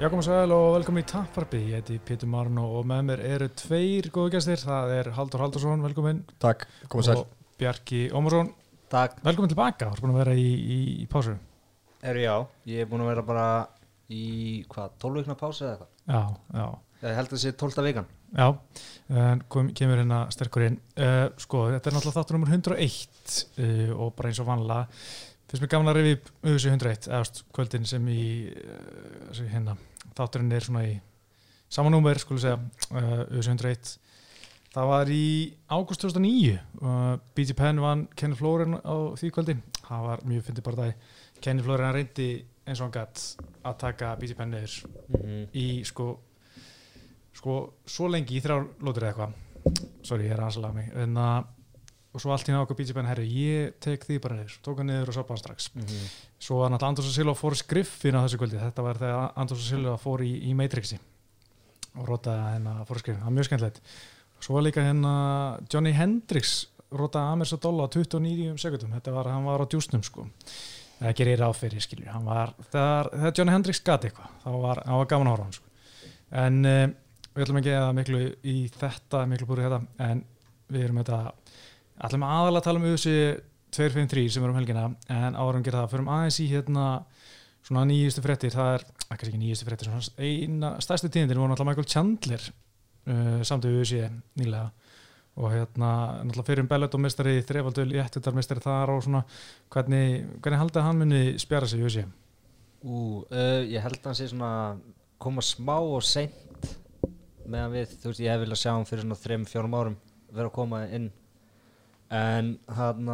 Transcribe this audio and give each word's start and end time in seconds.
Jakob 0.00 0.22
Sæl 0.24 0.48
og 0.56 0.78
velkomin 0.78 1.02
í 1.04 1.08
Tapparbi, 1.10 1.58
ég 1.74 1.82
heiti 1.82 1.98
Pétur 2.00 2.28
Marn 2.32 2.56
og 2.62 2.86
með 2.88 3.02
mér 3.04 3.22
eru 3.34 3.48
tveir 3.52 4.06
góðu 4.08 4.30
gæstir, 4.32 4.56
það 4.62 4.92
er 4.94 5.10
Haldur 5.12 5.42
Haldursson, 5.44 5.82
velkomin. 5.84 6.22
Takk, 6.40 6.64
komið 6.88 7.04
sæl. 7.10 7.16
Og 7.20 7.58
Bjarki 7.60 7.98
Ómarsson, 8.16 8.48
Takk, 8.88 9.18
velkomin 9.26 9.52
tilbaka, 9.52 9.90
þú 9.90 9.98
er 9.98 10.04
búin 10.06 10.14
að 10.14 10.22
vera 10.22 10.36
í, 10.40 10.46
í, 10.56 10.78
í 11.02 11.06
pásu. 11.12 11.34
Er 12.00 12.16
já, 12.22 12.32
ég 12.72 12.80
er 12.80 12.88
búin 12.88 13.04
að 13.04 13.10
vera 13.10 13.26
bara 13.28 13.44
í, 14.08 14.22
hvað, 14.72 14.94
12 15.04 15.20
vikna 15.20 15.36
pásu 15.42 15.66
eða 15.66 15.74
eitthvað? 15.74 15.92
Já, 16.08 16.56
já, 16.62 16.64
Ég 17.00 17.20
held 17.20 17.28
að 17.28 17.36
það 17.36 17.44
sé 17.44 17.54
12. 17.60 17.84
vikan. 17.90 18.08
Já, 18.40 18.48
en 19.26 19.44
kom, 19.52 19.68
kemur 19.76 20.00
hérna 20.00 20.22
sterkur 20.32 20.64
inn. 20.64 20.80
Uh, 20.96 21.26
Sko, 21.44 21.66
þetta 21.74 21.92
er 21.92 21.98
náttúrulega 21.98 22.22
þáttur 22.22 22.38
nummer 22.38 22.56
101 22.56 23.36
uh, 23.52 23.92
og 24.00 24.16
bara 24.16 24.32
eins 24.32 24.40
og 24.40 24.48
vanlega 24.48 24.88
finnst 25.50 25.64
mér 25.64 25.70
gaman 25.72 25.90
að 25.90 25.96
rifi 25.98 26.16
upp 26.16 26.28
auðvitað 26.44 26.72
101 26.72 27.08
eða 27.10 27.22
veist, 27.24 27.40
kvöldin 27.56 27.88
sem 27.92 28.10
í 28.12 28.24
uh, 28.54 29.40
hérna, 29.50 29.76
þátturinn 30.20 30.52
er 30.52 30.68
svona 30.68 30.84
í 30.86 30.94
sama 31.70 31.90
númer, 31.90 32.18
skulle 32.20 32.42
segja 32.42 32.60
uh, 32.60 33.26
auðvitað 33.26 33.52
101 33.56 33.98
Það 34.70 34.86
var 34.86 35.08
í 35.10 35.26
ágúst 35.66 36.04
2009 36.04 36.52
uh, 36.54 37.16
BG 37.34 37.56
Penn 37.58 37.80
vann 37.82 38.04
Kenny 38.14 38.36
Florin 38.38 38.76
á 38.78 38.94
því 39.18 39.30
kvöldi. 39.34 39.56
Það 39.82 40.04
var 40.06 40.20
mjög 40.30 40.44
fyndið 40.46 40.66
bara 40.68 40.84
það 40.84 41.16
Kenny 41.42 41.64
Florin 41.66 41.94
reyndi 41.96 42.26
eins 42.62 42.78
og 42.78 42.86
hann 42.86 42.94
gætt 42.94 43.24
að 43.66 43.78
taka 43.80 44.12
BG 44.20 44.36
Penn 44.38 44.54
niður 44.54 44.76
mm 44.86 45.24
-hmm. 45.24 45.48
í 45.58 45.66
sko 45.84 46.06
sko 47.34 47.56
svo 47.82 48.06
lengi 48.08 48.36
í 48.38 48.42
þrjár 48.44 48.68
lótur 48.78 49.08
eða 49.08 49.10
eitthvað. 49.10 49.32
Sorry 50.06 50.28
ég 50.28 50.36
er 50.36 50.38
aðeins 50.44 50.60
að 50.60 50.62
laga 50.62 50.74
mig. 50.74 50.92
En 50.94 51.16
að 51.16 51.44
og 52.10 52.22
svo 52.22 52.32
allt 52.34 52.48
í 52.50 52.54
nákvæm 52.54 52.78
BG 52.78 52.94
Penn 52.96 53.08
herri 53.10 53.26
ég 53.30 53.76
tek 53.82 54.02
því 54.06 54.18
bara 54.24 54.38
niður. 54.40 54.56
Tók 54.66 54.80
hann 54.82 54.90
niður 54.90 55.12
og 55.12 55.16
soppa 55.16 55.34
hann 55.34 55.42
strax 55.42 55.70
svo 56.40 56.60
var 56.62 56.72
náttúrulega 56.72 56.90
Andros 56.90 57.10
og 57.10 57.14
Silva 57.14 57.34
fór 57.38 57.56
skriffin 57.58 58.16
á 58.18 58.24
þessu 58.24 58.40
kvöldi. 58.40 58.58
Þetta 58.58 58.84
var 58.86 58.98
þegar 58.98 59.38
Andros 59.38 59.62
og 59.62 59.68
Silva 59.68 59.96
fór 60.00 60.24
í, 60.26 60.32
í 60.48 60.54
Matrixi 60.58 60.98
og 61.98 62.08
rótaði 62.08 62.56
hennar 62.56 62.82
fór 62.88 63.02
skriffin, 63.02 63.20
það 63.20 63.28
var 63.28 63.36
mjög 63.36 63.48
skemmtilegt. 63.50 63.80
Svo 64.40 64.56
var 64.56 64.66
líka 64.66 64.84
hérna 64.84 65.14
Johnny 65.70 65.92
Hendrix 65.94 66.54
rótaði 66.90 67.34
Amers 67.36 67.54
og 67.54 67.62
Dolla 67.62 67.86
á 67.86 67.92
29 67.92 68.56
sekundum 68.58 68.94
þetta 68.96 69.14
var, 69.14 69.30
hann 69.30 69.46
var 69.46 69.62
á 69.62 69.70
djúsnum 69.70 70.02
sko. 70.06 70.26
Það 71.00 71.14
gerir 71.16 71.44
fyrir 71.56 71.84
skilur 71.84 72.10
hann 72.12 72.26
var, 72.26 72.54
þegar, 72.72 73.12
Johnny 73.36 73.54
Hendrix 73.54 73.80
gati 73.84 74.10
eitthvað 74.10 74.34
þá 74.42 74.50
var, 74.64 74.82
hann 74.86 75.00
var 75.00 75.10
gaman 75.12 75.30
að 75.30 75.38
á 75.38 75.44
hann 75.44 75.54
sko. 75.56 75.70
en 76.42 76.58
uh, 76.68 76.82
við 77.34 77.44
ætlum 77.44 77.60
ekki 77.60 77.76
að 77.78 77.92
miklu 77.96 78.20
í 78.42 78.56
þetta, 78.74 79.22
miklu 79.30 79.48
búrið 79.48 79.68
þetta 79.70 80.10
en 80.10 80.24
við 80.70 80.84
erum 80.84 81.00
þetta 81.00 81.20
ætlum 82.06 82.24
aðalega 82.26 82.60
að 82.60 82.66
tala 82.66 82.80
um 82.80 82.86
þessi 82.88 83.16
253 83.76 84.34
sem 84.34 84.44
er 84.44 84.52
um 84.52 84.58
helgina 84.58 84.86
en 85.12 85.36
árum 85.38 85.64
gera 85.64 85.84
það, 85.84 85.92
förum 85.94 86.10
aðeins 86.10 86.40
í 86.42 86.48
hérna 86.50 86.86
svona 87.66 87.84
nýjustu 87.88 88.22
frettir, 88.24 88.54
það 88.54 88.72
er 88.74 88.84
ekki 89.12 89.28
ekki 89.28 89.40
nýjustu 89.40 89.68
frettir, 89.68 89.90
svona 89.90 90.26
eina 90.26 90.72
stærstu 90.82 91.10
tíðindir 91.12 91.38
voru 91.38 91.52
náttúrulega 91.52 91.74
Michael 91.74 91.90
Chandler 91.92 92.46
uh, 92.50 93.42
samt 93.46 93.68
við 93.68 93.82
þessi 93.82 94.00
nýlega 94.40 94.70
og 95.40 95.52
hérna 95.54 95.90
náttúrulega 96.24 96.48
fyrir 96.48 96.64
um 96.64 96.70
Bellet 96.70 96.96
og 96.96 97.04
mestari 97.04 97.36
þrefaldu 97.46 97.84
léttutarmestari 97.92 98.64
þar 98.64 98.94
og 98.96 99.04
svona 99.06 99.22
hvernig, 99.72 100.24
hvernig 100.40 100.64
haldið 100.64 100.86
hann 100.88 101.04
muni 101.04 101.22
spjara 101.40 101.68
sig 101.70 101.82
við 101.82 101.90
þessi? 101.90 102.06
Ú, 102.80 102.96
uh, 103.28 103.60
ég 103.68 103.84
held 103.84 104.00
að 104.00 104.10
hann 104.10 104.18
sé 104.18 104.30
svona 104.32 104.52
koma 105.20 105.44
smá 105.44 105.76
og 105.78 106.02
seint 106.06 106.70
meðan 107.50 107.74
við, 107.74 107.96
þú 108.00 108.12
veist, 108.12 108.24
ég 108.24 108.32
hef 108.32 108.44
viljað 108.44 108.62
sjá 108.62 108.72
hann 108.72 108.88
fyrir 108.88 109.04
svona 109.04 109.20
3-4 109.20 109.72
árum 109.80 109.96
vera 110.30 110.48
að 110.48 110.56
koma 110.56 110.84
inn 110.88 111.10
en 112.10 112.58
hann 112.76 113.06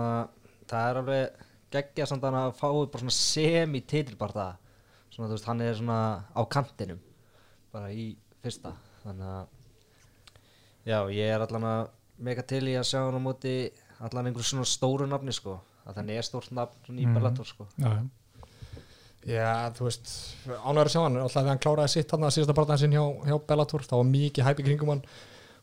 það 0.67 0.91
er 0.91 1.01
alveg 1.03 1.43
geggja 1.77 2.07
samt 2.09 2.25
að 2.25 2.37
hann 2.39 2.55
fái 2.57 2.87
bara 2.93 3.03
svona 3.03 3.17
semi-titil 3.17 4.17
bara 4.17 4.33
það 4.33 4.55
svona 5.17 5.29
þú 5.29 5.37
veist, 5.37 5.49
hann 5.51 5.61
er 5.65 5.75
svona 5.79 5.99
á 6.37 6.41
kantinum 6.49 6.99
bara 7.73 7.91
í 7.93 8.07
fyrsta. 8.43 8.73
Þannig 9.05 9.31
að 9.33 9.47
já, 10.87 10.99
ég 11.12 11.33
er 11.34 11.45
allan 11.45 11.67
að 11.71 11.89
mega 12.27 12.43
til 12.49 12.62
í 12.71 12.77
að 12.79 12.87
sjá 12.89 13.01
hann 13.05 13.19
á 13.19 13.27
móti 13.27 13.55
allan 14.01 14.29
einhverju 14.31 14.51
svona 14.51 14.69
stóru 14.69 15.07
nafni 15.09 15.33
sko. 15.37 15.59
Að 15.87 15.99
þannig 16.01 16.19
er 16.21 16.27
stórt 16.27 16.51
nafn 16.57 16.78
svona 16.87 17.01
í 17.03 17.07
Mhm. 17.07 17.15
Bellator 17.15 17.45
sko. 17.47 17.67
Já, 17.78 17.89
já. 17.93 18.05
Já, 19.27 19.71
þú 19.75 19.84
veist, 19.89 20.11
ánægur 20.47 20.87
að 20.87 20.93
sjá 20.95 21.01
hann. 21.03 21.17
Alltaf 21.19 21.43
þegar 21.43 21.49
hann 21.51 21.59
kláraði 21.65 21.91
sitt 21.91 22.11
hann 22.15 22.21
að 22.28 22.34
síðasta 22.37 22.55
barndan 22.55 22.78
sinn 22.78 22.93
hjá, 22.95 23.03
hjá 23.27 23.39
Bellator, 23.47 23.81
það 23.83 23.99
var 23.99 24.11
mikið 24.13 24.45
hæpi 24.47 24.63
kringum 24.69 24.89
hann 24.93 25.03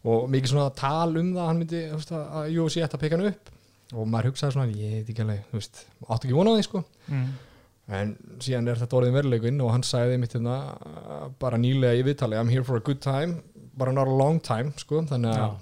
og 0.03 0.27
mikið 0.33 0.53
svona 0.53 0.73
tal 0.77 1.15
um 1.19 1.31
það 1.31 1.41
að 1.43 1.49
hann 1.49 1.61
myndi, 1.61 1.81
veist, 1.93 2.13
að 2.13 2.59
UFC 2.59 2.83
ætti 2.83 2.99
að 2.99 3.03
peka 3.05 3.19
hann 3.19 3.31
upp. 3.31 3.51
Og 3.93 4.07
maður 4.09 4.31
hugsaði 4.31 4.55
svona, 4.55 4.77
ég 4.77 4.99
veit 4.99 5.09
ekki 5.13 5.23
alveg 5.23 5.55
áttu 5.55 6.27
ekki 6.27 6.37
vonað 6.37 6.59
því, 6.59 6.67
sko. 6.69 6.85
Mm. 7.07 7.33
en 7.93 8.13
síðan 8.39 8.69
er 8.71 8.79
þetta 8.79 8.95
orðin 8.95 9.15
veruleikinn 9.17 9.57
og 9.59 9.73
hann 9.73 9.81
sagði 9.83 10.15
mitt 10.21 10.31
hérna 10.37 10.53
bara 11.41 11.57
nýlega 11.59 11.99
í 11.99 12.05
viðtali, 12.07 12.37
I'm 12.39 12.47
here 12.47 12.63
for 12.63 12.79
a 12.79 12.83
good 12.83 13.01
time 13.03 13.41
bara 13.77 13.91
not 13.91 14.07
a 14.07 14.11
long 14.11 14.39
time, 14.39 14.73
sko. 14.77 15.01
Þannig 15.09 15.33
að, 15.33 15.55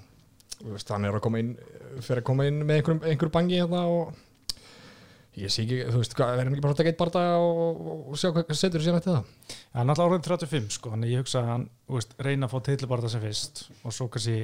veist, 0.72 0.92
hann 0.92 1.08
er 1.08 1.16
að 1.16 1.24
koma 1.24 1.40
inn 1.42 1.54
fyrir 2.00 2.22
að 2.22 2.28
koma 2.28 2.46
inn 2.48 2.60
með 2.64 2.80
einhverjum, 2.80 3.02
einhverjum 3.06 3.34
bangi 3.34 3.58
hérna 3.60 3.82
og 3.90 4.12
ég 5.40 5.48
sé 5.52 5.62
ekki, 5.64 5.78
þú 5.88 6.00
veist, 6.02 6.14
hvað, 6.18 6.32
verðum 6.38 6.54
ekki 6.56 6.64
bara 6.64 6.74
að 6.74 6.80
taka 6.82 6.90
eitt 6.92 6.98
barða 7.00 7.22
og, 7.40 7.82
og, 8.10 8.16
sjá 8.20 8.28
hvað 8.34 8.50
setur 8.58 8.82
síðan 8.84 8.98
eftir 9.00 9.14
það 9.14 9.58
hann 9.72 9.82
er 9.86 9.92
alltaf 9.94 10.10
árið 10.10 10.26
35 10.28 10.74
sko, 10.76 10.92
þannig 10.92 11.12
ég 11.14 11.22
hugsa 11.22 11.40
að 11.40 11.50
hann 11.52 11.68
þú 11.88 11.96
veist, 11.96 12.16
reyna 12.26 12.48
að 12.48 12.52
fá 12.52 12.58
titlubarða 12.68 13.12
sem 13.12 13.22
fyrst 13.22 13.62
og 13.80 13.94
svo 13.96 14.08
kannski, 14.12 14.34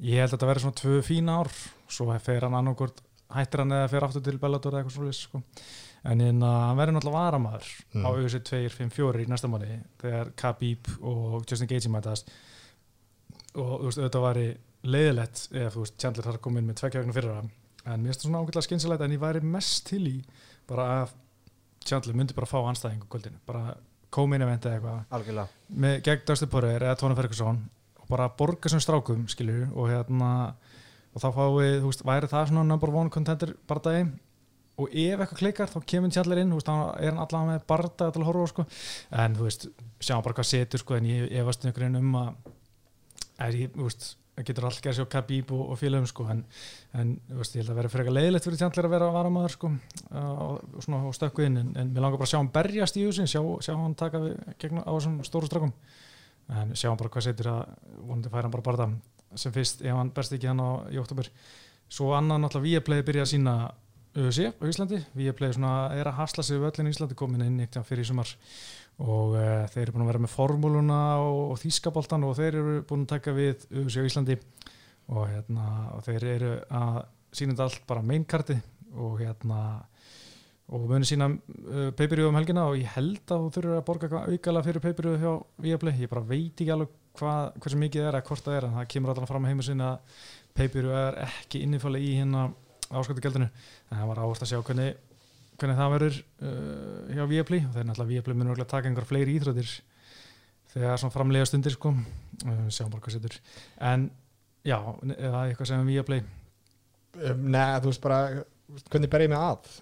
ég 0.00 0.22
held 0.22 0.30
að 0.30 0.36
þetta 0.36 0.48
verði 0.48 0.64
svona 0.64 0.78
tvö 0.80 1.00
fína 1.04 1.38
ár, 1.42 1.50
svo 1.92 2.06
fer 2.24 2.46
hann 2.48 2.56
annarkort 2.60 3.02
hættir 3.34 3.64
hann 3.64 3.74
eða 3.76 3.90
fer 3.92 4.06
aftur 4.06 4.24
til 4.24 4.38
Bellator 4.40 4.72
eða 4.72 4.84
eitthvað 4.84 4.96
svolítið 4.96 5.18
sko. 5.20 5.42
en 6.04 6.20
en, 6.20 6.42
hann 6.44 6.78
verður 6.78 6.96
náttúrulega 6.98 7.20
varamaður 7.20 7.68
Mm. 7.94 8.04
á 8.04 8.08
auðvitað 8.10 8.44
2, 8.50 8.68
5, 8.74 8.90
4 8.90 9.22
í 9.24 9.28
næsta 9.30 9.48
mánu 9.48 9.68
þegar 10.02 10.32
Khabib 10.36 10.88
og 11.00 11.44
Justin 11.48 11.68
Gaethje 11.70 11.90
mætast 11.92 12.32
og 13.54 13.80
þú 13.80 13.84
veist, 13.88 14.00
auðvitað 14.00 14.24
væri 14.26 14.46
leiðilegt 14.84 15.44
ef 15.54 15.76
þú 15.76 15.84
veist, 15.84 15.96
Chandler 16.02 16.26
þarf 16.26 16.40
að 16.40 16.44
koma 16.44 16.60
inn 16.60 16.68
með 16.68 16.82
vegna 16.90 17.16
fyrir 17.16 17.30
en 17.84 18.00
mér 18.00 18.12
finnst 18.12 18.24
það 18.24 18.28
svona 18.28 18.42
ágætlega 18.42 18.66
skynsilegt 18.68 19.04
en 19.04 19.14
ég 19.16 19.22
væri 19.22 19.42
mest 19.44 19.86
til 19.90 20.02
í 20.08 20.16
bara 20.68 20.86
að 21.02 21.14
Chandler 21.84 22.16
myndi 22.16 22.32
bara 22.32 22.48
fá 22.48 22.56
anstæðingu 22.64 23.08
kvöldinu, 23.12 23.40
bara 23.44 23.74
koma 24.14 24.38
inn 24.38 24.44
event 24.46 24.64
eða 24.64 24.78
eitthvað. 24.78 25.50
Með 25.68 25.98
gegn 26.06 26.48
Poirier 26.54 26.86
eða 26.86 26.96
Tony 26.96 27.16
Ferguson 27.18 27.58
og 28.00 28.06
bara 28.08 28.30
borga 28.38 28.72
sem 28.72 28.80
strákum 28.80 29.26
skilju 29.28 29.68
og 29.72 29.90
hérna 29.92 30.30
og 31.14 31.22
þá 31.22 31.28
fáið, 31.36 31.74
þú 31.82 31.90
veist, 31.90 32.04
væri 32.08 32.30
það 32.30 32.48
svona 32.50 32.64
number 32.66 32.92
one 32.94 33.12
contender 33.12 33.52
bardagi 33.68 34.06
og 34.74 34.90
ef 34.90 35.20
eitthvað 35.20 35.40
klikkar 35.42 35.70
þá 35.70 35.78
kemur 35.92 36.14
Chandler 36.14 36.40
inn, 36.42 36.50
þú 36.50 36.58
veist, 36.58 36.70
þá 36.72 37.04
er 37.04 37.12
hann 37.12 37.22
allavega 37.22 37.52
með 37.52 37.66
bardaga 37.70 38.14
til 38.14 38.22
að 38.24 38.28
horfa 38.30 38.50
sko, 38.50 38.66
en 39.22 39.36
þú 39.38 39.46
veist 39.46 39.68
sjáum 40.02 40.24
bara 40.26 40.38
hvað 40.40 40.50
setur, 40.50 40.82
sko, 40.82 40.98
en 40.98 41.08
ég 41.12 41.36
efast 41.42 41.66
einhverjum 41.68 42.00
um 42.00 42.16
að 42.18 42.32
er 43.46 43.58
ég, 43.60 43.76
þú 43.76 43.86
veist, 43.86 44.08
það 44.34 44.46
getur 44.48 44.66
alltaf 44.68 44.84
gerð 44.84 44.98
sér 44.98 45.08
Khabib 45.14 45.52
og, 45.54 45.62
og 45.72 45.78
félagum, 45.80 46.08
sko, 46.10 46.26
en, 46.32 46.42
en 46.98 47.12
veist, 47.38 47.54
ég 47.56 47.62
held 47.62 47.72
að 47.74 47.80
vera 47.80 47.92
frekar 47.92 48.16
leiðilegt 48.16 48.48
fyrir 48.48 48.60
Chandler 48.60 48.88
að 48.88 48.94
vera 48.96 49.10
varamaður, 49.14 49.54
sko, 49.54 49.70
og, 50.20 50.80
svona, 50.84 51.02
og 51.08 51.14
stökku 51.16 51.46
inn, 51.46 51.60
en, 51.60 51.72
en 51.80 51.92
mér 51.94 52.06
langar 52.06 52.20
bara 52.20 52.28
að 52.28 52.34
sjá 52.34 52.40
hann 52.40 52.52
berjast 52.54 52.98
í 52.98 53.06
þessu, 53.06 53.28
sjá, 53.30 53.42
sjá 53.68 53.74
hann 53.78 53.96
taka 53.98 54.22
við, 54.22 54.34
gegn 54.62 54.82
á 54.82 54.90
þessum 54.90 55.20
stóru 55.26 55.50
strákum. 55.50 55.74
En 56.54 56.74
sjáum 56.76 56.98
bara 57.00 57.08
hvað 57.12 57.28
setur 57.30 57.52
að 57.54 57.60
vonandi 58.02 58.32
færa 58.32 58.44
hann 58.48 58.52
bara 58.52 58.66
barða 58.66 58.90
sem 59.38 59.54
fyrst 59.54 59.82
ef 59.84 59.96
hann 59.96 60.12
berst 60.14 60.34
ekki 60.36 60.50
hann 60.50 60.60
á, 60.60 60.84
í 60.92 60.98
oktober 61.00 61.30
svo 61.88 62.12
annan 62.16 62.44
náttúrulega 62.44 62.80
Viaplay 62.80 63.04
byrja 63.06 63.24
að 63.24 63.32
sína 63.32 63.54
UFC 64.14 64.46
á 64.50 64.64
Íslandi. 64.70 65.00
Viaplay 65.18 65.54
svona 65.54 65.90
er 65.96 66.06
að 66.06 66.18
hasla 66.20 66.44
sig 66.46 66.60
við 66.60 66.70
öllin 66.70 66.90
í 66.90 66.94
Íslandi 66.94 67.16
komin 67.18 67.44
inn 67.46 67.62
eitt 67.64 67.78
fyrir 67.86 68.06
sumar. 68.06 68.30
Og 69.02 69.34
uh, 69.34 69.64
þeir 69.72 69.88
eru 69.88 69.96
búin 69.96 70.04
að 70.04 70.10
vera 70.12 70.22
með 70.22 70.34
formúluna 70.36 71.00
og, 71.22 71.40
og 71.54 71.58
þýskaboltan 71.62 72.26
og 72.28 72.36
þeir 72.38 72.60
eru 72.60 72.76
búin 72.86 73.02
að 73.08 73.16
taka 73.16 73.34
við 73.34 73.66
UFC 73.82 73.98
á 73.98 74.06
Íslandi. 74.06 74.38
Og, 75.10 75.26
hérna, 75.28 75.66
og 75.96 76.04
þeir 76.06 76.28
eru 76.30 76.52
að 76.70 77.00
sína 77.34 77.56
þetta 77.56 77.66
allt 77.66 77.82
bara 77.90 78.06
mainkarti 78.06 78.56
og 78.94 79.18
hérna 79.18 79.58
og 80.72 80.86
muni 80.88 81.04
sína 81.04 81.26
uh, 81.28 81.90
pay-per-view 81.92 82.30
um 82.30 82.38
helgina 82.38 82.68
og 82.70 82.78
ég 82.80 82.94
held 82.94 83.26
að 83.26 83.42
þú 83.42 83.50
þurfur 83.56 83.74
að 83.76 83.86
borga 83.88 84.22
aukala 84.30 84.62
fyrir 84.64 84.84
pay-per-view 84.84 85.18
hjá 85.20 85.32
Viaplay. 85.66 85.98
Ég 86.06 86.12
bara 86.12 86.24
veit 86.24 86.54
ekki 86.54 86.72
alveg 86.72 86.94
hvað, 87.18 87.50
hversu 87.60 87.80
mikið 87.82 88.00
það 88.04 88.08
er 88.08 88.18
eða 88.18 88.28
hvort 88.30 88.46
það 88.46 88.56
er 88.56 88.66
en 88.68 88.76
það 88.78 88.90
kemur 88.94 89.12
alltaf 89.12 89.30
fram 89.30 89.44
að 89.44 89.52
heima 89.52 89.66
sinna 89.66 89.90
að 89.90 90.22
pay-per-view 90.54 90.94
er 91.02 91.18
ekki 91.26 91.64
innifálega 91.66 92.06
í 92.06 92.14
hérna 92.22 92.46
ásköldugjaldinu 93.00 93.48
en 93.48 93.98
það 93.98 94.10
var 94.10 94.20
áherslu 94.22 94.46
að 94.46 94.50
sjá 94.52 94.60
hvernig, 94.68 95.18
hvernig 95.60 95.80
það 95.80 95.94
verður 95.94 96.18
uh, 96.20 97.14
hjá 97.14 97.24
Viaplay. 97.32 97.64
Og 97.64 97.76
þeir 97.76 97.88
náttúrulega 97.88 98.12
Viaplay 98.12 98.38
munur 98.38 98.54
örugglega 98.54 98.72
taka 98.74 98.90
einhver 98.90 99.08
fleiri 99.08 99.36
íþróttir 99.38 99.72
þegar 100.74 101.00
svona 101.02 101.14
framlega 101.14 101.48
stundir 101.50 101.76
sko. 101.76 101.94
Uh, 102.44 102.66
sjáum 102.74 102.92
bara 102.92 103.04
hvað 103.06 103.16
setur. 103.16 103.38
En 103.92 104.08
já, 104.66 104.78
eða 105.14 105.46
eitthvað 105.46 105.70
sem 105.72 105.88
Viaplay? 105.90 106.24
Um, 107.14 107.48
Nei, 107.54 107.64
þú 107.80 107.92
veist 107.92 108.04
bara, 108.04 108.20
hvernig 108.90 109.10
ber 109.12 109.26
ég 109.26 109.34
mig 109.34 109.40
að? 109.40 109.74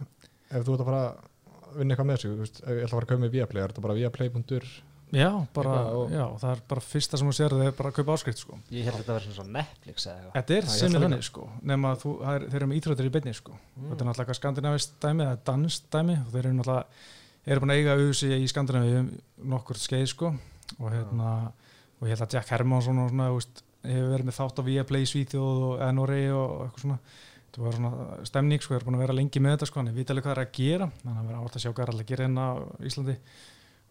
Ef 0.52 0.66
þú 0.66 0.74
ert 0.76 0.84
að 0.84 0.88
fara 0.90 1.04
að 1.08 1.76
vinna 1.78 1.94
eitthvað 1.94 2.08
með 2.10 2.18
þessu, 2.18 2.32
ég 2.32 2.82
ætla 2.82 2.88
að 2.88 2.96
fara 2.96 3.06
að 3.06 3.12
kaupa 3.12 3.22
með 3.24 3.36
Viaplay, 3.38 3.62
er 3.62 3.72
þetta 3.72 3.84
bara 3.86 3.96
viaplay.ur 3.96 4.72
já, 5.12 5.28
bara, 5.54 5.72
Eitthvað 5.76 5.96
og- 6.00 6.10
já, 6.16 6.24
það 6.42 6.52
er 6.56 6.60
bara 6.72 6.80
fyrsta 6.80 7.18
sem 7.20 7.28
þú 7.28 7.34
sér 7.36 7.54
það 7.56 7.66
er 7.66 7.74
bara 7.78 7.90
að 7.92 7.96
kaupa 7.98 8.14
áskrift 8.16 8.38
sko. 8.42 8.58
Ég 8.72 8.84
held 8.88 8.94
að 8.96 9.00
þetta 9.02 9.16
verði 9.18 9.34
svona 9.36 9.52
Netflix 9.58 10.06
eða 10.06 10.14
eitthvað. 10.16 10.32
Þetta 10.38 10.54
er 10.56 10.62
Já, 10.62 10.68
ég 10.68 10.78
sem 10.78 10.88
ætla 10.88 10.96
er 10.96 11.00
líka. 11.02 11.08
þannig 11.08 11.26
sko 11.28 11.48
nema 11.72 11.90
þú, 12.02 12.12
það 12.22 12.34
er, 12.38 12.46
þeir 12.48 12.60
eru 12.62 12.66
með 12.72 12.78
íþróttir 12.80 13.08
í 13.08 13.12
beinni 13.16 13.34
sko. 13.36 13.52
Mm. 13.52 13.88
þetta 13.90 14.00
er 14.00 14.06
náttúrulega 14.08 14.22
eitthvað 14.22 14.40
skandinavist 14.40 14.94
dæmi 15.02 15.24
það 15.26 15.32
er 15.32 15.42
danst 15.52 15.90
dæmi 15.92 16.16
og 16.22 16.30
þeir 16.32 16.44
eru 16.46 16.54
náttúrulega 16.60 16.84
eru 17.52 17.60
búin 17.60 17.72
að 17.74 17.78
eiga 17.82 17.96
auðvitað 17.98 18.38
í 18.42 18.48
Skandinavíu 18.52 18.98
um 19.02 19.10
nokkur 19.52 19.76
skeið 19.82 20.06
sko. 20.08 20.32
Og 20.80 20.88
hérna 20.92 21.52
og 22.00 22.08
ég 22.08 22.14
held 22.16 22.22
að 22.26 22.32
Jack 22.38 22.48
Hermansson 22.54 22.98
og 23.02 23.10
svona, 23.10 23.28
þú 23.28 23.36
veist, 23.40 23.62
hefur 23.82 24.10
verið 24.14 24.26
með 24.30 24.36
þátt 24.38 24.58
á 24.58 24.62
Viaplay 24.62 25.02
í 25.02 25.10
Svíþjóð 25.10 25.62
og 25.68 25.80
Enori 25.82 26.22
og 26.30 26.52
eitthvað 26.66 26.80
svona. 26.86 26.98
Það 27.52 27.64
var 27.66 27.72
svona 27.76 28.24
stemning, 28.24 28.62
sko, 28.64 28.72
ég 28.72 28.80
er 28.80 28.84
búin 28.86 28.94
að 28.96 29.02
vera 29.04 29.12
lengi 29.18 29.40
með 29.42 29.52
þetta 29.58 29.66
sko, 29.68 29.80
hann 29.82 29.88
er 29.90 29.96
vitalega 29.98 30.24
hvað 30.24 30.32
það 30.32 30.38
er 30.40 30.46
að 30.46 30.54
gera 30.56 30.86
þannig 31.02 31.18
að 31.20 31.26
vera 31.28 31.40
átt 31.44 31.56
að 31.58 31.60
sjá 31.60 31.68
hvað 31.72 31.82
er 31.82 31.90
alltaf 31.92 32.04
að 32.06 32.08
gera 32.12 32.24
hérna 32.24 32.44
á 32.48 32.52
Íslandi 32.88 33.16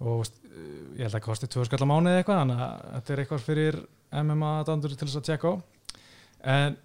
og 0.02 0.08
þú 0.10 0.18
veist, 0.22 0.38
ég 0.52 1.02
held 1.06 1.12
að 1.12 1.16
það 1.20 1.26
kosti 1.30 1.48
tvö 1.54 1.66
skall 1.68 1.86
á 1.86 1.92
mánuði 1.92 2.20
eitthvað, 2.22 2.40
þannig 2.42 2.62
að 2.66 2.86
þetta 2.96 3.14
er 3.16 3.22
eitthvað 3.24 3.44
fyrir 3.48 3.78
MMA 4.22 4.52
dandur 4.68 4.96
til 4.98 5.08
þess 5.08 5.20
að 5.22 5.28
tjekka 5.30 5.52
á. 5.52 5.56
En 6.52 6.78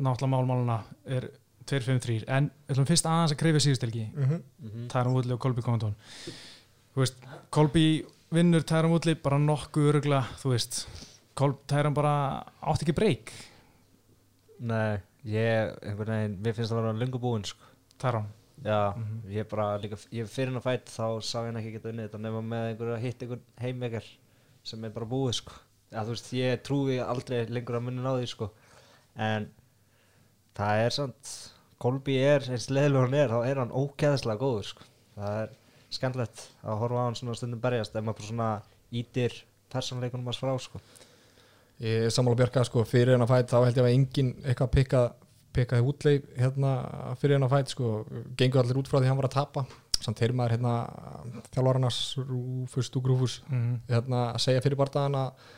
náttúrulega 0.00 0.32
málmáluna 0.34 0.78
er 1.06 1.28
2-5-3 1.70 2.24
en 2.26 2.48
við 2.66 2.72
ætlum 2.74 2.88
fyrst 2.88 3.06
aðeins 3.06 3.34
að 3.36 3.40
krifja 3.44 3.62
síðustelgi 3.66 4.06
Mhm. 4.16 4.40
Mhm. 4.64 4.88
Tyron 4.90 5.14
Woodley 5.14 5.34
og 5.36 5.40
Colby 5.44 5.62
Covington 5.62 5.94
þú 6.94 7.04
veist, 7.04 7.20
Colby 7.54 7.84
vinnur 8.32 8.64
Tyron 8.66 8.90
Woodley 8.90 9.14
bara 9.14 9.38
nokkuð 9.38 9.90
örugla 9.92 10.24
þú 10.42 10.50
veist, 10.56 10.80
Col 11.38 11.54
Tyron 11.70 11.94
bara 11.94 12.42
átti 12.62 12.82
ekki 12.88 12.96
breyk, 12.96 13.30
Nei, 14.60 14.98
ég, 15.24 15.70
einhvern 15.86 16.10
veginn, 16.12 16.34
mér 16.42 16.52
finnst 16.56 16.72
það 16.72 16.80
að 16.80 16.82
vera 16.88 16.98
lungu 17.00 17.20
búinn, 17.22 17.44
Já, 18.64 18.92
Mhm. 18.96 19.22
ég 19.32 19.48
bara 19.48 19.78
líka, 19.78 19.96
ég 20.12 20.28
fyrir 20.28 20.50
hann 20.52 20.60
að 20.60 20.66
fætt 20.66 20.90
þá 20.92 21.22
sá 21.22 21.38
ég 21.40 21.46
hann 21.46 21.56
ekki 21.56 21.72
geta 21.72 21.88
unnið 21.88 22.08
þetta 22.10 22.20
nema 22.20 22.42
með 22.42 22.66
einhverju 22.76 22.96
að 22.96 23.00
hitta 23.06 23.24
einhvern 23.26 23.44
heimveikar 23.60 24.04
sem 24.64 24.84
er 24.84 24.90
bara 24.90 25.06
búið, 25.06 25.34
sko. 25.34 25.52
Já, 25.90 26.02
þú 26.04 26.08
veist, 26.12 26.32
ég 26.36 26.62
trúi 26.62 26.98
aldrei 27.00 27.46
lengur 27.48 27.76
að 27.78 27.82
munni 27.86 28.02
ná 28.04 28.12
því, 28.18 28.26
sko. 28.28 28.50
En 29.16 29.48
það 30.54 30.84
er 30.86 30.90
samt, 30.90 31.32
Kolby 31.80 32.18
er, 32.20 32.40
eins 32.40 32.66
leðilega 32.68 33.06
hann 33.06 33.14
er, 33.14 33.28
þá 33.32 33.46
er 33.48 33.56
hann 33.62 33.70
ógeðslega 33.72 34.38
góður, 34.38 34.64
sko. 34.68 34.82
Það 35.16 35.42
er 35.42 35.48
skemmtilegt 35.90 36.42
að 36.62 36.78
horfa 36.78 37.00
á 37.00 37.04
hann 37.06 37.14
svona 37.14 37.36
stundum 37.36 37.60
berjast 37.60 37.96
ef 37.96 38.04
maður 38.04 38.18
bara 38.18 38.28
svona 38.28 38.62
ítir 38.92 39.42
persónleikunum 39.72 40.24
hans 40.28 40.36
frá, 40.38 40.52
sko. 40.60 40.80
Ég 41.80 42.04
er 42.04 42.10
sammála 42.12 42.36
Björka 42.36 42.62
sko, 42.68 42.84
fyrir 42.84 43.14
hennar 43.16 43.26
fætt 43.30 43.48
þá 43.48 43.64
held 43.64 43.76
ég 43.80 43.86
að 43.86 43.94
enginn 43.96 44.34
eitthvað 44.44 44.70
pikka 44.76 45.02
pikkaði 45.56 45.86
útleif 45.86 46.26
hérna 46.38 46.74
fyrir 47.20 47.38
hennar 47.38 47.52
fætt 47.52 47.74
sko, 47.74 48.00
gengur 48.38 48.62
allir 48.62 48.80
út 48.80 48.90
frá 48.90 49.00
því 49.00 49.10
hann 49.10 49.20
var 49.20 49.30
að 49.30 49.38
tapa 49.38 49.66
samt 50.00 50.20
heyrir 50.22 50.36
maður 50.36 50.56
hérna 50.56 50.74
þjálfarnas 51.52 52.02
Rúfus 52.24 52.90
Dúgrúfus 52.94 53.40
mm. 53.50 53.72
hérna 53.90 54.30
að 54.30 54.44
segja 54.46 54.62
fyrir 54.64 54.80
bardaðan 54.80 55.18
að 55.20 55.48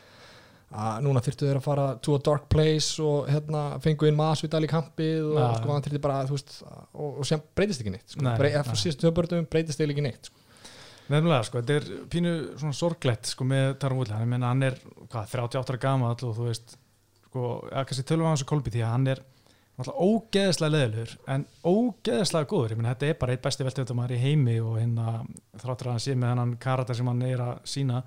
að 0.73 1.03
núna 1.05 1.21
þyrftu 1.21 1.47
þeir 1.47 1.59
að 1.59 1.65
fara 1.67 1.83
to 2.01 2.15
a 2.17 2.21
dark 2.25 2.45
place 2.49 3.01
og 3.03 3.27
hérna 3.29 3.63
fengu 3.83 4.07
inn 4.09 4.17
Masvidal 4.17 4.63
í 4.65 4.69
kampið 4.71 5.27
og 5.27 5.35
Ja. 5.37 5.49
sko 5.59 5.69
hann 5.69 5.83
þyrfti 5.85 6.01
bara 6.01 6.23
veist 6.25 6.55
og, 6.65 7.19
og 7.19 7.27
sem 7.29 7.41
breytist 7.55 7.83
ekki 7.83 7.93
neitt 7.93 8.09
sko. 8.09 8.23
Nei, 8.25 8.37
Brey, 8.39 8.53
nei. 8.53 8.59
eftir 8.59 8.81
síðustu 8.81 9.05
töfbörðum 9.05 9.49
breytist 9.49 9.77
þeir 9.77 9.93
ekki 9.93 10.05
neitt 10.07 10.29
sko. 10.31 10.39
nefnilega, 11.13 11.43
sko, 11.45 11.61
þetta 11.61 11.75
er 11.77 12.07
pínu 12.09 12.33
svona 12.57 12.73
sorglegt, 12.73 13.29
sko, 13.29 13.45
með 13.45 13.77
Tyron 13.83 13.99
Woodley 13.99 14.41
hann, 14.47 14.63
er, 14.63 14.79
hvað, 15.11 15.35
38 15.35 15.73
ára 15.75 15.83
gamall 15.85 16.15
og 16.15 16.37
þú 16.39 16.47
veist, 16.47 16.77
sko, 17.27 17.45
að 17.69 17.85
kannski 17.89 18.07
tölum 18.09 18.25
við 18.25 18.31
hans 18.31 18.45
og 18.45 18.49
Colby 18.49 18.73
því 18.73 18.81
að 18.81 18.93
hann 18.95 19.07
er 19.13 19.23
náttúrulega 19.77 20.07
ógeðslega 20.07 20.73
leðilegur 20.73 21.13
en 21.33 21.45
ógeðslega 21.65 22.49
góður, 22.49 22.73
ég 22.73 22.79
meina 22.79 22.93
þetta 22.93 23.09
er 23.09 23.19
bara 23.21 23.35
eitt 23.35 23.45
besti 23.45 23.67
veltöfumar 23.67 24.13
í 24.13 24.19
heimi 24.21 24.57
og 24.61 24.77
hérna 24.77 25.23
þráttur 25.61 25.89
að 25.89 25.95
hann 25.95 26.03
sé 26.05 26.15
með 26.15 26.33
hennan 26.33 26.55
karakter 26.61 26.99
sem 26.99 27.09
hann 27.09 27.23
er 27.25 27.41
að 27.41 27.53
sína, 27.73 28.03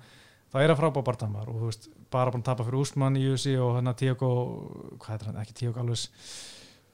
það 0.53 0.63
er 0.63 0.73
að 0.73 0.81
frábá 0.81 1.01
barndamar 1.09 1.51
og 1.51 1.59
þú 1.59 1.71
veist, 1.71 1.89
bara 2.13 2.31
búin 2.31 2.45
að 2.45 2.51
tapa 2.51 2.67
fyrir 2.67 2.83
Úsmann 2.83 3.19
í 3.19 3.25
USA 3.27 3.57
og 3.65 3.75
hérna 3.79 3.95
Tíago 3.99 4.29
hvað 5.03 5.17
er 5.17 5.27
hann, 5.31 5.41
ekki 5.43 5.57
Tíago 5.61 5.83
alveg 5.83 6.07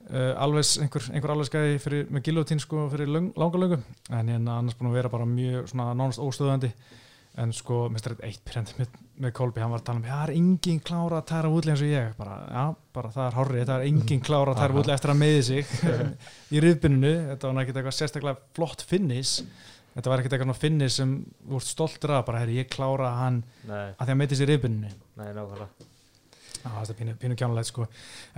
uh, 0.09 0.33
alveg, 0.41 0.73
einhver, 0.83 1.07
einhver 1.13 1.35
alveg 1.35 1.49
skæði 1.51 2.03
með 2.09 2.25
gillotín 2.27 2.61
sko 2.61 2.87
fyrir 2.91 3.11
löng, 3.13 3.31
langa 3.39 3.61
löngu. 3.61 3.79
En 4.09 4.31
hérna 4.31 4.57
annars 4.59 4.77
búin 4.79 4.91
að 4.91 4.99
vera 4.99 5.13
bara 5.13 5.29
mjög 5.29 5.69
svona 5.71 5.91
nánast 5.93 6.21
óstöðandi 6.23 6.73
en 7.41 7.53
sko, 7.56 7.88
mér 7.89 8.01
strætt 8.01 8.21
eitt 8.27 8.41
pyrrandi 8.45 8.75
með, 8.77 8.97
með 9.25 9.31
Kolby, 9.39 9.62
hann 9.63 9.71
var 9.74 9.81
að 9.81 9.88
tala 9.88 10.00
um, 10.00 10.06
já, 10.06 10.13
það 10.13 10.24
er 10.27 10.33
engin 10.38 10.81
klára 10.85 11.19
að 11.19 11.30
tæra 11.31 11.50
útli 11.50 11.74
eins 11.74 11.83
og 11.83 11.89
ég, 11.89 12.12
bara, 12.19 12.35
já, 12.45 12.65
bara 12.94 13.13
það 13.15 13.25
er 13.25 13.38
horrið, 13.39 13.63
það 13.69 13.75
er 13.75 13.89
engin 13.89 14.25
klára 14.27 14.53
að 14.53 14.59
tæra 14.62 14.77
útli 14.81 14.94
eftir 14.94 15.13
að 15.13 15.21
meði 15.24 15.39
sig. 15.47 15.71
Í 16.53 16.62
riðbynnu, 16.63 17.13
þetta 17.31 17.50
var 17.50 17.63
ekkert 17.63 17.80
eitthvað 17.81 17.97
sérstaklega 17.97 18.45
flott 18.59 18.85
finnis, 18.85 19.33
þetta 19.95 20.13
var 20.13 20.21
ekkert 20.21 20.38
eitthvað 20.38 20.62
finnis 20.62 21.00
sem 21.01 21.15
ert 21.50 21.69
stoltur 21.71 22.13
af, 22.19 22.27
bara, 22.30 22.44
herri, 22.44 22.59
ég 22.62 22.69
klára 22.74 23.15
hann 23.24 23.41
Nei, 23.65 23.89
að 23.97 24.06
því 24.06 24.13
að 24.13 24.21
meði 24.21 24.38
sig 24.38 24.45
í 24.45 24.51
riðbynnu 24.51 24.94
nei, 24.94 25.27
nákvæmlega. 25.33 25.89
Það 26.63 26.94
er 26.94 26.97
pínu, 27.01 27.18
pínu 27.19 27.36
kjánulegt 27.36 27.68
sko. 27.68 27.89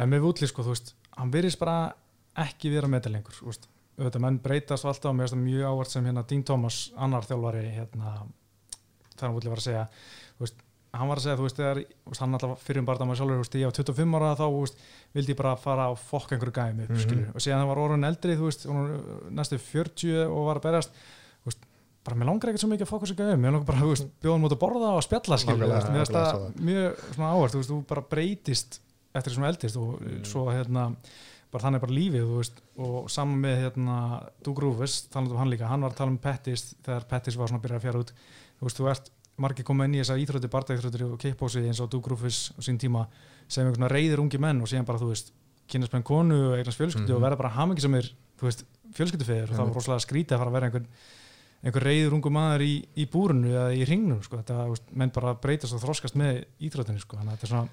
En 0.02 0.10
með 0.10 0.24
Woodley 0.24 0.50
sko, 0.50 0.64
þú 0.66 0.72
veist, 0.72 0.96
hann 1.20 1.36
virðist 1.36 1.60
bara 1.62 1.76
ekki 2.42 2.72
vera 2.74 2.90
með 2.90 3.04
þetta 3.04 3.14
lengur 3.14 3.36
þú 3.38 3.52
veist, 3.52 3.68
auðvitað 4.00 4.24
menn 4.26 4.40
breytast 4.44 4.88
alltaf 4.88 5.12
og 5.12 5.16
mér 5.16 5.28
finnst 5.28 5.36
það 5.36 5.44
mjög 5.46 5.70
ávart 5.70 5.94
sem 5.94 6.08
hérna 6.10 6.24
Dean 6.28 6.44
Thomas 6.48 6.80
annar 7.00 7.28
þjálfari 7.28 7.62
hérna 7.78 8.16
þar 9.16 9.28
hann 9.30 9.36
Woodley 9.36 9.50
var 9.54 9.62
að 9.62 9.68
segja 9.70 9.84
veist, 10.40 10.56
hann 10.96 11.10
var 11.12 11.20
að 11.20 11.26
segja, 11.26 11.38
þú 11.40 11.46
veist, 11.48 11.58
þegar 11.60 11.82
hann 12.22 12.38
alltaf 12.38 12.62
fyrir 12.64 12.80
um 12.80 12.86
maður 12.88 13.18
sjálfur, 13.20 13.42
veist, 13.44 13.56
ég 13.60 13.68
á 13.68 13.78
25 13.80 14.16
ára 14.20 14.30
þá, 14.40 14.46
veist, 14.62 14.78
vildi 15.16 15.34
ég 15.34 15.40
bara 15.42 15.56
fara 15.60 15.90
og 15.92 16.00
fokka 16.00 16.36
einhverju 16.36 16.56
gæmi 16.56 16.84
upp, 16.86 16.90
Mhm. 16.96 17.04
skilur, 17.04 17.30
og 17.36 17.42
síðan 17.44 17.62
það 17.64 17.68
var 17.72 17.82
orðin 17.84 18.08
eldri, 18.08 18.38
þú 18.40 18.48
veist, 18.48 18.66
orðinn 18.66 19.36
næstu 19.36 19.60
40 19.60 20.26
og 20.30 20.46
var 20.48 20.60
að 20.62 20.66
berjast, 20.70 20.92
bara 22.06 22.16
mér 22.22 22.28
langar 22.30 22.52
ekkert 22.52 22.62
svo 22.62 22.70
mikið 22.70 22.86
að 22.86 22.92
fokka 22.94 23.08
sér 23.10 23.18
gæmi, 23.18 23.42
mér 23.42 23.52
langar 23.56 23.66
bara, 23.66 23.80
bjóðum 24.22 24.44
út 24.46 24.54
að 24.54 24.62
borða 24.62 24.90
og 24.94 25.04
spjalla, 25.04 25.36
veist, 25.36 25.48
mér 25.50 25.58
nákvæmlega, 25.58 26.06
það 26.06 26.60
mjög 26.70 27.00
svona 27.16 27.30
áhvert, 27.34 27.52
þú 27.56 27.62
veist, 27.62 27.72
þú 27.72 27.80
bara 27.90 28.02
breytist 28.12 28.80
eftir 29.16 29.32
því 29.32 29.36
sem 29.36 29.48
eldist 29.50 29.78
og 29.82 30.04
svo 30.30 30.44
hérna 30.54 30.84
bara 31.56 31.64
þannig 31.64 31.80
er 31.80 31.86
bara 31.86 31.96
lífið, 31.96 32.24
þú 32.28 32.38
veist. 32.42 32.58
Og 32.84 33.10
saman 33.10 33.42
með 33.42 33.56
hérna 33.64 33.98
Doug 34.44 34.60
Rufus 34.60 35.08
talandi 35.08 35.32
um 35.32 35.38
hann 35.40 35.50
líka, 35.54 35.68
hann 35.70 35.82
var 35.82 35.94
að 35.94 36.00
tala 36.02 36.12
um 36.12 36.18
Pettis 36.20 36.76
þegar 36.84 37.06
Pettis 37.10 37.38
var 37.40 37.48
svona 37.48 37.62
að 37.62 37.66
byrja 37.66 37.78
að 37.80 37.86
fjara 37.88 38.02
út 38.04 38.12
þú 38.66 38.70
veist, 38.70 38.82
þú 38.82 38.90
ert 38.92 39.12
margir 39.38 39.66
koma 39.68 39.86
inn 39.86 39.96
í 39.96 40.00
þessa 40.02 40.16
íþrótti 40.22 40.50
bardaíþróttir 40.52 41.04
og 41.12 41.18
kickbósi 41.20 41.64
eins 41.68 41.82
og 41.84 41.90
Doug 41.92 42.08
Rufus 42.08 42.52
á 42.56 42.60
sín 42.64 42.78
tíma 42.80 43.06
sem 43.48 43.66
einhvern 43.68 43.90
reyðir 43.92 44.22
ungi 44.24 44.40
menn 44.40 44.62
og 44.64 44.68
síðan 44.72 44.86
bara, 44.88 44.98
þú 45.02 45.10
veist, 45.12 45.34
kynast 45.68 45.92
með 45.94 46.04
konu 46.08 46.38
og 46.52 46.58
eignast 46.60 46.80
fjölskyldu 46.80 47.10
Mhm. 47.12 47.18
og 47.18 47.22
verða 47.26 47.38
bara 47.42 47.50
hamingi 47.58 47.82
sem 47.82 47.94
er, 47.96 48.08
þú 48.40 48.48
veist, 48.48 48.64
fjölskyldufeður 48.96 49.50
og 49.52 49.56
það 49.58 49.66
var 49.68 49.76
rosalega 49.76 50.06
skrítið 50.06 50.36
að 50.36 50.40
fara 50.40 50.50
að 50.50 50.54
vera 50.58 50.66
einhvern 50.70 50.88
einhver 51.66 51.84
reyður 51.84 52.14
ungu 52.14 52.30
maður 52.30 52.62
í, 52.62 52.74
í 52.96 53.06
búrunu 53.10 53.50
eða 53.50 53.74
í 53.76 53.86
ringnum, 53.90 54.22
sko, 54.24 54.38
þetta, 54.38 54.70
veist, 54.70 54.84
menn 54.94 55.10
bara 55.12 55.34
breytast 55.34 55.74
og 55.74 55.82
þroskast 55.82 56.16
með 56.16 56.46
íþróttinni, 56.62 57.02
sko, 57.02 57.18
þannig 57.18 57.34
að 57.34 57.38
þetta 57.40 57.48
er 57.48 57.54
svona 57.56 57.70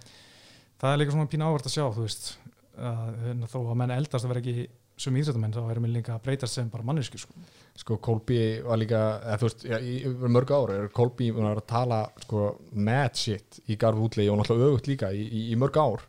það 0.83 0.93
er 0.95 0.99
líka 1.03 1.13
svona 1.13 1.29
pína 1.31 1.47
ávart 1.47 1.67
að 1.69 1.75
sjá, 1.77 1.85
þú 1.95 2.03
veist 2.07 2.39
að, 2.79 3.11
hérna, 3.27 3.47
þó 3.53 3.59
að 3.71 3.77
menn 3.77 3.91
eldast 3.95 4.25
að 4.25 4.33
vera 4.33 4.41
ekki 4.41 4.69
sem 5.03 5.17
íþróttamenn, 5.21 5.53
þá 5.57 5.61
erum 5.73 5.87
við 5.89 5.95
líka 5.99 6.15
að 6.17 6.23
breytast 6.27 6.59
sem 6.59 6.69
bara 6.73 6.87
mannesku, 6.87 7.19
sko. 7.21 7.35
sko 7.83 7.97
Kolby 8.05 8.39
var 8.67 8.79
líka 8.81 9.01
eða, 9.23 9.39
veist, 9.43 9.65
já, 9.69 9.77
í 9.83 10.31
mörg 10.37 10.53
ára 10.55 10.79
er 10.81 10.89
Kolby 10.95 11.31
að 11.35 11.51
að 11.53 11.63
tala 11.73 12.01
sko, 12.25 12.47
mad 12.89 13.19
shit 13.19 13.61
í 13.69 13.77
Garf 13.81 14.01
útlegi 14.07 14.31
og 14.33 14.41
náttúrulega 14.41 14.71
öfugt 14.73 14.91
líka 14.93 15.11
í, 15.15 15.23
í, 15.27 15.45
í 15.53 15.59
mörg 15.61 15.79
ár 15.83 16.05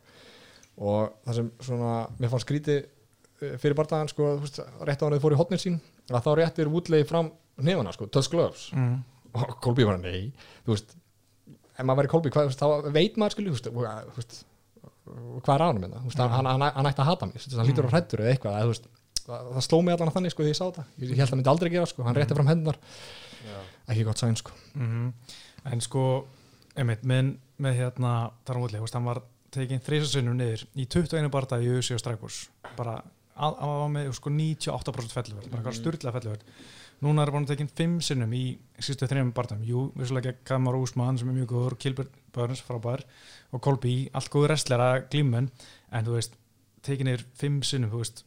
og 0.84 1.14
það 1.26 1.40
sem 1.40 1.50
svona 1.70 1.94
mér 2.20 2.32
fannst 2.34 2.48
skrítið 2.48 2.80
eh, 2.82 3.56
fyrir 3.62 3.78
bardaðan 3.78 4.10
sko, 4.12 4.32
veist, 4.42 4.62
rétt 4.88 5.02
á 5.02 5.04
hann 5.06 5.14
að 5.14 5.20
þið 5.20 5.26
fór 5.28 5.36
í 5.36 5.42
hotnin 5.44 5.62
sín 5.62 5.80
að 6.10 6.26
þá 6.26 6.32
réttir 6.40 6.72
útlegi 6.74 7.10
fram 7.10 7.30
nefana 7.62 7.94
sko, 7.94 8.10
touch 8.10 8.32
gloves 8.34 8.70
Mm. 8.74 9.02
og 9.34 9.54
Kolby 9.62 9.86
var 9.86 9.98
nei, 10.02 10.32
þú 10.66 10.74
veist 10.76 10.96
ef 11.74 11.86
maður 11.86 12.04
verið 12.04 12.12
Kolby, 12.14 12.32
hvað, 12.34 12.52
þá 12.58 12.92
veit 12.94 13.16
maður 13.18 13.36
og, 13.74 14.10
þú 14.10 14.18
veist 14.20 14.36
hvað 15.04 15.56
er 15.56 15.64
ánum 15.68 15.84
það, 15.88 15.96
þú 16.04 16.10
veist, 16.12 16.22
hann, 16.24 16.48
hann, 16.48 16.66
hann 16.78 16.90
ætti 16.90 17.04
að 17.04 17.10
hata 17.12 17.28
veist, 17.34 17.56
hann 17.58 17.68
lítur 17.70 17.88
á 17.88 17.94
hrættur 17.94 18.24
eða 18.24 18.34
eitthvað 18.36 18.60
þú 18.64 18.72
veist, 18.74 18.86
það, 19.24 19.50
það 19.58 19.66
sló 19.68 19.80
mig 19.84 19.94
allan 19.96 20.12
að 20.12 20.18
þannig 20.18 20.34
sko 20.36 20.44
því 20.46 20.52
ég 20.54 20.60
sá 20.60 20.64
þetta. 20.68 20.86
Ég, 21.00 21.10
held 21.10 21.24
að 21.26 21.32
það 21.34 21.40
myndi 21.40 21.52
aldrei 21.54 21.72
gera 21.74 21.90
sko, 21.92 22.04
hann 22.08 22.16
rétti 22.18 22.38
fram 22.38 22.52
hendunar 22.52 22.80
ekki 23.92 24.06
gott 24.08 24.22
sæn 24.24 24.38
sko. 24.40 24.52
Mm 24.76 25.12
En 25.64 25.80
sko, 25.80 26.02
einmitt, 26.76 27.04
með, 27.08 27.30
með 27.64 27.78
hérna 27.80 28.14
Taran 28.44 28.64
veist, 28.68 28.94
hann 28.98 29.06
var 29.08 29.22
tekinn 29.54 29.80
þrísasinnum 29.80 30.36
niður 30.36 30.66
í 30.76 30.86
21 30.92 31.30
barða 31.32 31.60
í 31.64 31.70
USA 31.72 31.96
og 31.96 32.02
Strækurs, 32.02 32.40
bara 32.76 32.98
að- 33.38 33.60
hann 33.62 33.70
var 33.80 33.90
með 33.94 34.10
sko 34.18 34.30
98% 34.30 35.14
felluvörð, 35.16 35.48
bara 35.52 35.62
eitthvað 35.62 35.78
styrla 35.80 36.12
felluvörð. 36.12 36.44
Núna 37.04 37.24
er 37.26 37.32
hann 37.34 37.48
tekinn 37.50 37.72
5 37.72 37.96
sinnum 38.06 38.34
í 38.38 38.44
sístu 38.84 39.08
þrejum 39.10 39.34
barðum, 39.36 39.64
jú, 39.68 39.88
vissulega 40.00 40.36
Kamar 40.48 40.78
Úsmann 40.78 41.18
sem 41.20 41.30
er 41.32 41.36
mjög 41.36 41.50
góður, 41.52 41.78
Kilbert 41.82 42.14
Burns 42.36 42.62
frábær 42.64 43.04
og 43.52 43.64
Kolby, 43.64 44.10
allt 44.16 44.32
góður 44.32 44.54
restlera 44.54 45.02
glímun, 45.10 45.50
en 45.92 46.08
þú 46.08 46.16
veist 46.18 46.38
tekinn 46.86 47.12
er 47.12 47.26
5 47.42 47.60
sinnum, 47.68 47.92
þú 47.92 48.04
veist 48.04 48.24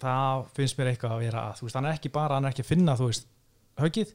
það 0.00 0.44
finnst 0.56 0.78
mér 0.78 0.92
eitthvað 0.92 1.16
að 1.16 1.24
vera 1.24 1.46
að, 1.48 1.56
þú 1.58 1.66
veist, 1.66 1.78
hann 1.78 1.88
er 1.90 1.98
ekki 1.98 2.12
bara, 2.14 2.38
hann 2.38 2.48
er 2.48 2.54
ekki 2.54 2.64
að 2.66 2.70
finna, 2.70 2.96
þú 3.00 3.10
veist, 3.10 3.26
höggið, 3.80 4.14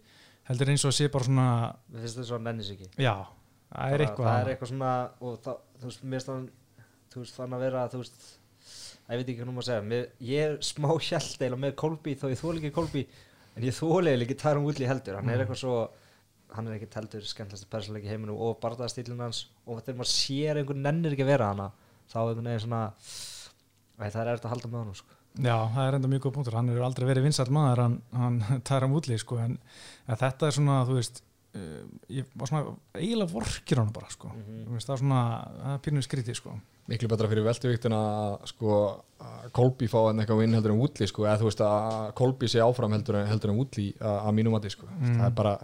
heldur 0.50 0.72
eins 0.74 0.88
og 0.88 0.96
sé 0.96 1.10
bara 1.12 1.28
svona 1.28 1.50
Mér 1.90 2.06
finnst 2.06 2.20
þetta 2.20 2.30
svo 2.30 2.42
nennis 2.46 2.72
ekki. 2.74 2.90
Já, 3.02 3.14
það 3.74 3.98
er 3.98 4.06
eitthvað 4.06 4.32
það 4.32 4.40
er 4.40 4.54
eitthvað 4.54 4.72
svona 4.72 4.96
og 5.20 5.38
það, 5.46 5.62
þú 5.82 5.92
veist, 5.92 6.04
mér 6.06 6.18
finnst 6.18 6.34
hann 6.34 6.50
þú 7.16 7.24
veist, 7.24 7.38
þannig 7.38 7.58
að 7.58 7.66
vera, 7.68 7.86
þú 7.94 8.02
veist 8.02 8.26
að 9.06 9.14
ég 9.14 9.22
veit 9.22 9.30
ekki 9.30 9.38
hvað 9.40 9.48
nú 9.50 9.56
maður 9.56 9.66
að 9.66 9.70
segja. 9.70 9.86
Mér, 9.92 10.06
ég 10.26 10.50
er 10.50 10.56
smá 10.66 10.90
hjælt 10.98 11.46
eða 11.46 11.60
með 11.62 11.76
Kolby 11.82 12.16
þó 12.18 12.26
ég 12.32 12.40
þóla 12.42 12.62
ekki 12.62 12.72
Kolby 12.76 13.04
en 13.56 13.64
ég 13.64 13.76
eiginlega 14.12 14.26
ekki 14.30 14.38
Tyron 14.42 14.66
Woodley 14.68 14.88
heldur 14.90 15.16
hann 15.20 15.30
er 15.30 15.38
Mm. 15.40 15.46
eitthvað 15.46 15.62
svo 15.64 15.76
hann 16.56 16.68
er 16.68 16.76
ekkert 16.78 16.94
heldur 17.00 17.24
skemmtilegsti 17.28 17.68
persónleiki 17.72 18.08
heiminum 18.12 18.38
og 18.40 18.60
barðastílinn 18.64 19.20
hans 19.24 19.46
og 19.66 19.82
þegar 19.84 19.98
maður 20.02 20.12
sér 20.14 20.60
einhvern 20.62 20.82
nennir 20.86 21.16
ekki 21.16 21.26
vera 21.28 21.50
hana 21.52 21.72
þá 22.12 22.18
einhvern 22.22 22.46
veginn 22.52 22.66
svona 22.68 22.84
Æ, 23.96 24.10
það 24.12 24.22
er 24.28 24.34
eftir 24.36 24.50
að 24.50 24.52
halda 24.52 24.68
með 24.68 24.82
hann 24.84 24.96
sko. 25.00 25.14
Já, 25.40 25.56
það 25.72 25.86
er 25.88 25.96
enda 25.96 26.08
mjög 26.12 26.22
góð 26.26 26.34
punktur, 26.36 26.56
hann 26.58 26.68
hefur 26.72 26.84
aldrei 26.84 27.06
verið 27.08 27.24
vinsætt 27.30 27.50
maður 27.56 27.80
hann, 27.86 27.94
hann 28.12 28.42
Tyron 28.68 28.92
Woodley 28.92 29.18
sko, 29.22 29.38
en, 29.40 29.54
en 30.08 30.20
þetta 30.20 30.48
er 30.50 30.56
svona, 30.58 30.76
þú 30.90 30.98
veist 31.00 31.22
uh, 31.56 31.86
ég 32.12 32.28
var 32.36 32.52
svona 32.52 32.74
eiginlega 33.00 33.32
vorkir 33.32 33.80
hann 33.80 33.94
bara 33.96 34.12
sko. 34.12 34.32
Þú 34.36 34.76
veist, 34.76 34.88
það 34.90 34.96
er 34.98 35.02
svona, 35.04 35.22
það 35.62 35.74
er 35.78 35.82
pírnum 35.88 36.06
skrítið 36.08 36.40
sko 36.42 36.58
miklu 36.92 37.10
betra 37.10 37.30
fyrir 37.32 37.46
veltuvíktina 37.48 37.98
að 37.98 38.48
sko 38.52 38.80
að 39.26 39.50
Kolby 39.56 39.88
fá 39.90 40.00
en 40.12 40.22
eitthvað 40.22 40.42
vinn 40.44 40.56
heldur 40.58 40.74
en 40.76 40.82
Woodley 40.82 41.10
sko 41.10 41.26
eða 41.26 41.40
þú 41.42 41.50
veist 41.50 41.64
að 41.66 42.08
Kolby 42.20 42.50
sé 42.52 42.62
áfram 42.62 42.94
heldur 42.94 43.20
en, 43.22 43.30
heldur 43.30 43.54
en 43.54 43.60
Woodley 43.60 43.94
að, 43.98 44.18
að 44.20 44.36
mínum 44.40 44.58
mati 44.58 44.74
sko 44.74 44.90
Mm. 44.96 45.20
það 45.20 45.26
er 45.28 45.36
bara 45.36 45.56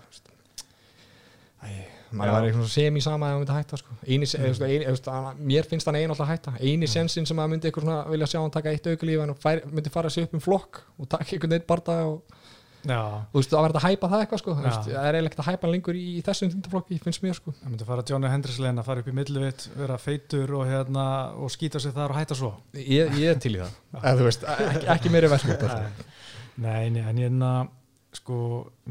maður 2.11 2.33
var 2.33 2.45
eitthvað 2.47 2.69
sem 2.73 2.97
í 2.97 3.01
sama 3.03 3.29
ef 3.29 3.35
maður 3.35 3.41
myndi 3.41 3.55
hætta 3.55 3.79
sko 3.79 3.95
eini, 4.01 4.27
mm. 4.27 4.47
eða, 4.49 4.69
eða, 4.91 5.13
hann, 5.15 5.41
mér 5.51 5.67
finnst 5.69 5.87
hann 5.87 5.97
einu 5.99 6.15
alltaf 6.15 6.31
hætta 6.31 6.53
eini 6.59 6.87
mm. 6.87 6.91
sensin 6.91 7.27
sem 7.27 7.37
maður 7.39 7.53
myndi 7.53 7.69
eitthvað 7.69 7.85
svona 7.85 7.99
vilja 8.11 8.29
sjá 8.31 8.39
hann 8.41 8.53
taka 8.55 8.73
eitt 8.73 8.89
aukulíf 8.91 9.35
fær, 9.43 9.61
myndi 9.71 9.93
fara 9.93 10.11
sér 10.11 10.27
upp 10.27 10.35
um 10.35 10.43
flokk 10.43 10.81
og 10.97 11.09
taka 11.11 11.27
einhvern 11.27 11.55
veginn 11.55 11.69
barða 11.69 11.97
og 12.09 12.39
þú 12.85 13.37
veist 13.37 13.53
að 13.53 13.65
verða 13.67 13.81
að 13.81 13.85
hæpa 13.87 14.09
það 14.11 14.23
eitthvað 14.23 14.41
sko. 14.41 14.55
Það 14.61 14.87
er 14.91 15.17
eiginlega 15.17 15.31
ekkert 15.31 15.43
að 15.43 15.49
hæpa 15.49 15.67
hann 15.67 15.75
lengur 15.75 15.99
í, 15.99 16.05
í 16.17 16.23
þessum 16.25 16.53
þundaflokki 16.55 16.99
finnst 17.03 17.25
mér 17.25 17.37
sko. 17.37 17.53
Það 17.59 17.73
myndi 17.73 17.89
fara 17.89 18.05
Johnny 18.11 18.31
Hendricks 18.31 18.61
legin 18.63 18.81
að 18.81 18.87
fara 18.89 19.03
upp 19.03 19.11
í 19.11 19.15
millivitt, 19.17 19.67
vera 19.77 19.99
feitur 20.01 20.55
og 20.59 20.65
hérna 20.69 21.05
og 21.37 21.53
skýta 21.53 21.81
sig 21.83 21.93
þar 21.97 22.15
og 22.15 22.21
hætta 22.21 22.37
svo. 22.39 22.53
Ég, 22.77 23.13
ég 23.21 23.35
er 23.35 23.43
til 23.43 23.53
í 23.57 23.61
það. 23.61 23.75
Þú 24.21 24.27
veist 24.29 24.47
ekki, 24.55 24.87
ekki 24.95 25.13
meiri 25.13 25.31
alltaf. 25.31 26.01
Nei, 26.61 26.89
nei, 26.93 27.03
en 27.05 27.21
ég 27.21 27.29
er 27.29 27.29
hérna 27.29 27.51
sko, 28.13 28.35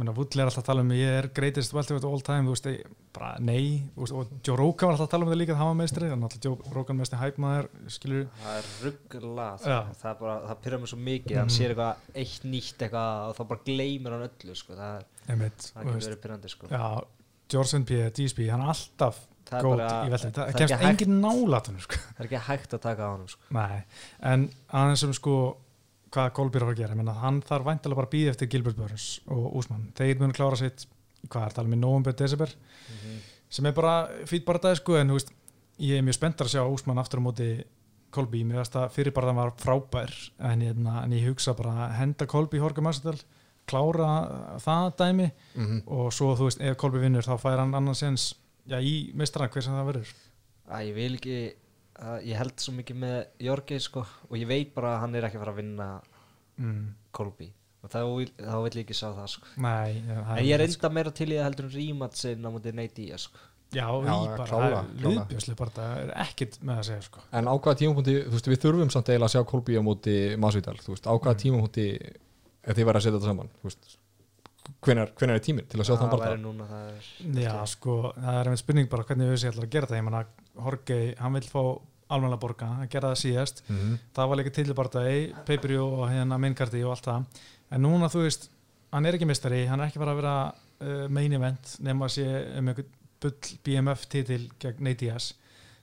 minna, 0.00 0.14
Woodley 0.16 0.40
er 0.40 0.48
alltaf 0.48 0.62
að 0.62 0.68
tala 0.70 0.80
um 0.80 0.90
ég 0.96 1.10
er 1.18 1.26
greatest 1.36 1.74
welterweight 1.76 2.06
all 2.08 2.22
time, 2.24 2.46
þú 2.48 2.54
veist, 2.54 2.68
ég, 2.72 2.86
bara 3.12 3.34
nei, 3.44 3.82
veist, 3.96 4.14
og 4.16 4.30
Joe 4.46 4.56
Rogan 4.56 4.88
var 4.88 4.94
alltaf 4.96 5.08
að 5.08 5.12
tala 5.12 5.26
um 5.26 5.30
þetta 5.32 5.40
líka 5.42 5.56
það 5.58 5.68
var 5.70 5.76
meistri, 5.80 6.08
þannig 6.08 6.24
að 6.24 6.28
alltaf 6.30 6.46
Joe 6.46 6.74
Rogan 6.78 6.96
mesti 7.02 7.18
hæpmaður, 7.20 7.68
skilur, 7.92 8.26
það 8.40 8.60
er 8.62 8.70
rugglað 8.86 9.66
Já. 9.68 9.78
það, 10.00 10.10
er 10.14 10.18
bara, 10.22 10.36
það 10.48 10.62
pyrra 10.64 10.78
mig 10.84 10.92
svo 10.94 10.98
mikið 11.10 11.36
hann 11.36 11.50
Mhm. 11.50 11.56
sér 11.58 11.74
eitthvað 11.74 11.96
eitt 12.24 12.44
nýtt 12.54 12.84
eitthvað 12.86 13.28
og 13.28 13.36
þá 13.36 13.42
bara 13.52 13.60
gleymir 13.68 14.10
hann 14.16 14.28
öllu 14.30 14.56
sko. 14.56 14.72
það, 14.80 14.96
er- 14.96 15.34
einmitt, 15.34 15.58
það 15.74 15.84
getur 15.84 16.08
verið 16.08 16.22
pyrrandi 16.24 16.48
sko. 16.48 16.66
George 17.50 17.68
St. 17.68 17.84
P. 17.84 18.10
GSP, 18.14 18.48
hann 18.48 18.60
er 18.62 18.68
alltaf 18.72 19.26
það 19.50 19.58
er 19.58 19.64
góð 19.66 19.76
bara 19.76 20.06
í 20.06 20.10
velterweight, 20.10 20.36
það 20.36 20.44
það 20.44 20.54
er 20.54 20.60
kemst 20.60 20.84
engin 20.86 21.20
nálatunum, 21.20 21.80
sko. 21.82 21.96
það 21.96 22.20
er 22.20 22.28
ekki 22.30 22.42
hægt 22.46 22.72
að 22.76 22.80
taka 22.80 23.02
á 23.02 23.10
hann 23.10 23.28
sko. 23.28 23.40
Nei, 23.50 23.82
en 24.22 24.50
aðeins 24.72 24.98
sem 25.04 25.12
sko 25.12 25.56
hvað 26.10 26.30
Kolbjörn 26.36 26.66
var 26.66 26.74
að 26.74 26.80
gera, 26.82 26.94
ég 26.94 27.00
menna 27.00 27.16
hann 27.22 27.42
þarf 27.46 27.66
væntalega 27.68 28.00
bara 28.00 28.08
að 28.10 28.14
býða 28.14 28.32
eftir 28.34 28.50
Gilbert 28.50 28.78
Burns 28.78 29.08
og 29.30 29.56
Úsmann 29.60 29.90
þeir 29.98 30.18
munu 30.20 30.36
klára 30.36 30.58
sitt, 30.58 30.86
hvað 31.28 31.46
er 31.46 31.56
talað 31.56 31.74
með 31.74 31.82
november, 31.84 32.16
desember, 32.18 32.54
sem 33.50 33.66
er 33.66 33.76
bara 33.76 33.94
fýt 34.26 34.46
bara 34.46 34.62
dag 34.62 34.78
sko, 34.78 34.96
en 34.98 35.12
veist 35.14 35.30
ég 35.80 35.98
er 35.98 36.06
mjög 36.06 36.18
spenntar 36.18 36.48
að 36.48 36.56
sjá 36.56 36.64
Úsmann 36.66 37.00
aftur 37.02 37.22
á 37.22 37.26
móti 37.26 37.50
Kolby, 38.10 38.42
mér 38.42 38.58
veist 38.58 38.74
að 38.74 38.88
fyrir 38.96 39.14
bara 39.14 39.30
það 39.30 39.38
var 39.38 39.52
frábær 39.62 40.14
en, 40.50 40.64
hérna, 40.66 41.04
en 41.04 41.12
ég 41.14 41.28
hugsa 41.30 41.54
bara 41.54 41.86
að 41.86 41.92
henda 42.00 42.26
Kolby 42.26 42.58
í 42.58 42.62
Horka 42.64 42.82
Massadal 42.82 43.20
klára 43.70 44.08
það 44.58 44.88
dæmi 44.98 45.28
mm 45.30 45.66
-hmm. 45.66 45.82
og 45.86 46.12
svo 46.12 46.34
þú 46.34 46.48
veist, 46.48 46.60
ef 46.60 46.76
Kolby 46.76 46.98
vinnur 46.98 47.22
þá 47.22 47.36
fær 47.38 47.58
hann 47.62 47.74
annan 47.74 47.94
sens, 47.94 48.34
já, 48.66 48.80
í 48.82 49.12
meistara 49.14 49.48
hver 49.48 49.62
sem 49.62 49.74
það 49.74 49.86
verður. 49.86 50.14
Að 50.70 50.86
ég 50.86 50.94
vil 50.94 51.14
ekki 51.14 51.54
að 52.00 52.26
ég 52.30 52.40
held 52.40 52.62
svo 52.62 52.74
mikið 52.76 53.00
með 53.04 53.16
Jorgi 53.46 53.78
sko, 53.84 54.04
og 54.28 54.36
ég 54.40 54.48
veit 54.50 54.74
bara 54.76 54.94
að 54.96 55.02
hann 55.04 55.16
er 55.18 55.26
ekki 55.28 55.38
að 55.40 55.44
fara 55.44 55.54
að 55.54 55.60
vinna 55.62 55.88
mm. 56.60 56.82
Kolby 57.16 57.50
og 57.80 57.92
þá 57.92 58.00
vil, 58.12 58.26
þá 58.36 58.56
vil 58.60 58.72
ég 58.76 58.82
ekki 58.84 58.96
sjá 58.96 59.06
það 59.16 59.28
sko. 59.32 59.52
Nei, 59.64 60.00
ja, 60.04 60.16
það 60.26 60.34
en 60.40 60.48
ég 60.48 60.56
er 60.56 60.64
enda 60.66 60.90
meira 60.92 61.12
til 61.16 61.30
í 61.30 61.38
að 61.38 61.46
heldur 61.48 61.68
en 61.68 61.72
rímatsin 61.76 62.44
á 62.44 62.48
mútið 62.52 62.76
Nate 62.76 62.96
Diaz 62.98 63.28
sko. 63.28 63.46
Já, 63.70 63.86
Já, 63.86 64.14
í 64.18 65.54
bara, 65.54 65.70
það 65.76 66.00
er 66.02 66.10
ekkit 66.24 66.58
með 66.66 66.80
að 66.80 66.86
segja 66.88 67.04
sko. 67.06 67.22
En 67.38 67.46
á 67.46 67.54
hvaða 67.54 67.78
tímapunkti, 67.78 68.16
þú 68.26 68.34
veist, 68.34 68.50
við 68.50 68.60
þurfum 68.64 68.90
samt 68.90 69.12
eiginlega 69.12 69.28
að 69.30 69.34
sjá 69.36 69.44
Kolby 69.52 69.78
á 69.78 69.82
móti 69.86 70.16
Masvidal, 70.42 70.76
þú 70.82 70.96
veist, 70.96 71.06
á 71.06 71.14
hvaða 71.14 71.36
Mm. 71.36 71.42
tímapunkti 71.44 71.86
ef 72.60 72.76
þið 72.76 72.88
væri 72.88 72.98
að 72.98 73.04
setja 73.06 73.16
þetta 73.16 73.30
saman, 73.30 73.52
þú 73.60 73.70
veist 73.70 73.96
hvenær, 74.84 75.12
hvenær 75.18 75.38
er 75.38 75.44
tíminn 75.44 75.68
til 75.70 75.80
að 75.80 75.88
sjá 75.88 75.96
þann 76.00 76.12
bara 76.12 76.34
það 76.34 76.82
er 76.90 77.42
Já, 77.44 77.54
sko, 77.70 77.96
það 78.16 78.38
er 78.40 78.50
einmitt 78.50 78.62
spurning 78.62 78.90
bara 78.90 79.06
hvernig 79.08 79.30
við 79.32 79.40
séum 79.44 79.62
að 79.62 79.70
gera 79.72 79.90
það, 79.90 80.00
ég 80.00 80.06
menna 80.06 80.24
Jorge, 80.64 81.14
hann 81.18 81.36
vil 81.38 81.48
fá 81.48 81.62
almenna 82.10 82.38
borga, 82.40 82.68
hann 82.80 82.90
gera 82.90 83.12
það 83.12 83.20
síðast. 83.22 83.62
Mm 83.68 83.76
-hmm. 83.76 83.98
það 84.14 84.28
var 84.28 84.36
líka 84.36 84.54
til 84.54 84.74
bara 84.74 85.04
í 85.10 85.18
pay-per-view 85.46 85.84
og 86.00 86.08
hérna 86.10 86.38
mainkarti 86.38 86.84
og 86.84 86.90
allt 86.96 87.06
það, 87.06 87.24
en 87.70 87.82
núna 87.82 88.08
þú 88.10 88.24
veist 88.26 88.50
hann 88.90 89.06
er 89.06 89.14
ekki 89.14 89.28
mistari, 89.28 89.66
hann 89.66 89.80
er 89.80 89.90
ekki 89.90 90.02
bara 90.02 90.12
að 90.12 90.20
vera 90.22 90.34
uh, 90.80 91.08
main 91.08 91.32
event, 91.32 91.76
nema 91.80 92.08
að 92.08 92.16
sé 92.16 92.26
um 92.58 92.68
einhvern 92.72 92.96
bull 93.20 93.56
BMF 93.64 94.06
titil 94.08 94.50
gegn 94.58 94.94
Diaz, 94.96 95.34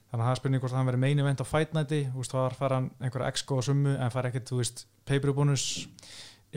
þannig 0.09 0.23
að 0.23 0.27
það 0.27 0.31
er 0.31 0.39
spurning 0.41 0.63
hvort 0.63 0.77
hann 0.77 0.89
verið 0.89 1.03
main 1.05 1.19
event 1.19 1.43
á 1.43 1.45
Fight 1.45 1.75
Nighti, 1.75 2.01
þú 2.13 2.23
veist, 2.23 2.33
þá 2.33 2.57
fær 2.57 2.75
hann 2.77 2.89
einhverja 2.99 3.27
exco 3.27 3.61
summu, 3.61 3.93
en 3.95 4.13
fær 4.13 4.29
ekkert, 4.29 4.49
þú 4.49 4.61
veist 4.61 4.87
pay-per-view 5.05 5.37
bónus. 5.37 5.87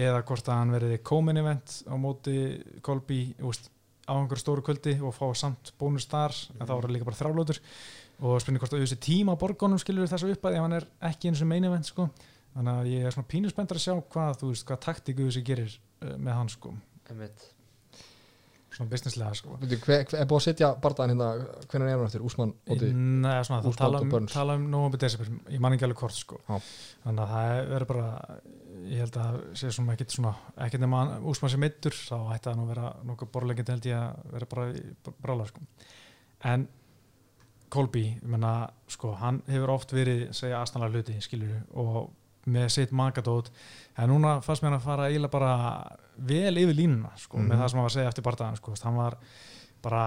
Eða 0.01 0.23
hvort 0.23 0.47
að 0.49 0.55
hann 0.55 0.71
verið 0.71 1.01
co-main 1.03 1.41
event 1.41 1.81
á 1.91 1.95
móti 1.99 2.35
Kolby, 2.81 3.35
þú 3.41 3.51
veist 3.51 3.67
á 4.07 4.15
einhverju 4.15 4.41
stóru 4.41 4.63
kvöldi 4.63 4.95
og 5.03 5.15
fá 5.15 5.27
samt 5.35 5.73
bónus 5.79 6.07
þar, 6.09 6.35
en 6.57 6.67
þá 6.67 6.75
það 6.79 6.93
líka 6.95 7.09
bara 7.09 7.19
þrálótur 7.19 7.59
og 8.21 8.41
spurning 8.43 8.63
hvort 8.63 8.75
að 8.77 8.85
þessi 8.85 8.99
tíma 9.01 9.37
á 9.37 9.41
borgunum 9.41 9.81
skilur 9.81 10.11
þessu 10.11 10.35
upp 10.35 10.45
að 10.49 10.59
ef 10.59 10.67
hann 10.67 10.77
er 10.77 10.87
ekki 11.11 11.31
eins 11.31 11.41
og 11.45 11.49
main 11.51 11.69
event 11.69 11.89
sko. 11.89 12.11
þannig 12.57 12.75
að 12.75 12.91
ég 12.91 13.07
er 13.07 13.15
svona 13.15 13.31
pínuspendur 13.31 13.81
að 13.81 13.87
sjá 13.87 13.95
hvað, 14.13 14.37
þú 14.43 14.51
veist, 14.51 14.67
hvað 14.69 14.85
taktíku 14.87 15.29
þessi 15.29 15.47
gerir 15.47 15.73
uh, 15.73 16.15
með 16.19 16.37
hann 16.37 16.53
sko, 16.53 16.75
einmitt. 17.09 17.45
svona 18.71 18.91
businesslega 18.91 19.37
sko. 19.39 19.59
Hver, 19.63 19.83
hver, 19.87 20.17
er 20.21 20.31
búið 20.31 20.41
að 20.41 20.47
setja 20.49 20.73
bardaðan 20.83 21.15
hérna 21.15 21.31
hvenær 21.71 21.89
er 21.89 21.97
hann 21.97 22.09
eftir, 22.09 22.25
Úsmann 22.27 22.55
Nei, 22.69 23.37
svona, 23.47 23.61
það 23.63 23.71
Úsmann 23.73 23.79
tala 23.81 24.03
um, 24.05 24.31
tala 24.31 24.57
um 24.61 24.99
desember, 24.99 25.31
ég 25.51 25.63
man 25.63 25.77
ekki 25.77 25.89
alveg 25.89 26.03
hvort 26.05 26.19
sko. 26.19 26.41
Já. 26.49 26.59
þannig 27.07 27.25
að 27.25 27.37
það 27.37 27.71
verður 27.75 27.93
bara 27.95 28.11
ég 28.89 29.01
held 29.05 29.17
að 29.17 29.25
það 29.25 29.57
sé 29.61 29.71
svona 29.75 29.95
ekkit 29.95 30.15
svona 30.15 30.35
ekkit 30.67 30.83
nema 30.83 31.01
úsmann 31.31 31.53
sem 31.53 31.63
meittur 31.63 31.97
þá 31.97 32.35
ætti 32.35 32.49
það 32.49 32.59
nú 32.59 32.67
að 32.67 32.71
vera 32.75 32.93
nokkuð 33.09 33.33
borlegjandi 33.35 33.75
held 33.75 33.89
ég 33.91 33.99
að 33.99 34.31
vera 34.35 34.49
bara 34.55 34.69
í 34.73 34.85
brála 35.21 35.49
sko. 35.51 35.65
en 36.51 36.69
Kolby, 37.71 38.03
ég 38.19 38.23
menna 38.27 38.71
sko, 38.91 39.13
hann 39.21 39.43
hefur 39.47 39.71
oft 39.77 39.93
verið 39.95 40.25
segja 40.35 40.59
aðstæðanlega 40.61 40.97
hluti, 40.97 41.21
skilur 41.23 41.61
og 41.79 42.11
með 42.51 42.69
sitt 42.75 42.91
magadót 42.97 43.51
en 44.01 44.09
núna 44.11 44.39
fannst 44.43 44.63
mér 44.65 44.73
hann 44.73 44.81
að 44.81 44.87
fara 44.89 45.09
eiginlega 45.11 45.31
bara 45.31 45.53
vel 46.31 46.55
yfir 46.59 46.75
línuna, 46.75 47.13
sko, 47.21 47.39
Mhm. 47.39 47.49
með 47.49 47.59
það 47.61 47.69
sem 47.71 47.79
hann 47.79 47.85
var 47.85 47.91
að 47.91 47.97
segja 47.99 48.09
eftir 48.09 48.25
bardaðan, 48.27 48.57
sko, 48.57 48.75
hann 48.83 48.97
var 48.97 49.17
bara 49.83 50.03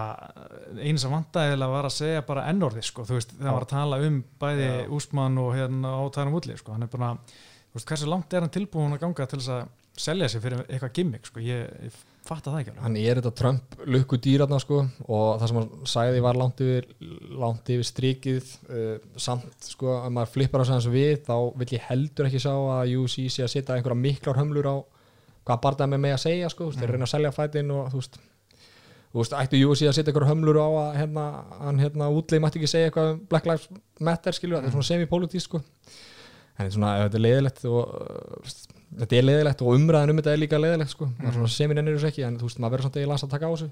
einu 0.78 0.98
sem 0.98 1.10
vantaðilega 1.10 1.70
var 1.70 1.84
að 1.88 1.94
segja 1.96 2.26
bara 2.26 2.44
ennorði, 2.52 2.82
sko, 2.84 3.02
þú 3.02 3.16
veist, 3.18 3.32
hann 3.40 3.52
var 3.54 3.64
að 3.64 3.68
tala 3.68 3.96
um 4.06 4.24
bæði 4.40 4.68
Já. 4.84 4.88
Úsmann 4.90 5.38
og 5.38 5.54
hérna 5.54 5.94
á 5.98 6.02
Tænum 6.14 6.34
Ulli, 6.38 6.56
sko, 6.56 6.72
hann 6.72 6.82
er 6.82 6.86
bara 6.92 7.14
þú 7.16 7.74
veist, 7.80 7.86
hversu 7.88 8.06
langt 8.06 8.32
er 8.34 8.40
hann 8.40 8.50
tilbúin 8.50 8.92
að 8.94 9.00
ganga 9.00 9.26
til 9.26 9.38
þess 9.40 9.48
að 9.48 9.68
selja 9.96 10.28
sig 10.28 10.42
fyrir 10.42 10.64
eitthvað 10.64 10.92
gimmick, 10.96 11.28
sko, 11.28 11.40
ég, 11.44 11.68
ég 11.86 11.98
fatta 12.24 12.50
það 12.50 12.62
ekki 12.62 12.74
hann 12.80 12.96
er 12.98 13.20
þetta 13.20 13.32
Trump 13.36 13.74
lukku 13.84 14.16
dýratna 14.24 14.58
sko 14.62 14.80
og 15.04 15.26
það 15.42 15.50
sem 15.50 15.58
hann 15.60 15.88
sagði 15.92 16.22
var 16.24 16.38
langt 16.40 16.62
yfir, 16.64 16.88
langt 17.36 17.68
yfir 17.74 17.86
strikið. 17.86 18.52
Uh, 18.70 18.94
samt 19.20 19.68
sko 19.68 19.92
að 20.00 20.10
maður 20.16 20.32
flippar 20.34 20.64
að 20.64 20.70
segja 20.72 20.94
við 20.94 21.16
þá 21.28 21.34
vill 21.60 21.70
ég 21.76 21.88
heldur 21.90 22.30
ekki 22.30 22.42
sjá 22.42 22.52
að 22.54 22.94
UFC 22.98 23.26
sé 23.28 23.44
að 23.44 23.52
setja 23.54 23.76
einhverja 23.76 24.00
miklar 24.00 24.40
hömlur 24.40 24.70
á 24.72 24.76
hvað 25.44 25.60
barðað 25.66 25.90
með 25.92 26.00
mig 26.06 26.14
að 26.16 26.22
segja 26.24 26.48
sko, 26.48 26.70
þeir 26.72 26.88
Mm. 26.88 26.94
reyna 26.96 27.04
að 27.04 27.12
selja 27.14 27.34
fætin 27.36 27.70
og 27.74 27.90
þú 27.92 28.00
veist 28.00 28.16
þú 29.14 29.20
veist, 29.20 29.34
ættu 29.38 29.60
UFC 29.62 29.86
að 29.86 29.94
setja 29.94 30.10
einhverja 30.10 30.30
hömlur 30.32 30.58
á 30.58 30.68
að 30.74 30.96
hérna, 30.98 31.24
hann 31.60 31.78
hérna 31.78 32.08
útleið 32.10 32.40
mætti 32.42 32.58
ekki 32.58 32.70
segja 32.72 32.88
eitthvað 32.88 33.10
um 33.12 33.20
Black 33.30 33.46
Lives 33.46 33.68
Matter 34.00 34.34
skilju, 34.34 34.56
þetta 34.56 34.72
er 34.72 34.74
svona 34.74 34.88
semi-politísk 34.88 35.52
sko. 35.52 35.60
En 35.60 36.64
þetta 36.64 36.66
er 36.66 36.74
svona, 36.74 36.94
ef 36.96 37.04
þetta 37.04 37.20
er 37.20 37.24
leiðilegt 37.26 37.68
og 37.70 37.92
uh, 38.00 38.73
þetta 39.00 39.18
er 39.18 39.26
leiðilegt 39.28 39.64
og 39.64 39.74
umræðin 39.78 40.10
um 40.14 40.20
þetta 40.22 40.32
er 40.36 40.42
líka 40.44 40.60
leiðilegt 40.60 40.94
sko, 40.94 41.10
mm. 41.10 41.32
Svona 41.34 41.48
semi-nennir 41.56 41.98
þessu 41.98 42.12
ekki 42.12 42.26
en 42.28 42.38
þú 42.40 42.48
veist, 42.48 42.62
maður 42.62 42.76
verður 42.78 42.88
samt 42.88 43.00
eiginlega 43.00 43.26
að 43.28 43.34
taka 43.36 43.50
á 43.50 43.54
þessu 43.54 43.70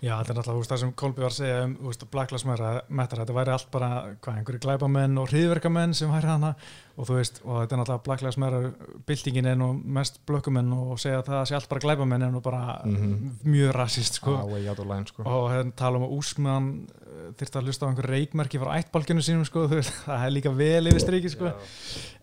Já, 0.00 0.14
þetta 0.16 0.32
er 0.32 0.36
náttúrulega, 0.38 0.68
það 0.70 0.78
sem 0.80 0.92
Kolby 0.96 1.20
var 1.20 1.28
að 1.28 1.36
segja 1.36 1.56
um, 1.66 1.72
veist, 1.84 2.04
Black 2.08 2.30
Lives 2.32 2.44
Matter, 2.48 3.18
þetta 3.20 3.34
væri 3.36 3.52
allt 3.52 3.66
bara, 3.68 3.88
hvað, 4.24 4.38
einhverju 4.40 4.60
glæbamenn 4.64 5.18
og 5.20 5.26
hriðverkamenn 5.28 5.92
sem 5.98 6.08
væri 6.08 6.30
hana 6.30 6.54
og 6.96 7.04
þú 7.04 7.18
veist, 7.18 7.40
og 7.44 7.58
þetta 7.58 7.76
er 7.76 7.80
náttúrulega 7.82 8.04
Black 8.06 8.24
Lives 8.24 8.38
Matter, 8.40 8.70
byltingin 9.10 9.50
er 9.50 9.58
nú 9.60 9.68
mest 9.76 10.16
blökkumenn 10.24 10.72
og 10.72 10.96
segja 11.04 11.20
að 11.20 11.28
það 11.28 11.44
sé 11.50 11.58
allt 11.58 11.68
bara 11.74 11.84
glæbamenn 11.84 12.24
er 12.24 12.32
nú 12.32 12.40
bara 12.40 12.80
Mhm. 12.86 13.44
mjög 13.44 13.76
rasist, 13.76 14.14
sko. 14.22 14.38
ah, 14.40 14.48
line 14.48 15.06
sko 15.06 15.22
Og 15.28 15.50
hérna 15.52 15.76
tala 15.76 15.98
um 15.98 16.08
að 16.08 16.16
Úsmann 16.16 16.88
þyrfti 17.36 17.60
að 17.60 17.64
hlusta 17.68 17.84
á 17.84 17.88
einhver 17.92 18.08
reikmerki 18.08 18.58
frá 18.58 18.80
ættbalkinu 18.80 19.20
sínum, 19.20 19.44
sko, 19.44 19.68
það 20.08 20.24
er 20.24 20.30
líka 20.32 20.50
vel 20.56 20.86
yfir 20.88 21.00
striki, 21.04 21.28
sko. 21.28 21.52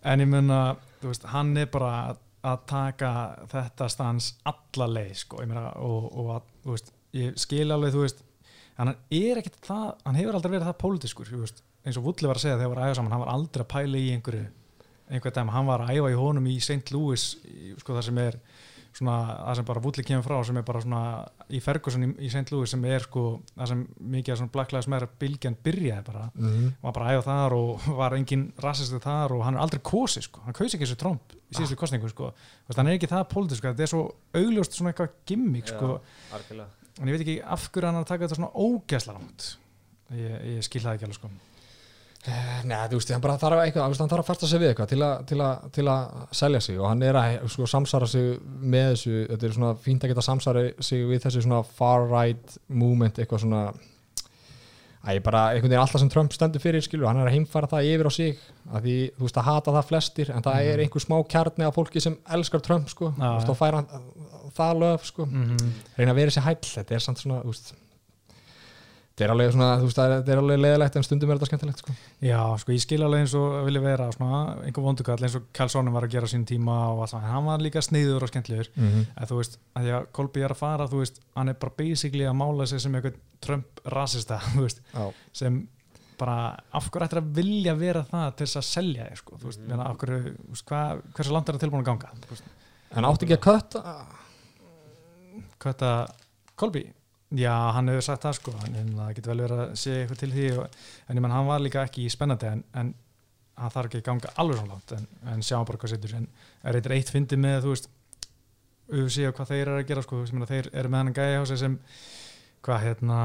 En 0.02 0.18
ég 0.18 0.26
menna, 0.26 0.74
þú 0.74 0.87
veist, 1.06 1.26
hann 1.32 1.54
er 1.56 1.68
bara 1.72 1.92
að, 2.10 2.64
taka 2.70 3.10
þetta 3.50 3.88
stans 3.92 4.32
alla 4.48 4.88
leið, 4.94 5.14
sko, 5.22 5.42
ég 5.44 5.50
meina, 5.50 5.70
og, 5.84 6.06
og 6.18 6.30
að, 6.36 6.52
veist, 6.70 6.92
ég 7.16 7.38
skil 7.40 7.66
alveg, 7.74 7.94
þú 7.94 8.04
veist, 8.04 8.22
hann 8.78 8.94
er 8.94 9.40
ekkit 9.40 9.58
það, 9.66 9.88
hann 10.04 10.20
hefur 10.20 10.38
aldrei 10.38 10.54
verið 10.54 10.70
það 10.70 10.78
pólitískur, 10.84 11.34
eins 11.88 11.98
og 11.98 12.06
Vulli 12.06 12.30
var 12.30 12.38
að 12.38 12.44
segja 12.46 12.56
þegar 12.56 12.64
þeir 12.64 12.72
voru 12.72 12.84
að 12.84 12.88
æfa 12.88 12.98
saman, 13.00 13.14
hann 13.14 13.24
var 13.24 13.34
aldrei 13.34 13.64
að 13.64 13.70
pæla 13.74 14.00
í 14.00 14.08
einhverju, 14.16 14.46
einhver 15.08 15.36
dæmi, 15.38 15.54
hann 15.54 15.68
var 15.68 15.84
að 15.84 15.92
æfa 15.96 16.12
í 16.12 16.18
honum 16.18 16.48
í 16.48 16.56
St. 16.60 16.94
Louis, 16.94 17.26
sko, 17.82 17.96
það 17.96 18.06
sem 18.08 18.22
er 18.24 18.40
svona, 18.98 19.16
það 19.38 19.58
sem 19.58 19.68
bara 19.70 19.82
Vulli 19.84 20.04
kemur 20.06 20.26
frá, 20.26 20.36
sem 20.46 20.60
er 20.60 20.66
bara 20.66 20.82
svona 20.84 21.02
í 21.54 21.60
Ferguson 21.64 22.04
í, 22.04 22.10
í 22.26 22.30
St. 22.32 22.52
Louis 22.52 22.74
sem 22.74 22.84
er, 22.90 23.06
sko, 23.06 23.24
það 23.54 23.72
sem 23.72 23.84
mikið 24.16 24.34
af 24.34 24.40
svona 24.42 24.54
Black 24.56 24.74
Lives 24.74 24.90
Matter 24.92 25.12
bylgjan 25.22 25.58
byrjaði 25.64 26.06
bara, 26.08 26.24
mm 26.34 26.48
-hmm. 26.48 26.72
var 26.82 26.96
bara 26.98 27.10
að 27.10 27.18
æfa 27.18 27.28
þar 27.30 27.58
og 27.58 27.88
var 28.02 28.16
engin 28.18 28.46
rassistu 28.64 29.02
þar 29.02 29.36
og 29.36 29.44
hann 29.44 29.54
er 29.54 29.64
aldrei 29.66 29.80
kosi 29.82 30.22
sko. 30.22 30.42
hann 30.44 30.56
kausi 30.56 30.76
ekki 30.76 30.86
þessu 30.86 31.00
Trump 31.00 31.36
í 31.48 31.56
síðustu 31.56 31.76
kostningu 31.76 32.08
sko. 32.08 32.32
Þú 32.32 32.68
veist, 32.68 32.78
hann 32.78 32.88
er 32.88 32.98
ekki 32.98 33.08
það 33.08 33.28
pólitísk 33.32 33.62
þetta 33.62 33.82
er 33.82 33.92
svo 33.94 34.02
augljóst 34.34 34.72
svona 34.72 34.92
eitthvað 34.92 35.14
gimmick 35.26 35.68
sko. 35.68 36.00
algjörlega 36.32 36.68
en 36.98 37.08
ég 37.08 37.14
veit 37.14 37.24
ekki 37.24 37.38
af 37.44 37.68
hverju 37.70 37.86
hann 37.86 37.98
er 37.98 38.04
að 38.04 38.10
taka 38.10 38.26
þetta 38.26 38.38
svona 38.38 38.54
ógæsla 38.54 39.14
langt 39.14 39.58
ég, 40.14 40.34
ég 40.56 40.66
skil 40.66 40.82
það 40.82 40.98
ekki 40.98 41.08
alveg 41.08 41.20
sko 41.20 41.30
Nei, 42.26 42.80
þú 42.90 42.98
veist, 42.98 43.10
hann 43.14 43.22
bara 43.22 43.36
þarf 43.40 43.60
eitthvað, 43.62 43.84
hann 43.94 44.10
þarf 44.10 44.24
að 44.24 44.26
fasta 44.26 44.48
sig 44.50 44.60
við 44.60 44.72
eitthvað 44.72 44.88
til, 44.90 45.02
a, 45.06 45.10
til, 45.28 45.38
a, 45.40 45.50
til 45.72 45.84
að 45.88 46.24
selja 46.34 46.60
sig 46.64 46.80
og 46.80 46.88
hann 46.90 47.04
er 47.06 47.16
að 47.16 47.36
sko, 47.54 47.68
samsara 47.70 48.08
sig 48.10 48.32
með 48.42 48.88
þessu, 48.90 49.12
þetta 49.30 49.46
er 49.46 49.54
svona 49.54 49.70
fínt 49.84 50.04
að 50.04 50.12
geta 50.12 50.24
samsara 50.26 50.64
sig 50.82 51.06
við 51.08 51.22
þessu 51.24 51.44
svona 51.46 51.62
far 51.78 52.08
right 52.10 52.58
movement, 52.66 53.22
eitthvað 53.22 53.44
svona 53.46 53.62
að 55.08 55.14
ég 55.14 55.24
bara, 55.24 55.44
einhvern 55.54 55.70
veginn 55.70 55.84
alltaf 55.84 56.02
sem 56.02 56.10
Trump 56.12 56.34
stendur 56.34 56.60
fyrir, 56.60 56.82
skilur, 56.84 57.06
hann 57.08 57.22
er 57.22 57.30
að 57.30 57.36
heimfara 57.38 57.70
það 57.70 57.90
yfir 57.94 58.10
á 58.10 58.12
sig, 58.18 58.40
að 58.66 58.88
því, 58.88 58.96
þú 59.14 59.28
veist, 59.28 59.38
að 59.38 59.48
hata 59.48 59.74
það 59.78 59.90
flestir, 59.92 60.32
en 60.34 60.44
það 60.44 60.70
er 60.72 60.82
einhver 60.84 61.04
smá 61.06 61.16
kjarni 61.32 61.68
af 61.68 61.76
fólki 61.78 62.02
sem 62.02 62.18
elskar 62.34 62.64
Trump, 62.66 62.90
sko, 62.92 63.12
þú 63.14 63.30
veist, 63.38 63.52
og 63.54 63.60
fær 63.62 63.78
hann 63.78 63.88
það 64.58 64.82
löf, 64.82 65.06
sko, 65.12 65.28
mm 65.30 65.68
reyna 65.96 66.12
að 66.12 66.20
vera 66.24 66.34
sér 66.34 66.48
hæll, 66.50 66.60
þetta 66.66 66.98
er 66.98 67.04
samt 67.06 67.22
svona, 67.22 67.40
þú 67.46 67.54
veist 67.54 67.72
þetta 69.18 69.26
er 69.26 69.32
alveg 69.34 69.50
svona, 69.54 69.68
þú 69.80 69.86
veist, 69.88 69.98
það 69.98 70.30
er- 70.30 70.40
alveg 70.40 70.60
leðilegt 70.62 70.96
en 70.96 71.06
stundum 71.06 71.30
er 71.30 71.38
þetta 71.38 71.48
skemmtilegt, 71.48 71.80
sko. 71.82 71.94
Já, 72.22 72.42
sko 72.62 72.72
ég 72.72 72.82
skil 72.84 73.02
alveg 73.02 73.24
eins 73.24 73.34
og 73.34 73.56
vilja 73.66 73.82
vera 73.82 74.10
svona 74.14 74.42
einhver 74.62 74.84
vondukall 74.84 75.24
eins 75.26 75.34
og 75.34 75.48
Karlssonin 75.52 75.92
var 75.92 76.06
að 76.06 76.14
gera 76.14 76.30
sín 76.30 76.44
tíma 76.46 76.76
og 76.92 77.02
allt 77.02 77.16
það, 77.16 77.24
en 77.24 77.34
hann 77.34 77.48
var 77.48 77.64
líka 77.64 77.82
sniður 77.82 78.22
og 78.22 78.30
skemmtlegur 78.30 78.68
mm 78.76 78.88
-hmm. 78.88 79.06
að 79.16 79.32
þú 79.32 79.40
veist, 79.40 79.58
að 79.74 79.82
því 79.82 79.96
að 79.96 80.06
Kolby 80.12 80.40
er 80.40 80.54
að 80.54 80.62
fara 80.62 80.86
þú 80.86 80.98
veist, 81.02 81.20
hann 81.34 81.48
er 81.48 81.54
bara 81.54 81.72
basically 81.76 82.24
að 82.24 82.38
mála 82.38 82.66
sig 82.66 82.80
sem 82.80 82.94
einhvern 82.94 83.18
Trump 83.40 83.66
rasista 83.84 84.38
þú 84.54 84.60
veist, 84.60 84.80
Já, 84.94 85.12
sem 85.32 85.68
bara 86.18 86.58
af 86.72 86.90
hverju 86.90 87.06
ættir 87.06 87.18
að 87.18 87.34
vilja 87.34 87.74
vera 87.74 88.04
það 88.04 88.36
til 88.36 88.46
þess 88.46 88.56
að 88.56 88.62
selja 88.62 89.04
þig, 89.08 89.16
sko, 89.16 89.36
þú 89.38 89.44
veist, 89.44 89.60
mm. 89.60 89.80
af 89.80 89.96
hverju 89.96 90.34
hvað, 90.66 91.02
hversu 91.14 91.32
langt 91.32 91.48
er 91.48 91.54
það 91.54 91.60
tilbúin 91.60 91.82
að 91.82 91.90
ganga? 91.90 92.08
En 92.96 93.04
átti 93.04 93.26
ekki 93.26 93.36
að 93.36 93.46
kötta? 93.46 93.82
Hvað 95.58 95.74
þetta 95.74 95.92
Kolby, 96.58 96.82
já, 97.36 97.52
hann 97.76 97.90
hefur 97.92 98.06
sagt 98.06 98.24
það 98.24 98.38
sko, 98.38 98.54
en 98.68 98.94
það 98.96 99.12
getur 99.18 99.34
vel 99.34 99.44
verið 99.44 99.62
að 99.64 99.76
sé 99.82 99.98
eitthvað 99.98 100.22
til 100.22 100.30
því, 100.32 100.48
og, 100.56 100.80
en 101.08 101.20
ég 101.20 101.24
menn 101.24 101.36
hann 101.36 101.50
var 101.50 101.62
líka 101.64 101.84
ekki 101.84 102.06
í 102.06 102.12
spennandi, 102.12 102.50
en, 102.54 102.64
en 102.80 102.94
hann 103.58 103.74
þarf 103.74 103.90
ekki 103.90 104.00
að 104.00 104.08
ganga 104.08 104.34
alveg 104.40 104.64
langt, 104.70 104.96
en, 104.96 105.06
en 105.32 105.44
sjá 105.44 105.58
bara 105.60 105.80
hvað 105.82 105.94
setur, 105.94 106.16
en 106.20 106.28
er 106.62 106.78
eitthvað 106.78 106.96
eitt 106.96 107.12
fyndi 107.12 107.40
með 107.40 107.62
þú 107.66 107.74
veist, 107.74 107.90
UFC 108.88 109.26
og 109.28 109.36
hvað 109.36 109.50
þeir 109.52 109.62
eru 109.66 109.78
að 109.82 109.88
gera 109.90 110.04
sko, 110.06 110.22
veist, 110.22 110.50
þeir 110.52 110.70
eru 110.72 110.92
með 110.92 111.02
hann 111.02 111.16
gæja 111.18 111.40
á 111.40 111.44
sig 111.50 111.60
sem, 111.60 111.78
hvað 112.64 112.84
hérna 112.86 113.18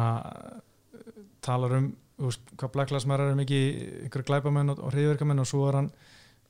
talar 1.43 1.77
um, 1.79 1.91
veist, 2.23 2.55
hvað 2.59 2.73
Black 2.75 2.91
Lives 2.93 3.07
Matter 3.09 3.31
er 3.31 3.39
mikið 3.39 3.69
einhverju 4.05 4.27
glæpamenn 4.29 4.73
og, 4.73 4.81
og 4.83 4.93
hriðverkamenn 4.95 5.43
og 5.43 5.49
svo 5.49 5.63
er 5.69 5.79
hann, 5.79 5.89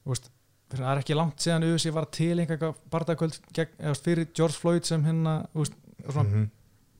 veist 0.09 0.31
það 0.73 0.89
er 0.89 1.01
ekki 1.03 1.17
langt 1.17 1.43
síðan 1.43 1.67
UFC 1.67 1.93
var 1.93 2.09
til 2.13 2.33
einhverja 2.41 2.73
veist, 3.21 4.05
fyrir 4.05 4.29
George 4.33 4.57
Floyd 4.57 4.89
sem 4.89 5.03
hérna, 5.05 5.43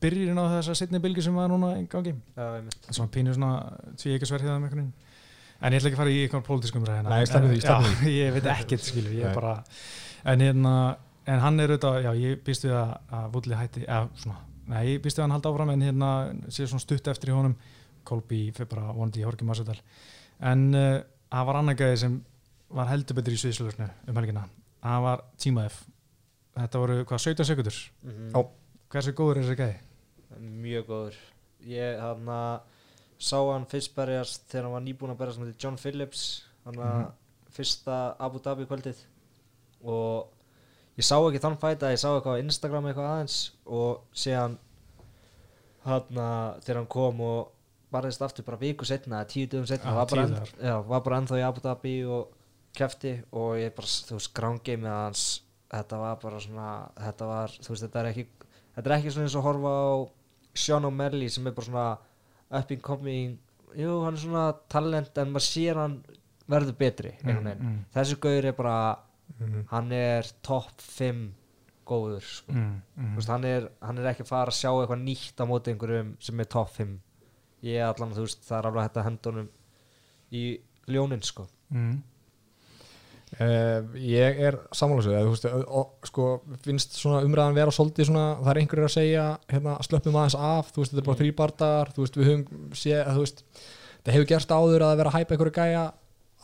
-hmm. 0.04 0.20
byrjun 0.20 0.38
á 0.40 0.44
þessa 0.58 0.74
setni 0.78 0.98
bylgi 1.00 1.22
sem 1.22 1.34
var 1.34 1.48
núna 1.48 1.72
í 1.80 1.86
gangi 1.88 2.14
einmitt. 2.36 2.88
svona 2.90 3.10
pínu 3.10 3.34
svona 3.34 3.72
tví 3.96 4.14
ekki 4.16 4.26
sverðið 4.30 4.56
um 4.56 4.64
einhvern 4.64 4.80
veginn 4.84 4.92
en 5.64 5.72
ég 5.72 5.78
ætla 5.80 5.88
ekki 5.88 5.96
að 5.96 6.02
fara 6.02 6.10
í 6.10 6.22
einhvern 6.24 6.42
pólitískum 6.48 6.84
ræðina 6.84 7.08
Nei, 7.10 7.26
sleppum 7.26 7.50
því, 7.50 7.60
sleppum 7.60 7.94
því 8.02 8.12
ég 8.24 8.32
veit 8.34 8.46
ekkert 8.54 8.84
skilur, 8.84 9.12
ég 9.16 9.24
er 9.30 9.34
bara 9.34 9.54
en 10.24 10.40
hérna, 10.40 10.74
en 11.26 11.40
hann 11.40 11.60
er 11.60 11.70
auðvitað 11.74 12.02
já, 12.04 12.10
ég 12.20 12.42
býst 12.44 12.64
við 12.66 12.74
að, 12.76 12.92
að 13.10 13.30
Vulli 13.34 13.54
hætti 13.60 13.84
eða 13.86 14.08
svona, 14.16 14.36
nei, 14.68 14.82
ég 14.94 15.02
býst 15.04 15.16
við 15.18 15.22
að 15.22 15.26
hann 15.28 15.36
halda 15.38 15.52
áfram 15.54 15.70
en 15.74 15.82
hérna, 15.88 16.10
sé 16.48 16.66
svona 16.66 16.80
stutt 16.84 17.08
eftir 17.08 17.30
í 17.32 17.36
honum 17.36 17.56
Kolby 18.04 18.50
fyrir 18.52 18.68
bara 18.68 18.92
vonandi 18.92 19.20
í 19.22 19.24
Horki 19.24 19.44
Masudal 19.48 19.78
en 20.44 20.66
uh, 20.74 21.00
það 21.32 21.46
var 21.48 21.56
annar 21.62 21.74
gæði 21.78 21.96
sem 22.02 22.18
var 22.74 22.90
heldur 22.90 23.16
betur 23.16 23.32
í 23.32 23.38
sviðslöfsnu 23.40 23.86
um 24.10 24.16
helgina, 24.20 24.44
það 24.84 25.00
var 25.06 25.22
Tíma 25.40 25.64
F 25.70 25.80
þetta 26.58 26.78
voru 26.82 26.98
hvað, 27.08 27.22
17 27.24 27.44
sekundur 27.48 27.78
Mhm. 28.04 28.30
Já. 28.34 28.44
hversu 28.92 29.12
góður 29.16 29.38
er 29.40 29.42
þessi 29.48 29.56
gæði? 29.62 29.76
Mjög 30.40 30.86
góður 30.88 31.16
ég 31.66 32.00
hann 32.00 32.26
að 32.28 32.60
sá 33.18 33.38
hann 33.52 33.66
fyrst 33.70 33.94
berjast 33.96 34.48
þegar 34.50 34.64
hann 34.68 34.72
var 34.76 34.84
nýbúin 34.84 35.12
að 35.14 35.18
berjast 35.22 35.40
með 35.40 35.54
John 35.58 35.76
Phillips 35.80 36.24
hann 36.64 36.74
að 36.80 36.98
Mhm. 37.00 37.12
fyrsta 37.54 38.16
Abu 38.18 38.38
Dhabi 38.42 38.66
kvöldið 38.66 38.96
og 39.84 40.26
ég 40.98 41.04
sá 41.06 41.16
ekki 41.20 41.40
þann 41.42 41.58
fæta 41.60 41.90
ég 41.92 41.98
sá 42.02 42.08
eitthvað 42.14 42.38
á 42.38 42.42
Instagram 42.42 42.84
eitthvað 42.90 43.10
aðeins 43.12 43.38
og 43.66 44.00
síðan 44.14 44.58
hann 45.84 46.18
að 46.18 46.62
þegar 46.64 46.76
hann 46.80 46.86
kom 46.94 47.20
og 47.20 47.50
barðist 47.94 48.22
aftur 48.26 48.44
bara 48.46 48.56
viku 48.58 48.84
setna 48.88 49.20
tíu 49.28 49.46
dögum 49.46 49.66
setna 49.68 49.92
Já, 49.92 49.94
var, 49.94 50.06
bara 50.10 50.26
dagar. 50.26 50.48
já, 50.58 50.74
var 50.88 51.00
bara 51.04 51.18
ennþá 51.20 51.38
í 51.38 51.44
Abu 51.46 51.60
Dhabi 51.60 51.94
og 52.10 52.32
kefti 52.74 53.12
og 53.32 53.54
ég 53.60 53.74
bara, 53.76 53.86
þú 53.86 54.16
veist, 54.18 54.32
grángið 54.34 54.86
hans 54.88 55.24
þetta 55.70 55.98
var 56.00 56.16
bara 56.22 56.40
svona 56.42 56.68
þetta 56.98 57.26
var, 57.30 57.48
þú 57.62 57.68
veist, 57.70 57.84
þetta 57.86 58.00
er 58.02 58.08
ekki 58.10 58.26
þetta 58.74 58.86
er 58.90 58.96
ekki 58.98 59.12
svona 59.14 59.28
eins 59.28 59.36
og 59.38 59.46
horfa 59.46 59.74
á 59.78 59.94
Sean 60.54 60.84
O'Malley 60.84 61.28
sem 61.28 61.46
er 61.46 61.52
bara 61.52 61.66
svona 61.66 61.98
up 62.50 62.70
and 62.70 62.82
coming 62.82 63.38
jú, 63.76 64.04
hann 64.04 64.14
er 64.14 64.20
svona 64.20 64.44
talent 64.70 65.18
en 65.18 65.32
maður 65.34 65.46
sér 65.48 65.76
hann 65.80 65.96
verður 66.48 66.76
betri 66.78 67.14
veginn. 67.24 67.48
mm, 67.58 67.78
þessi 67.94 68.16
gauður 68.20 68.44
er 68.52 68.52
bara 68.52 68.98
Mhm. 69.40 69.64
hann 69.70 69.90
er 69.92 70.22
topp 70.42 70.78
5 70.78 71.32
góður 71.86 72.20
sko. 72.22 72.52
mm, 72.52 72.82
mm, 72.96 73.14
Þú 73.14 73.16
veist, 73.16 73.28
hann, 73.28 73.44
er, 73.44 73.68
hann 73.82 73.98
er 73.98 74.04
ekki 74.12 74.22
að 74.22 74.28
fara 74.28 74.50
að 74.52 74.58
sjá 74.60 74.70
eitthvað 74.70 75.02
nýtt 75.02 75.40
á 75.40 75.44
móti 75.48 75.72
einhverjum 75.72 76.16
sem 76.20 76.40
er 76.40 76.44
topp 76.44 76.70
5 76.76 77.00
ég 77.64 77.80
allan, 77.82 78.12
þú 78.14 78.20
veist, 78.26 78.42
það 78.44 78.58
er 78.58 78.66
alveg 78.70 78.82
hægt 78.84 78.96
að 79.00 79.04
henda 79.04 79.30
honum 79.30 79.48
í 80.32 80.60
ljónin 80.86 81.22
sko. 81.24 81.48
Mm, 83.38 83.44
Uh, 83.44 83.98
ég 83.98 84.38
er 84.48 84.58
og, 85.54 85.64
og, 85.68 85.88
sko, 86.06 86.26
finnst 86.62 86.94
svona 86.98 87.22
umræðan 87.26 87.56
vera 87.56 87.70
svolítið 87.74 88.06
svona, 88.10 88.26
það 88.42 88.50
er 88.52 88.60
einhverjir 88.60 88.86
að 88.88 88.94
segja 88.94 89.24
hérna, 89.50 89.74
slöppum 89.82 90.14
aðeins 90.20 90.36
af, 90.38 90.70
þú 90.74 90.82
veist, 90.84 90.92
þetta 90.94 91.02
er 91.02 91.08
bara 91.08 91.20
þrýbardar, 91.22 91.90
þú 91.96 92.04
veist, 92.04 92.16
við 92.20 92.30
höfum 92.30 92.44
þú 92.78 93.24
veist 93.24 93.44
það 94.04 94.14
hefur 94.14 94.28
gerst 94.34 94.54
áður 94.54 94.84
að 94.86 94.96
vera 95.00 95.10
að 95.10 95.18
hæpa 95.18 95.34
einhverju 95.34 95.54
gæja 95.58 95.84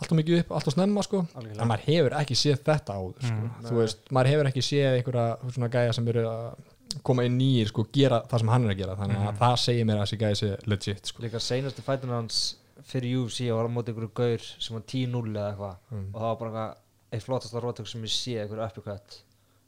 alltaf 0.00 0.16
mikið 0.16 0.38
upp, 0.40 0.52
alltaf 0.56 0.72
snemma, 0.74 1.02
sko. 1.04 1.18
En 1.36 1.68
maður 1.68 1.86
hefur 1.86 2.14
ekki 2.22 2.36
séð 2.40 2.60
þetta 2.64 2.94
áður, 2.96 3.16
sko. 3.20 3.36
Mm. 3.36 3.50
þú 3.68 3.74
veist, 3.82 3.98
maður 4.16 4.30
hefur 4.32 4.48
ekki 4.50 4.62
séð 4.64 4.94
einhverja 4.98 5.26
svona 5.54 5.68
gæja 5.74 5.92
sem 5.92 6.08
eru 6.08 6.22
að 6.30 7.02
koma 7.06 7.22
inn 7.28 7.36
nýjir, 7.38 7.68
sko, 7.70 7.84
gera 7.92 8.22
það 8.30 8.38
sem 8.42 8.48
hann 8.50 8.64
er 8.66 8.72
að 8.74 8.80
gera. 8.80 8.96
Þannig 8.98 9.18
að 9.20 9.28
Mm. 9.30 9.36
það 9.44 9.56
segir 9.62 9.84
mér 9.86 10.00
að 10.00 10.06
þessi 10.08 10.18
gæja 10.24 10.38
sé 10.40 10.48
legit, 10.66 11.06
sko. 11.06 11.22
Líka 11.22 11.38
seinastu 11.44 11.82
fætun 11.86 12.10
hans 12.16 12.40
fyrir 12.84 13.18
UFC 13.24 13.48
og 13.50 13.58
var 13.60 13.68
á 13.68 13.72
móti 13.74 13.92
einhverju 13.92 14.12
gaur 14.14 14.38
sem 14.58 14.74
var 14.76 14.82
10-0 14.82 15.34
eða 15.34 15.50
eitthvað. 15.50 15.76
Mm. 15.90 16.06
og 16.14 16.20
það 16.20 16.28
var 16.28 16.38
bara 16.40 16.50
eitthvað 16.50 16.76
eitt 17.12 17.24
flottasta 17.26 17.60
rótök 17.64 17.88
sem 17.90 18.02
ég 18.06 18.14
sé 18.14 18.36
einhverju 18.42 18.64
uppercut 18.66 19.18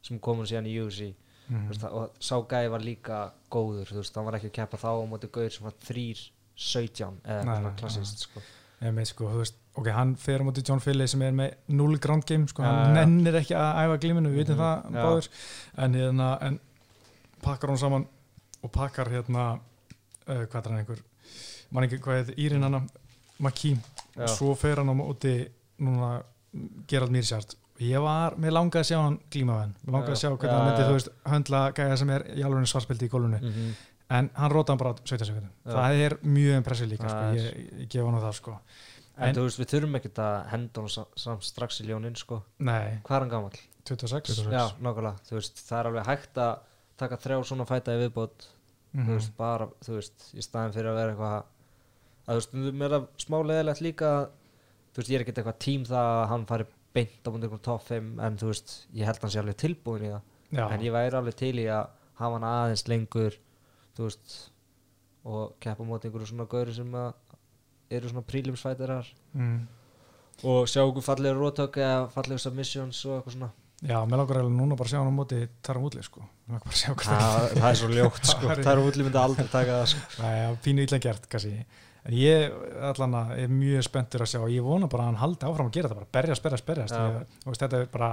sem 0.03 0.19
komun 0.19 0.47
síðan 0.47 0.67
í 0.71 0.77
UFC 0.83 1.13
mm, 1.49 1.69
veist, 1.69 1.81
það- 1.83 1.93
og 1.99 2.11
sá 2.21 2.37
gæði 2.51 2.71
var 2.71 2.81
líka 2.87 3.19
góður 3.51 3.93
veist, 3.99 4.15
hann 4.17 4.25
var 4.25 4.35
ekki 4.39 4.51
að 4.51 4.57
keppa 4.61 4.77
þá 4.83 4.89
á 4.95 5.05
móti 5.11 5.29
gaur 5.33 5.51
sem 5.51 5.65
var 5.65 5.75
3-17 5.83 7.19
eða 7.25 7.73
klassist 7.79 8.25
sko. 8.27 8.41
ég 8.83 8.95
með 8.97 9.07
sko, 9.13 9.29
þú 9.31 9.43
veist 9.43 9.59
ok, 9.79 9.89
hann 9.95 10.15
fer 10.21 10.43
á 10.43 10.45
móti 10.45 10.65
John 10.67 10.81
Philly 10.83 11.07
sem 11.09 11.23
er 11.23 11.33
með 11.33 11.55
0 11.69 11.99
ground 12.03 12.27
game, 12.29 12.49
sko, 12.51 12.63
hann 12.67 12.81
Já, 12.81 12.89
já. 12.89 12.95
nennir 13.07 13.39
ekki 13.41 13.55
að 13.57 13.79
æfa 13.85 13.99
glíminu, 14.03 14.33
við 14.33 14.41
vitum 14.43 14.57
Mhm, 14.57 14.63
það 14.63 14.97
já. 14.97 15.05
báður, 15.07 15.29
en 15.85 15.95
hérna 15.95 16.29
en 16.49 16.59
pakkar 17.43 17.71
hún 17.71 17.79
saman 17.79 18.07
og 18.63 18.71
pakkar 18.73 19.09
hérna 19.11 19.45
uh, 20.29 20.45
hvað 20.47 20.59
er 20.67 20.69
hann 20.71 20.79
einhver, 20.83 21.03
mann 21.71 21.85
ekki 21.89 21.99
hvað 22.03 22.19
heit 22.27 22.37
Írin 22.39 22.63
hana, 22.67 22.83
Maki 23.43 23.73
og 24.17 24.29
svo 24.31 24.55
fer 24.59 24.81
hann 24.83 24.93
á 24.93 24.95
móti 24.97 25.35
núna 25.83 26.23
Gerald 26.91 27.13
Mirsjart 27.15 27.57
ég 27.83 27.99
var, 28.05 28.37
mér 28.39 28.53
langaði 28.55 28.83
að 28.85 28.89
sjá 28.91 28.99
hann 29.03 29.17
glíma 29.33 29.57
við 29.57 29.63
hann 29.65 29.73
mér 29.83 29.95
langaði 29.97 30.13
að 30.13 30.19
Já. 30.19 30.21
sjá 30.23 30.29
hvernig 30.37 30.53
hann 30.59 30.69
myndi, 30.69 30.85
þú 30.87 30.97
veist, 30.99 31.09
höndla 31.33 31.63
gæja 31.79 31.97
sem 31.99 32.11
er 32.15 32.25
í 32.37 32.45
alveg 32.47 32.69
svarspildi 32.71 33.09
í 33.09 33.13
gólfinu 33.13 33.41
-hmm. 33.43 33.73
en 34.19 34.31
hann 34.35 34.51
róta 34.53 34.73
hann 34.73 34.79
bara 34.79 34.93
á 34.93 34.97
17 35.03 35.27
sekundum 35.27 35.51
það 35.67 36.01
er 36.07 36.17
mjög 36.23 36.57
impressið 36.63 36.89
líka, 36.93 37.09
sko. 37.09 37.25
Ég, 37.41 37.81
ég 37.83 37.89
gefa 37.89 38.07
hann 38.11 38.21
á 38.21 38.23
það 38.27 38.33
sko. 38.37 38.59
en, 39.17 39.29
En- 39.29 39.35
þú 39.35 39.43
veist, 39.47 39.59
við 39.59 39.71
þurfum 39.73 39.97
ekkert 39.97 40.19
að 40.19 40.47
henda 40.53 40.81
hann 40.81 40.89
sa- 40.89 41.07
samt 41.17 41.43
strax 41.43 41.81
í 41.81 41.87
ljónin 41.87 42.17
sko. 42.17 42.43
nei, 42.59 43.01
hvað 43.05 43.17
er 43.17 43.21
hann 43.21 43.29
gamall? 43.31 43.59
26, 43.85 44.23
26. 44.23 44.53
Já, 44.53 44.73
veist, 45.33 45.57
það 45.69 45.79
er 45.81 45.87
alveg 45.87 46.07
hægt 46.07 46.35
að 46.37 46.59
taka 46.97 47.17
þrjá 47.17 47.45
svona 47.45 47.67
fæta 47.67 47.93
í 47.97 47.99
viðbót 48.09 48.47
Mhm. 48.95 49.07
þú 49.07 49.15
veist, 49.17 49.37
bara, 49.37 49.67
þú 49.85 49.95
veist, 49.97 50.35
í 50.35 50.43
staðin 50.43 50.73
fyrir 50.73 50.91
að 50.93 50.95
vera 50.95 51.13
eitthvað 51.13 51.45
að 52.27 52.45
þú 52.53 52.73
mér 52.73 52.89
er 52.89 52.95
það 52.97 53.09
smá 53.25 53.39
leðilegt 53.49 53.85
líka 53.85 54.13
þú 54.93 55.01
veist, 55.01 55.11
ég 55.11 55.17
er 55.17 55.25
ekkert 55.25 55.43
eitthvað 55.43 55.61
tím 55.65 55.87
það 55.89 56.11
að 56.13 56.25
hann 56.33 56.47
fari 56.51 56.69
beint 56.93 57.25
á 57.25 57.29
mútið 57.33 57.47
einhverjum 57.49 57.65
top 57.67 57.85
5 57.89 58.11
en 58.27 58.39
þú 58.41 58.51
veist, 58.53 58.75
ég 58.93 59.09
held 59.09 59.25
hann 59.25 59.33
sé 59.33 59.41
alveg 59.41 59.59
tilbúin 59.63 60.07
í 60.07 60.13
það 60.13 60.23
Já. 60.53 60.65
en 60.69 60.85
ég 60.85 60.95
væri 60.95 61.19
alveg 61.19 61.39
til 61.41 61.55
í 61.63 61.67
að 61.73 61.93
hafa 62.21 62.37
hann 62.37 62.49
aðeins 62.49 62.85
lengur 62.93 63.39
þú 63.97 64.09
veist 64.09 64.35
og 65.23 65.55
keppa 65.63 65.87
móti 65.87 66.09
einhverju 66.09 66.33
svona 66.33 66.49
gauri 66.51 66.75
sem 66.77 66.99
að 66.99 67.13
eru 67.93 68.11
svona 68.11 68.27
prílimsfætarar 68.27 69.09
mm. 69.37 69.59
og 70.49 70.69
sjá 70.71 70.83
okkur 70.83 71.05
fallegur 71.07 71.41
rótök 71.41 71.79
eða 71.81 72.07
fallegur 72.13 72.43
submissions 72.43 73.05
og 73.09 73.19
eitthvað 73.19 73.37
svona 73.39 73.53
Já, 73.83 73.97
mér 74.07 74.21
langar 74.21 74.39
eiginlega 74.39 74.55
núna 74.61 74.77
bara 74.79 74.87
að 74.87 74.93
sjá 74.93 75.01
hann 75.01 75.11
á 75.11 75.17
móti 75.17 75.39
Taram 75.67 75.83
Woodley 75.83 76.05
sko, 76.07 76.23
það, 76.47 77.57
er 77.67 77.79
svo 77.81 77.89
ljótt 77.91 78.29
sko, 78.31 78.53
er 78.55 78.83
útlið 78.83 79.09
myndi 79.09 79.19
aldrei 79.19 79.49
taka 79.51 79.81
það 79.81 79.89
sko. 79.91 80.29
er 80.29 80.61
pínu 80.63 80.85
illa 80.87 81.01
gert 81.03 81.27
kannski 81.33 81.65
en 82.03 82.15
ég 82.19 82.55
allan 82.91 83.15
að 83.15 83.35
er 83.45 83.53
mjög 83.53 83.85
spenntur 83.87 84.25
að 84.25 84.33
sjá 84.33 84.41
og 84.43 84.51
ég 84.51 84.65
vona 84.67 84.89
bara 84.91 85.05
að 85.07 85.13
hann 85.13 85.21
haldi 85.23 85.47
áfram 85.49 85.69
að 85.71 85.77
gera 85.77 85.91
þetta 85.91 86.01
bara 86.01 86.15
berjast, 86.19 86.43
berjast, 86.43 86.67
berjast 86.67 86.97
Já. 86.97 87.03
ég, 87.07 87.37
veist, 87.47 87.63
þetta 87.63 87.83
er 87.83 87.91
bara 87.93 88.13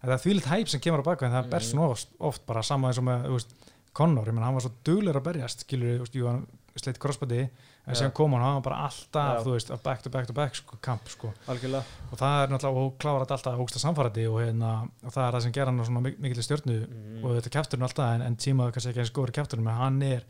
þetta 0.00 0.14
er 0.14 0.22
þvílitt 0.24 0.48
hæp 0.52 0.68
sem 0.72 0.80
kemur 0.84 1.02
á 1.04 1.08
baka 1.10 1.26
en 1.26 1.36
það 1.36 1.50
berst 1.52 1.74
Mhm. 1.74 1.82
mm. 1.82 1.90
oft, 1.90 2.08
oft 2.18 2.46
bara 2.46 2.62
sama 2.62 2.88
eins 2.88 2.98
og 3.02 3.04
með 3.04 3.28
veist, 3.34 3.56
Conor, 3.98 4.28
ég 4.28 4.34
menn 4.36 4.44
hann 4.44 4.54
var 4.54 4.62
svo 4.62 4.70
duglegur 4.84 5.18
að 5.20 5.26
berjast 5.32 5.64
skilur, 5.64 5.96
þú 5.98 6.04
veist, 6.06 6.14
jú, 6.14 6.26
hann 6.28 6.46
sleitt 6.78 7.00
crossbody 7.02 7.40
en 7.88 7.94
Já. 7.94 8.02
síðan 8.02 8.12
kom 8.14 8.32
hann, 8.36 8.42
hann 8.44 8.58
var 8.60 8.64
bara 8.68 8.80
alltaf 8.86 9.38
Já. 9.38 9.44
þú 9.44 9.54
veist, 9.56 9.70
að 9.74 9.82
back 9.82 10.02
to 10.04 10.10
back 10.10 10.26
to 10.28 10.32
back 10.36 10.54
sko, 10.54 10.76
kamp 10.80 11.08
sko. 11.08 11.32
algjörlega 11.48 11.82
og 12.12 12.18
það 12.20 12.42
er 12.42 12.52
náttúrulega, 12.52 12.84
og 12.84 12.98
klárar 13.00 13.24
þetta 13.24 13.36
alltaf 13.38 13.62
ógsta 13.64 13.82
samfærandi 13.82 14.26
og, 14.28 14.40
hérna, 14.44 14.72
og 15.02 15.12
það 15.12 15.24
er 15.26 15.32
það 15.34 15.42
sem 15.42 15.52
gera 15.56 15.72
hann 15.72 15.84
svona 15.84 16.04
mik 16.04 16.18
mikill 16.20 16.44
stjórnu 16.46 16.76
mm. 16.86 17.24
og 17.24 17.38
þetta 17.38 17.54
kæfturinn 17.56 17.88
alltaf 17.88 18.12
en, 18.14 18.22
en 18.28 18.36
tímaðu 18.36 18.76
kannski 18.76 18.92
ekki 18.92 19.02
eins 19.02 19.14
góður 19.16 19.34
kæfturinn 19.40 19.66
en 19.72 19.80
hann 19.82 20.02
er 20.02 20.22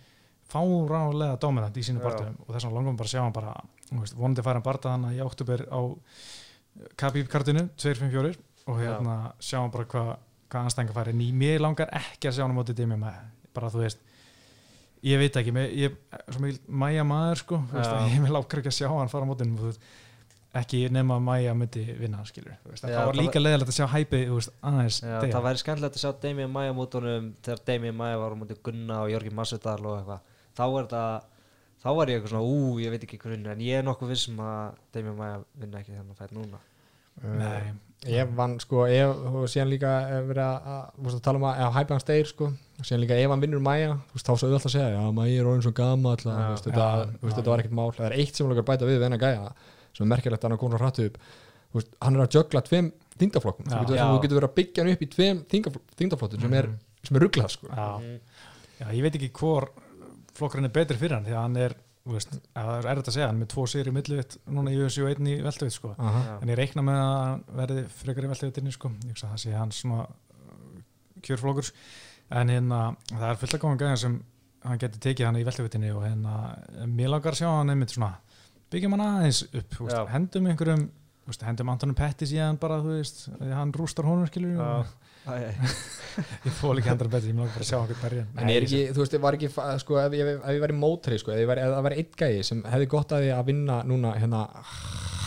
fáránlega 0.52 1.38
dominant 1.42 1.76
í 1.76 1.84
sínu 1.84 2.00
Já. 2.00 2.06
barndum 2.08 2.37
og 2.46 2.52
þess 2.54 2.66
vegna 2.68 2.78
langum 2.78 2.96
bara 2.98 3.08
að 3.08 3.14
sjá 3.14 3.22
hann 3.24 3.37
bara 3.37 3.54
vonandi 4.16 4.44
færa 4.46 4.61
hann 4.61 4.66
barða 4.68 4.94
hann 4.94 5.08
í 5.12 5.20
oktober 5.24 5.64
á 5.68 5.80
Khabib-kartinu 6.98 7.66
254 7.76 8.38
og 8.68 8.80
hérna 8.82 9.16
sjá 9.42 9.58
hann 9.61 9.72
bara 9.74 9.88
hvað 9.90 10.11
hva 10.48 10.62
anstæðingar 10.64 10.96
færi 10.96 11.12
en 11.12 11.24
mér 11.37 11.61
langar 11.61 11.90
ekki 11.92 12.30
að 12.30 12.38
sjá 12.38 12.44
hann 12.46 12.54
á 12.56 12.58
móti 12.58 12.76
dæmi 12.76 12.96
með 13.00 13.18
bara 13.56 13.70
þú 13.72 13.82
veist 13.84 14.04
ég 15.04 15.20
veit 15.20 15.37
ekki, 15.38 15.52
mér- 15.54 15.72
ég 15.76 15.96
er 16.11 16.24
svo 16.32 16.42
mikil 16.42 16.61
mæja 16.66 17.04
maður 17.06 17.42
sko, 17.42 17.61
veist, 17.72 17.96
ég 18.14 18.22
vil 18.24 18.38
ákveð 18.38 18.62
ekki 18.62 18.72
að 18.72 18.78
sjá 18.78 18.88
hann 18.90 19.11
fara 19.12 19.28
á 19.28 19.30
veist, 19.37 19.82
ekki 20.58 20.80
nema 20.90 21.18
að 21.18 21.26
mæja 21.26 21.54
myndi 21.54 21.84
vinna 21.98 22.24
skilur, 22.26 22.56
veist, 22.64 22.82
Já, 22.84 22.96
það 22.96 23.11
var 23.11 23.18
líka 23.20 23.42
leðilegt 23.42 23.72
að 23.72 23.78
sjá 23.78 23.87
hæpið 23.92 24.32
aðeins 24.64 25.00
það 25.04 25.44
væri 25.44 25.62
skemmtilegt 25.62 25.98
að 25.98 26.02
sjá 26.02 26.12
Damien 26.24 26.50
Maia 26.50 26.72
mútunum 26.72 27.28
þegar 27.44 27.62
Damien 27.68 27.98
Maia 27.98 28.18
var 28.18 28.32
á 28.34 28.37
múti 28.40 28.56
Gunna 28.64 29.02
og 29.04 29.12
Jörgi 29.12 29.34
Masvidal 29.34 29.78
og 29.84 29.98
eitthvað 30.00 30.27
þá 30.59 30.64
er 30.66 30.87
þetta 30.88 31.03
þá 31.79 31.90
var 31.94 32.11
ég 32.11 32.18
eitthvað 32.18 32.33
svona, 32.35 32.47
ú, 32.47 32.79
ég 32.83 32.94
veit 32.94 33.05
ekki 33.07 33.21
hvernig 33.23 33.53
en 33.53 33.62
ég 33.62 33.81
er 33.81 33.87
nokkuð 33.87 34.14
vissum 34.14 34.40
að 34.42 34.81
Damien 34.94 35.18
Maia 35.18 35.37
vinna 35.59 35.83
ekki 35.83 35.94
þennan 35.94 36.18
fætt 36.18 36.35
núna. 36.35 36.59
Nei, 37.18 37.75
Ég 38.07 38.29
vann 38.38 38.53
sko, 38.62 38.85
ef, 38.87 39.11
og 39.27 39.49
síðan 39.51 39.73
líka 39.73 39.90
verið 40.29 40.38
að, 40.44 40.66
að, 40.71 40.83
þú 40.94 41.03
veist, 41.03 41.16
að 41.18 41.25
tala 41.25 41.38
um 41.40 41.47
að 41.49 41.73
hæpa 41.75 41.97
hans 41.97 42.07
deyr 42.07 42.29
sko, 42.31 42.47
og 42.79 42.85
síðan 42.87 43.03
líka 43.03 43.16
ef 43.18 43.33
hann 43.33 43.42
vinnur 43.42 43.62
Maja, 43.64 43.97
þú 44.07 44.14
veist, 44.14 44.29
þá 44.29 44.31
svo 44.31 44.47
auðvitað 44.47 44.68
að 44.68 44.75
segja, 44.77 44.90
já, 44.94 45.01
Maja 45.16 45.35
er 45.35 45.49
orðin 45.51 45.64
svo 45.66 45.73
Já. 46.38 46.47
veist, 46.53 46.66
þetta, 46.68 47.51
var 47.51 47.59
ekkert 47.64 47.75
mál, 47.81 47.90
það 47.97 48.07
er 48.07 48.14
eitt 48.23 48.35
sem 48.38 48.47
hann 48.47 48.55
bæta 48.71 48.87
við 48.87 48.99
við 49.01 49.07
hennar 49.09 49.23
gæja, 49.25 49.51
sem 49.99 50.07
er 50.07 50.12
merkilegt 50.14 50.38
að 50.38 50.47
hann 50.47 50.55
er 50.55 50.62
komin 50.62 50.79
að 50.79 50.83
hrættu 50.85 51.03
upp, 51.11 51.16
þú 51.59 51.75
veist, 51.81 51.90
hann 52.07 52.14
er 52.14 52.23
að 52.23 52.35
jögla 52.38 52.61
tveim 52.68 52.88
þingdaflokkum, 53.18 53.66
þú 53.66 53.83
getur 54.23 54.38
verið 54.38 54.47
að 54.47 54.57
byggja 54.62 54.87
flokkurinn 60.38 60.68
er 60.68 60.74
betri 60.74 60.98
fyrir 61.01 61.18
hann 61.18 61.27
því 61.27 61.35
að 61.37 61.44
hann 61.44 61.59
er, 61.64 61.74
þú 62.07 62.14
veist, 62.16 62.35
að 62.55 62.68
það 62.70 62.79
er 62.79 62.88
erfitt 62.92 63.11
að 63.11 63.16
segja 63.18 63.29
hann 63.29 63.37
er 63.38 63.42
með 63.42 63.51
tvo 63.55 63.66
séri 63.72 63.94
millivitt 63.94 64.37
núna 64.57 64.72
í 64.72 64.79
UFC 64.81 65.03
og 65.05 65.11
einn 65.12 65.29
í 65.29 65.37
veltuvitt 65.44 65.77
sko. 65.77 65.92
Aha. 65.98 66.22
Já. 66.29 66.35
en 66.42 66.53
ég 66.53 66.59
reikna 66.62 66.85
með 66.87 67.01
að 67.03 67.14
hann 67.18 67.42
verði 67.61 67.85
frekar 67.98 68.29
í 68.29 68.33
veltuvittinni 68.33 68.74
sko. 68.74 68.92
það 69.22 69.37
sé 69.44 69.55
hans 69.57 69.83
svona 69.83 70.05
uh, 70.07 70.79
kjörflokkur 71.27 71.72
en 72.38 72.53
hérna, 72.53 72.81
það 73.12 73.29
er 73.33 73.40
fullt 73.42 73.57
að 73.59 73.62
góðan 73.64 73.83
gæðan 73.83 74.03
sem 74.05 74.16
hann 74.68 74.81
getur 74.83 75.01
tekið 75.05 75.29
hann 75.29 75.40
í 75.40 75.44
veltuvittinni 75.46 75.92
og 75.94 76.03
hérna, 76.05 76.33
mér 76.87 77.12
langar 77.14 77.33
að 77.37 77.42
sjá 77.42 77.48
hann 77.51 77.72
einmitt 77.72 77.94
svona, 77.94 78.14
byggjum 78.72 78.96
hann 78.96 79.05
aðeins 79.07 79.42
upp 79.48 79.77
þú 79.79 79.87
veist, 79.87 80.11
hendum 80.12 80.48
einhverjum 80.51 80.83
þú 80.88 81.31
veist, 81.33 81.44
hendum 81.46 81.70
Antonin 81.72 81.96
Pettis 81.98 82.33
í 82.35 82.40
hann 82.42 82.59
bara 82.61 82.81
þú 82.85 82.96
veist, 82.98 83.22
hann 83.40 83.72
rústar 83.77 84.09
honum 84.09 84.29
skilur 84.29 84.61
og. 84.64 84.96
ég 86.46 86.52
fól 86.58 86.78
ekki 86.80 86.92
Antonin 86.92 87.12
Pettis, 87.12 87.30
ég 87.30 87.36
mér 87.36 87.46
langar 87.46 87.56
bara 87.56 87.66
að 87.66 87.70
sjá 87.70 87.78
hann 87.78 88.02
berja. 88.02 88.26
En 88.34 88.52
er 88.52 88.66
ekki, 88.66 88.82
þú 88.92 89.04
veist, 89.04 89.16
var 89.22 89.38
ekki, 89.38 89.50
sko, 89.84 89.98
ef 90.02 90.18
ég, 90.18 90.34
ef 90.38 90.52
ég 90.56 90.62
væri 90.64 90.78
mótri, 90.78 91.18
sko, 91.22 91.34
ef, 91.34 91.42
ég 91.44 91.50
það 91.62 91.88
væri 91.88 92.02
einn 92.02 92.20
gæði 92.22 92.44
sem 92.50 92.62
hefði 92.74 92.90
gott 92.96 93.16
að 93.16 93.26
því 93.26 93.32
að 93.36 93.50
vinna 93.52 93.80
núna, 93.88 94.14
hérna, 94.18 94.44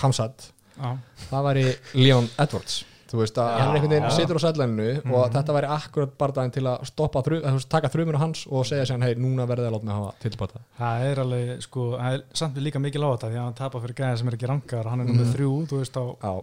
Hamsat, 0.01 0.47
Já. 0.77 0.95
það 1.29 1.51
væri 1.51 1.67
Leon 2.01 2.31
Edwards 2.41 2.81
þú 3.11 3.17
veist 3.19 3.35
að 3.43 3.49
hann 3.59 3.75
einhvern 3.75 3.91
veginn 3.91 4.11
situr 4.15 4.37
á 4.39 4.41
sætlæninu 4.45 4.89
Mhm. 5.03 5.13
og 5.13 5.31
þetta 5.33 5.55
væri 5.57 5.67
akkurat 5.75 6.13
bardaginn 6.17 6.51
til 6.55 6.63
að 6.63 6.85
stoppa 6.87 7.21
þru, 7.25 7.41
að, 7.43 7.65
taka 7.67 7.89
þrjumuna 7.91 8.17
hans 8.21 8.45
og 8.47 8.65
segja 8.65 8.85
sér 8.87 9.03
hei, 9.03 9.15
núna 9.15 9.45
verði 9.47 9.67
að 9.67 9.73
láta 9.75 9.83
mig 9.83 9.95
hafa 9.95 10.13
tilbata 10.23 10.59
Það 10.79 11.05
er 11.11 11.19
alveg, 11.25 11.61
sko, 11.61 11.97
það 11.97 12.13
er 12.13 12.23
samt 12.33 12.55
við 12.55 12.63
líka 12.69 12.79
mikið 12.79 13.01
láta 13.03 13.27
því 13.27 13.35
að 13.37 13.43
hann 13.43 13.53
tapar 13.59 13.81
fyrir 13.81 13.95
gæði 13.99 14.17
sem 14.17 14.27
er 14.27 14.37
ekki 14.37 14.47
rangar 14.47 14.85
hann 14.89 15.01
er 15.01 15.05
nummið 15.05 15.25
Mhm. 15.27 15.33
þrjú, 15.35 15.51
þú 15.67 15.75
veist 15.81 15.95
á 15.99 16.03
já, 16.21 16.33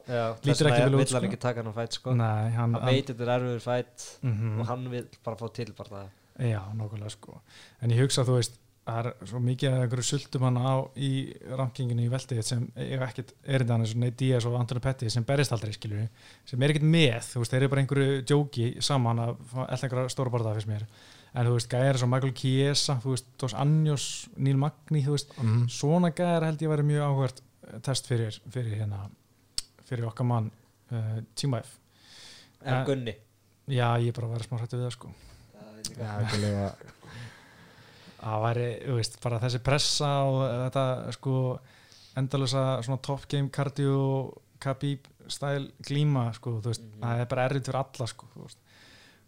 vegna 0.45 0.71
ekki 0.71 0.85
vel 0.85 1.01
út, 1.01 1.09
sko. 1.09 1.25
ekki 1.25 1.41
taka 1.41 1.63
hann 1.63 1.73
fætt 1.75 1.93
sko. 1.93 2.15
Nei, 2.15 2.51
hann, 2.51 2.75
hann 2.75 2.85
veit 2.87 3.07
þetta 3.07 3.21
er 3.23 3.41
erfiður 3.41 3.63
fætt 3.65 4.19
Mhm. 4.23 4.61
og 4.61 4.67
hann 4.67 4.91
vil 4.91 5.07
bara 5.25 5.37
fá 5.37 5.53
til 5.55 5.73
bara 5.77 5.89
það 5.89 6.07
Já, 6.39 6.61
nokkulega 6.77 7.11
sko 7.11 7.41
En 7.83 7.91
ég 7.91 7.99
hugsa, 7.99 8.23
þú 8.25 8.37
veist, 8.39 8.53
það 8.89 9.09
er 9.11 9.29
svo 9.29 9.41
mikið 9.45 9.75
að 9.75 9.83
einhverju 9.85 10.07
sultum 10.09 10.45
hann 10.47 10.59
á 10.59 10.73
í 10.97 11.11
rankinginu 11.59 12.07
í 12.07 12.11
veldið 12.13 12.41
sem 12.47 12.65
eiga 12.79 13.09
ekkert 13.09 13.35
erindi 13.45 13.75
hann 13.75 13.85
eins 13.85 13.95
og 13.95 14.01
Nate 14.03 14.19
Diaz 14.23 14.47
og 14.49 14.57
Anthony 14.59 14.83
Pettis 14.85 15.17
sem 15.17 15.27
berist 15.29 15.53
aldrei 15.55 15.75
skilju, 15.77 16.07
sem 16.49 16.65
er 16.65 16.75
ekkert 16.75 16.89
með 16.89 17.19
þú 17.29 17.43
veist, 17.43 17.53
þeir 17.55 17.61
eru 17.67 17.73
bara 17.75 17.85
einhverju 17.85 18.25
djóki 18.31 18.69
saman 18.89 19.23
að 19.27 19.35
alltaf 19.67 19.87
einhverja 19.89 20.15
stóra 20.15 20.33
barða 20.35 20.57
fyrst 20.57 20.71
mér 20.71 20.87
en 21.35 21.51
þú 21.51 21.55
veist, 21.59 21.71
gæðir 21.75 22.01
og 22.07 22.13
Michael 22.15 22.35
Chiesa 22.41 22.99
þú 23.05 23.15
veist, 23.15 23.31
Dos 23.43 23.57
Anjos, 23.61 24.09
Neil 24.41 24.61
Magni 24.61 25.05
þú 25.05 25.17
veist, 25.19 25.37
mm. 25.37 25.63
svona 25.73 26.13
gæðir 26.17 26.49
held 26.49 26.65
ég 26.65 26.71
að 26.71 26.77
vera 26.77 26.89
mjög 26.89 27.07
áhvert 27.11 27.43
test 27.85 28.09
fyrir, 28.09 28.41
fyrir 28.49 28.81
hérna 28.81 29.05
fyrir 29.89 30.09
okkar 30.09 30.29
mann 30.29 30.51
uh, 30.93 31.19
Tímaef 31.37 31.77
en 32.65 32.81
Ja. 32.81 32.85
Gunni 32.89 33.15
Já, 33.69 34.01
ég 34.01 34.09
er 34.09 34.17
bara 34.17 34.31
að 34.31 34.39
vera 34.39 34.47
smá 34.49 34.57
hrættu 34.63 34.79
við 34.79 34.87
það 34.89 34.95
sko 34.97 35.11
já, 35.99 36.71
það 38.21 38.43
væri, 38.47 38.69
þú 38.87 38.95
veist, 38.99 39.21
bara 39.23 39.39
þessi 39.41 39.61
pressa 39.65 40.09
og 40.27 40.39
þetta 40.49 41.13
sko 41.13 41.35
endalösa 42.19 42.63
svona 42.83 43.03
top 43.03 43.29
game 43.29 43.49
cardio 43.55 43.99
Khabib 44.59 45.05
stæl 45.31 45.69
glíma 45.87 46.33
sko, 46.35 46.57
þú 46.61 46.73
veist, 46.73 46.83
Mhm. 46.83 47.01
það 47.03 47.21
er 47.21 47.27
bara 47.27 47.49
erfitt 47.49 47.67
fyrir 47.69 47.79
alla 47.79 48.07
sko, 48.07 48.27
þú 48.35 48.43
veist, 48.43 48.59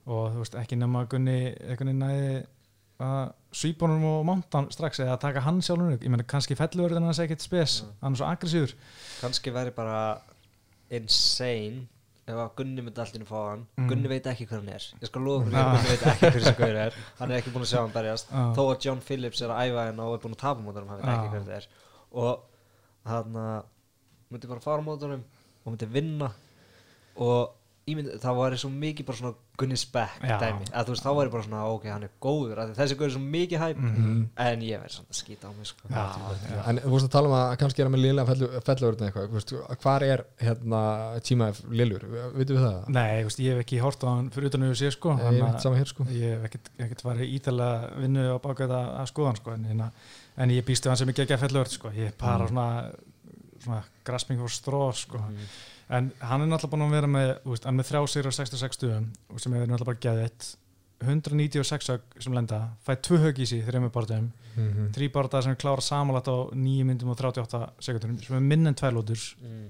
og 0.06 0.32
þú 0.32 0.38
veist, 0.42 0.54
ekki 0.54 0.76
nema 0.78 1.04
að 1.04 1.08
Gunni, 1.10 1.54
veginn 1.68 1.98
næði 2.00 2.46
að 3.00 3.32
honum 3.80 4.04
og 4.04 4.24
monta 4.26 4.58
hann 4.58 4.70
strax 4.70 4.98
eða 5.00 5.14
að 5.16 5.20
taka 5.20 5.40
hann 5.40 5.60
sjálfur 5.60 5.98
ég 5.98 6.08
meina 6.10 6.22
kannski 6.24 6.56
fellurverðin 6.56 7.04
hans 7.04 7.18
ekkert 7.18 7.40
spes, 7.40 7.82
Mhm. 7.82 7.92
hann 8.02 8.12
er 8.12 8.16
svo 8.16 8.26
aggressíður 8.26 8.74
kannski 9.20 9.52
væri 9.52 9.74
bara 9.74 10.20
insane 10.90 11.86
ef 12.30 12.38
að 12.44 12.50
Gunni 12.60 12.82
myndi 12.86 13.00
allt 13.04 13.16
inn 13.18 13.24
að 13.26 13.30
fá 13.32 13.40
hann 13.50 13.66
Mm. 13.76 13.88
Gunni 13.90 14.08
veit 14.12 14.26
ekki 14.32 14.46
hver 14.48 14.60
hann 14.60 14.68
er 14.74 14.84
ég 15.02 15.06
skal 15.10 15.22
lofa 15.26 15.44
fyrir 15.46 15.60
Ah. 15.60 15.70
Gunni 15.74 15.90
veit 15.90 16.04
ekki 16.10 16.24
hver 16.26 16.36
þessi 16.40 16.56
gaur 16.62 16.78
er 16.84 16.98
hann 17.20 17.30
er 17.30 17.36
ekki 17.40 17.52
búin 17.54 17.64
að 17.66 17.70
sjá 17.72 17.80
hann 17.82 17.94
berjast 17.94 18.32
Ah. 18.32 18.50
þó 18.56 18.62
að 18.70 18.84
John 18.86 19.00
Phillips 19.00 19.42
er 19.42 19.50
að 19.54 19.62
æfa 19.70 19.86
henn 19.90 20.00
og 20.04 20.14
er 20.16 20.22
búin 20.24 20.36
að 20.36 20.42
tapa 20.44 20.60
mótunum 20.66 20.88
hann 20.92 21.00
veit 21.02 21.12
ekki 21.14 21.28
Ah. 21.28 21.32
hver 21.34 21.44
það 21.48 21.56
er 21.56 21.66
og 22.12 22.42
hann 23.10 23.40
myndi 24.30 24.48
bara 24.50 24.60
fara 24.64 24.82
á 24.82 24.88
mótunum 24.88 25.22
og 25.64 25.72
myndi 25.74 25.86
vinna 25.90 26.30
og 27.16 27.50
ímynd, 27.88 28.10
það 28.20 28.36
væri 28.38 28.58
svo 28.60 28.68
mikið 28.70 29.06
bara 29.08 29.16
svona 29.18 29.34
Gunni 29.60 29.76
Speck 29.76 30.20
Já. 30.22 30.36
dæmi 30.40 30.66
að 30.70 30.84
þú 30.86 30.92
veist 30.94 31.04
þá 31.04 31.10
væri 31.16 31.30
bara 31.32 31.42
svona 31.46 31.62
ok 31.72 31.84
hann 31.90 32.02
er 32.04 32.10
góður 32.22 32.60
þessi 32.76 32.96
gaur 33.00 33.06
er 33.08 33.14
svo 33.14 33.20
mikið 33.20 33.58
hæp 33.60 33.76
Mhm. 33.80 34.28
en 34.36 34.60
ég 34.60 34.80
verði 34.80 34.92
svona 34.94 35.10
að 35.10 35.18
skýta 35.20 35.48
á 35.48 35.52
mig 35.56 35.66
sko. 35.66 35.88
Já, 35.90 36.04
já. 36.50 36.68
en 36.68 36.78
þú 36.78 36.90
veist 36.92 37.06
að 37.08 37.10
tala 37.10 37.28
um 37.28 37.34
að 37.34 37.56
kannski 37.58 37.80
er 37.80 37.84
hann 37.88 37.94
með 37.94 38.04
liðlega 38.04 38.62
fellurinn 38.68 39.04
eitthvað, 39.08 39.28
þú 39.28 39.36
veist, 39.40 39.52
hvar 39.82 40.02
er 40.02 40.24
hérna 40.40 40.80
tíma 41.24 41.48
lillur, 41.70 42.04
veitum 42.36 42.56
við 42.56 42.64
það? 42.68 42.88
Nei, 42.88 43.22
þú 43.22 43.24
veist, 43.30 43.40
ég 43.40 43.52
hef 43.56 43.64
ekki 43.64 43.80
hort 43.80 44.00
á 44.04 44.08
hann 44.14 44.30
fyrir 44.30 44.46
utan 44.46 44.74
sko, 44.74 45.10
ég 45.18 45.42
að- 45.42 45.60
sama 45.60 45.76
hér 45.76 45.86
sko 45.88 46.04
ég 46.04 46.36
hef 46.36 46.44
ekkert, 46.50 46.70
ekkert 46.78 47.02
farið 47.02 47.34
ítalega 47.40 47.96
vinnu 48.00 48.22
á 48.32 48.38
baka 48.40 48.66
þetta 48.68 49.00
að 49.00 49.06
skoðan 49.12 49.36
sko, 49.36 49.50
en, 49.52 49.64
hérna, 49.64 49.90
en 50.36 50.48
ég 50.50 50.62
býstu 50.64 50.86
hann 50.88 50.96
sem 50.96 51.08
ekki 51.08 51.26
ekki 51.26 51.36
að 51.36 51.48
fellur 51.48 51.66
sko. 51.68 51.88
ég 51.90 52.06
er 52.06 52.12
bara 52.18 52.44
Mm. 52.46 52.48
svona, 52.48 52.92
svona 53.64 53.82
grasping 54.04 54.38
for 54.38 54.48
straw 54.48 54.92
sko. 54.92 55.18
Mhm. 55.18 55.36
En 55.90 56.12
hann 56.22 56.42
er 56.44 56.46
náttúrulega 56.50 56.70
búin 56.76 56.86
að 56.86 56.96
vera 56.96 57.10
með 57.10 57.30
veist, 57.44 57.64
hann 57.66 57.74
er 57.74 57.78
með 57.82 57.88
þrjá 57.90 58.02
sigur 58.12 58.30
á 58.30 58.32
66 58.38 58.76
stuðum 58.78 59.06
sem 59.42 59.54
er 59.58 59.66
náttúrulega 59.66 59.90
bara 59.90 60.04
geðið 60.06 60.50
196 61.00 61.88
högg 61.94 62.18
sem 62.20 62.34
lenda 62.36 62.58
fætt 62.84 63.02
tvö 63.06 63.18
högg 63.24 63.38
í 63.40 63.46
sig 63.48 63.64
þreymur 63.66 63.92
barðum 63.94 64.30
Mhm. 64.56 64.90
þrý 64.92 65.06
barða 65.14 65.42
sem 65.42 65.54
klára 65.56 65.80
samanlætt 65.80 66.26
á 66.28 66.50
9 66.52 66.84
myndum 66.84 67.10
og 67.12 67.16
38 67.16 67.70
sekundurum 67.80 68.18
sem 68.22 68.36
er 68.36 68.40
minn 68.40 68.66
en 68.66 68.74
tvær 68.74 68.92
lótur 68.92 69.20
Mm. 69.40 69.68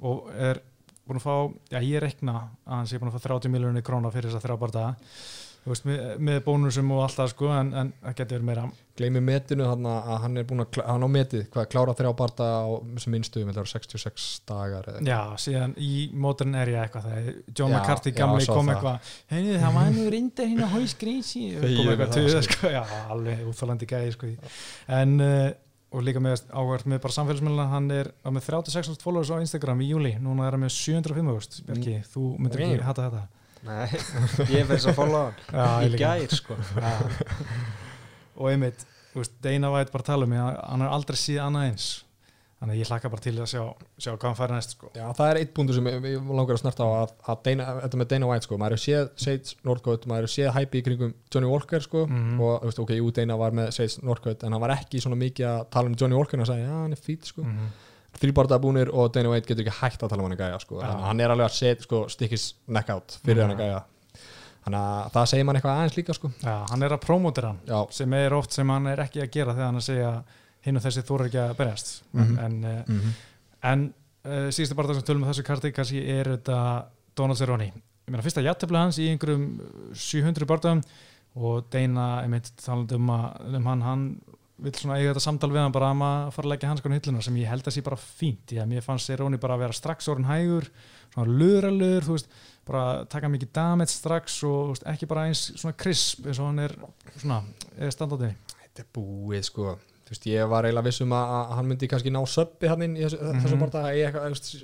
og 0.00 0.30
er 0.34 0.60
búin 1.06 1.20
að 1.20 1.22
fá, 1.22 1.54
já 1.70 1.78
ég 1.84 2.00
rekna 2.00 2.32
að 2.66 2.74
hann 2.74 2.86
sé 2.86 2.98
búin 2.98 3.12
að 3.12 3.18
fá 3.20 3.28
30 3.28 3.50
miljónir 3.52 3.82
króna 3.82 4.10
fyrir 4.10 4.30
þess 4.30 4.40
að 4.40 4.48
þrjá 4.48 4.58
barða 4.58 4.96
veist, 5.72 5.84
með, 5.88 6.00
með 6.28 6.40
bónusum 6.44 6.90
og 6.94 7.02
allt 7.04 7.16
það 7.18 7.30
sko 7.32 7.50
en, 7.54 7.70
en 7.80 7.92
það 8.02 8.16
getur 8.20 8.34
verið 8.36 8.48
meira. 8.50 8.64
Gleymi 8.94 9.20
metinu 9.26 9.66
hann 9.66 9.86
að 9.90 10.10
hann 10.22 10.38
er 10.38 10.46
búin 10.46 10.62
að 10.62 10.78
hann 10.86 11.02
á 11.02 11.08
metið, 11.10 11.46
hvað, 11.50 11.64
klára 11.72 11.94
þrjá 11.98 12.10
barda 12.20 12.46
á 12.62 12.70
sem 13.02 13.14
minnstu, 13.16 13.42
með 13.42 13.56
það 13.56 13.64
eru 13.64 13.72
66 13.72 14.28
dagar 14.46 14.86
eða 14.92 15.02
Já, 15.08 15.18
síðan 15.42 15.74
í 15.82 15.90
móturinn 16.14 16.60
er 16.60 16.70
ég 16.76 16.84
eitthvað 16.84 17.08
það 17.08 17.32
John 17.58 17.74
Já, 17.74 17.78
McCarthy 17.80 18.14
gamli 18.14 18.46
kom 18.46 18.70
eitthvað 18.70 19.10
heyrðu 19.32 19.58
það 19.64 19.76
var 19.80 19.90
nú 19.96 20.06
reynda 20.14 20.46
hérna 20.52 20.70
hóiskrísi 20.76 21.44
kom 21.56 21.66
Þegiðu 21.66 21.90
eitthvað 21.96 22.14
til 22.14 22.46
sko. 22.46 22.72
já, 22.76 22.82
alveg 23.16 23.44
úþálandi 23.50 23.90
gæði 23.90 24.14
sko. 24.14 24.32
En 25.00 25.18
uh, 25.24 25.50
og 25.94 26.02
líka 26.02 26.22
með 26.22 26.42
áhvert 26.50 26.88
með 26.90 27.02
bara 27.04 27.14
samfélagsmiðluna 27.14 27.70
hann 27.70 27.90
er 27.94 28.10
með 28.26 28.48
36.000 28.48 29.02
followers 29.04 29.30
á 29.30 29.38
Instagram 29.38 29.82
í 29.84 29.90
júli 29.92 30.14
núna 30.22 30.48
er 30.48 30.56
hann 30.56 30.64
með 30.66 30.74
705.000 30.74 31.66
Bjarki, 31.68 31.98
þú 32.10 32.30
myndir 32.38 32.64
ekki 32.66 32.86
hata 32.86 33.08
þetta 33.08 33.43
Nei, 33.64 33.84
ég 34.54 34.72
svo 34.76 34.92
að 34.92 34.98
followa 34.98 35.26
hann. 35.28 35.44
Já, 35.50 35.68
í 35.88 36.00
gær 36.00 36.34
sko. 36.36 36.56
Já. 36.76 36.94
og 38.38 38.48
einmitt 38.50 38.86
þú 39.14 39.22
veist, 39.22 39.36
Dana 39.44 39.70
White 39.72 39.94
bara 39.94 40.06
tala 40.06 40.26
um 40.26 40.34
mig 40.34 40.42
að 40.42 40.58
hann 40.58 40.82
er 40.84 40.96
aldrei 40.96 41.20
síð 41.20 41.44
annað 41.44 41.70
eins. 41.70 41.92
Þannig 42.64 42.78
að 42.78 42.80
ég 42.80 42.88
hlakka 42.88 43.10
bara 43.12 43.22
til 43.24 43.32
að 43.34 43.48
sjá, 43.50 43.62
sjá 44.00 44.10
hvað 44.12 44.24
hann 44.24 44.36
færi 44.38 44.54
næst 44.56 44.74
sko. 44.76 44.90
Já, 44.96 45.04
það 45.18 45.30
er 45.30 45.40
eitt 45.40 45.50
búndur 45.56 45.76
sem 45.76 45.88
ég, 45.90 46.06
ég 46.14 46.28
langar 46.38 46.56
að 46.56 46.60
snerta 46.62 46.86
á 46.86 46.90
að, 47.02 47.14
að 47.28 47.40
Dana, 47.48 47.66
þetta 47.82 48.00
með 48.00 48.10
Dana 48.12 48.28
White 48.30 48.48
sko, 48.48 48.58
maður 48.62 48.76
hefur 48.76 48.84
séð 48.84 49.10
Sage 49.24 49.58
Northcote, 49.68 50.08
maður 50.08 50.26
hefur 50.28 50.34
séð 50.34 50.52
hæpi 50.54 50.80
í 50.80 50.84
kringum 50.86 51.12
Johnny 51.34 51.50
Walker 51.50 51.84
sko. 51.84 52.06
Mhm. 52.08 52.38
og 52.40 52.54
þú 52.62 52.70
veist, 52.70 52.82
ok, 52.86 52.94
jú, 53.00 53.10
Dana 53.18 53.36
var 53.42 53.58
með 53.58 53.72
Sage 53.76 54.06
Northcote 54.06 54.48
en 54.48 54.56
hann 54.56 54.64
var 54.64 54.76
ekki 54.78 55.02
svona 55.04 55.20
mikið 55.20 55.50
að 55.50 55.66
tala 55.76 55.92
um 55.92 55.98
Johnny 56.00 56.16
Walker 56.16 56.40
og 56.40 56.48
sagði, 56.48 56.64
já, 56.64 56.76
hann 56.78 56.96
er 56.96 57.04
fít 57.10 57.28
sko. 57.34 57.44
Mm 57.44 57.66
þrýbarta 57.66 57.93
búnir 58.20 58.90
og 58.92 59.12
Dana 59.12 59.30
White 59.30 59.46
getur 59.48 59.64
ekki 59.64 59.80
hægt 59.80 60.02
að 60.02 60.08
tala 60.08 60.22
um 60.22 60.28
hann 60.30 60.38
að 60.38 60.44
gæja 60.44 60.60
sko, 60.60 60.78
að 60.80 61.02
hann 61.08 61.20
er 61.20 61.30
alveg 61.34 61.46
að 61.46 61.56
setja 61.58 61.82
sko 61.82 62.04
stikkis 62.08 62.54
neck 62.68 62.90
out 62.90 63.18
fyrir 63.24 63.42
Mhm. 63.44 63.50
hann 63.50 63.58
að 63.58 63.64
gæja. 63.64 63.82
Þannig 64.64 64.80
að 64.80 65.12
það 65.12 65.26
segir 65.28 65.44
mann 65.44 65.56
eitthvað 65.56 65.76
aðeins 65.78 65.96
líka 65.96 66.14
sko. 66.14 66.30
Já, 66.40 66.66
hann 66.70 66.82
er 66.82 66.88
að 66.90 67.00
promótera 67.04 67.48
hann 67.48 67.60
Já, 67.66 67.86
sem 67.92 68.12
er 68.14 68.32
oft 68.32 68.52
sem 68.52 68.68
hann 68.68 68.86
er 68.86 68.96
ekki 68.98 69.20
að 69.22 69.30
gera 69.30 69.52
þegar 69.52 69.66
hann 69.66 69.74
er 69.74 69.80
að 69.80 69.90
segja 69.90 70.24
hinn 70.64 70.76
og 70.76 70.82
þessi 70.82 71.02
þóra 71.04 71.26
ekki 71.28 71.40
að 71.42 71.56
berjast. 71.56 72.02
Mhm. 72.12 72.38
en, 72.38 72.64
uh, 72.64 72.82
mm 72.88 73.00
-hmm. 73.00 73.12
en 73.62 73.94
uh, 74.24 74.48
síðustu 74.50 74.74
barða 74.74 74.94
sem 74.94 75.02
tölum 75.02 75.20
með 75.24 75.34
þessu 75.34 75.44
karti 75.44 75.72
kannski 75.72 76.08
er 76.08 76.24
þetta 76.24 76.84
Donald 77.14 77.38
Cerrone. 77.38 77.72
Ég 78.06 78.10
meina 78.10 78.22
fyrsta 78.22 78.42
jættefla 78.42 78.78
hans 78.78 78.98
í 78.98 79.08
einhverjum 79.10 79.60
700 79.94 80.46
barðum 80.46 80.82
og 81.36 81.64
Deina 81.70 82.22
einmitt 82.22 82.50
talandi 82.56 82.94
um, 82.94 83.10
að, 83.10 83.54
um 83.56 83.66
hann 83.66 83.82
hann 83.82 84.20
vill 84.64 84.74
svona 84.80 84.96
eiga 84.98 85.12
þetta 85.12 85.24
samtal 85.26 85.50
við 85.52 85.62
hann 85.62 85.74
bara 85.76 85.92
að 85.92 86.32
fara 86.34 86.46
að 86.48 86.52
leggja 86.54 86.70
hanskonu 86.72 86.98
hilluna 86.98 87.22
sem 87.26 87.38
ég 87.42 87.50
held 87.52 87.68
að 87.68 87.76
sé 87.76 87.84
bara 87.86 88.00
fínt 88.00 88.44
því 88.50 88.60
að 88.64 88.70
mér 88.72 88.84
fannst 88.86 89.10
Cerrone 89.10 89.38
bara 89.42 89.54
að 89.58 89.64
vera 89.66 89.78
strax 89.78 90.08
orðin 90.12 90.28
hægur 90.30 90.68
svona 91.14 91.38
luralur, 91.38 92.02
þú 92.08 92.16
veist 92.18 92.28
bara 92.66 92.84
taka 93.12 93.28
mikið 93.30 93.52
damage 93.54 93.92
strax 93.92 94.38
og 94.48 94.60
þú 94.60 94.74
veist, 94.74 94.86
ekki 94.94 95.06
bara 95.10 95.26
eins 95.28 95.46
svona 95.54 95.76
krisp 95.76 96.26
eins 96.26 96.40
og 96.40 96.48
hann 96.50 96.62
er 96.64 96.76
svona, 97.20 97.42
er 97.78 97.92
standardinni 97.94 98.36
þetta 98.64 98.82
er 98.86 98.94
búið 98.96 99.44
sko. 99.50 99.74
Þú 100.04 100.12
veist, 100.12 100.24
ég 100.28 100.48
var 100.52 100.66
eiginlega 100.66 100.84
viss 100.84 101.00
um 101.00 101.12
að, 101.16 101.30
að 101.32 101.52
hann 101.56 101.68
myndi 101.70 101.86
kannski 101.88 102.10
ná 102.12 102.18
söpbi 102.28 102.68
hann 102.68 102.82
inn 102.84 102.96
í 102.98 103.04
þessu, 103.06 103.18
Mhm. 103.24 103.38
þessum 103.40 103.62
barða 103.62 103.84
að 103.88 103.94
ég 104.02 104.18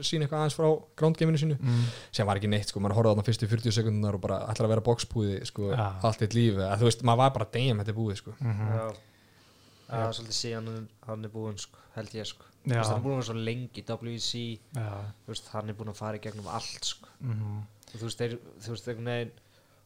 sína 0.05 0.27
eitthvað 0.27 0.41
aðeins 0.43 0.57
frá 0.59 0.67
groundgameinu 1.01 1.41
sínu 1.41 1.57
mm. 1.57 1.85
sem 2.13 2.27
var 2.29 2.37
ekki 2.37 2.51
neitt 2.53 2.69
sko, 2.69 2.81
maður 2.85 2.99
horfði 2.99 3.09
á 3.09 3.13
þarna 3.15 3.25
fyrstu 3.31 3.49
40 3.49 3.73
sekundunar 3.79 4.19
og 4.19 4.21
bara 4.21 4.41
ætlar 4.53 4.67
að 4.69 4.75
vera 4.75 4.85
boxbúði 4.85 5.39
sko, 5.49 5.71
Ja. 5.73 5.87
allt 6.05 6.21
eitt 6.27 6.37
lífi, 6.37 6.61
að 6.61 6.83
þú 6.83 6.89
veist, 6.91 7.03
maður 7.09 7.23
var 7.23 7.31
bara 7.39 7.49
damn, 7.57 7.81
þetta 7.81 7.89
er 7.95 7.99
búið 8.03 8.17
sko. 8.21 8.35
Mm 8.41 8.61
Já, 8.69 8.85
það 9.91 10.07
er 10.09 10.17
svolítið 10.19 10.39
síðan 10.41 10.89
hann- 11.07 11.25
er 11.25 11.29
búinn 11.35 11.59
sko, 11.59 11.79
held 11.97 12.09
ég 12.15 12.27
sko. 12.27 12.45
Hann 12.69 12.77
er 12.77 13.03
búinn 13.03 13.17
að 13.17 13.21
vera 13.21 13.29
svo 13.31 13.35
lengi 13.35 13.83
WC 13.83 14.61
Já, 14.77 14.89
þú 15.27 15.29
veist, 15.33 15.49
hann 15.53 15.69
er 15.69 15.75
búinn 15.75 15.89
að 15.93 15.97
fara 15.97 16.17
í 16.19 16.21
gegnum 16.21 16.47
allt 16.49 16.85
sko. 16.85 17.09
mm 17.21 17.61
og 17.91 17.97
þú 17.99 18.05
veist, 18.07 18.19
þeir, 18.21 18.39
þú 18.63 18.69
veist, 18.71 18.89
einhvern 18.89 19.05
veginn 19.11 19.31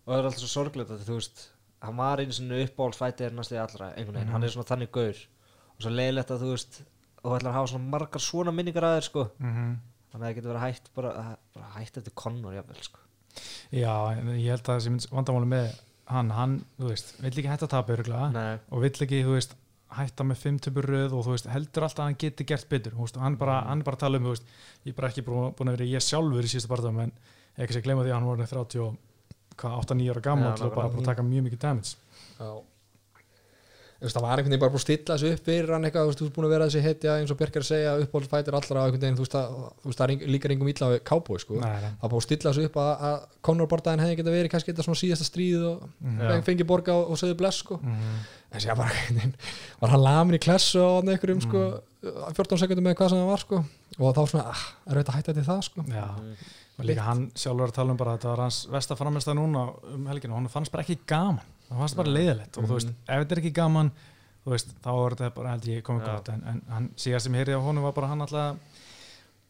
og 0.04 0.08
það 0.12 0.18
er 0.18 0.24
alltaf 0.28 0.40
svo 0.44 0.48
sorglega 0.52 0.98
þú 1.00 1.14
veist 1.16 1.48
hann 1.84 1.96
var 1.96 2.18
einu 2.20 2.32
svona 2.32 2.58
uppáhaldfættir 2.66 3.32
næstu 3.32 3.56
allra 3.56 3.92
einhvern 3.96 4.14
veginn, 4.18 4.26
Mhm. 4.28 4.32
hann 4.32 4.42
er 4.44 4.48
svona 4.48 4.68
þannig 4.68 4.90
gaur. 4.92 5.16
Og 5.76 5.80
svo 5.80 5.90
leiðilegt 5.90 6.30
að 6.30 6.40
þú 6.44 6.50
veist 6.52 6.82
og 7.24 7.32
þú 7.32 7.36
ætlar 7.38 7.50
að 7.50 7.58
hafa 7.58 7.66
svona 7.72 7.88
margar 7.90 8.20
svona 8.20 8.52
minningar 8.52 8.82
að 8.84 8.98
þér 8.98 9.02
sko. 9.08 9.30
-hmm. 9.40 9.76
þannig 10.12 10.20
að 10.22 10.28
það 10.28 10.34
getur 10.34 10.52
verið 10.52 10.60
hægt 10.66 10.90
bara, 10.94 11.36
bara 11.54 11.66
hægt 11.78 11.96
eftir 11.96 12.12
Connor 12.14 12.52
jafnvel 12.54 12.82
sko. 12.82 12.98
Já, 13.72 13.94
ég 14.36 14.50
held 14.50 14.62
að 14.68 14.80
þessi 14.80 15.08
vandamáli 15.10 15.46
með 15.48 15.80
hann, 16.06 16.30
hann, 16.30 16.64
þú 16.78 16.88
veist, 16.88 17.14
vill 17.20 17.30
ekki 17.32 17.48
hætta 17.48 17.66
að 17.66 17.70
tapa 17.70 17.92
örgulega 17.96 18.32
Nei, 18.32 18.58
og 18.70 18.80
vill 18.82 18.90
ekki, 18.90 19.24
þú 19.24 19.32
veist, 19.34 19.54
hætta 19.98 20.26
með 20.26 20.42
fimm 20.42 20.58
töpur 20.62 20.88
röð 20.90 21.16
og 21.16 21.24
þú 21.26 21.34
veist, 21.36 21.48
heldur 21.52 21.86
alltaf 21.86 22.02
að 22.04 22.10
hann 22.10 22.20
geti 22.24 22.46
gert 22.48 22.68
betur, 22.70 22.98
veist, 22.98 23.18
hann 23.20 23.38
bara, 23.40 23.60
hann 23.68 23.82
er 23.82 23.88
bara 23.88 23.98
að 23.98 24.04
tala 24.04 24.20
um, 24.20 24.28
veist, 24.32 24.52
ég 24.84 24.92
er 24.92 24.98
bara 24.98 25.10
ekki 25.12 25.24
búin 25.26 25.70
að 25.70 25.78
vera 25.78 25.90
ég 25.94 26.04
sjálfur 26.04 26.46
í 26.46 26.52
síðustu 26.52 26.72
barðum, 26.72 27.00
en 27.06 27.16
ekki 27.56 27.76
sé 27.76 27.84
gleyma 27.84 28.04
því 28.04 28.12
að 28.12 28.18
hann 28.18 28.30
voru 28.30 28.48
30 28.52 28.84
og 28.84 29.00
hvað, 29.54 29.80
8-9 29.84 30.14
ára 30.14 30.24
gammal 30.28 30.54
og 30.54 30.74
bara 30.74 30.90
að 30.90 31.10
taka 31.10 31.26
mjög 31.26 31.48
mikið 31.48 31.66
damage. 31.66 31.96
Já 32.38 32.73
veist, 34.04 34.16
það 34.16 34.24
var 34.24 34.32
einhvern 34.38 34.52
veginn 34.54 34.62
bara 34.64 34.72
búin 34.74 34.80
að 34.80 34.84
stilla 34.84 35.14
þessu 35.16 35.30
upp 35.34 35.44
fyrir 35.48 35.72
hann 35.74 35.84
eitthvað, 35.88 36.04
þú 36.04 36.10
veist, 36.10 36.18
þú 36.20 36.24
veist, 36.26 36.34
búin 36.36 36.46
að 36.48 36.52
vera 36.54 36.66
þessi 36.68 36.82
hetja 36.84 37.14
eins 37.20 37.32
og 37.34 37.38
er 37.44 37.62
að 37.64 37.68
segja, 37.70 37.94
uppáhaldsfætir 38.04 38.56
allra 38.58 38.84
veginn, 39.04 39.18
þú 39.18 39.24
veist, 39.24 39.36
að, 39.40 39.56
þú 39.82 39.90
veist, 39.90 40.00
það 40.00 40.14
er 40.14 40.32
líkar 40.34 40.54
engum 40.54 40.70
illa 40.74 40.90
við 40.94 41.02
cowboy, 41.10 41.38
sko, 41.44 41.58
Nei, 41.60 41.70
nei. 41.84 41.90
það 41.90 42.06
er 42.08 42.12
búin 42.14 42.20
að 42.22 42.26
stilla 42.28 42.52
þessu 42.54 42.66
upp 42.68 42.78
að, 42.84 42.92
að 43.10 43.18
Conor 43.48 43.70
Bordaðin 43.74 44.04
hefði 44.04 44.16
geta 44.20 44.34
verið 44.34 44.52
kannski 44.54 44.72
þetta 44.74 44.86
svona 44.88 45.00
síðasta 45.02 45.28
stríð 45.28 45.64
og 45.70 45.84
Mhm. 46.04 46.20
mm. 46.20 46.42
fengi 46.48 46.64
borga 46.68 46.92
og, 46.94 47.10
og 47.14 47.18
segði 47.20 47.36
bless, 47.40 47.58
sko 47.64 47.80
Mhm. 47.82 48.18
en 48.54 48.60
sér 48.60 48.76
bara, 48.76 48.90
einhvern 48.90 49.16
veginn, 49.20 49.34
var 49.80 49.90
hann 49.90 50.02
lamin 50.04 50.36
í 50.38 50.42
klessu 50.42 50.80
og 50.80 51.04
einhverjum, 51.08 51.40
sko, 51.42 51.64
14 52.34 52.58
sekundum 52.60 52.84
með 52.84 52.94
hvað 53.00 53.08
sem 53.14 53.18
það 53.18 53.30
var, 53.32 53.38
sko 53.40 53.64
og 53.98 54.14
þá 54.14 54.22
svona, 54.28 54.44
ah, 54.50 54.64
er 54.90 55.00
þetta 55.02 55.12
hægt 55.16 55.32
til 55.34 55.44
það, 55.48 55.62
sko 55.64 55.84
Já, 55.88 56.04
og 56.78 56.84
líka 56.84 57.04
hann 57.06 57.30
sjálfur 57.38 57.70
að 57.70 57.74
tala 57.78 57.90
um 57.94 57.96
bara 57.96 58.12
að 58.14 58.18
þetta 58.18 58.28
var 58.34 58.42
hans 58.44 58.66
versta 58.70 58.96
framist 58.98 59.28
núna 59.38 59.60
um 59.94 60.06
helginu 60.10 60.34
hann 60.34 60.48
fannst 60.50 60.72
bara 60.74 60.82
ekki 60.82 60.98
gaman 61.06 61.40
hann 61.74 61.84
fannst 61.84 61.98
bara 61.98 62.14
leiðilegt 62.14 62.58
og 62.58 62.68
þú 62.68 62.78
veist, 62.78 62.94
ef 63.04 63.24
þetta 63.24 63.36
er 63.36 63.42
ekki 63.42 63.54
gaman 63.58 63.92
þú 64.44 64.54
veist, 64.54 64.72
þá 64.84 64.90
er 64.94 65.14
þetta 65.16 65.34
bara 65.38 65.52
held 65.54 65.68
ég 65.72 65.84
komið 65.84 66.08
gott. 66.08 66.32
En, 66.34 66.42
en 66.50 66.64
hann 66.70 66.88
síðast 67.00 67.28
sem 67.28 67.36
ég 67.36 67.44
heyrði 67.44 67.60
á 67.60 67.64
honum 67.64 67.86
var 67.86 67.94
bara 67.96 68.10
hann 68.10 68.24
alltaf 68.24 68.58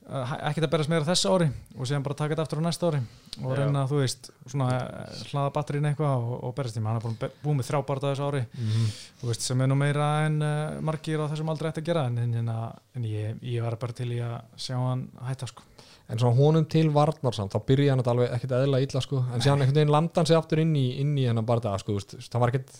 uh, 0.06 0.34
ekkert 0.50 0.68
að 0.68 0.72
berast 0.76 0.92
meira 0.92 1.08
þessu 1.08 1.32
ári 1.34 1.48
og 1.74 1.88
síðan 1.90 2.06
bara 2.06 2.18
taka 2.20 2.34
þetta 2.36 2.46
aftur 2.46 2.62
á 2.62 2.66
næsta 2.68 2.90
ári 2.92 3.02
og 3.42 3.56
reyna 3.58 3.84
þú 3.90 4.00
veist, 4.04 4.30
svona 4.46 4.68
eh, 4.78 5.20
hlaða 5.32 5.52
batterín 5.56 5.88
eitthvað 5.90 6.28
og, 6.28 6.36
og 6.46 6.54
berast 6.54 6.78
tíma, 6.78 6.94
hann 6.94 7.18
er 7.18 7.34
búin 7.42 7.58
með 7.58 7.70
þrjá 7.72 7.80
barða 7.90 8.14
þessu 8.14 8.28
ári 8.30 8.44
þú 8.54 9.30
veist, 9.32 9.46
sem 9.48 9.66
er 9.66 9.72
nú 9.72 9.78
meira 9.80 10.08
en 10.28 10.38
uh, 10.38 10.80
margir 10.86 11.26
á 11.26 11.26
þessum 11.26 11.50
aldrei 11.50 11.72
ætti 11.72 11.82
að 11.82 11.90
gera. 11.90 12.06
En, 12.12 12.22
en, 12.22 12.40
en, 12.44 12.56
en 12.94 13.10
ég, 13.10 13.42
ég 13.42 13.66
var 13.66 13.78
bara 13.82 13.98
til 13.98 14.12
í 14.14 14.22
að 14.22 14.38
sjá 14.54 14.78
hann 14.78 15.08
hætta 15.26 15.50
sko 15.50 15.66
en 16.08 16.20
svona 16.20 16.36
honum 16.36 16.66
til 16.68 16.88
varnar 16.92 17.32
samt 17.36 17.54
þá 17.54 17.60
byrja 17.68 17.92
hann 17.94 18.02
þetta 18.02 18.12
alveg 18.14 18.32
ekkert 18.36 18.56
eðla 18.58 18.80
illa 18.84 19.00
sko. 19.04 19.22
En 19.32 19.40
síðan 19.44 19.62
einhvern 19.64 19.78
veginn 19.80 19.92
landa 19.94 20.20
hann 20.20 20.28
sig 20.28 20.36
aftur 20.36 20.60
inn 20.60 20.74
í, 20.76 20.86
inn 21.00 21.14
í 21.16 21.24
hennan 21.28 21.46
barða 21.48 21.76
sko, 21.80 21.96
það 22.00 22.42
var 22.42 22.52
ekkert 22.52 22.74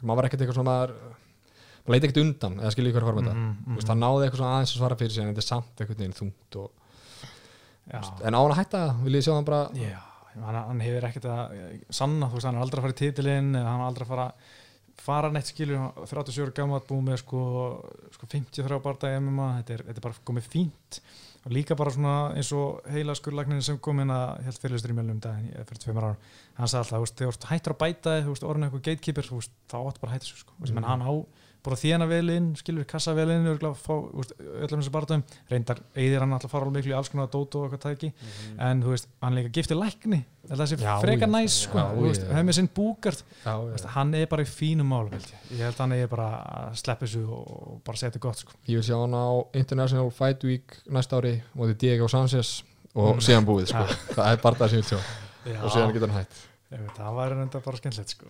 maður 0.00 0.16
var 0.22 0.28
ekkert 0.30 0.44
eitthvað 0.46 0.56
svona 0.60 0.70
maður 0.70 0.94
maður 1.80 1.94
leiti 1.96 2.08
ekkert 2.08 2.22
undan, 2.24 2.54
eða 2.60 2.70
skiljið 2.74 2.94
hver 2.96 3.04
horfum 3.08 3.24
þetta. 3.26 3.34
Mhm, 3.40 3.66
Þú 3.66 3.76
veist, 3.80 3.88
það 3.90 3.98
náði 4.00 4.24
eitthvað 4.26 4.40
svona 4.40 4.54
aðeins 4.56 4.72
að 4.74 4.80
svara 4.80 4.96
fyrir 5.00 5.14
sig 5.16 5.22
en 5.24 5.30
þetta 5.34 5.42
er 5.44 5.48
samt 5.50 5.82
einhvern 5.84 6.00
veginn 6.04 6.16
þungt 6.20 6.56
og, 6.60 6.70
en 7.90 8.36
á 8.36 8.40
hann 8.40 8.54
að 8.54 8.58
hætta, 8.60 8.82
vil 9.04 9.14
ég 9.18 9.24
sjá 9.26 9.34
hann 9.34 9.48
bara 9.48 9.60
Já, 9.76 9.98
hann, 10.40 10.58
hann 10.70 10.82
hefur 10.84 11.06
ekkert 11.10 11.28
að 11.32 11.54
sanna, 12.00 12.28
þú 12.30 12.38
veist, 12.38 12.48
hann 12.48 12.58
er 12.60 12.64
aldrei 12.64 12.80
að 12.80 12.86
fara 12.86 12.96
í 12.96 13.00
titilinn 13.00 13.50
eða 13.58 13.72
hann 13.72 13.82
er 13.84 13.88
aldrei 13.90 14.06
að 14.06 14.12
fara 14.14 14.28
fara 15.00 15.30
neitt 15.32 15.48
skilur, 15.48 15.86
37 16.04 16.42
ára 16.44 16.54
gammal 16.60 16.82
búið 16.84 17.04
með 17.08 17.20
sko, 17.22 17.40
sko 18.14 18.28
53 18.28 18.80
barða 18.84 19.14
MMA, 19.16 19.48
þetta 19.60 19.74
er, 19.78 19.84
þetta 19.88 20.02
er 20.02 20.06
bara 20.06 20.24
komið 20.28 20.48
fínt 20.52 21.00
og 21.40 21.54
líka 21.54 21.76
bara 21.78 21.92
svona 21.94 22.14
eins 22.36 22.50
og 22.52 22.82
heila 22.92 23.14
skurlagnin 23.16 23.62
sem 23.64 23.78
kom 23.80 24.02
inn 24.02 24.12
að 24.12 24.42
held 24.44 24.60
fyrirlistur 24.60 24.92
í 24.92 24.96
mjölnum 24.98 25.16
um 25.16 25.22
daginn 25.24 25.68
fyrir 25.68 25.82
tveimur 25.84 26.08
ára 26.10 26.16
hann 26.58 26.68
sagði 26.68 26.82
alltaf, 26.82 26.96
þú 26.96 27.04
veist, 27.04 27.16
þegar 27.20 27.30
þú 27.30 27.38
ert 27.38 27.48
hættur 27.50 27.74
að 27.74 27.80
bæta 27.80 28.16
þig, 28.16 28.24
þú 28.26 28.34
veist, 28.34 28.48
orðin 28.50 28.66
eitthvað 28.66 28.84
gatekeeper, 28.88 29.28
þú 29.30 29.38
veist, 29.40 29.54
þá 29.72 29.76
áttu 29.80 30.02
bara 30.02 30.10
að 30.10 30.16
hætta 30.16 30.26
þessu 30.26 30.42
sko, 30.42 30.56
mm. 30.58 30.74
menn 30.76 30.88
hann 30.90 31.06
á 31.06 31.12
bara 31.64 31.76
þjána 31.76 32.06
vel 32.08 32.30
inn, 32.34 32.48
skilur 32.56 32.86
kassa 32.88 33.12
vel 33.16 33.28
inn 33.34 33.46
örgulega 33.50 33.74
að 33.74 33.80
fá, 33.84 33.92
þú 33.92 34.20
veist, 34.22 34.34
öllum 34.40 34.80
þessu 34.82 34.92
barðum 34.94 35.22
reyndar, 35.50 35.80
eigðir 35.94 36.22
hann 36.24 36.32
alltaf 36.36 36.52
fara 36.54 36.64
alveg 36.68 36.78
miklu 36.80 36.94
í 36.94 36.96
alls 36.96 37.10
konar 37.12 37.28
dót 37.32 37.56
og 37.58 37.66
eitthvað 37.66 37.82
tæki 37.84 38.10
en 38.58 38.80
þú 38.84 38.94
veist, 38.94 39.08
hann 39.20 39.36
líka 39.36 39.52
giftið 39.58 39.80
lækni 39.82 40.20
það 40.48 40.62
sé 40.70 40.78
já. 40.80 40.94
næs 41.34 41.56
sko, 41.66 41.78
Já, 41.78 41.86
þú 41.94 42.06
veist, 42.06 42.24
hefur 42.30 42.46
með 42.48 42.56
sinn 42.58 42.70
búkart 42.80 43.24
já, 43.44 43.52
veist, 43.70 43.88
hann 43.94 44.14
er 44.16 44.26
bara 44.32 44.42
í 44.46 44.48
fínum 44.48 44.94
held 44.96 45.12
ég. 45.18 45.34
ég 45.52 45.64
held 45.66 45.74
að 45.76 45.84
hann 45.84 45.96
er 45.98 46.10
bara 46.10 46.28
að 46.64 46.78
sleppa 46.80 47.06
þessu 47.06 47.24
og 47.36 47.80
bara 47.86 48.00
setja 48.00 48.22
gott 48.24 48.40
sko. 48.40 48.56
ég 48.66 48.80
vil 48.80 48.86
sjá 48.88 48.96
hann 48.96 49.14
á 49.20 49.28
International 49.60 50.10
Fight 50.10 50.44
Week 50.48 50.78
næsta 50.88 51.20
ári 51.20 51.36
og 51.54 51.66
þetta 51.68 51.76
er 51.76 51.80
Diego 51.84 52.08
Sanchez 52.08 52.62
og 52.94 53.16
Mm. 53.16 53.20
síðan 53.22 53.46
búið 53.46 53.68
sko. 53.70 53.84
það 54.16 54.32
er 54.32 54.40
barðað 54.42 54.70
sem 54.72 54.80
ég 54.80 54.88
vil 54.88 54.90
sjá 54.90 55.00
já, 55.52 55.60
og 55.62 55.70
síðan 55.70 55.92
getur 55.94 56.08
hann 56.10 56.24
hætt 56.24 56.46
það 56.96 57.14
var 57.14 57.32
enda 57.34 57.60
bara 57.60 57.76
skemmtilegt 57.76 58.10
sko. 58.16 58.26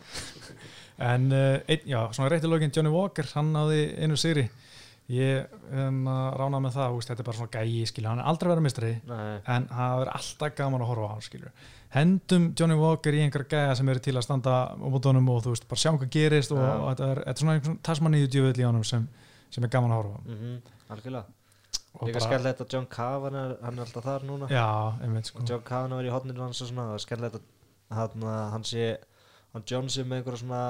En 1.01 1.31
uh, 1.33 1.61
ein, 1.67 1.87
já, 1.89 2.01
svona 2.13 2.31
reytti 2.33 2.51
lókin 2.51 2.73
Johnny 2.77 2.93
Walker, 2.93 3.29
hann 3.35 3.53
náði 3.55 3.87
einu 4.01 4.19
sigri. 4.21 4.47
Ég 5.11 5.51
um, 5.75 6.05
ránaði 6.39 6.63
með 6.69 6.77
það, 6.77 6.93
veist, 6.95 7.11
þetta 7.11 7.23
er 7.25 7.27
bara 7.27 7.39
svona 7.41 7.55
gæi 7.57 7.87
skilja, 7.91 8.13
hann 8.13 8.21
er 8.23 8.29
aldrei 8.31 8.51
verið 8.53 8.63
mistri 8.63 8.91
Nei, 9.11 9.41
en 9.51 9.65
það 9.67 9.95
verður 9.97 10.11
alltaf 10.21 10.53
gaman 10.61 10.85
að 10.85 10.91
horfa 10.93 11.09
á 11.11 11.13
hann 11.17 11.25
skilur. 11.27 11.65
Hendum 11.97 12.45
Johnny 12.55 12.77
Walker 12.79 13.17
í 13.19 13.25
einhver 13.25 13.43
gæja 13.51 13.73
sem 13.81 13.91
eru 13.91 14.03
til 14.05 14.15
að 14.15 14.23
standa 14.29 14.55
á 14.71 14.87
mótunum 14.87 15.27
og 15.35 15.43
þú 15.43 15.57
veist, 15.57 15.67
bara 15.73 15.83
sjá 15.83 15.91
hvað 15.97 16.13
gerist 16.15 16.55
og 16.55 16.63
Já. 16.63 16.71
þetta 16.85 17.09
er, 17.09 17.23
þetta 17.25 17.35
er 17.35 17.43
svona 17.43 17.57
einhvern 17.57 17.81
tasmaníu 17.89 18.31
djöfull 18.31 18.63
í 18.63 18.69
honum 18.69 18.87
sem, 18.87 19.09
sem 19.51 19.67
er 19.67 19.73
gaman 19.75 19.97
að 19.97 20.03
horfa 20.05 20.15
á. 20.15 20.21
Mhm, 20.31 20.57
algjörlega. 20.95 21.25
Og 21.99 22.07
Líka 22.07 22.23
skemmtilegt 22.23 22.63
að 22.63 22.75
John 22.77 22.87
Cavan 22.87 23.35
er, 23.35 23.57
hann 23.65 23.81
er 23.81 23.89
alltaf 23.89 24.07
þar 24.07 24.27
núna. 24.29 24.47
Já, 24.47 24.67
einmitt 25.03 25.27
sko. 25.27 25.43
Og 25.43 25.51
John 25.51 25.67
Cavan 25.67 25.97
var 25.99 26.07
í 26.07 26.13
hotninu 26.15 26.45
hans 26.45 26.63
og 26.63 26.71
svona 26.71 26.87
er 26.95 27.03
skemmtilegt 27.03 27.41
að 27.91 28.15
hann 28.55 28.63
sé 28.63 28.93
hann 29.55 29.67
John 29.71 29.89
sé 29.93 30.05
með 30.05 30.21
einhverja 30.21 30.43
svona 30.45 30.63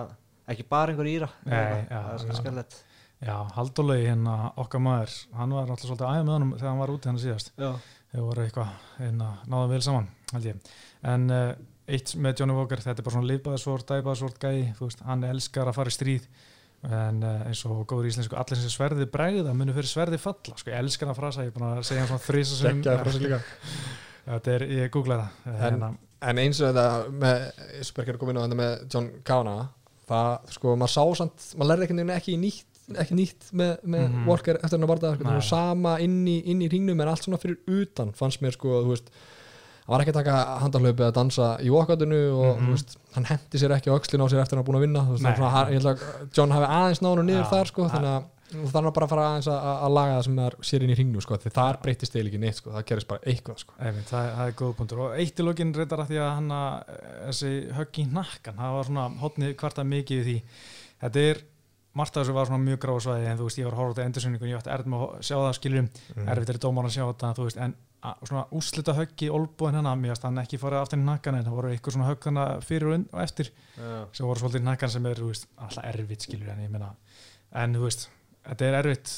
ekki 0.50 0.66
bara 0.70 0.94
einhver 0.94 1.10
íra 1.10 1.28
Nei, 1.44 1.86
já, 1.86 1.98
það 1.98 2.12
er 2.14 2.22
svona 2.24 2.34
já. 2.34 2.40
skemmtilegt 2.40 2.78
já, 3.20 3.34
Haldólegi 3.56 4.06
hérna 4.08 4.36
okkar 4.60 4.82
maður 4.84 5.16
hann 5.36 5.56
var 5.56 5.68
alltaf 5.68 5.88
svolítið 5.88 6.06
aðeins 6.08 6.28
með 6.28 6.36
honum 6.36 6.54
þegar 6.56 6.70
hann 6.70 6.80
var 6.82 6.92
úti 6.94 7.10
hann 7.10 7.20
síðast. 7.20 7.52
Já, 7.60 7.72
þeir 8.12 8.24
voru 8.26 8.44
eitthvað 8.46 8.70
hérna, 9.00 9.28
náða 9.52 9.66
vel 9.74 9.82
saman 9.86 10.08
held 10.32 10.48
ég. 10.48 10.70
En 11.10 11.26
uh, 11.34 11.50
eitt 11.90 12.14
með 12.16 12.40
Johnny 12.40 12.56
Walker 12.56 12.84
þetta 12.84 13.02
er 13.02 13.08
bara 13.08 13.16
svona 13.18 13.30
liðbæðarsvort, 13.32 13.90
dæbæðarsvort 13.90 14.40
gæi 14.40 14.72
þú 14.78 14.88
veist, 14.88 15.04
hann 15.08 15.28
elskar 15.28 15.70
að 15.70 15.80
fara 15.80 15.92
í 15.92 15.96
stríð. 15.96 16.28
En 16.88 17.20
uh, 17.20 17.42
eins 17.50 17.60
og 17.68 17.82
góður 17.84 18.08
íslensku 18.08 18.38
allir 18.40 18.56
sem 18.56 18.72
sverði 18.72 19.04
bregða 19.12 19.52
munu 19.52 19.74
fyrir 19.76 19.90
sverði 19.90 20.20
falla 20.22 20.56
sko, 20.56 20.72
ég 20.72 20.80
elskar 20.80 21.10
hann 21.10 21.12
að 21.12 21.20
frasa, 21.20 21.44
ég 21.44 21.52
er 21.52 21.58
búin 21.58 21.66
að 21.68 21.82
segja 21.90 22.06
hann 22.06 22.12
svona 22.14 22.22
líka. 23.20 23.42
þetta 24.30 24.54
er, 24.54 24.64
ég 24.78 24.94
googlaði 24.94 25.58
það 25.60 26.00
En- 26.22 26.36
eins 26.38 26.60
og 26.60 26.74
þetta 26.74 26.86
með 27.22 27.44
Ísberger 27.80 28.18
kom 28.20 28.28
inn 28.32 28.36
á 28.36 28.44
þetta 28.44 28.58
með 28.60 28.72
John 28.92 29.10
Kavanagh 29.24 29.68
það, 30.10 30.50
sko, 30.56 30.74
maður 30.76 30.92
sá 30.92 31.04
samt 31.20 31.46
maður 31.56 31.70
lærði 31.72 31.86
veginn 31.88 32.10
ekki 32.16 32.34
nýtt 32.36 32.66
ekki 33.00 33.14
nýtt 33.14 33.50
með, 33.54 33.76
með 33.86 34.06
Mhm. 34.10 34.24
Walker 34.26 34.56
eftir 34.58 34.76
hennar 34.78 34.88
barða 34.90 35.14
sko, 35.14 35.40
sama 35.46 35.92
inn 36.02 36.24
í, 36.26 36.42
inn 36.44 36.60
í 36.60 36.68
ringnum 36.72 37.00
en 37.00 37.08
allt 37.08 37.22
svona 37.22 37.38
fyrir 37.38 37.58
utan 37.68 38.10
fannst 38.12 38.42
mér 38.42 38.52
sko, 38.56 38.80
þú 38.82 38.90
veist 38.90 39.08
hann 39.86 39.94
var 39.94 40.00
ekki 40.04 40.10
að 40.12 40.18
taka 40.24 40.58
handarhlaupi 40.64 41.04
að 41.06 41.14
dansa 41.14 41.46
í 41.62 41.70
walkoutinu 41.70 42.18
og 42.34 42.58
Mhm. 42.58 42.66
þú 42.66 42.70
veist, 42.74 42.96
hann 43.14 43.24
hendi 43.30 43.58
sér 43.58 43.70
ekki 43.78 43.90
á 43.90 43.94
öxlin 43.98 44.20
á 44.20 44.26
sér 44.28 44.42
eftir 44.42 44.56
hann 44.58 44.64
búin 44.66 44.76
að 44.76 44.84
vinna 44.86 45.02
veist, 45.08 45.22
svona, 45.22 45.50
hann- 45.50 45.72
að 45.72 45.98
John 46.36 46.50
hafi 46.50 46.66
aðeins 46.66 47.00
nánu 47.00 47.22
niður 47.24 47.44
Já. 47.46 47.50
þar 47.50 47.66
sko, 47.66 47.88
þannig 47.88 48.12
að 48.18 48.24
þannig 48.50 48.88
að 48.90 48.94
bara 48.96 49.06
að 49.06 49.12
fara 49.12 49.26
aðeins 49.30 49.48
að, 49.52 49.68
að 49.86 49.92
laga 49.96 50.14
það 50.16 50.24
sem 50.26 50.38
er 50.44 50.56
sér 50.70 50.84
inn 50.86 50.90
í 50.90 50.96
ringnu 50.98 51.22
sko, 51.24 51.38
því 51.44 51.52
þar 51.56 51.78
breytist 51.84 52.16
eða 52.16 52.30
ekki 52.30 52.40
neitt 52.42 52.58
sko, 52.60 52.72
það 52.74 52.86
gerist 52.90 53.08
bara 53.10 53.24
eitthvað 53.32 53.58
sko. 53.62 53.74
Einmitt, 53.78 54.08
það, 54.10 54.30
það 54.38 54.50
er 54.52 54.56
góð 54.60 54.74
punktur 54.80 55.02
og 55.06 55.14
eitt 55.22 55.40
í 55.42 55.46
lokin 55.46 55.74
reyndar 55.76 56.02
að 56.04 56.10
því 56.12 56.18
að 56.24 56.32
hann 56.38 56.50
að 56.56 56.94
þessi 57.28 57.52
högg 57.78 58.00
í 58.02 58.06
nakkan, 58.16 58.58
það 58.60 58.76
var 58.78 58.88
svona 58.90 59.06
hotnið 59.24 59.54
kvartað 59.60 59.90
mikið 59.94 60.24
því 60.30 60.36
þetta 61.04 61.26
er, 61.30 61.42
margt 62.00 62.16
af 62.16 62.22
þessu 62.24 62.34
var 62.36 62.46
svona 62.50 62.62
mjög 62.64 62.80
gráð 62.84 62.98
svæði 63.06 63.30
en 63.32 63.38
þú 63.40 63.46
veist, 63.48 63.58
ég 63.60 63.66
var 63.66 63.74
að 63.74 63.80
horfa 63.80 63.90
á 63.90 63.94
þetta 63.98 64.08
endursynningu 64.10 64.44
og 64.46 64.50
ég 64.52 64.60
ætti 64.60 64.70
erð 64.74 64.90
með 64.92 65.00
að 65.06 65.14
sjá 65.26 65.36
það 65.40 65.54
skiljum, 65.58 65.88
Mhm. 66.14 66.28
erfitt 66.34 66.50
er 66.54 66.58
dómar 66.62 66.86
að 66.86 66.94
sjá 66.94 67.02
þetta, 67.10 67.30
þú 67.34 67.46
veist, 67.48 67.58
en 67.64 67.74
að, 68.00 68.14
svona 68.30 68.44
úslita 68.56 68.94
högg 68.96 69.24
í 69.26 69.30
olbúin 69.34 69.74
hennar, 69.74 69.96
mér 69.98 70.12
finnst 70.14 70.22
hann 70.28 70.38
ekki 70.40 70.60
farið 70.62 70.80
aftur 70.84 71.00
í 71.00 71.02
nakkan 71.04 71.34
en 71.36 71.44
það 71.44 71.56
voru 71.58 71.72
eitthvað 71.74 71.96
svona 71.96 72.06
högg 72.12 72.28
hana 72.30 72.44
fyrir 72.64 72.92
og, 72.94 73.02
og 73.12 73.20
eftir 73.26 73.50
Já. 73.50 73.90
sem 74.16 74.26
voru 74.30 74.40
svolítið 74.40 74.62
í 74.62 74.68
nakkan 74.70 74.88
sem 74.94 75.06
er, 75.10 75.18
þú 75.20 75.32
veist, 75.34 75.48
alltaf 75.58 75.84
erfitt 75.90 76.24
skiljur 76.28 76.48
en 76.54 76.62
ég 76.64 76.70
meina, 76.70 76.92
en 77.60 77.74
þú 77.74 77.82
veist 77.88 78.06
þetta 78.46 78.66
er 78.66 78.76
erfitt 78.78 79.10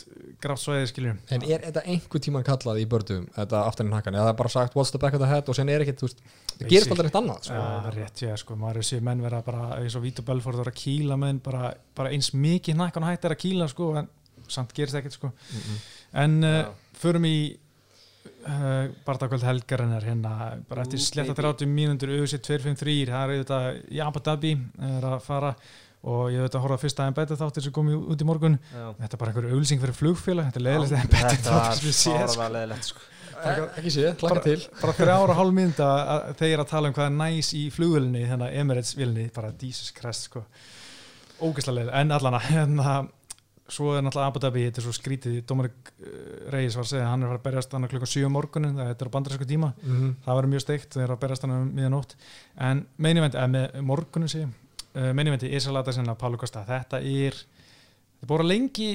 grátt 0.42 0.60
svæði 0.62 0.88
skiljum 0.90 1.18
En 1.34 1.44
er 1.46 1.62
þetta 1.62 1.84
einhver 1.92 2.22
tíman 2.24 2.46
kallað 2.46 2.80
í 2.82 2.86
bördum 2.90 3.28
þetta 3.36 3.62
aftan 3.68 3.90
í 3.90 3.94
hakkan, 3.94 4.16
eða 4.18 4.26
það 4.26 4.32
er 4.32 4.38
bara 4.40 4.52
sagt 4.54 4.76
what's 4.78 4.92
the 4.94 5.00
back 5.02 5.16
of 5.16 5.22
the 5.22 5.30
head? 5.30 5.48
Og 5.48 5.58
sen 5.58 5.70
er 5.72 5.84
ekkert, 5.84 6.02
þú 6.02 6.08
veist, 6.08 6.22
það 6.52 6.74
gerist 6.74 6.94
aldrei 6.94 7.10
eitt 7.10 7.18
annað 7.20 7.48
sko. 7.48 7.60
Já, 7.60 7.92
rétt, 7.96 8.22
já, 8.26 8.34
sko, 8.42 8.58
maður 8.58 8.82
er 8.82 8.88
sér 8.90 9.04
menn 9.06 9.24
vera 9.24 9.42
bara 9.46 9.68
eins 9.78 9.96
og 9.98 10.04
Vítur 10.06 10.26
Belfort 10.26 10.58
vera 10.58 10.74
að 10.74 10.80
kýla 10.82 11.18
menn 11.22 11.40
bara, 11.44 11.72
bara 11.98 12.12
eins 12.14 12.32
mikið 12.34 12.78
nakkan 12.80 13.06
hætt 13.06 13.28
er 13.28 13.36
að 13.36 13.42
kýla 13.44 13.70
sko, 13.70 13.92
en 14.02 14.10
samt 14.52 14.74
gerist 14.76 14.98
ekkert 14.98 15.18
sko. 15.18 15.32
en 16.24 16.38
uh, 16.44 16.64
förum 16.98 17.28
í 17.28 17.36
uh, 18.46 18.90
barndagkvöld 19.06 19.46
helgarinnar 19.46 20.06
hérna, 20.06 20.34
bara 20.68 20.84
eftir 20.86 21.02
sletta 21.02 21.36
baby. 21.36 21.46
30 21.46 21.72
mínútur 21.78 22.12
auðvitað 22.16 22.44
253, 22.50 22.98
það 23.12 23.22
er 23.22 23.34
auðvitað 23.36 23.80
í 23.86 24.02
Abu 24.04 24.24
Dhabi 24.26 24.52
er 24.90 25.08
að 25.12 25.18
fara 25.24 25.54
og 26.02 26.32
ég 26.34 26.40
auðvitað 26.42 26.62
horfði 26.64 26.76
að 26.78 26.82
fyrsta 26.82 27.06
en 27.06 27.14
betið 27.14 27.40
þáttir 27.42 27.62
sem 27.68 27.72
kom 27.76 27.88
í- 27.92 28.00
út 28.12 28.22
í 28.22 28.26
morgun 28.26 28.56
Já. 28.72 28.86
þetta 28.98 29.14
er 29.14 29.20
bara 29.22 29.30
einhver 29.32 29.48
auðlýsing 29.52 29.82
fyrir 29.84 29.94
flugfélag 29.98 30.48
þetta 30.50 30.62
er 30.62 30.74
en 30.98 31.12
betið 31.12 31.30
Þetta 31.36 31.52
var 31.54 31.66
þáttir 31.68 31.78
sem 31.78 31.88
við 31.88 31.98
séð 32.02 32.26
sko. 32.26 32.40
fárlega 32.42 32.54
leðilegt 32.58 32.88
sko. 32.90 33.00
ekki 33.78 33.90
sé, 33.90 34.02
hlaka 34.22 34.42
til 34.44 34.58
bara 34.80 34.92
þrjá 34.98 35.14
ára 35.22 35.34
hálf 35.38 35.54
mynda 35.56 35.86
að 36.14 36.26
þeir 36.42 36.52
eru 36.56 36.62
að 36.66 36.70
tala 36.74 36.88
um 36.90 36.94
hvað 36.94 37.06
er 37.08 37.16
næs 37.20 37.48
í 37.58 37.62
flugvölinni 37.74 38.22
hérna 38.28 38.50
Emirates 38.54 38.94
vilni, 38.98 39.28
bara 39.34 39.52
Jesus 39.62 39.90
Christ 39.96 40.28
sko. 40.28 40.44
ógeðslega 41.42 41.78
leið, 41.80 41.90
en 42.02 42.12
allan 42.18 42.36
að 42.38 42.46
hérna, 42.52 42.94
svo 43.72 43.94
er 43.96 44.02
náttúrulega 44.04 44.30
Abu 44.30 44.42
Dhabi 44.44 44.64
þetta 44.68 44.78
er 44.82 44.86
svo 44.86 44.92
skrítið, 44.94 45.38
Dominik 45.48 45.90
uh, 46.02 46.50
Reis 46.54 46.76
var 46.76 46.84
að 46.84 46.90
segja, 46.92 47.06
hann 47.08 47.22
er 47.22 47.26
að 47.26 47.32
fara 47.32 47.40
að 47.40 47.46
berjast 47.48 47.72
hann 47.74 47.88
klukkan 47.90 48.12
7 48.14 48.26
um 48.28 48.34
morgunin 48.36 48.76
það 48.78 48.90
þetta 48.92 49.06
er 49.06 49.10
á 49.10 49.14
bandarísku 49.16 49.48
tíma, 49.50 49.72
mm 49.82 50.10
það 50.26 50.38
verður 50.38 50.52
mjög 50.52 50.64
steikt 50.66 50.98
þeir 54.92 55.08
eru 55.08 55.12
að 55.12 55.16
berjast 55.16 55.16
hann 55.16 55.16
um 55.16 55.16
miðanótt 55.16 55.42
en 55.42 55.42
meinivendi, 55.42 55.48
eða 55.48 55.52
með 55.52 55.52
morgunin 55.52 55.52
sé 55.52 55.52
uh, 55.52 55.52
meinivendi, 55.52 55.52
Isalata 55.56 55.92
sinna, 55.92 56.14
Pálu 56.18 56.40
Kosta 56.40 56.64
þetta 56.66 57.00
er, 57.00 57.38
þetta 58.18 58.26
er 58.26 58.32
búin 58.32 58.48
lengi 58.48 58.90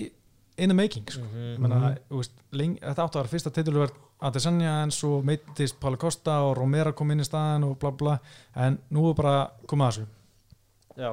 in 0.58 0.70
the 0.70 0.76
making 0.76 1.06
sko. 1.10 1.24
Mhm. 1.24 1.54
Ég 1.54 1.60
meina, 1.60 1.96
þú 2.10 2.22
veist, 2.22 2.44
lengi, 2.52 2.80
þetta 2.82 3.04
áttu 3.04 3.18
að 3.18 3.24
vera 3.24 3.34
fyrsta 3.34 3.54
titulverð 3.54 4.04
Adesanya 4.18 4.82
en 4.82 4.92
svo 4.92 5.22
meittist 5.22 5.78
Pála 5.78 5.98
Kosta 6.02 6.40
og 6.48 6.56
Romero 6.58 6.94
kom 6.98 7.12
inn 7.12 7.22
í 7.22 7.28
staðan 7.28 7.68
og 7.68 7.78
bla 7.78 7.92
bla. 7.92 8.20
En 8.56 8.80
nú 8.90 9.10
er 9.12 9.18
bara 9.18 9.52
komið 9.70 9.86
að 9.86 9.92
þessu. 9.92 10.06
Já. 10.98 11.12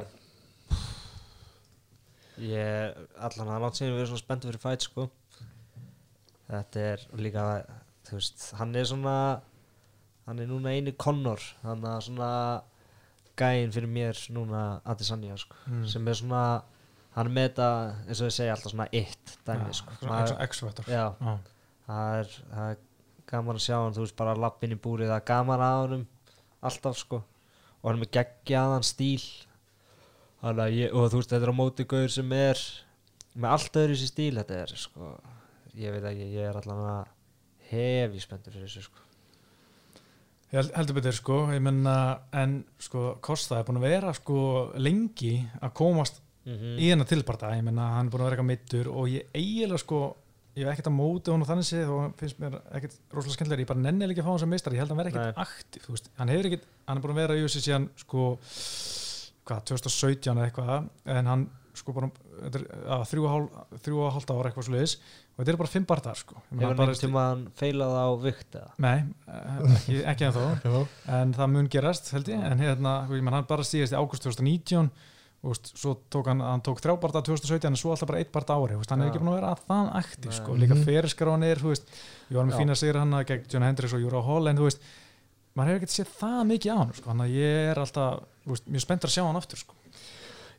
Ég, 2.41 3.03
allan 3.21 3.53
að 3.53 3.61
langt 3.61 3.77
síðan 3.77 3.93
við 3.93 4.01
erum 4.01 4.09
svona 4.15 4.23
spenntu 4.25 4.49
fyrir 4.49 4.63
fæt 4.63 4.87
sko. 4.89 5.11
Þetta 6.49 6.87
er 6.95 7.05
líka, 7.21 7.45
þú 8.09 8.17
veist, 8.17 8.47
hann 8.57 8.75
er 8.75 8.89
svona 8.89 9.19
hann 10.25 10.41
er 10.41 10.49
núna 10.49 10.73
einu 10.73 10.95
Connor. 10.97 11.45
Þannig 11.61 11.91
að 11.91 12.01
svona 12.09 12.31
gæinn 13.41 13.73
fyrir 13.75 13.91
mér 13.91 14.19
núna 14.35 14.81
Adesanya 14.85 15.37
sko, 15.41 15.57
Mm. 15.67 15.87
sem 15.89 16.09
er 16.09 16.15
svona 16.15 16.63
hann 17.15 17.27
er 17.27 17.33
með 17.35 17.49
þetta, 17.49 17.69
eins 18.09 18.21
og 18.21 18.27
ég 18.29 18.35
segi 18.35 18.51
alltaf 18.51 18.73
svona 18.73 18.89
eitt 18.93 19.37
dæmi 19.47 19.75
sko. 19.75 19.93
Já. 20.91 21.05
það 21.87 22.19
er, 22.19 22.29
er 22.65 22.77
gaman 23.31 23.57
að 23.57 23.65
sjá 23.67 23.77
hann, 23.83 23.95
þú 23.95 24.03
veist, 24.05 24.17
bara 24.17 24.35
lappin 24.35 24.73
í 24.75 24.79
búrið, 24.81 25.09
það 25.13 25.21
er 25.21 25.29
gaman 25.31 25.61
að 25.61 25.81
honum 25.85 26.07
alltaf, 26.63 26.97
sko. 26.99 27.23
Og 27.83 27.91
hann 27.91 27.99
er 28.01 28.05
með 28.07 28.11
geggjaðan 28.17 28.85
stíl. 28.89 29.23
Ég, 30.45 30.93
og 30.93 31.09
þú 31.13 31.21
veist, 31.23 31.31
þetta 31.33 31.47
er 31.47 31.53
á 31.55 31.61
móti 31.61 31.87
gauður 31.89 32.13
sem 32.13 32.33
er 32.37 32.61
með 33.37 33.51
allt 33.57 33.79
öðru 33.81 33.97
sér 34.01 34.11
stíl, 34.13 34.35
þetta 34.41 34.59
er, 34.63 34.75
sko. 34.77 35.13
Ég 35.75 35.95
veit 35.95 36.05
ekki, 36.11 36.27
ég 36.35 36.51
er 36.51 36.59
allan 36.61 36.83
að 36.85 37.07
hefi 37.71 38.21
spenntur 38.23 38.53
fyrir 38.55 38.69
þessu, 38.69 38.83
sko 38.91 39.04
heldur 40.53 40.99
betur 40.99 41.17
sko. 41.17 41.39
Ég 41.55 41.63
menna, 41.65 41.95
en 42.33 42.61
sko 42.83 43.17
Kosta 43.25 43.59
er 43.59 43.65
búin 43.69 43.81
að 43.81 43.89
vera 43.89 44.13
sko 44.17 44.37
lengi 44.77 45.39
að 45.61 45.75
komast 45.81 46.21
mm 46.45 46.77
í 46.77 46.91
hennar 46.91 47.09
tilparta. 47.09 47.55
Ég 47.57 47.65
menna, 47.65 47.95
hann 47.97 48.11
er 48.11 48.13
búin 48.13 48.21
að 48.21 48.29
vera 48.29 48.37
eitthvað 48.37 48.51
mittur 48.51 48.91
og 48.93 49.09
ég 49.09 49.31
eiginlega 49.33 49.81
sko 49.81 50.01
ég 50.55 50.63
hef 50.69 50.75
ekkert 50.75 50.91
að 50.91 50.95
móti 50.95 51.33
hún 51.33 51.43
og 51.43 51.49
þannig 51.49 51.67
séð 51.67 51.89
og 51.91 52.13
finnst 52.21 52.39
mér 52.39 52.59
ekkert 52.77 52.95
rosalega 53.11 53.37
skemmtilega, 53.39 53.65
ég 53.65 53.71
bara 53.71 53.83
nenni 53.83 54.07
ekki 54.07 54.23
að 54.23 54.29
fá 54.29 54.31
hann 54.31 54.43
sem 54.45 54.53
meistar, 54.55 54.75
ég 54.77 54.85
held 54.85 54.93
að 54.93 54.95
hann 54.95 55.01
vera 55.03 55.13
ekkert 55.15 55.41
aktiv 55.43 55.89
veist, 55.91 56.11
hann 56.21 56.31
hefur 56.31 56.49
ekkert, 56.51 56.69
hann 56.87 57.01
er 57.01 57.05
búin 57.05 57.15
að 57.15 57.21
vera 57.23 57.39
í 57.39 57.43
þessi 57.43 57.63
síðan 57.65 57.89
sko, 57.99 58.27
hvað, 59.49 59.65
2017 59.73 60.31
eða 60.31 60.47
eitthvað, 60.47 60.89
en 61.17 61.31
hann 61.33 61.45
sko 61.79 61.95
bara, 61.97 62.09
þetta 62.43 62.61
er 62.61 62.67
að 62.97 63.05
þrjú 63.11 63.25
og 63.29 63.49
og 64.05 64.13
hálft 64.15 64.33
ára 64.35 64.51
eitthvað 64.51 64.67
svo 64.69 64.75
leiðis 64.75 64.95
og 64.99 65.41
þetta 65.41 65.53
er 65.55 65.59
bara 65.63 65.73
fimm 65.73 65.89
barðar 65.91 66.21
sko 66.21 66.43
Hefur 66.51 66.69
einhvern 66.71 67.01
tíma 67.01 67.25
hann 67.31 67.47
feilað 67.59 67.97
á 67.99 68.07
vikt 68.23 68.59
eða? 68.61 68.71
Nei, 68.85 68.99
eh, 69.27 69.65
ekki, 69.79 69.97
ekki 70.13 70.29
en 70.29 70.37
þó 70.39 70.79
en 71.19 71.35
það 71.39 71.51
mun 71.57 71.73
gerast 71.73 72.13
held 72.15 72.31
ég 72.31 72.47
en 72.51 72.63
hérna, 72.63 72.95
ég 73.11 73.27
menn 73.27 73.39
hann 73.39 73.51
bara 73.51 73.67
stíðist 73.67 73.97
í 73.97 73.99
ágúst 73.99 74.27
2019 74.27 74.93
og 75.45 75.53
veist, 75.53 75.73
svo 75.77 75.95
tók 76.13 76.31
hann, 76.31 76.41
hann 76.41 76.63
tók 76.65 76.81
þrjá 76.81 76.95
barða 77.03 77.25
2017 77.27 77.69
en 77.69 77.77
svo 77.77 77.93
alltaf 77.93 78.09
bara 78.09 78.23
eitt 78.23 78.33
barða 78.33 78.57
ári 78.57 78.79
veist, 78.81 78.93
hann 78.95 79.03
er 79.05 79.11
Já. 79.11 79.13
ekki 79.13 79.25
búin 79.25 79.33
að 79.35 79.41
vera 79.41 79.55
það 79.61 79.91
aktiv 80.01 80.31
Nei. 80.31 80.37
sko, 80.39 80.59
líka 80.61 80.79
veist, 81.69 81.91
ég 82.31 82.39
var 82.39 82.47
með 82.49 82.63
fína 82.63 82.77
sigur 82.81 83.01
hann 83.03 83.19
gegn 83.29 83.51
John 83.53 83.67
Hendricks 83.67 83.97
og 83.97 84.01
Júra 84.01 84.23
Hall 84.25 84.49
en 84.49 84.57
þú 84.57 84.71
veist 84.71 84.87
maður 85.55 85.75
hefur 85.75 85.83
ekkert 85.83 85.95
séð 85.95 86.15
það 86.19 86.41
mikið 86.51 86.73
á 86.73 86.77
hann 86.81 86.95
sko, 86.97 87.11
hann 87.13 87.25
að 87.25 87.35
ég 87.37 87.71
er 87.71 87.81
alltaf, 87.83 88.25
veist, 88.49 88.71
mjög 88.73 88.85
spenntur 88.87 89.11
að 89.11 89.17
sjá 89.19 89.25
hann 89.27 89.39
aftur 89.39 89.61
sko. 89.61 89.77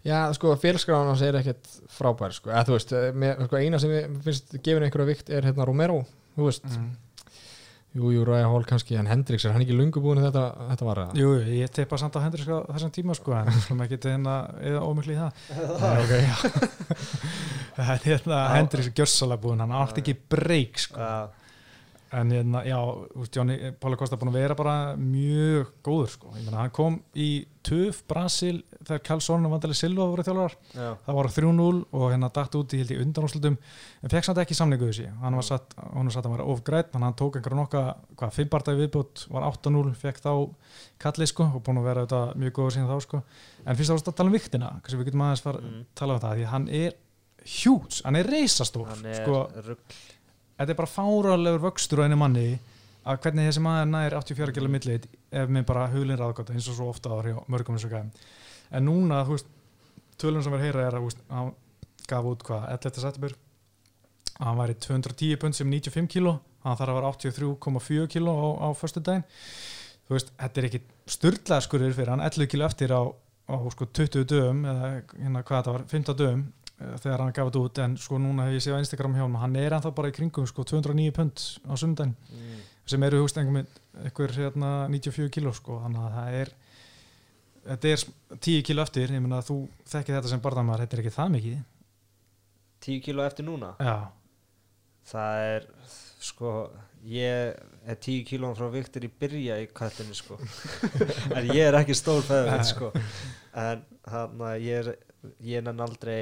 Já, 0.06 0.20
sko, 0.38 0.54
félskráðan 0.62 1.10
hans 1.13 1.24
er 1.26 1.39
ekkert 1.39 1.72
frábær 1.96 2.36
sko. 2.36 2.52
eða 2.54 2.68
þú 2.68 2.76
veist, 2.78 2.94
eh, 2.94 3.08
með, 3.15 3.48
sko, 3.48 3.58
eina 3.58 3.80
sem 3.82 3.96
ég 3.96 4.20
finnst 4.28 4.54
gefin 4.60 4.86
einhverja 4.86 5.10
vikt 5.10 5.32
er 5.34 5.48
hérna 5.50 5.65
Romero 5.65 6.04
þú 6.36 6.50
veist, 6.50 6.68
mm. 6.70 6.91
jú, 7.98 8.12
jú, 8.13 8.26
Ræja 8.28 8.52
Hall 8.52 8.68
kannski 8.70 9.00
en 9.02 9.10
Hendrix, 9.10 9.48
er 9.48 9.56
hann 9.56 9.65
ekki 9.65 9.78
lungu 9.78 10.04
búin 10.04 10.22
að 10.22 10.28
þetta, 10.30 10.44
þetta 10.74 10.89
var 10.89 11.02
að 11.06 11.18
Jú, 11.22 11.32
jú, 11.39 11.56
ég 11.58 11.74
teipa 11.74 11.98
samt 12.02 12.20
á 12.20 12.26
Hendricks 12.26 12.52
á 12.54 12.60
þessum 12.76 12.94
tíma 13.00 13.18
sko, 13.18 13.34
en 13.39 13.50
skulum 13.58 13.82
ekki 13.88 14.02
tegna 14.06 14.36
eða 14.62 14.84
ómikli 14.86 15.18
í 15.18 15.22
það 15.24 15.32
já 16.30 16.36
Það 17.76 17.89
er 17.91 18.06
hérna 18.06 18.44
Hendricks 18.54 18.91
er 18.91 18.96
gjörsalega 19.02 19.44
búinn, 19.44 19.63
hann 19.65 19.74
átti 19.76 20.04
ekki 20.04 20.15
breyk 20.32 20.80
sko. 20.80 21.02
Já, 21.02 21.44
en 22.15 22.30
hérna, 22.32 22.62
já, 22.67 22.78
veist, 23.17 23.36
Jóni 23.36 23.56
Pála 23.82 23.97
Kosta 23.99 24.15
búin 24.19 24.30
að 24.32 24.38
vera 24.39 24.56
bara 24.56 24.75
mjög 24.99 25.73
góður 25.84 26.12
sko. 26.13 26.32
ég 26.38 26.45
meina, 26.45 26.62
hann 26.63 26.71
kom 26.75 26.99
í 27.19 27.45
töf 27.65 28.04
Brasil 28.08 28.60
þegar 28.86 29.01
Karlsson 29.08 29.45
og 29.47 29.51
Vandali 29.56 29.73
Silva 29.75 30.06
voru 30.12 30.23
þjálfarar, 30.23 30.56
já, 30.78 30.89
það 31.08 31.17
var 31.17 31.30
3-0 31.34 31.80
og 31.97 32.04
hérna 32.13 32.30
dætt 32.38 32.58
út 32.60 32.75
í 32.78 32.82
í 32.86 32.97
undanúrslutum 33.01 33.58
en 33.58 34.13
fekk 34.13 34.28
samt 34.30 34.41
ekki 34.43 34.58
samningu 34.60 34.88
þessi, 34.91 35.08
hann 35.23 35.36
var 35.39 35.47
satt 35.47 35.73
hann 35.82 36.06
var 36.08 36.13
satt 36.15 36.30
að 36.30 36.36
vera 36.38 36.47
ofgrætt, 36.54 36.93
að 36.95 37.06
hann 37.08 37.17
tók 37.19 37.40
einhverja 37.40 37.60
nokka 37.60 37.83
hvað, 38.19 38.35
fimmbartæði 38.37 38.83
viðbútt, 38.85 39.25
var 39.33 39.48
8-0 39.50 39.96
fekk 40.06 40.21
þá 40.21 40.31
kallið 41.02 41.31
sko 41.33 41.50
og 41.58 41.63
búin 41.65 41.81
að 41.81 41.90
vera 41.90 42.06
þetta 42.06 42.21
mjög 42.44 42.56
góður 42.60 42.75
síðan 42.77 42.92
þá 42.94 43.08
sko, 43.08 43.23
en 43.65 43.79
fyrst 43.81 43.96
ást 43.98 44.12
að 44.13 44.17
tala 44.21 44.29
um 44.31 44.37
viktina, 44.37 44.69
kannski 44.85 45.02
við 45.02 45.10
getum 45.12 45.25
aðeins 45.25 45.44
fara 45.50 45.63
Mm. 45.65 45.85
tala 45.98 46.13
um 46.15 46.21
það, 46.21 46.35
því 46.37 46.46
hann 46.54 46.69
er 46.69 46.94
hjúts, 47.46 48.04
hann 48.06 48.15
er 48.21 48.29
reisastór 48.29 48.87
hann 48.94 49.06
er 49.10 49.23
sko, 49.23 49.42
þetta 50.56 50.71
er 50.71 50.79
bara 50.79 50.91
fáralegur 50.91 51.65
vöxtur 51.67 52.01
á 52.01 52.06
einu 52.06 52.19
manni 52.19 52.47
að 53.06 53.19
hvernig 53.21 53.49
þessi 53.49 53.62
maður 53.62 53.91
nær 53.91 54.17
84 54.17 54.56
kg 54.56 54.71
millit 54.71 55.06
ef 55.29 55.51
með 55.51 55.67
bara 55.69 55.89
hulin 55.93 56.17
ráðgóta 56.17 56.56
eins 56.56 56.69
og 56.71 56.79
svo 56.79 56.89
ofta 56.89 57.12
á 57.13 57.17
mörgum 57.51 57.77
þessu 57.77 57.91
gæðum 57.91 58.12
en 58.71 58.87
núna, 58.87 59.21
þú 59.27 59.37
veist, 59.37 59.51
tölun 60.21 60.43
sem 60.45 60.56
er 60.58 60.63
heyra 60.65 60.87
er 60.87 60.97
að 60.97 61.10
hann 61.29 61.53
gaf 62.10 62.27
út 62.29 62.43
hvað 62.45 62.67
11. 62.73 63.01
september. 63.01 63.35
Hann 64.35 64.60
væri 64.60 64.75
210 64.83 65.39
pund 65.41 65.56
sem 65.58 65.69
95 65.71 66.10
kg 66.12 66.35
hann 66.65 66.77
þarf 66.79 66.91
að 66.91 66.97
vera 66.97 67.12
83,4 67.13 68.10
kg 68.12 68.33
á, 68.35 68.47
á 68.65 68.69
förstu 68.75 69.03
daginn 69.06 69.25
þú 70.06 70.17
veist, 70.17 70.31
þetta 70.39 70.62
er 70.62 70.67
ekki 70.69 70.81
styrlaða 71.15 71.65
skurður 71.65 71.95
fyrir 71.97 72.12
hann 72.13 72.25
11 72.25 72.49
kg 72.51 72.65
eftir 72.67 72.93
á, 72.93 73.01
á 73.06 73.56
sko 73.73 73.87
20 73.87 74.27
dögum 74.31 74.63
eða 74.65 74.89
hérna 74.91 75.43
hvað 75.45 75.60
þetta 75.62 75.75
var, 75.75 75.85
15 75.93 76.19
dögum 76.21 76.43
þegar 76.76 77.23
hann 77.23 77.36
gaf 77.36 77.50
þetta 77.50 77.63
út 77.63 77.82
en 77.86 77.98
sko 78.02 78.19
núna 78.19 78.50
hef 78.50 78.58
ég 78.58 78.65
séð 78.65 78.76
á 78.76 78.84
Instagram 78.84 79.15
hjá 79.15 79.23
hann 79.23 79.40
hann 79.40 79.58
er 79.62 79.78
ennþá 79.78 79.94
bara 79.96 80.12
í 80.12 80.15
kringum 80.15 80.48
sko 80.50 80.65
209 80.67 81.13
pund 81.15 81.46
á 81.71 81.73
sundaginn 81.80 82.15
mm. 82.15 82.63
sem 82.92 83.06
eru 83.08 83.21
húst 83.23 83.40
einhver, 83.40 83.69
einhver 84.04 84.36
hérna, 84.36 84.71
94 84.92 85.32
kíló 85.38 85.54
sko 85.56 85.80
þannig 85.86 86.04
að 86.04 86.17
það 86.17 86.40
er 86.42 86.52
þetta 87.65 87.94
er 87.94 88.04
10 88.38 88.65
kíló 88.67 88.84
eftir 88.86 89.13
ég 89.15 89.23
meina 89.23 89.40
að 89.40 89.50
þú 89.50 89.58
þekkir 89.92 90.17
þetta 90.17 90.32
sem 90.34 90.44
barðamæður 90.44 90.84
þetta 90.84 90.98
er 90.98 91.04
ekki 91.04 91.15
það 91.15 91.32
mikið. 91.36 91.63
10 92.86 93.06
kíló 93.08 93.26
eftir 93.26 93.48
núna? 93.48 93.71
Já, 93.80 93.96
það 95.12 95.46
er 95.54 95.67
sko 96.26 96.52
ég 97.06 97.58
er 97.86 98.00
10 98.02 98.26
kílóum 98.30 98.56
frá 98.58 98.69
Viktor 98.73 99.06
í 99.06 99.12
byrja 99.21 99.60
í 99.62 99.67
kallinu 99.73 100.17
sko. 100.17 100.38
En 101.38 101.50
ég 101.54 101.63
er 101.69 101.80
ekki 101.80 101.98
stór 101.98 102.23
feður 102.26 102.65
sko. 102.67 102.92
En 103.56 103.86
hann 104.12 104.42
að 104.50 104.65
ég 104.65 104.82
er 104.84 104.92
ég 105.46 105.65
nenn 105.65 105.82
aldrei 105.82 106.19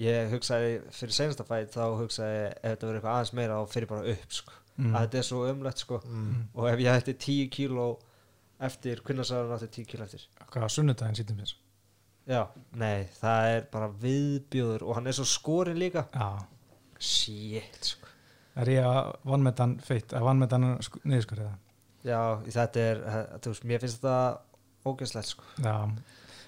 ég 0.00 0.34
hugsaði 0.34 0.76
fyrir 0.96 1.16
senasta 1.16 1.46
fætt 1.48 1.74
þá 1.76 1.84
hugsaði 2.00 2.42
ef 2.50 2.62
þetta 2.64 2.88
verður 2.88 3.00
eitthvað 3.00 3.16
aðeins 3.16 3.32
meira 3.38 3.58
þá 3.60 3.74
fyrir 3.74 3.90
bara 3.90 4.14
upp 4.14 4.36
sko. 4.40 4.58
Mm. 4.80 4.92
að 4.94 5.02
þetta 5.04 5.18
er 5.20 5.26
svo 5.28 5.40
umlegt 5.50 5.82
sko. 5.82 6.02
Mm. 6.08 6.36
og 6.56 6.68
ef 6.70 6.84
ég 6.84 7.00
ætti 7.00 7.16
10 7.26 7.50
kíló 7.52 7.88
eftir, 8.60 9.02
hvernig 9.04 9.28
sagði 9.28 9.48
hann 9.48 9.58
átti 9.58 9.82
10 9.82 9.90
kíló 9.90 10.06
eftir? 10.06 10.28
Hvað 10.52 10.70
sunnudaginn 10.76 11.18
sýttum 11.18 11.40
mér 11.40 11.56
já, 12.30 12.44
nei, 12.78 13.08
það 13.18 13.48
er 13.54 13.66
bara 13.72 13.88
viðbjóður 14.02 14.84
og 14.86 14.98
hann 14.98 15.10
er 15.10 15.16
svo 15.16 15.26
skorinn 15.26 15.80
líka. 15.80 16.04
Já, 16.14 16.46
shit 17.00 17.90
sko. 17.92 18.10
Er 18.60 18.70
ég 18.70 18.86
að 18.86 19.10
vannmetan 19.30 19.76
feitt 19.84 20.14
að 20.16 20.26
vannmetan 20.26 20.66
niðurskur 20.68 21.42
eða 21.44 21.56
Já, 22.00 22.40
þetta 22.48 22.80
er, 22.80 23.00
eh, 23.04 23.24
þú 23.44 23.52
veist, 23.52 23.66
mér 23.68 23.82
finnst 23.82 24.00
þetta 24.00 24.40
ógeðslegt 24.88 25.28
sko. 25.34 25.44
já, 25.60 25.74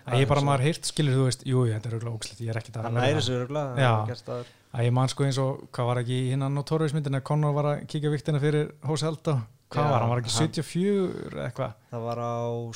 að 0.06 0.18
ég 0.22 0.28
bara 0.28 0.42
maður 0.46 0.64
heyrt 0.66 0.88
skilur 0.90 1.14
þú 1.18 1.24
veist, 1.28 1.46
jú, 1.46 1.62
þetta 1.70 1.88
er 1.88 1.94
auðvitað 1.96 2.16
ógslætt 2.16 2.42
ég 2.42 2.50
er 2.52 2.60
ekki 2.60 2.74
það 2.74 2.86
Það 2.88 2.96
næri 2.98 3.16
þessu 3.20 4.22
það 4.26 4.44
að 4.72 4.86
ég 4.86 4.92
man 4.96 5.10
sko 5.12 5.24
eins 5.28 5.38
og, 5.42 5.64
hvað 5.70 5.88
var 5.90 5.98
ekki 6.00 6.16
í 6.16 6.28
hinnan 6.32 6.54
notóriðismyndin 6.56 7.18
að 7.18 7.24
Conor 7.28 7.52
var 7.58 7.66
að 7.74 7.82
kíkja 7.92 8.10
viktina 8.12 8.40
fyrir 8.40 8.70
Hósi 8.88 9.04
Aldo, 9.04 9.34
hvað 9.72 9.84
Já, 9.84 9.90
var 9.92 10.00
hann, 10.00 10.10
var 10.12 10.22
ekki 10.22 10.32
hann- 10.32 10.48
74 10.48 11.32
eða 11.36 11.44
eitthvað, 11.50 11.74
það 11.92 12.06
var 12.06 12.22
á 12.24 12.32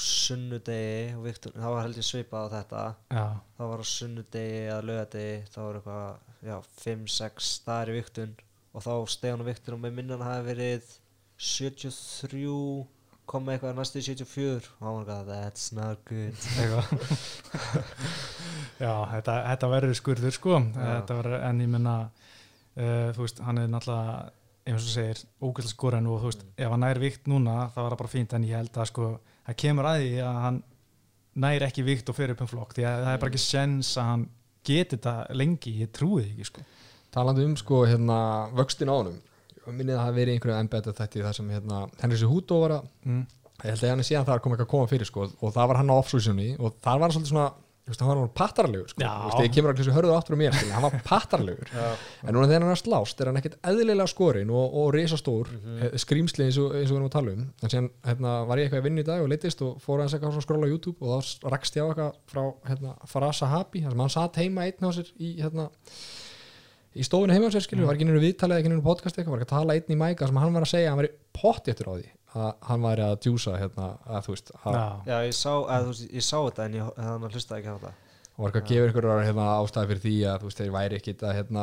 sunnudegi 0.07 1.15
og 1.17 1.23
Viktor, 1.25 1.55
það 1.57 1.73
var 1.77 1.83
held 1.87 1.97
ég 2.03 2.07
svipað 2.11 2.45
á 2.45 2.55
þetta. 2.57 2.83
Já, 3.17 3.25
það 3.57 3.71
var 3.73 3.81
á 3.81 3.87
sunnudegi 3.93 4.61
eða 4.67 4.83
lögadegi 4.91 5.39
þá 5.55 5.59
var 5.63 5.79
eitthvað, 5.81 6.21
já, 6.51 6.57
5-6 6.85 7.49
staðar 7.57 7.93
í 7.93 7.97
Viktun 7.97 8.37
og 8.77 8.85
þá 8.85 8.93
Stefán 9.17 9.41
og 9.41 9.49
Viktor 9.49 9.77
og 9.79 9.83
með 9.87 9.97
minnan 9.97 10.25
hafi 10.27 10.47
verið 10.53 10.93
73 11.41 12.87
kom 13.27 13.43
með 13.47 13.53
eitthvað 13.57 13.79
næstu 13.81 14.01
í 14.01 14.07
74 14.07 14.69
og 14.79 14.83
hann 14.87 14.97
var 14.97 15.03
eitthvað, 15.03 15.27
that's 15.33 15.65
not 15.75 15.99
good. 16.07 16.37
Já, 18.85 18.93
þetta, 19.11 19.35
þetta 19.51 19.67
verður 19.73 19.97
skurður 19.99 20.35
sko. 20.37 20.55
Þetta 20.77 21.13
verður, 21.21 21.39
en 21.49 21.63
ég 21.65 21.71
menna 21.73 21.95
uh, 22.07 23.09
þú 23.17 23.21
veist, 23.25 23.39
hann 23.47 23.59
er 23.63 23.69
náttúrulega 23.73 24.17
eins 24.67 24.83
og 24.83 24.91
segir, 24.91 25.21
ógæslega 25.43 25.75
skoran 25.75 26.09
og 26.11 26.23
þú 26.23 26.29
veist, 26.33 26.43
ef 26.59 26.73
hann 26.73 26.83
nær 26.83 26.99
vikt 27.03 27.29
núna, 27.31 27.55
það 27.75 27.87
var 27.87 27.95
bara 28.01 28.11
fínt 28.11 28.33
en 28.35 28.47
ég 28.47 28.59
held 28.59 28.79
að 28.79 28.91
sko, 28.91 29.05
það 29.47 29.61
kemur 29.63 29.87
að 29.91 30.01
því 30.03 30.13
að 30.27 30.37
hann 30.47 30.59
nær 31.47 31.67
ekki 31.69 31.87
vikt 31.87 32.11
og 32.11 32.17
fyrir 32.19 32.35
upp 32.35 32.43
um 32.43 32.51
flokk 32.51 32.73
því 32.75 32.85
að 32.89 33.05
það 33.05 33.13
er 33.13 33.23
bara 33.23 33.33
ekki 33.33 33.45
sens 33.45 33.89
að 34.01 34.07
hann 34.11 34.25
geti 34.67 34.97
þetta 34.97 35.15
lengi, 35.39 35.73
ég 35.85 35.93
trúi 35.95 36.25
því 36.25 36.33
ekki 36.33 36.49
sko. 36.51 36.61
Talandi 37.15 37.47
um 37.47 37.55
sko 37.59 37.77
hérna 37.87 38.19
vöxtin 38.59 38.91
á 38.91 38.95
honum 38.97 39.19
minnið 39.75 39.99
að 39.99 40.05
það 40.05 40.19
verið 40.21 40.37
einhverju 40.37 40.57
embedda 40.61 40.97
þetta 41.01 41.27
þar 41.27 41.39
sem 41.39 41.53
hérna 41.57 41.83
Henry 42.03 42.19
Cejudo 42.21 42.63
var 42.63 42.77
að 42.79 42.89
mm. 43.05 43.23
ég 43.65 43.71
held 43.71 43.85
að 43.85 43.93
hann 43.93 44.03
er 44.05 44.09
síðan 44.11 44.29
það 44.31 44.43
kom 44.43 44.57
eitthvað 44.57 44.69
að 44.69 44.75
koma 44.75 44.91
fyrir 44.93 45.11
sko 45.11 45.29
og 45.29 45.55
það 45.55 45.71
var 45.71 45.81
hann 45.81 45.93
á 45.93 45.97
offsúsjónu 45.97 46.51
og 46.59 46.77
það 46.85 47.01
var 47.01 47.07
hann 47.07 47.17
svolítið 47.17 47.33
svona 47.35 47.49
veist, 47.87 48.03
hann 48.03 48.11
var 48.11 48.21
hann 48.21 48.33
pattarlegur 48.35 48.91
sko 48.91 49.03
veist, 49.03 49.43
ég 49.45 49.53
kemur 49.55 49.73
að 49.73 49.81
þessu 49.81 49.95
hörðu 49.95 50.15
áttur 50.17 50.37
á 50.37 50.39
mér 50.41 50.57
hann 50.59 50.85
var 50.85 50.97
pattarlegur 51.11 51.71
en 51.77 52.35
núna 52.35 52.49
þegar 52.49 52.67
hann 52.67 52.75
er 52.75 52.81
slást 52.81 53.21
er 53.23 53.31
hann 53.31 53.41
ekkert 53.41 53.59
eðlilega 53.71 54.09
skorinn 54.11 54.51
og, 54.51 54.77
og 54.81 54.91
risastór 54.97 55.53
mm. 55.53 55.63
-hmm. 55.67 56.03
skrýmsli 56.03 56.49
eins 56.49 56.59
og, 56.63 56.75
eins 56.75 56.91
og 56.91 56.97
við 56.97 57.01
erum 57.01 57.09
að 57.11 57.17
tala 57.17 57.35
um 57.37 57.47
en 57.47 57.75
síðan 57.75 57.91
hérna, 58.09 58.35
var 58.51 58.59
ég 58.59 58.67
eitthvað 58.67 58.83
að 58.83 58.89
vinna 58.89 59.05
í 59.05 59.09
dag 59.11 59.23
og 59.23 59.31
leittist 59.31 59.63
og 59.63 59.81
fór 59.83 60.03
hans 60.03 60.17
eitthvað 60.17 60.41
að 60.41 60.47
skróla 60.49 60.67
á 60.67 60.73
YouTube 60.73 60.99
og 61.01 61.23
þá 61.23 61.51
rakst 61.55 61.79
ég 61.79 61.87
á 61.87 61.89
eitthvað 61.91 62.13
frá 62.33 62.45
hérna, 62.67 62.95
Farasa 63.07 63.51
Habi, 63.53 63.85
þar 63.85 63.95
sem 63.95 64.05
hann 64.05 64.17
satt 64.17 64.41
heima 64.43 64.67
einn 64.67 64.83
á 64.83 64.91
sér 64.91 65.13
í 65.19 65.37
hérna 65.41 65.71
í 66.97 67.05
stofunni 67.07 67.37
heima 67.37 67.49
á 67.49 67.55
sér 67.55 67.65
skilju, 67.67 67.83
Mm. 67.85 67.89
var 67.91 67.97
ekki 67.99 68.07
nýru 68.09 68.23
viðtalið 68.25 68.61
ekki 68.63 68.71
nýru 68.73 68.83
podcast 68.87 69.17
eitthvað, 69.19 69.35
var 69.37 69.41
ekki 69.43 69.49
að 69.51 69.57
tala 69.59 69.75
einn 69.77 69.93
í 69.95 69.99
mæka 70.01 70.27
sem 70.31 70.37
hann 70.43 70.53
var 70.57 70.63
að 70.67 70.73
segja 70.73 70.91
hann 70.91 71.01
var 71.03 71.09
pottjættur 71.37 71.91
á 71.93 71.95
því 71.97 72.09
að 72.37 72.55
hann 72.69 72.83
væri 72.85 73.03
að 73.07 73.15
djúsa 73.25 73.55
hérna, 73.61 73.87
að 74.07 74.27
þú 74.27 74.35
veist, 74.35 74.51
að, 74.65 74.75
Já, 75.07 75.17
ég 75.27 75.35
sá, 75.37 75.53
að, 75.57 75.85
þú 75.87 75.93
veist, 75.93 76.09
ég 76.13 76.25
sá 76.27 76.37
þetta 76.47 76.65
en 76.67 76.75
ég 76.81 76.99
hann 77.07 77.31
hlustaði 77.31 77.61
ekki 77.63 77.71
á 77.73 77.77
þetta 77.77 77.93
og 78.37 78.45
var 78.45 78.51
eitthvað 78.51 78.67
að 78.67 78.69
gefa 78.69 78.89
ykkur 78.91 79.07
hérna, 79.25 79.45
ástæði 79.63 79.89
fyrir 79.91 80.01
því 80.03 80.15
að 80.29 80.35
þú 80.43 80.49
veist, 80.51 80.59
þeir 80.61 80.73
væri 80.75 80.97
ekkit 80.99 81.23
að 81.25 81.37
hérna, 81.39 81.63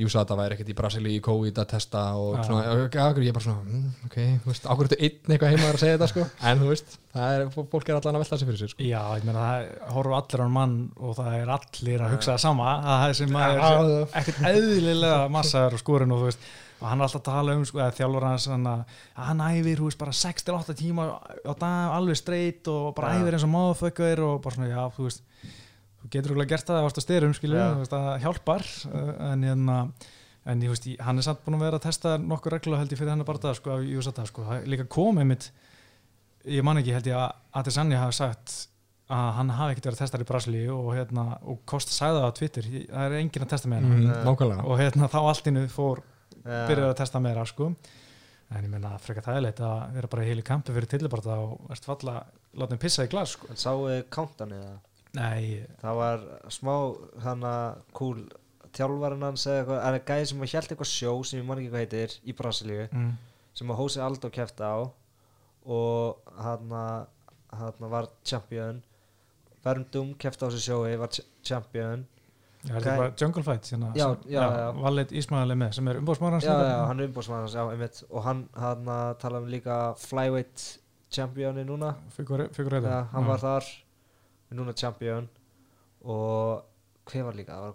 Júsata 0.00 0.36
væri 0.38 0.56
ekkit 0.56 0.70
í 0.72 0.76
Brasilíu 0.78 1.18
í 1.18 1.22
COVID 1.24 1.58
að 1.60 1.66
testa 1.74 2.04
og 2.16 2.38
Já. 2.38 2.44
svona, 2.48 2.62
ja, 2.64 3.08
ég 3.26 3.36
bara 3.36 3.44
svona 3.44 3.64
mm, 3.68 3.90
ok, 4.08 4.16
þú 4.40 4.52
veist, 4.52 4.68
ákveður 4.70 4.90
þetta 4.94 5.00
einn 5.04 5.34
eitthvað 5.34 5.52
heima 5.52 5.68
að 5.68 5.80
segja 5.82 5.98
þetta 5.98 6.08
sko, 6.14 6.26
en 6.48 6.62
þú 6.62 6.70
veist, 6.70 6.96
það 7.12 7.34
er, 7.34 7.44
fólk 7.74 7.90
er 7.90 7.98
allan 7.98 8.16
að 8.16 8.24
velta 8.24 8.38
sig 8.40 8.48
fyrir 8.50 8.62
sér 8.62 8.72
sko. 8.72 8.86
já, 8.88 9.00
ég 9.20 9.26
meina 9.28 9.44
það 9.44 9.66
horfum 9.98 10.16
allir 10.22 10.44
á 10.44 10.48
mann 10.56 10.76
og 10.96 11.18
það 11.18 11.36
er 11.42 11.52
allir 11.58 12.04
að 12.06 12.14
hugsa 12.16 12.32
það 12.32 12.44
sama 12.46 12.70
að 12.78 13.02
það 13.04 13.16
sem 13.20 13.36
Já, 13.36 13.44
er 13.44 13.60
já. 13.60 13.98
ekkert 14.22 14.46
eðlilega 14.54 15.18
massaður 15.36 15.76
og 15.76 15.82
skorinn 15.84 16.14
og 16.16 16.22
þú 16.24 16.30
veist 16.30 16.48
og 16.80 16.88
hann 16.90 17.00
er 17.00 17.06
alltaf 17.06 17.20
að 17.20 17.28
tala 17.28 17.52
um 17.56 17.66
sko, 17.68 17.82
þjálfur 17.96 18.26
hans 18.28 18.46
hann 18.50 18.64
að 18.68 18.80
að 19.14 19.28
hann 19.28 19.44
æfir, 19.44 19.84
veist, 19.84 20.00
bara 20.00 20.16
6-8 20.16 20.74
tíma 20.80 21.06
á 21.20 21.52
dag, 21.52 21.92
alveg 21.94 22.18
straight 22.18 22.72
og 22.72 22.90
bara 22.96 23.12
æfir 23.18 23.36
eins 23.36 23.46
og 23.46 23.52
motherfucker 23.52 24.24
og 24.24 24.40
bara 24.44 24.58
svona, 24.58 24.72
já, 24.72 24.82
þú 24.96 25.06
veist 25.06 25.22
þú 26.04 26.12
getur 26.12 26.36
okkur 26.36 26.50
gert 26.52 26.68
það 26.68 26.80
að 26.80 26.86
varst 26.86 27.00
að 27.00 27.06
styrum, 27.08 27.34
það 27.88 28.10
hjálpar 28.24 28.66
uh, 28.92 29.14
en 29.32 29.48
hérna 29.48 29.78
en 30.44 30.60
ég 30.60 30.74
veist, 30.74 30.86
hann 31.00 31.18
er 31.18 31.24
samt 31.24 31.40
búin 31.46 31.56
að 31.56 31.64
vera 31.64 31.80
að 31.80 31.86
testa 31.86 32.18
nokkur 32.20 32.52
reglu 32.58 32.76
held 32.76 32.92
ég 32.92 33.00
fyrir 33.00 33.14
hennar 33.14 33.28
bara 33.28 33.40
það, 33.40 33.58
sko, 33.62 33.78
sko, 34.28 34.44
það 34.44 34.58
er 34.58 34.70
líka 34.74 34.84
komið 34.92 35.30
mitt 35.30 35.48
ég 36.44 36.64
man 36.66 36.80
ekki, 36.80 36.92
held 36.92 37.08
ég 37.08 37.16
að 37.16 37.60
Adesanya 37.60 38.02
hafi 38.02 38.18
sagt 38.18 38.56
að 39.12 39.30
hann 39.38 39.52
hafi 39.52 39.74
ekkert 39.74 39.88
verið 39.90 39.98
að 39.98 40.02
testa 40.04 40.20
í 40.20 40.28
Brasilíu 40.28 40.76
og 40.76 40.94
hérna, 40.96 41.24
og 41.44 41.60
Kosta 41.68 41.92
sagði 41.92 42.20
það 42.20 42.24
á 42.24 42.36
Twitter. 42.38 42.68
Það 42.70 43.04
er 43.04 43.16
enginn 43.18 43.44
að 43.44 43.50
testa 43.52 43.70
með 43.70 43.82
hann. 43.82 44.06
Mm, 44.06 44.62
og 44.64 44.80
hérna 44.80 45.10
þá 45.12 45.18
allt 45.20 45.50
innu 45.50 45.64
fór 45.72 46.00
Já. 46.44 46.62
byrjaði 46.70 46.88
að 46.88 46.96
testa 47.02 47.20
meira 47.24 47.44
sko. 47.48 47.68
En 48.54 48.64
ég 48.64 48.70
meina 48.70 48.94
frekar 49.02 49.26
þægilegt 49.26 49.60
að 49.64 49.76
vera 49.98 50.10
bara 50.12 50.24
í 50.24 50.30
heil 50.30 50.40
í 50.40 50.46
kampi 50.46 50.74
fyrir 50.76 50.88
tillibarta 50.88 51.36
og 51.42 51.70
erst 51.74 51.88
falla 51.88 52.16
láta 52.54 52.72
hann 52.72 52.80
pissa 52.80 53.04
í 53.04 53.12
glas 53.12 53.36
sko. 53.36 53.50
En 53.52 53.60
sáu 53.60 53.84
kántan 54.12 54.56
eða? 54.56 54.74
Nei, 55.14 55.66
Það 55.82 55.98
var 56.00 56.24
smá 56.52 56.74
hann 57.24 57.44
að 57.48 57.82
cool 57.96 58.24
þjálfarinn 58.74 59.22
hans 59.28 59.44
eða 59.46 59.60
eitthvað, 59.62 59.84
en 59.86 60.06
gæði 60.10 60.26
sem 60.30 60.40
held 60.44 60.68
eitthvað 60.72 60.90
sjó 60.90 61.12
sem 61.24 61.38
ég 61.40 61.46
man 61.46 61.60
ekki 61.62 61.70
hvað 61.70 61.84
heitir 61.84 62.16
í 62.26 62.34
Brasilíu 62.38 62.86
mm, 62.90 63.12
sem 63.54 63.70
að 63.70 63.78
Hósi 63.82 64.02
Aldo 64.02 64.30
kefti 64.34 64.66
á 64.66 64.76
og 65.64 66.32
hann 66.42 66.72
hann 67.54 67.86
var 67.92 68.08
champion. 68.26 68.82
Verndum 69.64 70.10
kefti 70.20 70.44
á 70.44 70.48
þessu 70.50 70.60
sjói 70.66 70.96
var 71.00 71.08
ch- 71.14 71.24
champion. 71.46 72.02
Já, 72.64 72.72
er 72.74 72.80
þetta 72.80 72.96
bara 72.98 73.12
Jungle 73.20 73.42
Fight 73.44 73.68
hérna, 73.70 73.92
Já, 73.94 74.06
sem- 74.10 74.32
já, 74.32 74.40
já. 74.58 74.66
Valid 74.82 75.12
Ismail 75.12 75.50
er 75.54 75.58
með 75.60 75.72
sem 75.78 75.88
er 75.92 75.98
umbóðsmaður 76.00 76.36
hans 76.38 76.44
já, 76.48 76.52
já, 76.64 76.76
hann 76.88 77.00
er 77.00 77.08
umbóðsmaður 77.10 77.44
hans, 77.46 77.54
já, 77.54 77.64
einmitt. 77.70 78.02
Og 78.10 78.24
hann, 78.24 78.42
hann 78.56 78.90
talaði 79.20 79.44
um 79.46 79.50
líka 79.52 79.76
flyweight 80.00 80.64
championi 81.12 81.64
núna. 81.68 81.94
Figur, 82.16 82.46
figur 82.56 82.78
já, 82.82 83.04
hann 83.12 83.28
var 83.28 83.38
þar 83.44 83.68
núna 84.54 84.74
champion 84.76 85.28
og 86.04 86.64
hver 87.10 87.24
var 87.26 87.36
líka, 87.36 87.56
það 87.58 87.74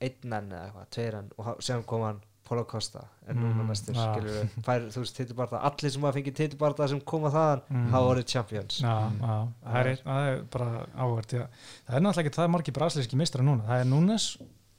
eitthvað 0.00 0.10
einn 0.10 0.34
enn 0.40 0.50
eða 0.56 0.66
eitthvað, 0.66 0.90
tveir 0.96 1.16
enn 1.20 1.30
og 1.38 1.48
síðan 1.62 1.86
kom 1.86 2.04
hann 2.08 2.20
Polo 2.50 2.64
Costa 2.66 3.04
er 3.30 3.36
núna 3.38 3.60
Mm, 3.62 3.68
næstur, 3.70 3.94
já. 3.94 4.06
skilur 4.10 4.32
við 4.34 4.54
fær, 4.66 4.86
þú 4.90 5.02
veist, 5.04 5.14
titubarta, 5.20 5.58
allir 5.68 5.90
sem 5.92 6.02
hafa 6.02 6.16
fengið 6.18 6.34
titubarta 6.34 6.88
sem 6.88 7.00
koma 7.00 7.30
þaðan, 7.30 7.60
Mm. 7.70 7.90
hafa 7.92 8.06
voruð 8.08 8.24
champions. 8.26 8.80
Já, 8.80 8.94
já, 9.20 9.48
það 9.62 9.76
er, 9.86 9.96
það 10.02 10.30
er 10.30 10.42
bara 10.50 10.86
áhvert 10.96 11.30
já. 11.36 11.44
það 11.86 11.94
er 11.96 12.00
náttúrulega 12.00 12.26
ekki 12.26 12.34
það 12.40 12.50
margir 12.50 12.74
brasilíski 12.74 13.16
mistra 13.16 13.42
núna 13.44 13.62
það 13.68 13.80
er 13.80 13.86
Núnes 13.92 14.26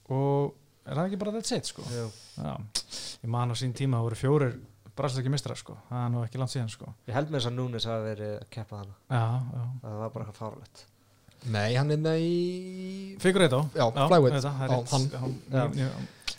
og 0.10 0.54
er 0.86 0.96
það 0.96 1.06
ekki 1.08 1.20
bara 1.20 1.32
that's 1.32 1.52
it 1.56 1.66
sko? 1.66 1.82
Já, 1.88 2.58
ég 3.24 3.30
man 3.30 3.52
á 3.52 3.56
sín 3.56 3.74
tíma 3.74 3.98
það 4.02 4.04
voru 4.10 4.16
fjórir 4.20 4.60
brasilíski 4.98 5.30
mistra 5.32 5.56
sko. 5.56 5.78
Það 5.90 6.06
er 6.06 6.10
nú 6.12 6.26
ekki 6.28 6.38
langt 6.42 6.52
síðan 6.52 6.70
sko. 6.70 6.94
Ég 7.08 7.14
held 7.14 7.30
með 7.32 7.40
þess 7.40 7.48
að 7.48 7.56
Núnes 7.56 7.86
hafa 7.88 8.04
verið 8.04 8.34
að 8.42 8.50
keppa 8.50 8.84
já 8.84 9.24
það 9.82 9.98
var 10.02 10.10
bara 10.10 10.26
eitthvað 10.26 10.42
fárlegt 10.44 10.86
nei, 11.50 11.74
hann 11.78 11.92
er 11.94 12.02
með 12.02 12.22
í 12.22 12.36
Figur 13.22 13.46
Eito 13.48 13.64
Já, 13.74 13.86
flyweight. 13.96 14.38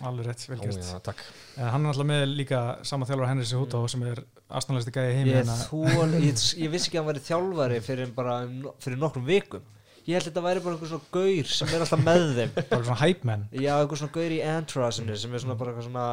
Já, 0.02 0.10
rétt. 0.26 0.46
vel 0.48 0.58
gert. 0.58 0.78
já, 0.82 0.98
takk. 1.04 1.20
En 1.56 1.68
hann 1.70 1.84
er 1.84 1.92
alltaf 1.92 2.08
með 2.08 2.24
líka 2.32 2.60
sama 2.86 3.06
þjálfur 3.06 3.28
Henry 3.28 3.46
Cejudo 3.46 3.82
sem 3.90 4.02
er 4.08 4.22
aðstæðanlegsti 4.50 4.94
gæði 4.96 5.12
í 5.12 5.16
heimi 5.18 5.30
ég, 5.30 5.38
hérna. 5.40 5.56
þól, 5.68 6.16
ég, 6.18 6.42
ég 6.64 6.72
vissi 6.72 6.90
ekki 6.90 6.98
að 6.98 7.04
hann 7.04 7.10
væri 7.12 7.24
þjálfari 7.28 7.80
fyrir, 7.86 8.12
bara, 8.16 8.40
um 8.48 8.66
fyrir 8.82 9.00
nokkrum 9.02 9.26
vikum. 9.28 9.66
Ég 10.02 10.16
held 10.16 10.24
að 10.24 10.30
þetta 10.32 10.42
væri 10.48 10.62
bara 10.64 10.74
einhver 10.74 10.90
svona 10.90 11.10
gaur 11.14 11.50
sem 11.54 11.70
er 11.70 11.84
alltaf 11.84 12.00
með 12.02 12.24
þeim. 12.38 12.54
Bara 12.72 12.86
svona 12.88 13.00
hype 13.04 13.28
man. 13.28 13.44
Já, 13.54 13.74
einhver 13.76 14.00
svona 14.00 14.16
gaur 14.16 14.34
í 14.34 14.40
entrasinu 14.50 15.18
sem 15.22 15.36
er 15.36 15.44
svona 15.44 15.58
bara 15.60 15.70
eitthvað 15.70 15.86
svona 15.86 16.06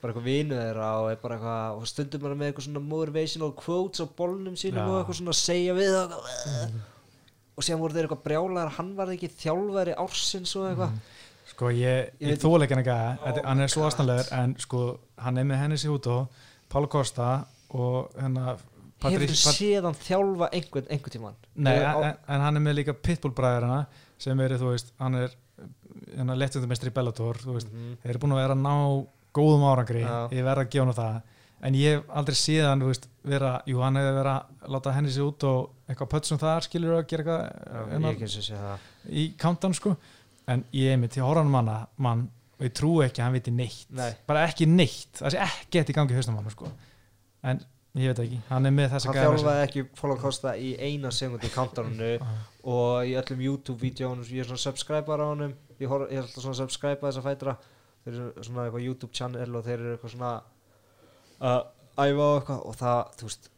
bara 0.00 0.12
eitthvað 0.12 0.28
vinu 0.30 0.56
þeirra 0.56 0.88
og 1.02 1.10
er 1.10 1.20
bara 1.20 1.36
eitthvað 1.36 1.82
og 1.82 1.90
stundum 1.90 2.24
bara 2.24 2.38
með 2.40 2.50
eitthvað 2.50 2.66
svona 2.70 2.82
motivational 2.88 3.52
quotes 3.60 4.00
á 4.00 4.06
bollnum 4.08 4.56
sínum 4.60 4.80
Já. 4.80 4.88
og 4.88 4.96
eitthvað 5.02 5.18
svona 5.20 5.34
að 5.34 5.38
segja 5.42 5.76
við 5.76 5.98
og, 6.00 6.16
og 7.56 7.62
síðan 7.62 7.80
voru 7.80 7.94
þeir 7.94 8.06
eitthvað 8.08 8.24
brjálar 8.24 8.72
hann 8.78 8.94
var 8.96 9.12
ekki 9.14 9.28
þjálfari 9.30 9.94
ársins 9.96 10.54
og 10.58 10.68
eitthvað. 10.70 10.96
Sko 11.54 11.68
ég, 11.70 12.08
Ég 12.20 12.30
ég 12.34 12.38
þóleik 12.42 12.70
hann 12.72 12.80
ekki 12.82 12.94
að 12.94 13.42
hann 13.44 13.60
er 13.60 13.68
svo 13.70 13.84
aðstæðanlegur 13.86 14.30
en 14.40 14.54
sko 14.58 14.84
hann 15.22 15.38
er 15.38 15.44
með 15.44 15.60
Henry 15.60 15.76
Cejudo 15.78 16.16
Paulo 16.72 16.88
Costa 16.90 17.44
og 17.70 18.10
hérna 18.18 18.56
hefur 19.04 19.26
þú 19.28 19.36
séð 19.54 19.84
hann 19.84 19.98
þjálfa 20.00 20.48
einhvern, 20.56 20.86
einhvern 20.90 21.12
tímann? 21.14 21.36
Nei, 21.54 21.74
en, 21.76 21.84
á- 21.84 22.16
en- 22.26 22.40
hann 22.46 22.56
er 22.56 22.64
með 22.64 22.78
líka 22.80 22.94
Pitbull 22.96 23.34
bræðurina 23.36 23.84
sem 24.18 24.40
eru, 24.40 24.56
þú 24.58 24.70
veist, 24.72 24.92
hann 24.98 25.14
er 25.20 25.34
lettundumestri 26.14 26.90
í 26.90 26.94
Bellator 26.96 27.38
þú 27.42 27.54
veist, 27.58 27.68
Mhm. 27.70 27.96
þeir 28.02 28.10
eru 28.14 28.18
búin 28.24 28.32
að 28.34 28.40
vera 28.42 28.54
að 28.54 28.64
ná 28.64 29.06
góðum 29.34 29.64
árangri, 29.68 30.02
Já. 30.02 30.28
ég 30.30 30.44
verð 30.44 30.62
að 30.64 30.70
gefa 30.70 30.84
hann 30.84 30.94
það 30.94 31.22
en 31.64 31.76
ég 31.78 31.96
hef 31.96 32.10
aldrei 32.20 32.36
síðan 32.38 32.84
veist, 32.84 33.08
vera, 33.24 33.54
jú 33.68 33.80
hann 33.80 33.96
hefur 33.96 34.18
verið 34.18 34.32
að 34.34 34.72
láta 34.74 34.92
henni 34.96 35.12
sig 35.14 35.24
út 35.24 35.46
og 35.48 35.88
eitthvað 35.88 36.10
pötsum 36.12 36.40
þar 36.40 36.66
skilur 36.66 36.98
að 36.98 37.06
gera 37.10 37.36
eitthvað 37.38 38.88
í 39.08 39.26
countdown 39.40 39.76
sko. 39.76 39.94
En 40.50 40.64
ég 40.76 40.92
er 40.92 40.98
mitt, 41.00 41.16
ég 41.16 41.24
horf 41.24 41.40
hann 41.40 41.52
manna 41.52 41.78
mann 41.96 42.26
og 42.58 42.66
ég 42.66 42.74
trú 42.76 42.98
ekki 43.04 43.22
að 43.22 43.28
hann 43.28 43.36
viti 43.38 43.54
neitt. 43.54 43.86
Nei. 43.96 44.10
bara 44.28 44.44
ekki 44.48 44.68
neitt, 44.68 45.22
það 45.22 45.34
sé 45.34 45.40
ekki 45.46 45.80
eftir 45.80 45.96
gangi 45.96 46.16
haustum 46.16 46.36
hann 46.36 46.52
sko. 46.52 46.68
En 47.44 47.60
ég 47.96 48.12
veit 48.12 48.20
ekki, 48.26 48.40
hann 48.50 48.68
er 48.68 48.74
með 48.74 48.92
þessa 48.94 49.08
hann 49.10 49.18
gæða 49.18 49.30
þjálfaði 49.34 49.64
ekki 49.68 49.84
Póla 50.00 50.16
Kosta 50.20 50.54
í 50.60 50.74
eina 50.76 51.12
segundu 51.14 51.48
í 51.48 51.52
Ah. 52.24 52.40
og 52.64 53.08
í 53.08 53.14
öllum 53.20 53.40
YouTube-vídeónum 53.44 54.28
ég 54.32 54.44
er 54.44 54.48
svona 54.50 54.64
subscriber 54.68 55.20
á 55.20 55.26
honum. 55.32 55.54
Ég, 55.78 55.88
er 55.88 56.22
alltaf 56.22 56.42
svona 56.42 56.54
að 56.56 56.62
subscribe 56.62 57.00
þessa 57.04 57.24
fætra. 57.24 57.56
Þeir 58.04 58.14
eru 58.14 58.44
svona 58.44 58.64
eitthvað 58.66 58.84
YouTube 58.84 59.16
channel 59.16 59.56
og 59.56 59.64
þeir 59.64 59.78
eru 59.78 59.94
eitthvað 59.96 60.14
svona 60.14 60.32
að 61.44 61.60
æfa 62.04 62.24
og 62.28 62.38
eitthvað 62.40 62.64
og 62.70 62.78
það, 62.80 63.00
þú 63.20 63.28
veist 63.28 63.50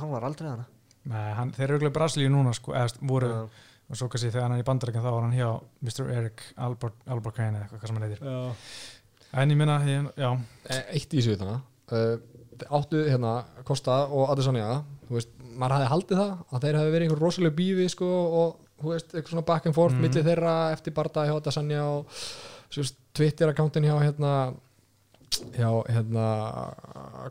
hann 0.00 0.12
var 0.14 0.28
aldrei 0.28 0.50
hana 0.52 0.66
Nei, 1.10 1.28
hann, 1.32 1.50
þeir 1.56 1.64
eru 1.70 1.76
auðvitað 1.78 1.94
Brasilíu 1.96 2.30
núna 2.30 2.52
sko, 2.54 2.74
eða 2.76 2.98
voru, 3.08 3.28
Já. 3.32 3.68
og 3.90 3.96
svo 3.98 4.08
kannski 4.12 4.28
þegar 4.30 4.42
hann 4.46 4.56
er 4.58 4.62
í 4.62 4.66
bandarækjan 4.68 5.04
þá 5.06 5.10
var 5.14 5.22
hann 5.24 5.38
hjá 5.38 5.48
Mr. 5.80 6.10
Eric 6.12 6.42
Albarkane 6.60 7.56
eða 7.56 7.62
eitthvað 7.64 7.80
hvað 7.80 7.88
sem 7.88 7.96
hann 7.96 8.04
heitir 8.04 8.20
Já. 8.28 8.42
en 9.40 9.54
ég 9.54 9.60
minna, 9.62 9.78
ég, 9.88 10.10
já, 10.20 10.30
Eh, 10.70 10.82
eitt 10.98 11.14
í 11.16 11.22
þessu 11.22 11.38
þannig 11.40 11.60
uh, 11.96 12.74
áttu 12.76 13.00
hérna 13.08 13.32
Kosta 13.64 14.02
og 14.12 14.28
Adesanya 14.34 14.82
þú 15.08 15.16
veist, 15.16 15.32
maður 15.56 15.78
hafði 15.78 15.90
haldið 15.94 16.20
það 16.20 16.32
að 16.52 16.64
þeir 16.66 16.78
hafi 16.82 16.92
verið 16.94 17.06
einhver 17.08 17.22
rosalega 17.24 17.56
bífi 17.56 17.88
sko 17.96 18.08
og 18.42 18.58
þú 18.80 18.92
veist, 18.92 19.14
eitthvað 19.16 19.32
svona 19.34 19.46
back 19.48 19.66
and 19.66 19.74
forth 19.74 19.94
Mhm. 19.96 20.02
milli 20.04 20.22
þeirra 20.28 20.54
eftir 20.76 20.92
barda 20.94 21.24
hjá 21.26 21.36
Adesanya 21.40 21.82
og 21.96 22.12
svo 22.70 22.84
veist, 22.84 23.00
Twitter-akkántin 23.16 23.88
hjá 23.88 23.96
hérna 24.04 24.34
hjá 25.56 25.70
hérna 25.90 26.26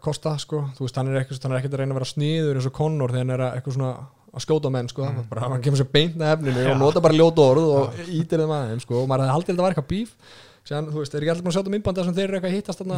Kosta 0.04 0.36
sko, 0.42 0.64
þú 0.78 0.86
veist, 0.86 1.00
hann 1.00 1.12
er 1.12 1.22
ekkert 1.22 1.46
er 1.46 1.56
að 1.56 1.78
reyna 1.82 1.94
að 1.96 2.00
vera 2.00 2.10
sniður 2.10 2.60
eins 2.60 2.70
og 2.70 2.76
Conor 2.76 3.14
þegar 3.14 3.26
hann 3.26 3.36
er 3.36 3.46
að 3.46 3.58
eitthvað 3.58 3.78
svona 3.78 3.94
að 4.30 4.46
skjóta 4.46 4.72
menn 4.74 4.92
sko, 4.92 5.08
mm. 5.08 5.26
bara 5.32 5.48
hann 5.50 5.64
kemur 5.66 5.82
sér 5.82 5.90
beint 5.94 6.20
að 6.20 6.36
efninu 6.36 6.62
Já. 6.62 6.70
og 6.74 6.78
nota 6.82 7.02
bara 7.02 7.18
ljóta 7.18 7.48
orð 7.50 7.72
og 7.80 8.04
ítir 8.06 8.44
þeim 8.44 8.54
aðeins 8.54 8.86
sko, 8.86 9.02
og 9.02 9.10
maður 9.10 9.26
hafði 9.26 9.36
haldið 9.36 9.50
að 9.50 9.56
þetta 9.56 9.66
var 9.66 9.76
eitthvað 9.76 9.92
bíf 9.96 10.38
Sér, 10.70 10.86
þú 10.86 11.02
veist, 11.02 11.14
er 11.16 11.24
ekki 11.24 11.32
allir 11.34 11.46
búin 11.46 11.50
að 11.50 11.56
sjá 11.56 11.62
þetta 11.62 11.72
myndbanda 11.74 12.04
sem 12.06 12.16
þeir 12.18 12.26
eru 12.28 12.38
eitthvað 12.38 12.52
að 12.52 12.58
hittast 12.60 12.82
þarna 12.82 12.98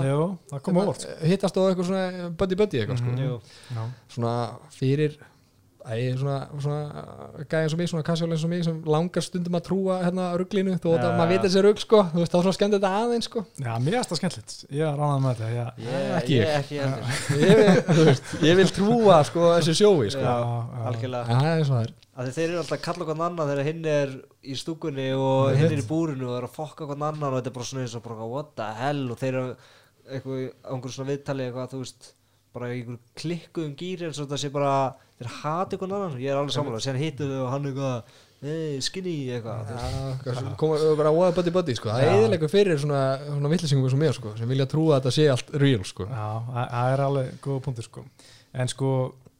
sko. 0.98 1.12
hittast 1.30 1.60
á 1.60 1.62
eitthvað 1.62 1.88
svona 1.88 2.30
buddy 2.42 2.58
buddy 2.60 2.82
eitthvað 2.82 3.00
sko. 3.00 3.14
Jú. 3.22 3.36
já, 3.78 3.84
svona 4.16 4.34
fyrir 4.76 5.16
æ, 5.86 6.18
svona, 6.20 6.38
svona 6.62 7.46
gæði 7.50 7.62
eins 7.66 7.74
og 7.76 7.80
mig, 7.80 7.90
svona 7.92 8.06
casual 8.06 8.36
eins 8.36 8.44
og 8.46 8.52
mig 8.52 8.64
sem 8.66 8.78
langar 8.86 9.26
stundum 9.26 9.58
að 9.58 9.64
trúa 9.68 9.98
hérna 10.04 10.28
rugglinu 10.40 10.76
þú 10.82 10.94
veit 10.94 11.02
Já. 11.02 11.08
að 11.08 11.18
maður 11.20 11.32
veit 11.34 11.46
þessi 11.48 11.64
rugg 11.66 11.82
sko. 11.82 12.02
Þú 12.12 12.22
veist 12.22 12.34
þá 12.34 12.38
er 12.40 12.46
svona 12.46 12.58
skemmt 12.58 12.76
þetta 12.78 12.92
aðeins 13.00 13.30
sko. 13.30 13.44
Já, 13.62 13.72
mér 13.82 13.98
erst 14.02 14.14
það 14.14 14.22
skemmtilegt. 14.22 14.56
Ég 14.78 14.86
er 14.88 15.02
ránað 15.02 15.26
með 15.26 15.42
þetta 15.42 15.66
Ég, 15.82 15.98
Ekki 16.20 16.38
ég, 16.38 16.54
ekki 16.60 16.80
ég 17.42 17.62
vil, 17.62 18.06
veist, 18.06 18.32
ég 18.46 18.62
vil 18.62 18.70
trúa 18.78 19.20
sko 19.28 19.50
þessi 19.58 19.78
sjói 19.82 20.14
sko. 20.14 20.38
Er 20.86 21.76
er. 21.82 21.94
Að 22.12 22.34
þeir 22.36 22.50
eru 22.50 22.62
alltaf 22.62 22.76
að 22.76 22.86
kalla 22.86 23.06
hvern 23.08 23.22
annan 23.26 23.50
þegar 23.50 23.68
hinn 23.70 23.86
er 23.88 24.10
í 24.44 24.56
stúkunni 24.60 25.06
og 25.16 25.54
hinn 25.56 25.72
er 25.72 25.80
í 25.80 25.86
búrinu 25.88 26.28
og 26.28 26.42
er 26.42 26.48
að 26.50 26.58
fokka 26.58 26.86
hvern 26.90 27.06
annan 27.08 27.30
og 27.32 27.38
þetta 27.40 27.50
er 27.54 27.56
bara 27.56 27.70
svona 27.70 27.86
eins 27.86 27.96
og 27.98 28.04
bara 28.06 28.28
what 28.28 28.52
the 28.60 28.68
hell? 28.78 29.06
Og 29.14 29.22
þeir 29.22 29.38
eru 29.40 29.54
eitthvað 30.12 30.42
á 30.52 30.70
einhverju 30.76 30.96
svona 30.98 31.14
viðtali 31.14 31.48
eitthvað 31.48 31.72
þú 31.72 31.80
veist 31.86 32.12
bara 32.54 32.72
í 32.72 32.82
einhverju 32.82 33.00
klikkuðum 33.22 33.76
gýri 33.80 34.08
eins 34.10 34.20
og 34.20 34.28
þetta 34.28 34.40
sé 34.42 34.50
bara 34.52 34.74
þeir 35.22 35.32
hati 35.42 35.78
hvern 35.80 35.96
annan. 35.98 36.20
Ég 36.20 36.32
er 36.34 36.40
alveg 36.42 36.56
samanlega 36.56 36.84
síðan 36.86 37.02
hittu 37.02 37.30
þau 37.30 37.40
og 37.46 37.50
hann 37.54 37.70
eitthvað 37.70 38.18
hey, 38.42 38.80
skinny 38.82 39.16
eitthvað. 39.36 39.72
Eitthvað 39.76 40.40
svona- 40.40 40.56
koma 40.58 40.96
bara 40.98 41.12
what 41.14 41.36
buddy 41.38 41.52
buddy 41.54 41.76
sko. 41.78 41.90
Það 41.94 42.04
er 42.08 42.16
eðilega 42.18 42.50
fyrir 42.52 42.80
svona, 42.82 43.02
svona 43.28 43.52
villisingum 43.54 43.86
eins 43.88 43.94
og 43.98 44.02
mér 44.02 44.16
sko 44.18 44.36
sem 44.40 44.50
vilja 44.50 44.66
trúa 44.72 44.98
að 44.98 45.04
þetta 45.04 45.16
sé 45.18 45.28
allt 45.32 45.54
real 45.62 45.84
sko. 45.86 46.08
Já, 46.10 46.30
það 46.50 46.72
það 46.76 46.94
er 46.96 47.04
alveg 47.08 47.36
góða 47.46 47.64
punktur 47.68 47.88
sko. 47.88 48.06
en 48.54 48.68
sko 48.68 48.90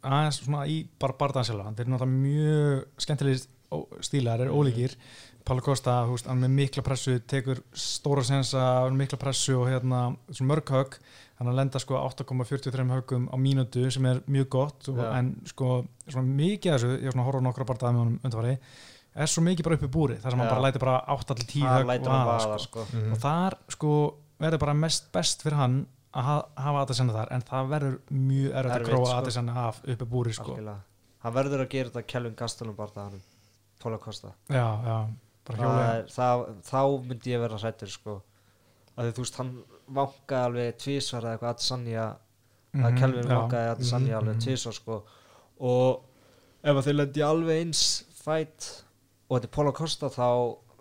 aðeins 0.02 0.38
svona 0.46 0.64
í 0.72 0.78
bara 1.00 1.14
bardansjálfa 1.20 1.74
þeir 1.76 1.84
eru 1.86 1.92
náttúrulega 1.96 2.22
mjög 2.22 2.86
skemmtilegir 2.98 3.44
ó- 3.72 3.88
stílar, 4.02 4.42
er 4.42 4.50
ólíkir. 4.54 4.96
Pála 5.42 5.62
Kosta, 5.66 6.04
þú 6.06 6.14
veist, 6.14 6.28
hann 6.30 6.44
er 6.44 6.48
með 6.50 6.54
mikla 6.60 6.84
pressu 6.86 7.16
tekur 7.26 7.64
stóra 7.74 8.22
sensa, 8.24 8.86
er 8.86 8.92
mikla 8.94 9.18
pressu 9.18 9.56
og 9.58 9.68
hérna, 9.72 10.16
svona 10.30 10.52
mörg 10.54 10.98
hann 11.42 11.50
að 11.50 11.58
lenda 11.58 11.80
sko 11.82 11.98
8,43 11.98 12.84
höggum 12.94 13.24
á 13.34 13.36
mínútu 13.42 13.88
sem 13.94 14.06
er 14.06 14.20
mjög 14.30 14.50
gott 14.54 14.90
og, 14.92 15.00
Já. 15.02 15.08
en 15.18 15.32
sko 15.50 15.70
svona 16.06 16.36
mikið 16.38 16.76
þessu, 16.76 16.90
ég 17.02 17.08
er 17.10 17.16
svona 17.16 17.24
að 17.26 17.30
horfa 17.32 17.42
nokkra 17.48 17.66
bardaði 17.72 17.96
með 17.96 18.04
honum 18.04 18.20
undarfari, 18.30 18.58
er 19.16 19.32
svo 19.32 19.44
mikið 19.48 19.68
bara 19.68 19.80
upp 19.80 19.86
í 19.88 19.92
búri 19.96 20.20
þar 20.22 20.36
sem 20.36 20.44
hann 20.44 20.48
Já. 20.50 20.54
bara 20.54 20.66
læti 20.68 20.82
bara 20.84 21.00
8-10 21.16 21.66
hann 21.66 21.80
högg 21.80 21.90
lætur 21.90 22.12
vaða, 22.12 22.20
hann 22.20 22.30
vaða 22.30 22.60
sko 22.62 22.68
sko. 22.68 22.86
Mhm. 22.94 23.16
og 23.16 23.24
þar 23.26 23.58
sko 23.76 23.96
verður 24.46 24.64
bara 24.68 24.78
mest 24.86 25.12
best 25.18 25.42
fyrir 25.44 25.58
hann 25.58 25.82
að 26.14 26.24
ha 26.28 26.38
hafa 26.60 26.86
Adesanya 26.86 27.14
þar 27.18 27.34
en 27.36 27.42
það 27.50 27.68
verður 27.74 27.98
mjög 28.12 28.56
erfitt 28.62 28.78
að 28.78 28.88
gróa 28.92 29.06
sko. 29.06 29.18
Adesanya 29.18 29.54
af 29.66 29.82
uppi 29.88 30.06
búri 30.06 30.34
sko. 30.36 30.52
Algjörlega. 30.56 30.80
hann 31.24 31.34
verður 31.34 31.66
að 31.66 31.70
gera 31.70 31.90
þetta 31.90 32.08
Kelvin 32.14 32.36
Gastelum 32.36 32.76
bara 32.76 32.92
það 32.96 33.20
Póla 33.82 33.98
Kosta 33.98 34.34
já, 34.50 34.68
já, 34.86 34.98
bara 35.48 35.58
hjóla 35.58 36.58
þá 36.62 36.82
myndi 37.08 37.32
ég 37.34 37.40
vera 37.42 37.58
hrættur 37.58 37.90
sko 37.90 38.22
að 38.98 39.14
þú 39.16 39.24
veist 39.26 39.40
hann 39.42 39.54
vankaði 39.92 40.48
alveg 40.48 40.78
tvísvar 40.84 41.26
eða 41.28 41.38
eitthvað 41.38 41.54
að 41.56 41.66
Sanja 41.68 42.10
Mhm, 42.72 42.86
að 42.88 43.00
Kelvin 43.02 43.26
já. 43.28 43.36
vankaði 43.36 43.72
að 43.72 43.82
Sanja 43.84 44.18
alveg 44.18 44.36
mhm. 44.38 44.44
tvísvar 44.46 44.76
sko 44.78 44.98
og 45.60 46.04
ef 46.64 46.78
þeir 46.86 46.96
lendi 46.96 47.24
alveg 47.26 47.66
eins 47.66 47.82
fætt 48.22 48.68
og 49.28 49.36
þetta 49.38 49.50
er 49.50 49.56
Póla 49.58 49.74
Kosta 49.76 50.12
þá 50.14 50.28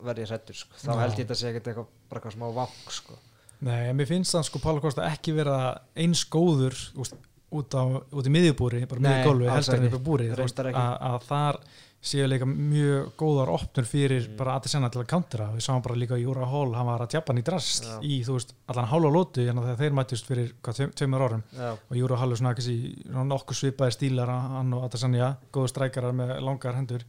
verð 0.07 0.23
ég 0.23 0.31
hrættur 0.31 0.59
sko 0.61 0.79
þá 0.79 0.87
Já. 0.93 1.01
held 1.01 1.19
ég 1.19 1.25
þetta 1.27 1.39
sé 1.41 1.51
ekkert 1.51 1.71
eitthvað 1.73 1.89
bara 2.11 2.21
eitthvað 2.21 2.37
smá 2.37 2.47
vank 2.61 2.95
sko 2.95 3.19
Nei, 3.61 3.91
en 3.91 3.99
mér 3.99 4.09
finnst 4.09 4.33
það 4.37 4.47
sko 4.49 4.63
Pála 4.63 4.85
Kosta 4.85 5.09
ekki 5.11 5.35
vera 5.37 5.57
eins 5.99 6.23
góður 6.31 6.79
úst, 7.03 7.19
út, 7.51 7.75
á, 7.77 7.83
út 7.99 8.31
í 8.31 8.33
miðjubúri 8.33 8.87
bara 8.89 9.03
Nei, 9.05 9.11
miðju 9.11 9.27
gólfi, 9.27 9.49
alls 9.51 9.59
helst 9.59 9.75
ekki 9.75 9.91
ekki. 9.91 10.03
búri 10.07 10.31
veist, 10.39 10.63
að 10.63 11.27
þar 11.27 11.61
séu 12.01 12.25
líka 12.29 12.47
mjög 12.49 13.11
góðar 13.21 13.51
opnur 13.53 13.85
fyrir 13.85 14.29
Mm. 14.31 14.37
bara 14.39 14.55
Adesanya 14.57 14.89
til 14.91 15.03
að 15.03 15.07
countera. 15.11 15.51
Við 15.53 15.61
sáum 15.67 15.83
bara 15.83 15.95
líka 15.95 16.17
Júra 16.17 16.47
Hall, 16.49 16.73
hann 16.75 16.87
var 16.87 17.01
að 17.01 17.11
tjappa 17.13 17.33
hann 17.35 17.43
í 17.43 17.45
drast 17.45 17.85
Já. 17.85 17.99
í, 18.01 18.23
þú 18.25 18.33
veist, 18.39 18.55
allan 18.69 18.87
hálfa 18.89 19.11
lótu 19.13 19.45
hérna 19.45 19.61
þegar 19.67 19.77
þeir 19.83 19.93
mættust 19.99 20.27
fyrir, 20.27 20.53
hvað, 20.63 20.75
tveim- 20.79 20.95
tveimur 20.97 21.21
árum. 21.29 21.43
Já, 21.53 21.73
og 21.91 21.97
Júra 21.97 22.17
Hall 22.17 22.33
er 22.33 22.37
svona, 22.37 22.55
svona 22.57 23.25
nokkuð 23.29 23.59
svipaði 23.61 23.93
stílar 23.99 24.29
hann 24.29 24.73
og 24.73 24.85
Adesanya, 24.89 25.37
góðu 25.53 25.69
strækarar 25.69 26.13
með 26.17 26.41
langar 26.41 26.75
hendur. 26.75 27.03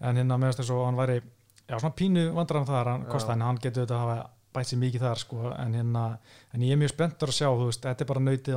En 0.00 0.16
hérna 0.16 0.36
meðast 0.38 0.58
þess 0.58 0.70
að 0.70 0.84
hann 0.84 0.96
væri 0.96 1.20
já, 1.68 1.78
svona 1.78 1.94
pínu 1.94 2.34
vandrar 2.34 2.66
þar, 2.66 2.84
hann 2.90 3.04
Já. 3.04 3.10
kosta 3.10 3.32
en 3.32 3.40
hann 3.40 3.58
getur 3.58 3.86
þetta 3.86 3.94
að 3.94 4.02
hafa 4.08 4.30
bætt 4.54 4.66
sér 4.66 4.78
mikið 4.78 5.00
þar 5.00 5.18
sko, 5.18 5.52
en 5.58 5.72
hérna, 5.74 6.18
en 6.52 6.60
ég 6.60 6.72
er 6.72 6.76
mjög 6.76 6.90
spenntur 6.90 7.28
að 7.28 7.38
sjá 7.38 7.48
þú 7.54 7.66
veist, 7.66 7.82
þetta 7.82 8.00
er 8.00 8.06
bara 8.06 8.20
nautið 8.20 8.54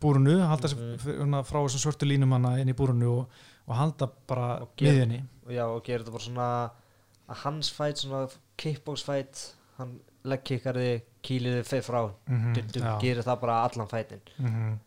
búrunu, 0.00 0.36
halda 0.48 0.68
sér 0.72 0.80
f- 0.96 1.06
hérna, 1.10 1.42
frá 1.46 1.60
þessum 1.64 1.82
svörtu 1.84 2.08
línum 2.08 2.32
hana 2.36 2.56
inn 2.60 2.68
í 2.72 2.76
búrunu 2.76 3.10
og, 3.20 3.40
og 3.68 3.74
halda 3.76 4.08
bara 4.28 4.66
gera- 4.76 5.22
og 5.46 5.52
já 5.52 5.64
og 5.66 5.82
gera 5.84 6.02
þetta 6.04 6.12
bara 6.16 6.26
svona 6.28 6.50
að 7.30 7.42
hans 7.44 7.70
fætt 7.76 8.02
svona 8.04 8.28
kickbox 8.56 9.04
fætt 9.06 9.52
hann 9.78 9.98
kýlir 11.24 11.60
þig 11.62 11.68
feið 11.70 11.84
frá 11.86 12.00
Mhm, 12.28 12.52
mm 12.52 12.84
já. 12.84 13.00
gerir 13.00 13.22
það 13.24 13.40
bara 13.40 13.62
allan 13.68 13.88
fætin 13.88 14.20
Mhm. 14.38 14.78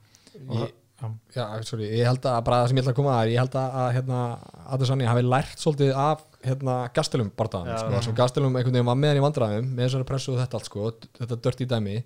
og 0.49 0.55
Ég- 0.57 0.74
já. 1.36 1.64
Sorry, 1.64 1.89
ég 1.89 2.05
held 2.05 2.22
að 2.22 2.43
bara 2.43 2.64
það 2.64 2.68
sem 2.70 2.78
ég 2.78 2.84
ætla 2.84 2.91
að 2.93 2.95
koma 2.95 3.11
að 3.18 3.24
er, 3.26 3.32
ég 3.34 3.39
held 3.39 3.55
að, 3.59 3.74
að 3.74 3.93
hérna, 3.93 4.20
Adesanya 4.72 5.07
hafi 5.09 5.22
lært 5.24 5.57
svolítið 5.59 5.95
af 5.95 6.22
hérna, 6.43 6.76
gastelum 6.93 7.32
bardaðan, 7.36 7.68
Já. 7.68 7.78
sko, 7.78 8.01
sem 8.03 8.16
gastelum 8.16 8.55
einhvern 8.55 8.72
veginn 8.74 8.86
var 8.86 8.95
með 8.95 9.07
hann 9.07 9.18
í 9.18 9.26
vandræðum, 9.26 9.68
með 9.76 9.89
þessari 9.89 10.05
pressu 10.05 10.34
og 10.34 10.39
þetta 10.39 10.53
allt, 10.53 10.66
sko, 10.66 10.91
þetta 11.20 11.41
dört 11.41 11.61
í 11.61 11.66
dæmi 11.68 12.03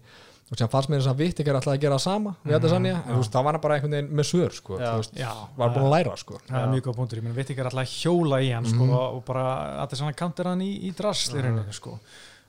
og 0.51 0.57
sem 0.57 0.69
fannst 0.71 0.89
mér 0.89 1.01
þess 1.01 1.11
að 1.11 1.17
vitt 1.19 1.39
ekki 1.43 1.51
alltaf 1.51 1.73
að 1.73 1.81
gera 1.83 1.95
það 1.97 2.03
sama 2.07 2.31
við 2.45 2.55
Adesanya, 2.55 2.93
en 3.03 3.13
þú 3.13 3.17
veist, 3.19 3.31
það 3.35 3.43
var 3.47 3.53
hann 3.57 3.63
bara 3.65 3.75
einhvern 3.77 3.95
veginn 3.97 4.13
með 4.15 4.27
svör, 4.29 4.53
sko, 4.55 4.77
Já. 4.79 4.85
þú 4.93 5.01
veist, 5.01 5.17
Já, 5.19 5.31
var 5.57 5.73
búin 5.75 5.87
að 5.87 5.93
læra, 5.97 6.15
sko 6.21 6.39
það 6.47 6.61
er 6.61 6.71
mjög 6.71 6.85
góð 6.87 6.95
punktur, 7.01 7.17
ég 7.19 7.23
meina 7.27 7.35
veit 7.35 7.49
ekki 7.51 7.59
er 7.59 7.69
alltaf 7.71 7.83
að 7.83 7.95
hjóla 7.97 8.39
í 8.45 8.49
hann 8.55 8.65
sko, 8.71 8.83
Mhm. 8.85 8.93
og 9.17 9.25
bara 9.27 9.43
að 9.83 9.89
þess 9.91 10.01
að 10.01 10.07
hann 10.07 10.13
kantir 10.23 10.45
hann 10.47 10.61
í, 10.61 10.71
í 10.87 10.91
drasl 10.95 11.35
í 11.37 11.41
rauninni 11.43 11.73
sko. 11.73 11.99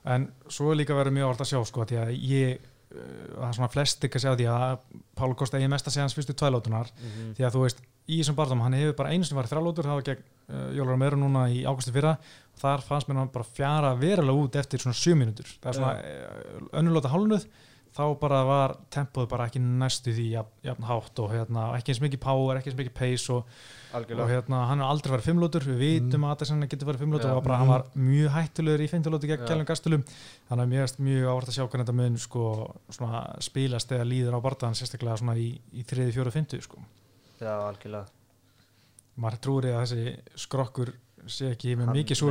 en 0.05 0.31
svo 0.47 0.71
er 0.71 0.75
líka 0.79 0.95
verið 0.95 1.11
mjög 1.17 1.29
orð 1.33 1.41
að 1.43 1.49
sjá 1.51 1.65
sko, 1.67 1.85
því 1.85 1.97
að 1.99 2.11
ég 2.23 2.59
uh, 2.89 3.35
það 3.35 3.47
er 3.49 3.53
svona 3.59 3.69
flest 3.73 4.03
ekki 4.07 4.15
að 4.17 4.23
sjá 4.23 4.31
því 4.39 4.47
að 4.49 4.79
Pála 5.19 5.35
Kosta 5.35 5.57
eigi 5.59 5.67
mest 5.69 5.85
að 5.85 5.91
segja 5.93 6.05
hans 6.07 6.15
fyrstu 6.15 6.33
tvælótunar 6.33 6.87
Mhm. 6.95 7.33
því 7.35 7.43
að 7.45 7.51
þú 7.53 7.61
veist, 7.67 7.81
í 8.09 8.21
þessum 8.23 8.35
barndum 8.39 8.61
hann 8.63 8.73
hefur 8.73 8.95
bara 8.95 9.09
einu 9.11 9.23
sem 9.27 9.35
var 9.37 9.45
þrjálótur, 9.45 9.83
það 9.85 9.99
var 9.99 10.01
gegn 10.07 10.23
uh, 10.49 10.71
Jólar 10.73 10.97
Meru 10.97 11.17
núna 11.19 11.43
í 11.51 11.61
águsti 11.67 11.91
fyrra 11.93 12.15
og 12.17 12.59
þar 12.63 12.81
fannst 12.81 13.07
mér 13.09 13.17
hann 13.19 13.27
bara 13.29 13.45
fjara 13.45 13.93
verulega 13.99 14.39
út 14.47 14.55
eftir 14.55 14.79
svona 14.79 14.95
sjö 14.97 15.13
mínútur, 15.19 15.45
það 15.61 15.69
er 15.69 15.73
svona 15.77 15.93
uh, 15.99 16.79
önnulóta 16.79 17.11
hálnuð 17.13 17.45
þá 17.99 18.05
bara 18.21 18.37
var 18.47 18.73
tempóð 18.95 19.25
bara 19.33 19.45
ekki 19.49 19.59
næstu 19.59 20.13
því 20.15 20.25
jafn, 20.31 20.53
jafn 20.63 20.85
hátt 20.87 21.19
og 21.19 21.33
hérna, 21.33 21.65
ekki 21.75 21.91
eins 21.91 21.99
mikið 22.05 22.21
power, 22.23 22.59
ekki 22.61 22.71
eins 22.71 22.77
mikið 22.79 22.95
pace 22.95 23.33
og 23.35 23.49
og 23.89 24.29
hérna, 24.29 24.59
hann 24.69 24.83
har 24.83 24.91
aldrei 24.93 25.11
verið 25.15 25.25
fimmlótur 25.31 25.63
við 25.65 25.79
vitum 25.81 26.25
að 26.27 26.35
Adesanya 26.35 26.67
getur 26.69 26.87
verið 26.91 27.01
fimmlótur 27.03 27.31
og 27.33 27.43
bara, 27.43 27.57
hann 27.57 27.71
var 27.71 27.83
mjög 27.97 28.29
hættulegur 28.35 28.83
í 28.85 28.89
fimmlótur 28.91 29.31
gegn 29.31 29.41
Já. 29.43 29.47
Kjellum 29.49 29.65
Gastulum 29.65 30.03
þannig 30.05 30.63
að 30.63 30.71
mjög, 30.75 30.93
mjög 31.09 31.25
ávart 31.33 31.49
að 31.49 31.57
sjá 31.57 31.63
hvernig 31.65 31.87
þetta 31.89 31.97
mun 31.97 32.17
sko, 32.21 32.43
svona, 32.93 33.21
spilast 33.41 33.91
eða 33.97 34.05
líður 34.11 34.37
á 34.37 34.45
bardaðan 34.45 34.77
sérstaklega 34.77 35.17
svona 35.23 35.35
í, 35.41 35.49
í 35.73 35.85
þriði, 35.89 36.13
fjóru, 36.19 36.33
fymtu 36.37 36.61
sko. 36.61 36.79
já 37.41 37.51
algjörlega. 37.57 38.05
Maður 39.19 39.41
trúir 39.43 39.67
í 39.67 39.73
að 39.73 39.81
þessi 39.83 40.43
skrokkur 40.45 40.93
sé 41.27 41.49
ekki 41.55 41.73
með 41.75 41.89
Hann- 41.89 41.97
mikið 41.97 42.21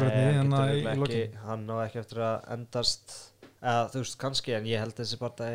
lokin. 1.02 1.18
ekki- 1.18 1.42
hann 1.44 1.66
á 1.68 1.76
ekki 1.84 1.98
eftir 2.00 2.22
að 2.24 2.36
endast 2.54 3.16
eða 3.62 3.86
þú 3.92 4.02
veist 4.02 4.18
kannski 4.20 4.54
en 4.56 4.68
ég 4.68 4.82
held 4.82 4.94
að 4.94 5.02
þessi 5.04 5.20
bara 5.20 5.52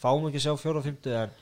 fáum 0.00 0.26
ekki 0.28 0.40
að 0.40 0.46
sjá 0.46 0.54
fjóra 0.60 0.80
og 0.80 0.86
fymtu 0.86 1.14
en 1.16 1.32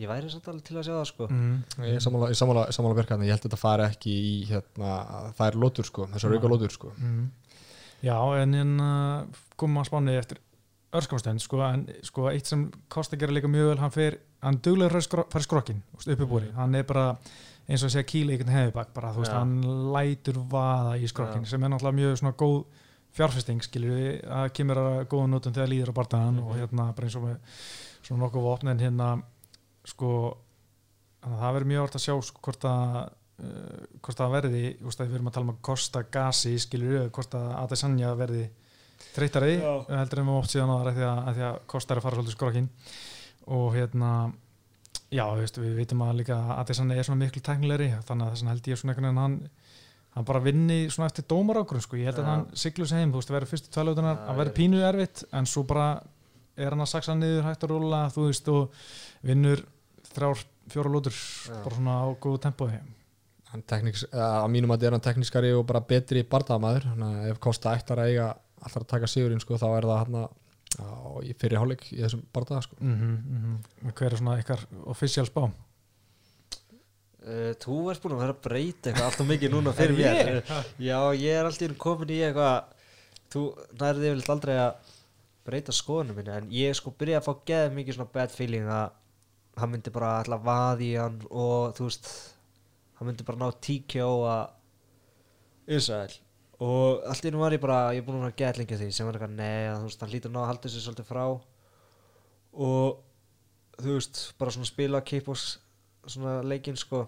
ég 0.00 0.10
væri 0.10 0.30
samt 0.32 0.48
alveg 0.50 0.64
til 0.66 0.78
að 0.78 0.86
sjá 0.88 0.94
það 0.94 1.06
sko 1.10 1.28
mm. 1.30 1.52
Ég 1.86 1.96
er 1.96 2.04
sammála, 2.04 2.30
ég 2.30 2.36
er 2.36 2.40
sammála, 2.40 2.64
sammála 2.76 2.98
verkefni, 2.98 3.28
ég 3.28 3.36
held 3.36 3.44
að 3.44 3.48
þetta 3.48 3.60
fari 3.60 3.86
ekki 3.86 4.12
í 4.12 4.32
hérna, 4.50 4.96
það 5.38 5.46
er 5.46 5.58
lótur 5.62 5.88
sko, 5.88 6.08
þessar 6.12 6.36
auka 6.36 6.52
lótur 6.52 6.74
sko 6.74 6.92
Mm. 7.02 7.30
Já, 8.02 8.16
en 8.42 8.54
hérna 8.56 8.88
komum 9.56 9.78
að 9.78 9.86
spáni 9.86 10.16
eftir 10.18 10.40
örskamstend 10.92 11.40
sko, 11.40 11.60
en 11.62 11.86
sko 12.04 12.26
eitt 12.32 12.48
sem 12.50 12.66
Kosta 12.90 13.16
gera 13.16 13.32
líka 13.32 13.48
mjög 13.48 13.70
vel, 13.70 13.78
hann 13.80 13.94
fer 13.94 14.18
hann 14.42 14.58
duglegur 14.58 14.98
fyrir 15.30 15.46
skrokkin, 15.46 15.82
uppi 16.02 16.26
búri 16.26 16.50
hann 16.56 16.74
er 16.74 16.82
bara 16.88 17.12
eins 17.68 17.84
og 17.84 17.88
að 17.88 17.94
segja 17.94 18.08
kýla 18.10 18.34
einhvern 18.34 18.56
hefðibak 18.56 18.90
bara, 18.96 19.12
þú 19.14 19.22
veist, 19.22 19.32
Já. 19.32 19.38
hann 19.38 19.92
lætur 19.94 20.40
vaða 20.50 20.96
í 20.98 21.08
skrokkin, 21.08 21.46
Já. 21.46 21.52
sem 21.54 21.62
er 21.62 21.70
náttúrulega 21.70 22.00
mjög 22.00 22.18
svona 22.18 22.34
góð 22.42 22.58
fjárfesting, 23.16 23.62
skilur 23.64 23.92
við, 23.96 24.22
að 24.32 24.52
kemur 24.56 24.80
að 24.82 24.98
góða 25.12 25.28
nótum 25.32 25.52
þegar 25.56 25.68
líður 25.72 25.92
á 25.92 25.98
bardaðan 26.00 26.38
Mhm. 26.40 26.46
og 26.48 26.56
hérna 26.56 26.86
bara 26.96 27.06
eins 27.08 27.16
og 27.16 27.26
með 27.26 27.36
svona 28.02 28.22
nokkuð 28.24 28.46
vopn 28.46 28.68
en 28.72 28.78
hérna 28.80 29.08
sko 29.84 30.36
að 31.22 31.36
það 31.38 31.52
verður 31.56 31.70
mjög 31.72 31.82
orð 31.86 31.96
að 31.98 32.04
sjá 32.06 32.14
sko, 32.22 32.40
hvort 32.42 32.64
að 32.64 32.96
uh, 33.42 33.84
hvort 34.02 34.18
það 34.18 34.32
verði, 34.36 34.62
þú 34.80 34.88
veist 34.88 35.00
að 35.00 35.08
við 35.08 35.14
erum 35.18 35.28
að 35.30 35.34
tala 35.36 35.44
um 35.48 35.52
að 35.54 35.62
kosta 35.62 36.02
gasi, 36.14 36.54
skilur 36.58 36.92
við, 36.96 37.10
hvort 37.14 37.34
að 37.38 37.48
Adesanya 37.62 38.14
verði 38.18 38.44
þreytari 39.12 39.56
heldur 39.98 40.22
en 40.22 40.28
við 40.30 40.38
oft 40.38 40.50
síðan 40.54 40.70
á 40.72 40.76
það 40.82 40.94
því 40.96 41.04
að, 41.08 41.18
að 41.28 41.40
að 41.50 41.58
kosta 41.66 41.92
er 41.94 41.98
að 42.00 42.02
fara 42.06 42.16
svolítið 42.16 42.36
skrokkin 42.36 42.68
og 43.52 43.74
hérna 43.74 44.10
já, 45.12 45.24
við 45.34 45.74
vitum 45.76 46.02
að 46.06 46.16
líka 46.22 46.38
að 46.38 46.52
Adesanya 46.62 46.96
er 46.96 47.04
svona 47.08 47.24
miklu 47.24 47.42
tæknilegri 47.42 47.88
þannig 48.06 48.26
að 48.26 48.32
þess 48.32 48.42
hann 50.14 50.24
bara 50.28 50.40
vinni 50.44 50.90
svona 50.92 51.08
eftir 51.10 51.24
dómarágrun 51.28 51.80
sko. 51.82 51.96
ég 51.96 52.04
held 52.10 52.18
að 52.20 52.26
Já. 52.26 52.30
hann 52.30 52.46
siglu 52.54 52.86
sig 52.86 52.98
heim, 52.98 53.12
þú 53.12 53.20
veist, 53.22 53.30
verður 53.32 53.52
fyrstu 53.52 53.70
tvælautunar, 53.72 54.16
Já, 54.18 54.26
hann 54.26 54.36
verður 54.36 54.52
ég- 54.52 54.58
pínu 54.60 54.82
erfitt 54.88 55.24
en 55.32 55.46
svo 55.46 55.62
bara 55.66 56.02
er 56.56 56.70
hann 56.70 56.80
að 56.84 56.90
saksa 56.92 57.14
niður 57.16 57.46
hægt 57.48 57.62
að 57.64 57.70
rúla, 57.72 58.02
þú 58.12 58.26
veist, 58.28 58.48
og 58.48 58.70
vinnur 59.24 59.64
þrjár, 60.12 60.44
fjóra 60.68 60.90
lútur 60.92 61.12
Já. 61.16 61.62
bara 61.64 61.76
svona 61.76 61.96
á 62.04 62.06
góðu 62.20 62.40
tempói 62.44 62.80
hann 63.52 63.62
tekniks, 63.68 64.04
að 64.12 64.48
mínum 64.50 64.70
að 64.72 64.82
er 64.86 64.90
hann 64.96 65.00
teknískari 65.04 65.52
og 65.52 65.66
bara 65.66 65.80
betri 65.80 66.22
bardaðamaður 66.24 66.86
þannig 66.92 67.18
að 67.24 67.30
ef 67.30 67.40
Kosta 67.40 67.74
ættar 67.76 67.98
að 68.00 68.08
eiga 68.12 68.28
alltaf 68.62 68.82
að 68.82 68.86
taka 68.88 69.06
sigurinn 69.06 69.40
sko, 69.40 69.58
þá 69.60 69.68
er 69.76 69.82
það 69.82 69.98
hann 70.04 70.14
að 70.22 70.30
fyrir 71.36 71.58
hálfleik 71.60 71.82
í 71.92 71.98
þessum 72.00 72.22
bardaða 72.32 72.62
sko. 72.62 72.76
mm 72.80 72.94
-hmm, 72.96 73.92
hver 73.92 74.12
er 74.12 74.16
svona 74.16 74.38
ykkar 74.40 74.60
official 74.86 75.26
spá 75.26 75.50
Uh, 77.22 77.52
þú 77.62 77.76
ert 77.92 78.02
búin 78.02 78.16
að 78.16 78.22
vera 78.24 78.34
að 78.34 78.40
breyta 78.42 78.90
eitthvað 78.90 79.08
alltaf 79.08 79.28
mikið 79.28 79.52
núna 79.54 79.74
fyrir 79.78 79.94
mér? 79.98 80.40
Já, 80.88 80.98
ég 81.14 81.36
er 81.38 81.46
alltaf 81.46 81.76
komin 81.78 82.10
í 82.10 82.18
eitthvað 82.26 82.72
Þú 83.32 83.42
nærði 83.80 84.08
yfirleitt 84.10 84.32
aldrei 84.34 84.56
að 84.60 84.90
breyta 85.46 85.72
skoðunum 85.72 86.18
minni 86.18 86.34
en 86.34 86.50
ég 86.52 86.74
sko 86.76 86.90
byrja 86.98 87.22
að 87.22 87.28
fá 87.28 87.46
geða 87.48 87.70
mikið 87.78 87.96
svona 87.96 88.12
bad 88.12 88.34
feeling 88.34 88.66
að 88.68 88.98
hann 89.62 89.72
myndi 89.72 89.92
bara 89.94 90.10
að 90.20 90.44
vaði 90.44 90.90
í 90.90 90.98
hann 91.00 91.16
og 91.30 91.72
þú 91.78 91.86
veist 91.86 92.10
hann 92.98 93.08
myndi 93.08 93.24
bara 93.26 93.40
ná 93.40 93.56
TKO 93.64 94.10
að 94.28 95.72
Ísrael 95.78 96.12
og 96.62 97.02
allt 97.10 97.26
í 97.26 97.32
nú 97.32 97.40
var 97.42 97.54
ég 97.56 97.62
bara, 97.62 97.78
ég 97.94 98.02
er 98.02 98.06
búin 98.06 98.20
að 98.20 98.28
vera 98.28 98.38
geða 98.38 98.60
lengi 98.60 98.76
að 98.76 98.84
því 98.84 98.90
sem 98.94 99.08
var 99.08 99.16
eitthvað, 99.18 99.34
nei, 99.38 99.62
að, 99.66 99.78
þú 99.80 99.88
veist, 99.88 100.02
hann 100.04 100.12
lítur 100.12 100.32
ná 100.32 100.40
að 100.42 100.48
halda 100.50 100.70
sér 100.70 100.84
svolítið 100.84 101.08
frá. 101.08 101.22
Og 102.68 103.80
þú 103.82 103.96
veist, 103.96 104.20
bara 104.38 104.54
svona 104.54 104.68
spila 104.68 105.00
kickbox 105.08 105.46
svona 106.06 106.40
leikinn 106.46 106.78
sko. 106.80 107.06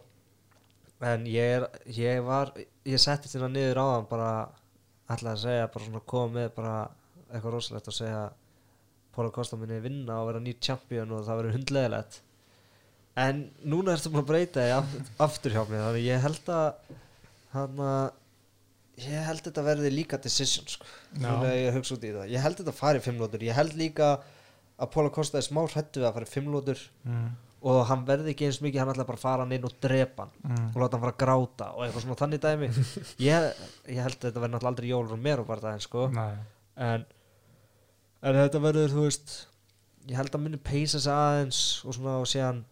En 1.05 1.27
ég 1.29 1.57
er, 1.59 1.67
ég 1.91 2.21
var 2.25 2.55
ég 2.57 3.01
setti 3.03 3.29
þetta 3.29 3.51
niður 3.51 3.81
á 3.83 3.87
hann 3.97 4.07
bara 4.09 4.31
ætlaði 5.11 5.35
að 5.35 5.43
segja, 5.43 5.71
bara 5.75 5.89
svona 5.89 6.05
koma 6.13 6.35
með 6.39 6.53
bara 6.57 6.77
eitthvað 7.31 7.57
rosalegt 7.57 7.91
og 7.91 7.97
segja 7.97 8.23
Póla 9.15 9.31
Kosta 9.35 9.59
minni 9.59 9.79
vinna 9.83 10.21
og 10.21 10.31
vera 10.31 10.43
nýr 10.43 10.57
champion 10.63 11.13
og 11.15 11.27
það 11.27 11.41
verður 11.41 11.57
hundlegilegt 11.59 12.21
en 13.21 13.45
núna 13.63 13.95
ertu 13.95 14.11
búin 14.11 14.25
að 14.25 14.31
breyta 14.33 14.65
aftur 15.23 15.55
hjá 15.55 15.63
mig 15.69 15.79
þannig 15.79 16.07
ég 16.09 16.23
held 16.25 16.49
að 16.51 16.95
hann 17.55 17.83
að 17.85 19.05
ég 19.05 19.27
held 19.29 19.43
þetta 19.43 19.65
verði 19.67 19.91
líka 19.91 20.19
decision 20.23 20.67
sko. 20.71 20.87
Núna 21.19 21.51
er 21.51 21.61
ég 21.65 21.69
að 21.73 21.79
hugsa 21.81 21.97
út 21.97 22.05
í 22.07 22.13
það. 22.15 22.29
Ég 22.31 22.45
held 22.45 22.59
þetta 22.61 22.75
fari 22.75 23.03
fimm 23.03 23.19
lótur 23.23 23.43
ég 23.43 23.57
held 23.59 23.75
líka 23.79 24.11
að 24.75 24.91
Póla 24.95 25.11
Kosta 25.15 25.39
er 25.39 25.47
smá 25.47 25.63
hrættu 25.65 26.03
að 26.03 26.15
fara 26.17 26.31
fimm 26.31 26.51
lótur 26.51 26.81
mm. 27.07 27.29
Og 27.65 27.79
hann 27.89 28.03
verði 28.09 28.35
ekki 28.35 28.47
eins 28.51 28.59
mikið 28.61 28.83
hann 28.83 28.91
ætla 28.93 29.07
bara 29.09 29.17
að 29.19 29.23
fara 29.25 29.45
hann 29.47 29.55
inn 29.57 29.65
og 29.69 29.77
drepa 29.81 30.27
hann 30.27 30.35
Mm. 30.45 30.67
og 30.75 30.79
láta 30.83 30.97
hann 30.99 31.05
fara 31.07 31.15
að 31.15 31.23
gráta 31.25 31.69
og 31.73 31.85
eitthvað 31.87 32.05
svona 32.05 32.19
þannig 32.21 32.43
dæmi 32.45 32.69
ég, 33.31 33.49
ég 33.89 34.03
held 34.05 34.19
að 34.19 34.27
þetta 34.27 34.43
verði 34.43 34.53
náttúrulega 34.55 34.73
aldrei 34.75 34.91
jólur 34.93 35.17
og 35.17 35.23
mér 35.25 35.41
og 35.43 35.49
bara 35.49 35.65
það 35.65 35.81
sko 35.87 36.05
Nei. 36.13 36.35
en, 36.89 37.07
en 38.29 38.39
þetta 38.43 38.61
verður 38.67 38.93
þú 38.95 39.07
veist 39.09 39.35
ég 40.11 40.19
held 40.21 40.37
að 40.37 40.45
minni 40.45 40.61
peysa 40.61 41.01
sig 41.01 41.13
aðeins 41.17 41.63
og 41.89 41.97
svona 41.97 42.19
og 42.21 42.29
síðan 42.29 42.63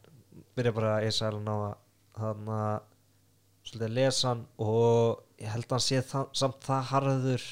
byrja 0.56 0.74
bara 0.76 0.94
að 0.98 1.08
Ísrael 1.08 1.38
að 1.38 1.44
ná 1.48 1.54
að 1.56 1.74
hann 2.20 2.48
að 2.52 2.80
svolítið 3.70 3.94
lesa 3.96 4.28
hann 4.34 4.44
og 4.60 5.22
ég 5.40 5.48
held 5.54 5.64
að 5.70 5.76
hann 5.78 5.86
sé 5.88 6.02
það, 6.12 6.26
samt 6.36 6.64
það 6.68 6.88
harður 6.92 7.44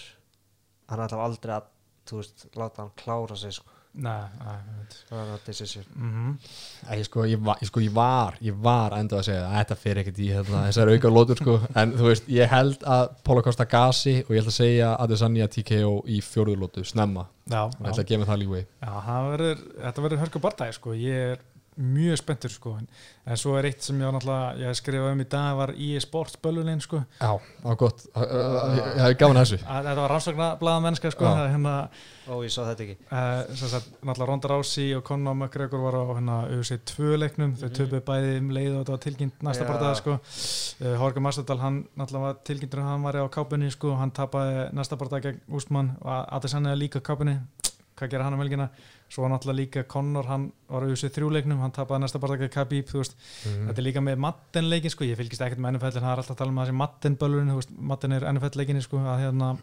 hann 0.90 1.04
ætla 1.06 1.24
aldrei 1.24 1.54
að 1.56 1.68
þú 2.10 2.18
veist, 2.20 2.44
láta 2.58 2.82
hann 2.84 2.92
klára 3.00 3.36
sig 3.38 3.54
sko 3.56 3.69
Nei, 3.90 4.22
það 4.38 4.50
er 4.54 5.30
það 5.50 5.86
Mm 5.96 6.10
-hmm. 6.10 6.96
Ég, 6.96 7.04
sko, 7.04 7.24
ég, 7.24 7.40
var, 7.44 7.56
ég, 7.60 7.66
sko, 7.66 7.80
ég 7.80 7.92
var 7.92 8.36
ég 8.40 8.54
var 8.62 8.92
enda 8.98 9.16
að 9.16 9.24
segja 9.24 9.46
að 9.48 9.56
þetta 9.56 9.76
fyrir 9.76 9.98
ekkert 9.98 10.18
í 10.18 10.28
hérna, 10.30 10.62
þessar 10.68 10.92
auka 10.92 11.08
lótur 11.08 11.36
sko. 11.36 11.60
en 11.74 11.92
þú 11.92 12.04
veist, 12.06 12.28
ég 12.28 12.48
held 12.48 12.82
að 12.84 13.08
Póla 13.24 13.42
Kosta 13.42 13.64
gasi 13.64 14.22
og 14.22 14.30
ég 14.30 14.38
held 14.40 14.46
að 14.46 14.60
segja 14.60 14.94
að 14.94 15.00
Adesanya 15.00 15.48
TKO 15.48 16.02
í 16.06 16.20
fjóruður 16.20 16.60
lótu 16.60 16.84
snemma 16.84 17.26
Já, 17.50 17.64
og 17.64 17.86
ég 17.86 17.96
já. 17.96 18.00
að 18.00 18.06
gefa 18.06 18.24
það 18.24 18.38
lífið 18.38 18.66
já 18.82 18.92
það 19.06 19.30
verður, 19.30 19.58
þetta 19.82 20.02
verður 20.02 20.18
hörku 20.18 20.38
bardagi 20.38 20.72
sko. 20.72 20.94
ég 20.94 21.14
er 21.32 21.38
mjög 21.80 22.18
spenntur 22.20 22.52
sko. 22.52 22.74
en, 22.78 22.86
en 23.26 23.36
svo 23.40 23.56
er 23.58 23.68
eitt 23.70 23.82
sem 23.82 23.98
ég 24.00 24.26
ég 24.60 24.76
skrifaði 24.78 25.12
um 25.16 25.20
í 25.24 25.26
dag 25.32 25.56
var 25.56 25.72
í 25.74 25.90
sportsbölunin 26.02 26.80
sko. 26.84 27.02
Já, 27.20 27.32
það 27.62 27.68
var 27.68 27.76
gott 27.80 28.06
Ég 28.14 29.00
hef 29.00 29.16
gaman 29.20 29.40
að 29.40 29.44
þessu 29.46 29.58
þetta 29.64 29.94
var 30.00 30.10
rannsókna 30.14 30.48
blaða 30.60 30.82
mennska 30.86 31.10
sko. 31.14 31.24
Er 31.30 31.50
hérna 31.54 31.74
ó 32.30 32.34
ég 32.44 32.52
sá 32.52 32.60
þetta 32.68 32.84
ekki 32.86 32.96
Uh, 33.10 33.42
sem 33.58 33.68
sagt, 33.72 33.88
náttúrulega 34.06 34.28
Ronda 34.30 34.48
Rousey 34.52 34.92
og 34.94 35.02
Conor 35.08 35.34
McGregor 35.34 35.80
var 35.82 35.96
á 35.98 36.04
hérna 36.14 36.36
UFC 36.54 36.76
2 36.92 37.16
leiknum, 37.18 37.56
þau 37.58 37.66
Mhm. 37.66 37.74
töpuðu 37.74 38.00
bæði 38.06 38.36
um 38.38 38.50
leið 38.54 38.74
og 38.76 38.84
þetta 38.84 38.94
var 38.94 39.02
tilkynnt 39.06 39.42
næsta 39.42 39.64
Já. 39.64 39.68
bardaða 39.70 39.96
sko. 39.96 40.12
uh, 40.12 40.94
Jorge 41.00 41.20
Masvidal, 41.20 41.58
hann 41.58 41.80
náttúrulega 41.98 42.20
var 42.28 42.36
tilkynntur 42.44 42.78
að 42.84 42.88
hann 42.90 43.02
var 43.02 43.14
á 43.18 43.24
kápunni 43.28 43.70
sko, 43.72 43.96
hann 43.96 44.10
tapaði 44.12 44.68
næsta 44.72 44.96
bardaða 44.96 45.22
gegn 45.26 45.40
Úsmann 45.50 45.96
og 46.02 46.26
Adesanya 46.38 46.74
líka 46.78 47.00
kápunni 47.00 47.38
hvað 47.98 48.10
gera 48.10 48.24
hann 48.24 48.34
á 48.34 48.40
melgina 48.40 48.68
svo 49.10 49.24
var 49.24 49.32
náttúrulega 49.32 49.58
líka 49.58 49.82
Conor, 49.90 50.26
hann 50.30 50.44
var 50.70 50.84
á 50.86 50.90
UFC 50.90 51.10
3 51.10 51.30
leiknum 51.34 51.58
hann 51.60 51.72
tapaði 51.74 52.04
næsta 52.04 52.20
gegn 52.22 52.52
Khabib 52.54 52.86
þú 52.86 53.00
veist, 53.02 53.14
Mhm. 53.44 53.66
þetta 53.68 53.78
er 53.78 53.86
líka 53.88 54.00
með 54.06 54.18
Madden 54.22 54.68
leikin 54.70 54.90
sko. 54.90 55.04
ég 55.04 55.16
fylgist 55.18 55.40
ekkert 55.42 55.58
með 55.58 55.74
NFL 55.74 55.96
en 55.98 56.02
það 56.04 56.12
er 56.12 56.18
alltaf 56.22 56.30
að 56.36 56.38
tala 56.38 56.50
um 56.50 56.58
að 56.58 56.66
þessi 56.68 56.76
Madden 56.78 57.16
bölurinn, 57.16 57.62
Madden 57.80 58.12
er 58.12 58.24
NFL 58.32 58.56
leikinni 58.60 58.82
sko, 58.82 58.98
að 58.98 59.18
hérna 59.24 59.58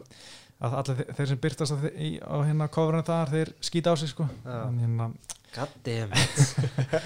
að 0.60 0.72
allir 0.74 0.96
þe- 0.98 1.14
þeir 1.16 1.26
sem 1.28 1.38
byrtast 1.38 1.72
í- 1.96 2.20
á 2.20 2.36
hérna 2.44 2.68
kofurinn 2.68 3.04
þar, 3.06 3.28
þeir 3.30 3.52
skýta 3.62 3.92
á 3.92 3.96
sig 3.96 4.08
sko. 4.08 4.28
Já. 4.44 4.68
en, 4.68 4.78
hérna, 4.82 5.12
god 5.54 5.68
damn 5.84 6.12
it 6.12 6.56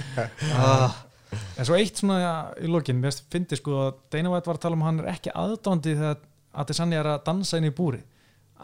ah, 0.56 1.04
en 1.58 1.64
svo 1.64 1.76
eitt 1.78 1.96
svona 2.00 2.18
ja, 2.20 2.32
í 2.60 2.66
lokin, 2.70 3.00
mér 3.00 3.14
finnst 3.30 3.56
sko 3.60 3.76
að 3.86 3.94
Dana 4.10 4.30
White 4.32 4.46
var 4.50 4.56
að 4.58 4.64
tala 4.66 4.74
um 4.78 4.82
hann 4.86 5.00
er 5.00 5.12
ekki 5.14 5.30
aðdándi 5.34 5.94
þegar 5.96 6.16
Adesanya 6.54 6.98
er 7.00 7.06
að 7.14 7.22
dansa 7.24 7.56
inn 7.60 7.68
í 7.70 7.72
búri 7.72 8.02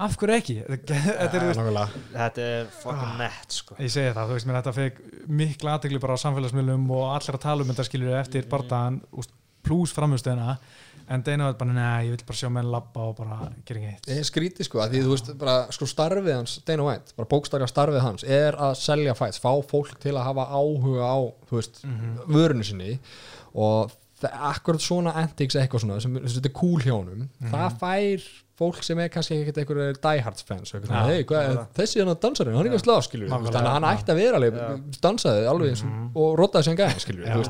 af 0.07 0.17
hverju 0.21 0.37
ekki? 0.39 0.57
þetta 0.71 0.99
er, 0.99 1.47
Nákvæmlega. 1.49 2.03
þetta 2.15 2.47
er 2.55 2.67
fucking 2.83 3.15
nett 3.21 3.57
sko. 3.61 3.77
Ég 3.83 3.91
segi 3.95 4.13
það, 4.17 4.29
þú 4.33 4.37
veist 4.39 4.49
mér 4.51 4.59
þetta 4.61 4.75
fekk 4.79 5.01
mikla 5.43 5.77
aðtegli 5.79 6.01
bara 6.03 6.17
á 6.19 6.25
samfélagsmiðlum 6.25 6.91
og 6.97 7.07
allir 7.17 7.39
að 7.39 7.45
tala 7.49 7.65
um 7.67 7.73
þetta 7.73 7.89
skilur 7.91 8.19
eftir 8.21 8.45
Mhm. 8.47 8.51
bardaðan 8.55 9.01
pluss 9.69 9.93
framhjústöðina 9.97 10.59
en 11.09 11.23
Dana 11.25 11.47
White 11.49 11.59
bara, 11.59 11.73
neða, 11.73 12.05
ég 12.05 12.11
vil 12.13 12.25
bara 12.29 12.37
sjá 12.37 12.49
menn 12.53 12.69
labba 12.71 13.01
og 13.09 13.15
bara 13.17 13.39
gera 13.67 13.81
ekki 13.81 13.93
eitt 13.95 14.09
Ég 14.13 14.27
skríti 14.29 14.65
sko, 14.67 14.81
því 14.93 15.01
þú 15.07 15.13
veist 15.15 15.31
bara, 15.41 15.55
sko 15.73 15.87
starfið 15.89 16.35
hans, 16.37 16.59
Dana 16.69 16.85
White, 16.85 17.15
bara 17.17 17.29
bókstæðja 17.33 17.69
starfið 17.73 18.03
hans 18.05 18.25
er 18.25 18.53
að 18.61 18.75
selja 18.77 19.15
fæts, 19.17 19.41
fá 19.41 19.51
fólk 19.65 19.95
til 20.05 20.13
að 20.15 20.27
hafa 20.29 20.45
áhuga 20.53 21.09
á, 21.09 21.19
þú 21.49 21.57
veist 21.59 21.81
vörunu 22.29 22.65
sinni. 22.69 22.99
Og 23.57 23.91
akkurat 24.29 24.81
svona 24.85 25.15
antics 25.17 25.57
eitthvað 25.57 25.85
svona, 25.87 26.01
sem 26.03 26.15
sem 26.29 26.41
þetta 26.43 26.51
er 26.51 26.57
cool 26.61 26.81
hjá 26.85 26.93
honum 26.93 27.29
það 27.41 27.77
fær 27.81 28.29
fólk 28.59 28.83
sem 28.83 28.99
er 28.99 29.09
kannski 29.15 29.37
ekkert 29.39 29.59
einhverju 29.63 29.95
diehards 30.03 30.43
fans 30.43 30.73
eitthvað, 30.75 31.07
hey, 31.07 31.23
hvað, 31.29 31.45
nákvæmlega. 31.49 31.67
þessi 31.79 32.01
hann 32.03 32.11
dansarinn, 32.25 32.57
hann 32.59 32.67
er 32.67 32.71
ekki 32.73 32.81
að 32.81 32.85
slá 32.89 32.97
skilur 33.07 33.29
Nákvæmlega, 33.31 33.53
þannig 33.55 33.69
að 33.71 33.77
hann 33.79 33.87
ætti 33.93 34.11
að 34.15 34.19
vera 34.19 34.41
alveg 34.41 34.99
dansaði 35.05 35.45
alveg 35.53 35.69
eins 35.73 35.83
Mhm. 35.85 36.09
og 36.19 36.39
rotaði 36.39 36.65
sem 36.69 36.77
gæði 36.77 37.03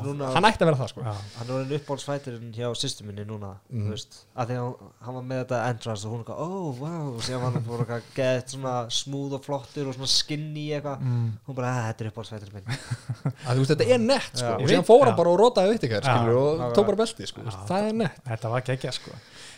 Núna- 0.04 0.32
hann 0.34 0.44
ætti 0.44 0.62
að 0.62 0.68
vera 0.68 0.76
það 0.82 0.88
sko. 0.92 1.00
Já. 1.08 1.14
hann 1.38 1.48
er 1.48 1.54
orðin 1.58 1.78
uppbólsfæturinn 1.78 2.52
hjá 2.54 2.68
sýstu 2.76 3.04
minni 3.08 3.24
núna 3.24 3.54
veist, 3.72 4.18
að 4.36 4.46
því 4.48 4.56
að 4.58 4.74
hann- 5.04 5.14
var 5.18 5.22
með 5.22 5.44
þetta 5.44 5.58
entrance 5.70 6.04
og 6.04 6.12
hún 6.12 6.20
eitthvað, 6.24 6.38
oh 6.38 6.70
wow. 6.80 7.14
Og 7.16 7.22
síðan 7.22 7.40
var 7.42 7.52
hann 7.52 7.62
bara 7.68 7.84
eitthvað 7.84 8.02
gett 8.14 8.48
svona 8.52 8.74
smúð 8.90 9.32
og 9.38 9.42
flottur 9.44 9.88
og 9.88 9.94
svona 9.94 10.06
skinny 10.12 10.68
eitthvað. 10.76 11.00
Mm. 11.00 11.32
hún 11.48 11.54
bara, 11.54 11.68
"Ah, 11.68 11.92
þetta 11.92 12.00
er 12.04 12.10
uppbólsfæturinn 12.10 12.54
minn. 12.54 12.64
Að 13.48 13.54
þú 13.54 13.58
veist, 13.58 13.70
þetta 13.72 13.88
er 13.94 13.98
nett 13.98 14.34
sko. 14.36 14.44
Já. 14.44 14.54
og 14.54 14.68
veit- 14.68 14.86
fór 14.86 15.04
hann 15.06 15.16
bara 15.16 15.30
og 15.30 15.38
rotaði 15.40 15.72
eitt 15.72 15.82
ekkert 15.88 16.04
Já, 16.04 16.18
skilur 16.18 16.36
og 16.36 16.74
tók 16.76 16.86
bara 16.86 16.96
belti 16.96 17.26
sko, 17.26 17.40
það 17.66 17.88
er 17.88 17.92
nett 17.92 18.20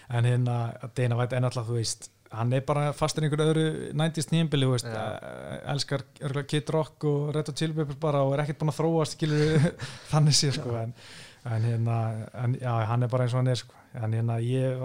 en 0.09 0.25
hérna 0.25 0.57
Dana 0.97 1.19
White 1.21 1.37
er 1.37 1.45
náttúrulega 1.45 1.71
þú 1.71 1.79
veist 1.79 2.11
hann 2.31 2.53
er 2.55 2.63
bara 2.67 2.91
fastur 2.95 3.25
í 3.25 3.29
einhverju 3.29 3.51
öðru 3.51 3.65
90s 3.99 4.31
nýjambili 4.31 4.69
þú 4.69 4.75
veist, 4.77 4.91
uh, 4.91 5.57
elskar 5.73 6.05
Kid 6.51 6.71
Rock 6.75 7.07
og 7.11 7.33
Red 7.35 7.51
Hot 7.51 7.59
Chili 7.59 7.75
Peppers 7.75 7.99
bara 8.03 8.23
og 8.27 8.37
er 8.37 8.45
ekkert 8.45 8.61
búinn 8.61 8.73
að 8.73 8.79
þróast 8.79 9.17
skilur 9.17 9.67
þannig 10.13 10.39
sér 10.39 10.55
sko. 10.55 10.77
En, 10.79 10.95
en 11.51 11.67
hérna, 11.67 11.99
en, 12.45 12.57
já, 12.61 12.71
hann 12.93 13.07
er 13.07 13.11
bara 13.11 13.27
eins 13.27 13.35
og 13.35 13.43
hann 13.43 13.51
er 13.51 13.59
sko. 13.59 13.75
En 13.99 14.15
hérna 14.15 14.39
ég 14.45 14.85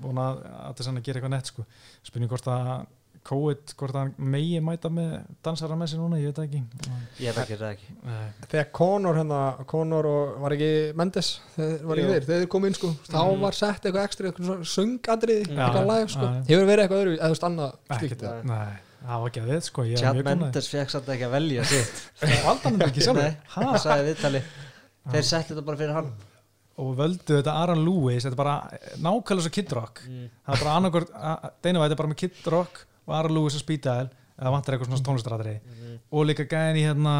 vona 0.00 0.30
að 0.70 0.78
þess 0.78 0.92
að 0.92 1.02
gera 1.02 1.20
eitthvað 1.20 1.34
nett 1.34 1.52
sko. 1.52 1.66
Spurning 2.08 2.32
hvort 2.32 2.48
að 2.48 2.70
COVID, 3.26 3.72
hvort 3.80 3.96
hann 3.98 4.12
megi 4.30 4.60
mæta 4.62 4.90
með 4.92 5.14
dansara 5.44 5.74
með 5.78 5.88
sér 5.92 5.98
núna, 6.02 6.18
ég 6.22 6.30
veit 6.30 6.38
ekki. 6.44 6.60
Ég 7.24 7.34
veit 7.34 7.40
ekki 7.42 7.56
það 7.58 7.72
ekki. 7.72 7.88
Nei. 8.06 8.26
þegar 8.52 8.68
Conor 8.78 9.18
hérna, 9.18 9.40
Conor 9.66 10.06
og 10.10 10.36
var 10.44 10.54
ekki 10.56 10.68
Mendes, 11.00 11.30
þeir 11.56 11.72
var 11.90 12.00
ekki 12.02 12.12
þeir? 12.14 12.26
Þeir 12.30 12.46
kom 12.54 12.66
inn 12.68 12.76
sko, 12.78 12.90
þá 13.08 13.18
Mhm. 13.24 13.40
var 13.42 13.52
sett 13.58 13.82
eitthvað 13.88 14.04
ekstra, 14.06 14.30
eitthvað 14.30 14.64
Já, 15.50 15.66
eitthvað 15.66 15.88
live 15.92 16.08
sko, 16.14 16.26
hefur 16.50 16.68
verið 16.70 16.84
eitthvað 16.86 17.02
öðru 17.02 17.16
eða 17.16 17.26
þú 17.26 17.34
veist 17.34 17.48
annað 17.50 17.72
Ekkert, 17.90 18.00
slíkt 18.06 18.22
eða? 18.22 18.44
nei, 18.44 18.78
það 19.06 19.20
var 19.20 19.30
ekki 19.30 19.42
að 19.42 19.50
þið 19.50 19.62
sko. 19.70 19.82
Ég 19.82 19.92
er 19.92 20.04
Chad 20.06 20.24
Mendes 20.30 20.68
fekk 20.72 20.90
samt 20.94 21.10
ekki 21.16 21.26
að 21.26 21.34
velja 21.36 21.64
sitt. 21.64 22.00
Valda 22.46 22.70
hann 22.70 22.80
ekki 22.86 23.00
sjálfur 23.02 23.36
þeir 25.12 25.22
settu 25.32 25.54
þetta 25.54 25.66
bara 25.66 25.76
fyrir 25.82 25.94
hann. 25.98 26.12
Og 26.76 26.90
völdu 26.98 27.38
þetta 27.40 27.52
Aaron 27.56 27.84
Lewis 27.86 28.22
þetta 28.26 28.34
er 28.36 28.36
bara 28.36 28.56
nákvæmlega 29.00 29.46
svo 29.46 29.52
Kid 29.54 29.70
Rock. 29.72 30.02
Mm. 30.06 30.26
það 30.44 30.54
er 30.58 30.64
bara 30.64 30.74
annarkort, 30.76 31.12
White 31.80 31.94
er 31.96 32.00
bara 32.02 32.08
með 32.12 32.18
Kid 32.20 32.46
Rock 32.52 32.82
og 33.06 33.14
Aaron 33.14 33.34
Lewis 33.34 33.54
að 33.58 33.64
spýta 33.64 33.96
eða 34.38 34.52
vantar 34.52 34.74
eitthvað 34.76 34.90
svona 34.90 35.06
tónlistaradri 35.08 35.60
Mhm. 35.60 35.98
og 36.12 36.26
líka 36.26 36.44
gæðin 36.46 36.76
í 36.80 36.84
hérna 36.86 37.14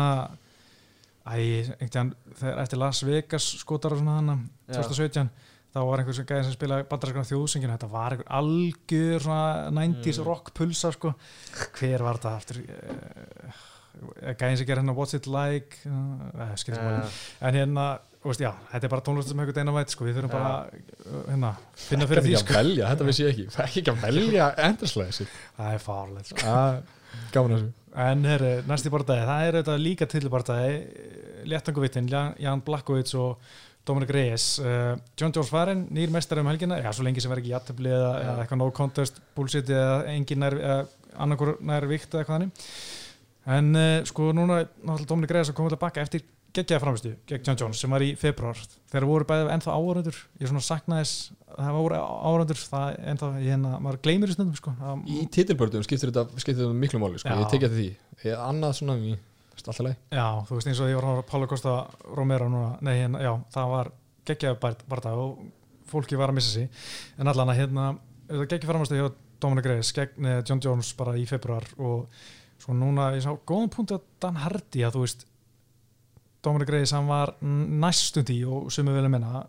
æ, 1.26 1.36
einhvern 1.80 2.14
veginn 2.40 2.58
eftir 2.62 2.78
Las 2.78 3.02
Vegas 3.02 3.46
skotar 3.60 3.92
og 3.92 3.98
svona 3.98 4.16
hana 4.20 4.38
Já. 4.68 4.82
2017 4.82 5.30
þá 5.74 5.80
var 5.84 5.98
einhver 6.00 6.14
sem 6.14 6.24
gæðin 6.26 6.44
sem 6.44 6.52
spilaði 6.56 6.86
bandarinskana 6.88 7.28
þjóðsönginu 7.30 7.74
þetta 7.76 7.90
var 7.90 8.10
einhver 8.12 8.28
algjör 8.30 9.20
svona 9.20 9.70
90s 9.70 10.18
Mm. 10.20 10.24
rock 10.26 10.52
pulsa 10.54 10.92
sko 10.92 11.14
hver 11.80 11.98
var 12.02 12.16
þetta 12.18 12.36
aftur 12.36 12.56
uh, 12.62 14.34
gæðin 14.36 14.56
sem 14.60 14.66
gerir 14.66 14.82
hérna 14.82 14.94
What's 14.96 15.14
It 15.16 15.26
Like 15.26 15.76
uh, 15.86 16.54
skilur 16.56 16.78
Ja. 16.78 17.08
en 17.40 17.54
hérna, 17.54 17.98
veist, 18.30 18.42
já, 18.44 18.50
þetta 18.72 18.88
er 18.88 18.92
bara 18.92 19.04
tónlist 19.06 19.30
sem 19.30 19.40
hefur 19.42 19.56
Dana 19.56 19.74
White, 19.74 19.94
sko, 19.94 20.06
við 20.06 20.18
þurfum 20.18 20.32
bara 20.34 20.52
uh, 20.66 21.20
hérna, 21.30 21.52
finna 21.86 22.08
fyrir 22.10 22.26
því, 22.26 22.34
að 22.38 22.42
sko. 22.44 22.56
velja, 22.58 22.90
þetta 22.92 23.08
vissi 23.08 23.24
ég 23.24 23.32
ekki. 23.34 23.46
Fekk 23.56 23.78
ekki 23.82 23.92
að 23.92 24.02
velja 24.06 24.48
endurslega 24.66 25.28
það 25.28 25.70
er 25.70 25.84
farlegt, 25.84 26.32
sko. 26.32 26.56
Gáðan 27.32 27.54
þessu. 27.56 27.70
En 28.06 28.26
herri, 28.28 28.50
næsti 28.68 28.92
barndagi, 28.92 29.28
það 29.30 29.46
er 29.46 29.58
þetta 29.60 29.78
líka 29.80 30.10
tillibardagi, 30.12 30.74
léttanguvittin 31.48 32.10
Jan 32.12 32.62
Blakowicz 32.66 33.16
og 33.16 33.46
Dominic 33.86 34.10
Reyes. 34.12 34.50
Uh, 34.60 34.98
John 35.16 35.32
Jones 35.32 35.48
farin, 35.48 35.86
nýr 35.94 36.12
mestari 36.12 36.42
um 36.42 36.50
helgina, 36.50 36.80
já, 36.82 36.90
svo 36.92 37.06
lengi 37.06 37.22
sem 37.22 37.32
verður 37.32 37.44
ekki 37.44 37.54
jættabli 37.54 37.92
eða, 37.94 38.12
Já. 38.12 38.28
eða 38.28 38.44
eitthvað 38.44 38.60
no 38.60 38.70
contest 38.74 39.20
bullshit 39.38 39.70
eða 39.72 39.98
engin 40.12 40.42
nær, 40.42 40.58
eða 40.58 40.78
annarkur 41.22 41.56
nær 41.64 41.86
vikt 41.88 42.12
eða 42.12 42.24
eitthvað 42.24 42.40
hannig 42.40 42.64
en 43.46 43.78
uh, 43.78 44.06
sko 44.08 44.32
núna, 44.34 44.62
Dominic 45.06 45.34
Reyes 45.34 45.52
að 45.52 45.58
koma 45.60 45.72
tilbaka 45.72 46.02
eftir 46.02 46.24
geggjaða 46.56 46.82
framistu 46.82 47.12
gegn 47.28 47.44
John 47.46 47.60
Jones 47.60 47.80
sem 47.82 47.92
var 47.92 48.04
í 48.04 48.10
februar 48.18 48.58
þeir 48.90 49.06
voru 49.08 49.28
bæðið 49.28 49.52
ennþá 49.54 49.76
áhörundur 49.76 50.18
ég 50.40 50.50
svona 50.50 50.64
saknaði 50.64 51.04
þess 51.04 51.30
að 51.52 51.62
það 51.62 51.78
voru 51.78 52.00
áhörundur 52.00 52.60
það 52.62 52.98
ennþá, 53.12 53.30
hérna, 53.40 53.72
maður 53.84 54.00
gleymir 54.06 54.32
í 54.32 54.36
stundum 54.36 54.58
sko. 54.58 54.74
Í 55.08 55.24
titilbörnum 55.32 55.84
skiptir 55.86 56.12
þetta, 56.12 56.40
skiptir 56.42 56.64
þetta 56.64 56.80
miklu 56.82 57.00
máli 57.02 57.20
sko. 57.22 57.32
Ég 57.32 57.52
tekja 57.52 57.70
því. 57.72 57.86
Ég 58.26 58.42
annað 58.46 58.78
svona 58.80 58.96
í 59.00 59.14
alltaf 59.56 59.96
já, 60.12 60.26
þú 60.46 60.58
veist 60.58 60.68
eins 60.70 60.80
og 60.84 60.90
ég 60.90 60.98
var 60.98 61.06
að 61.10 61.22
Pála 61.30 61.46
Costa 61.50 61.76
Romero 62.14 62.48
núna, 62.52 62.74
nei 62.84 62.98
hérna, 63.00 63.22
já, 63.24 63.32
það 63.54 63.70
var 63.72 63.92
geggjaða 64.28 64.72
barða 64.86 65.14
og 65.22 65.38
fólki 65.90 66.18
var 66.18 66.32
að 66.32 66.38
missa 66.38 66.52
sig. 66.52 66.68
En 67.18 67.30
allan 67.30 67.50
að 67.50 67.62
hérna, 67.62 67.86
geggjaða 68.28 68.72
framistu 68.72 68.98
hjá 68.98 69.06
Dominic 69.42 69.68
Reyes 69.70 69.92
gegn 69.96 70.28
eh, 70.28 70.42
John 70.46 70.60
Jones 70.62 70.92
bara 70.98 71.16
í 71.18 71.24
februar 71.28 71.66
og 71.76 72.06
svo 72.62 72.76
núna, 72.76 73.10
ég 73.16 73.24
sá 73.24 73.32
góðan 73.48 73.72
punkt 73.72 73.96
að 73.96 74.06
Dan 74.22 74.38
Hardy 74.40 74.84
að 74.86 74.96
þú 74.96 75.02
veist 75.04 75.26
Dominic 76.46 76.72
Reyes 76.72 76.94
hann 76.94 77.10
var 77.10 77.34
næstum 77.42 78.26
því 78.26 78.38
og 78.46 78.72
sem 78.72 78.86
við 78.86 79.00
viljum 79.00 79.16
menna 79.16 79.44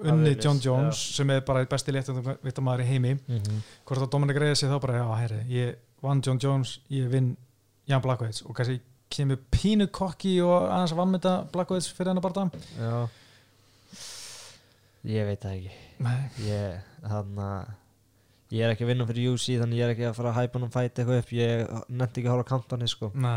unni 0.00 0.32
John 0.40 0.60
Jones 0.64 1.00
sem 1.16 1.30
er 1.30 1.42
bara 1.44 1.64
besti 1.68 1.92
léttumvitamaður 1.92 2.84
í 2.84 2.88
heimi. 2.88 3.14
Mm 3.14 3.38
-hmm. 3.38 3.64
hvort 3.84 4.02
að 4.02 4.12
Dominic 4.14 4.40
Reyes 4.40 4.62
sé 4.62 4.68
þá 4.70 4.78
bara 4.80 4.98
já, 4.98 5.06
herri, 5.20 5.40
ég 5.48 5.74
vann 6.02 6.22
John 6.26 6.40
Jones, 6.42 6.80
ég 6.88 7.10
vinn 7.12 7.36
Jan 7.86 8.02
Blackwoods 8.02 8.42
og 8.42 8.54
kannski 8.56 8.80
kemur 9.10 9.38
pínu 9.50 9.86
kokki 9.92 10.40
og 10.40 10.70
aðeins 10.70 10.94
vann 10.96 11.10
með 11.10 11.20
þetta 11.20 11.52
Blackwoods 11.52 11.92
fyrir 11.92 12.12
hennar 12.12 12.22
bara 12.22 12.50
já. 12.78 13.08
Ég 15.04 15.26
veit 15.26 15.40
það 15.40 15.52
ekki. 15.56 15.70
Nei, 15.98 16.18
ég, 16.44 16.80
þannig 17.02 17.44
að 17.44 17.79
ég 18.50 18.64
er 18.66 18.72
ekki 18.74 18.82
að 18.86 18.90
vinna 18.90 19.06
fyrir 19.06 19.34
UC 19.34 19.44
þannig 19.60 19.78
ég 19.78 19.86
er 19.86 19.92
ekki 19.94 20.06
að 20.08 20.16
fara 20.18 20.30
að 20.32 20.38
hæpa 20.40 20.60
hann 20.60 20.72
fæti 20.74 21.02
eitthvað 21.02 21.20
upp 21.22 21.32
ég 21.36 21.74
nefndi 22.00 22.20
ekki 22.20 22.30
að 22.30 22.34
hóra 22.34 22.46
kantani 22.48 22.88
sko 22.90 23.10
Nei, 23.14 23.34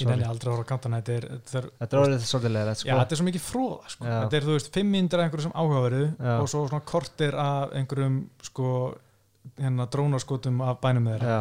ég 0.00 0.08
nenni 0.08 0.28
aldrei 0.28 0.48
að 0.50 0.54
horfa 0.54 0.64
á 0.64 0.70
kantana 0.72 1.00
þetta 1.00 1.16
er, 1.18 1.26
þetta 1.34 1.58
er, 1.60 1.66
þetta 1.82 1.96
er 1.98 2.04
orðið 2.04 2.28
svolítið 2.30 2.56
já, 2.56 2.74
sko 2.80 2.98
þetta 3.00 3.16
er 3.16 3.20
svo 3.20 3.26
mikið 3.28 3.44
fróða 3.44 3.92
sko. 3.94 4.06
Já. 4.08 4.14
þetta 4.24 4.38
er 4.38 4.46
þú 4.48 4.54
veist 4.56 4.70
fimm 4.78 4.94
myndir 4.94 5.20
af 5.20 5.26
einhverju 5.26 5.46
sem 5.46 5.56
áhugaveru 5.60 6.02
Já. 6.08 6.34
og 6.38 6.48
svo 6.52 6.62
svona 6.70 6.86
kortir 6.94 7.36
af 7.44 7.74
einhverjum 7.76 8.20
sko 8.48 8.70
hérna 9.60 9.86
drónarskotum 9.92 10.62
af 10.64 10.78
bænum 10.80 11.08
þeirra 11.12 11.34
Já. 11.34 11.40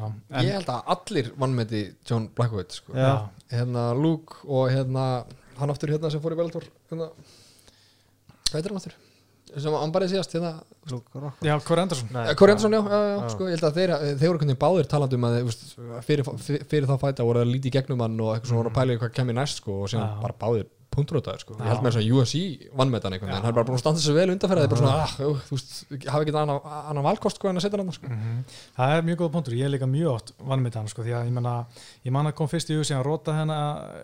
Já, 0.00 0.06
Ég 0.40 0.54
held 0.56 0.70
að 0.72 0.92
allir 0.94 1.32
vannmeti 1.36 1.82
John 2.08 2.30
Blackwood 2.32 2.72
sko. 2.72 2.94
Já. 2.96 3.28
Hérna 3.52 3.90
Luke 3.94 4.40
og 4.48 4.70
hérna 4.72 5.26
Hann 5.56 5.72
aftur 5.72 5.92
hérna 5.92 6.10
sem 6.12 6.20
fór 6.20 6.34
í 6.34 6.38
Bellator 6.40 6.64
hérna, 6.90 7.10
Hvað 8.48 8.56
heitir 8.58 8.72
hann 8.72 8.80
aftur? 8.80 8.96
Sem 9.56 9.76
hann 9.76 9.92
bara 9.94 10.08
síðast 10.10 10.34
hérna 10.36 10.54
já, 11.46 11.54
Corey 11.66 11.82
Anderson 11.82 12.08
Nei, 12.14 12.34
Corey 12.38 12.52
Anderson, 12.54 12.76
já, 12.76 12.80
já, 12.82 13.00
já, 13.02 13.16
Já. 13.16 13.28
sko, 13.34 13.48
ég 13.50 13.56
held 13.56 13.66
að 13.70 13.80
þeir, 13.80 13.92
þeir 14.20 14.30
voru 14.30 14.42
hvernig 14.44 14.60
báðir 14.62 14.88
talandi 14.92 15.18
um 15.18 15.26
að 15.28 15.36
fyrir, 16.06 16.30
fyrir, 16.70 16.86
þá 16.86 16.96
fæta 17.02 17.26
voru 17.26 17.42
að 17.42 17.52
líti 17.52 17.70
í 17.72 17.76
gegnum 17.76 18.04
hann 18.06 18.20
og 18.20 18.32
eitthvað 18.34 18.52
svona 18.52 18.62
voru 18.62 18.72
að 18.72 18.78
pæla 18.80 18.96
í 18.96 19.00
hvað 19.02 19.14
kemur 19.18 19.38
næst 19.40 19.62
sko, 19.62 19.82
og 19.82 19.92
síðan 19.92 20.06
Já. 20.06 20.20
bara 20.22 20.38
báðir 20.44 20.66
punkturótaður 20.96 21.42
sko. 21.42 21.56
ég 21.60 21.68
held 21.68 21.82
með 21.84 21.92
þess 21.92 22.00
að 22.00 22.10
UFC 22.16 22.36
vann 22.78 22.92
með 22.92 23.02
þann 23.04 23.16
Já. 23.18 23.26
hann 23.34 23.48
er 23.50 23.56
bara 23.56 23.66
búin 23.68 23.76
að 23.76 23.82
standa 23.82 24.00
sér 24.00 24.16
vel 24.16 24.30
undanferða 24.32 24.62
það 24.62 24.66
er 24.66 24.72
bara 24.72 24.80
svona, 24.80 25.02
ah, 25.02 25.12
jú, 25.20 25.32
þú 25.48 25.56
veist, 25.58 25.72
hafa 26.06 26.22
ekki 26.24 26.34
annan, 26.40 26.60
annan 26.92 27.04
valkost 27.04 27.36
sko 27.40 27.50
en 27.50 27.60
að 27.60 27.66
setja 27.66 27.80
hann 27.82 27.92
sko. 27.92 28.08
Mhm. 28.08 28.38
Það 28.78 28.94
er 28.96 29.06
mjög 29.10 29.20
góð 29.20 29.32
punktur, 29.34 29.56
ég 29.58 29.66
er 29.66 29.74
líka 29.74 29.90
mjög 29.90 30.12
oft 30.14 30.32
vann 30.40 30.64
með 30.64 30.78
hann 30.80 30.88
sko, 30.88 31.04
því 31.04 31.12
að 31.18 31.26
ég 31.28 31.36
menna, 31.36 31.54
ég 32.06 32.12
man 32.16 32.30
að 32.30 32.36
kom 32.38 32.48
fyrst 32.48 32.70
í 32.72 32.78
hugsi 32.78 32.96
að 32.96 33.04
rota 33.04 33.36
hennar 33.36 34.00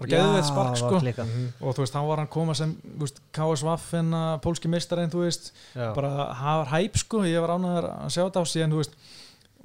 Bara 0.00 0.10
geðið 0.10 0.34
þetta 0.34 0.48
spark 0.50 0.76
sko 0.80 0.90
Mhm. 1.26 1.46
og 1.60 1.74
þú 1.76 1.82
veist, 1.84 1.94
þá 1.94 2.00
var 2.08 2.16
hann 2.22 2.30
koma 2.32 2.54
sem 2.54 2.74
hennar, 3.92 4.40
pólski 4.44 4.68
meistarinn 4.72 5.10
þú 5.12 5.24
veist, 5.26 5.52
Já. 5.74 5.92
bara 5.94 6.32
hafa 6.34 6.70
hæp 6.72 6.96
sko, 6.96 7.22
ég 7.28 7.40
var 7.40 7.54
ánæður 7.56 7.88
að 7.90 8.10
sjá 8.14 8.22
þetta 8.26 8.40
á 8.40 8.44
síðan 8.48 8.72
þú 8.74 8.80
veist, 8.80 8.94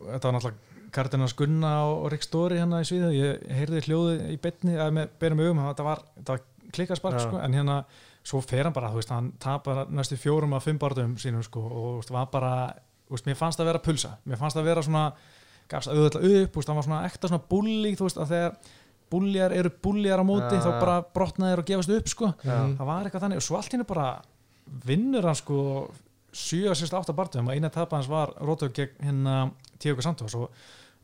þetta 0.06 0.24
var 0.30 0.34
náttúrulega 0.40 0.92
Kardinas 0.96 1.34
Gunna 1.36 1.72
og, 1.86 2.12
Rick 2.12 2.24
Story 2.24 2.58
hérna 2.60 2.80
í 2.80 2.88
sviðu 2.88 3.12
ég 3.16 3.48
heyrði 3.52 3.82
hljóðið 3.88 4.26
í 4.32 4.38
betni 4.40 4.76
eða 4.78 4.92
með 4.96 5.10
berum 5.20 5.40
augum, 5.44 5.64
þetta 5.74 5.84
var, 5.84 6.00
þetta 6.20 6.36
var 6.36 6.42
klikkaspark 6.76 7.18
Já. 7.20 7.24
sko, 7.28 7.38
en 7.44 7.54
hérna 7.54 7.78
svo 8.26 8.42
fer 8.42 8.64
hann 8.64 8.74
bara, 8.74 8.90
þú 8.90 8.96
veist, 9.02 9.10
hann 9.14 9.32
tapar 9.40 9.86
næstu 9.92 10.18
fjórum 10.18 10.56
að 10.58 10.64
fimm 10.70 10.80
barðum 10.82 11.16
sínum 11.22 11.44
sko 11.46 11.60
og 11.66 11.72
þú 11.72 11.98
veist, 12.02 12.12
var 12.16 12.26
bara, 12.32 12.54
þú 13.10 13.12
veist, 13.18 13.26
mér 13.28 13.36
fannst 13.38 13.60
það 13.60 13.66
vera 13.72 13.80
pulsa 13.86 14.16
mér 14.26 14.38
fannst 14.42 14.58
það 14.58 14.64
vera 14.72 14.82
svona, 14.88 15.04
gafst 15.70 15.90
auðvitað 15.92 16.26
upp 16.44 16.52
þú 16.54 16.56
veist, 16.62 16.68
hann 16.72 16.76
var 16.80 16.88
svona 16.88 17.06
ekta 17.06 17.28
svona 17.30 17.44
bulli 17.50 17.92
þú 17.96 18.08
veist, 18.08 18.18
að 18.18 18.32
þegar 18.34 18.58
búljar 19.12 19.54
eru 19.56 19.72
búljar 19.84 20.22
á 20.22 20.26
móti 20.26 20.58
Já, 20.58 20.64
þá 20.66 20.72
bara 20.80 20.96
brotnaðir 21.16 21.62
og 21.62 21.68
gefast 21.70 21.94
upp 21.98 22.10
sko. 22.12 22.32
Já. 22.44 22.58
það 22.80 22.90
var 22.90 23.10
eitthvað 23.10 23.26
þannig. 23.26 23.42
Og 23.42 23.48
svo 23.48 23.60
allt 23.60 23.76
hérna 23.76 23.88
bara 23.90 24.08
vinnur 24.86 25.28
hann 25.30 25.38
sko 25.40 25.60
7-8 26.36 27.16
barðum 27.16 27.52
og 27.52 27.56
eina 27.56 27.70
tapa 27.72 28.00
hans 28.00 28.10
var 28.12 28.34
Rótau 28.44 28.72
gegn 28.76 28.98
hérna 29.06 29.38
Tíokur 29.80 30.04
Santos. 30.04 30.36
Og 30.36 30.50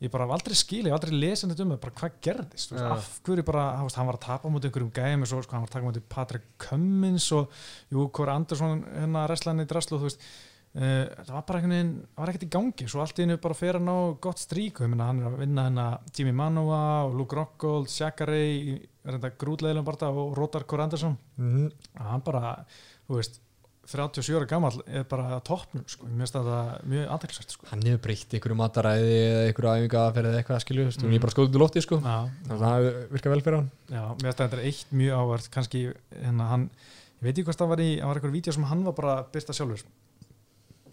ég 0.02 0.10
bara 0.10 0.26
hef 0.26 0.34
aldrei 0.34 0.56
skilið, 0.58 0.90
ég 0.90 0.92
hef 0.92 0.98
aldrei 0.98 1.18
lesið 1.22 1.52
þetta 1.52 1.64
um 1.64 1.72
það, 1.72 1.80
bara 1.84 1.96
hvað 2.00 2.14
gerðist, 2.26 2.72
Já. 2.74 2.86
af 2.90 3.10
hverju 3.22 3.44
bara, 3.46 3.66
hann 3.78 4.08
var 4.08 4.16
að 4.18 4.24
tapa 4.24 4.50
mútið 4.50 4.70
einhverjum 4.70 4.94
gæmi, 4.96 5.28
svo, 5.30 5.42
sko, 5.44 5.54
hann 5.54 5.62
var 5.62 5.70
að 5.70 5.76
taka 5.76 5.86
mútið 5.86 6.06
Patrick 6.10 6.48
Cummins 6.64 7.28
og 7.36 7.52
Jú, 7.94 8.08
Kåre 8.10 8.34
Andersson, 8.34 8.82
hérna, 8.96 9.22
wrestlan 9.28 9.62
í 9.62 9.68
draslu, 9.70 10.00
þú 10.02 10.08
veist, 10.08 10.26
það 10.72 11.32
var 11.34 11.44
bara 11.44 11.58
einhvern 11.60 11.74
veginn, 11.76 11.92
það 12.14 12.22
var 12.22 12.30
ekkert 12.32 12.46
í 12.46 12.50
gangi, 12.54 12.88
svo 12.88 13.02
allt 13.04 13.18
í 13.20 13.24
hennu 13.26 13.36
bara 13.44 13.56
fer 13.58 13.76
hann 13.76 13.90
á 13.92 13.98
gott 14.24 14.40
strík, 14.40 14.80
hann 14.80 14.96
er 15.20 15.28
að 15.28 15.38
vinna 15.42 15.66
hérna 15.68 15.86
Jimmy 16.16 16.32
Manova 16.32 16.78
og 17.04 17.16
Luke 17.18 17.36
Rockhold, 17.36 17.90
Shaqarey, 17.92 18.78
er 19.04 19.18
þetta 19.18 19.34
grútleðilegum 19.42 19.84
bara 19.90 20.08
og 20.16 20.32
Rótar 20.38 20.64
Kåre 20.64 20.86
Andersson, 20.86 21.18
Mhm. 21.36 21.70
að 22.00 22.10
hann 22.14 22.20
bara, 22.24 22.64
þú 23.08 23.16
veist, 23.20 23.40
37 23.84 24.36
ára 24.38 24.46
gammal 24.46 24.80
er 24.86 25.02
bara 25.04 25.40
toppnum 25.40 25.82
sko. 25.90 26.06
mér 26.06 26.22
finnst 26.22 26.36
þetta 26.36 26.84
mjög 26.86 27.08
aðeinsvært 27.10 27.50
sko. 27.50 27.66
hann 27.68 27.82
hefur 27.82 27.98
breytt 28.06 28.30
ykkur 28.38 28.54
mataræði 28.54 29.16
eða 29.26 29.48
ykkur 29.52 29.66
æfingaferð 29.72 30.28
eða 30.30 30.38
eitthvað 30.38 30.60
skilju 30.62 30.84
mm. 30.86 31.02
Mm. 31.02 31.12
ég 31.16 31.20
bara 31.20 31.32
skóðum 31.34 31.52
til 31.52 31.60
lofti 31.60 31.82
sko 31.82 31.98
að 31.98 32.30
það 32.46 32.86
virkar 33.10 33.32
vel 33.34 33.42
fyrir 33.42 33.56
hann 33.58 33.70
já, 33.90 34.02
mér 34.14 34.22
finnst 34.22 34.38
þetta 34.38 34.58
er 34.60 34.64
eitt 34.70 34.94
mjög 34.94 35.18
ávart 35.18 35.50
kannski, 35.50 35.82
hérna 36.14 36.48
hann 36.48 36.70
ég 36.70 37.26
veit 37.26 37.34
ekki 37.36 37.44
hvort 37.50 37.58
það 37.58 37.72
var 37.74 37.82
í, 37.82 37.90
það 37.98 38.06
var 38.06 38.20
eitthvað 38.22 38.36
vídeo 38.38 38.52
sem 38.52 38.62
hann 38.70 38.84
var 38.84 38.92
bara 38.92 39.16
að 39.18 39.26
byrsta 39.34 39.52
sjálfur 39.58 39.82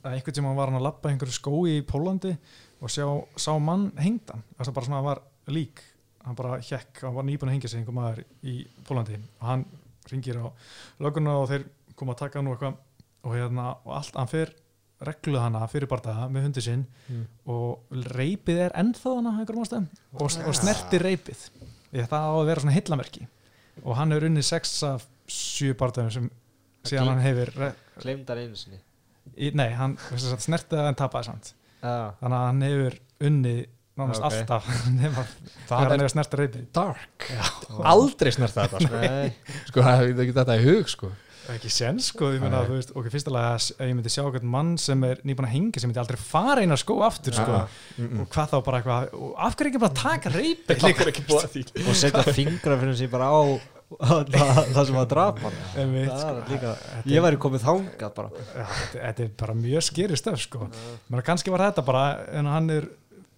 að 0.04 0.16
einhvern 0.16 0.38
tíma 0.39 0.56
var 0.58 0.72
hann 0.72 0.80
að 0.80 0.88
lappa 0.88 1.12
einhverju 1.12 1.36
skói 1.36 1.78
í 1.78 1.86
Pólandi 1.88 2.34
og 2.80 2.93
sjá, 2.93 3.06
sá 3.39 3.52
mann 3.60 3.89
hengdan, 4.00 4.43
það 4.56 4.70
var 4.70 4.78
bara 4.78 4.89
svona 4.89 5.04
var 5.06 5.22
lík, 5.52 5.84
hann 6.24 6.38
bara 6.38 6.60
hjekk 6.64 7.04
hann 7.04 7.18
var 7.18 7.28
nýbúin 7.28 7.52
að 7.52 7.58
hengja 7.58 7.72
sig 7.72 7.82
einhver 7.82 7.97
maður 7.97 8.24
í 8.47 8.56
Pólandi 8.88 9.20
og 9.20 9.45
hann 9.50 9.66
ringir 10.10 10.39
á 10.41 10.47
löguna 11.04 11.38
og 11.41 11.50
þeir 11.52 11.68
koma 12.00 12.16
að 12.16 12.24
taka 12.24 12.39
hann 12.39 12.50
og 12.50 12.58
eitthvað. 12.58 12.80
Og 13.28 13.34
hérna, 13.36 13.74
og 13.84 13.95
allt, 13.97 14.16
hann 14.16 14.30
fer 14.32 14.54
regluð 15.04 15.41
hana 15.43 15.66
fyrir 15.72 15.89
bardaða 15.91 16.28
með 16.32 16.45
hundi 16.47 16.64
sinn. 16.64 16.86
Mm. 17.08 17.26
og 17.52 18.00
reypið 18.16 18.62
er 18.66 18.76
ennþá 18.80 19.16
hana 19.18 19.34
ástæðum 19.43 19.88
og, 20.20 20.26
og 20.28 20.58
snerti 20.58 21.00
reypið 21.02 21.45
það 21.93 22.20
á 22.20 22.34
að 22.34 22.47
vera 22.50 22.64
svona 22.64 22.76
hillamerki 22.76 23.28
og 23.86 23.95
hann 23.95 24.12
hefur 24.12 24.28
unnið 24.28 24.47
6 24.50 24.76
af 24.89 25.08
7 25.32 25.78
bardaðum 25.80 26.12
sem 26.16 26.30
síðan 26.89 27.14
hann 27.14 27.24
hefur 27.24 27.54
Gleymdar 28.00 28.43
einu 28.43 28.60
sinni 28.60 28.82
í, 29.38 29.52
nei, 29.56 29.70
hann 29.78 29.98
þess 30.10 30.34
að 30.36 30.46
snerti 30.48 30.76
það 30.80 30.90
en 30.94 31.00
tapaði 31.04 31.30
samt. 31.32 31.54
Já, 31.80 31.94
þannig 32.20 32.40
að 32.40 32.48
hann 32.50 32.66
hefur 32.68 33.00
unnið 33.30 33.62
nánast 34.00 34.24
Ok. 34.24 34.28
alltaf. 34.30 34.68
Þegar 35.70 35.90
hann 35.92 35.96
hefur 36.00 36.14
snerti 36.16 36.38
reypið 36.40 36.68
dark. 36.76 37.32
Aldrei 37.94 38.32
snert 38.36 38.56
þetta 38.56 38.84
sko, 38.86 39.02
nei. 39.02 39.34
Sko 39.70 39.84
það 39.88 40.04
er 40.06 40.22
ekki 40.26 40.38
þetta 40.40 40.56
í 40.60 40.64
hug 40.70 40.92
sko. 40.92 41.10
Ekki 41.50 41.72
sens 41.74 42.12
sko, 42.12 42.28
ég 42.36 42.44
meina, 42.44 42.60
þú 42.68 42.76
veist 42.78 42.92
ok, 42.94 43.08
fyrst 43.10 43.30
alveg 43.32 43.46
að 43.82 43.88
ég 43.90 43.96
myndi 43.98 44.12
sjá 44.14 44.20
eitthvað 44.22 44.44
mann 44.54 44.76
sem 44.78 45.02
er 45.08 45.18
nýbúin 45.26 45.48
að 45.48 45.54
hengja 45.56 45.82
sem 45.82 45.90
myndi 45.90 46.02
aldrei 46.04 46.20
fara 46.22 46.62
eina 46.62 46.78
skó 46.78 47.00
aftur 47.08 47.34
sko, 47.34 47.56
Mm-mm. 47.98 48.20
og 48.22 48.28
hvað 48.36 48.52
þá 48.52 48.58
bara 48.68 48.82
eitthvað 48.84 49.16
og 49.18 49.32
af 49.48 49.56
hverju 49.58 49.72
ekki 49.72 49.82
bara 49.82 49.98
taka 49.98 50.30
að 50.30 51.48
því. 51.56 51.64
Og 51.88 51.98
setja 51.98 52.22
fingra 52.30 52.78
fyrir 52.84 53.00
sig 53.02 53.10
bara 53.10 53.32
á 53.34 53.42
það, 53.98 54.82
sem 54.86 54.96
var 54.96 55.08
drap 55.10 55.40
hann 55.42 55.56
sko. 56.06 56.74
Ég 57.10 57.24
væri 57.26 57.40
komið 57.42 57.64
þangað 57.66 58.12
bara 58.20 58.44
þetta, 58.94 59.24
er 59.26 59.32
bara 59.40 59.56
mjög 59.58 59.86
skeri 59.88 60.20
stöf 60.20 60.42
sko. 60.44 60.68
menn 61.10 61.26
kannski 61.26 61.54
var 61.54 61.66
þetta 61.68 61.86
bara 61.88 62.04
en 62.38 62.50
hann 62.50 62.70
er 62.76 62.90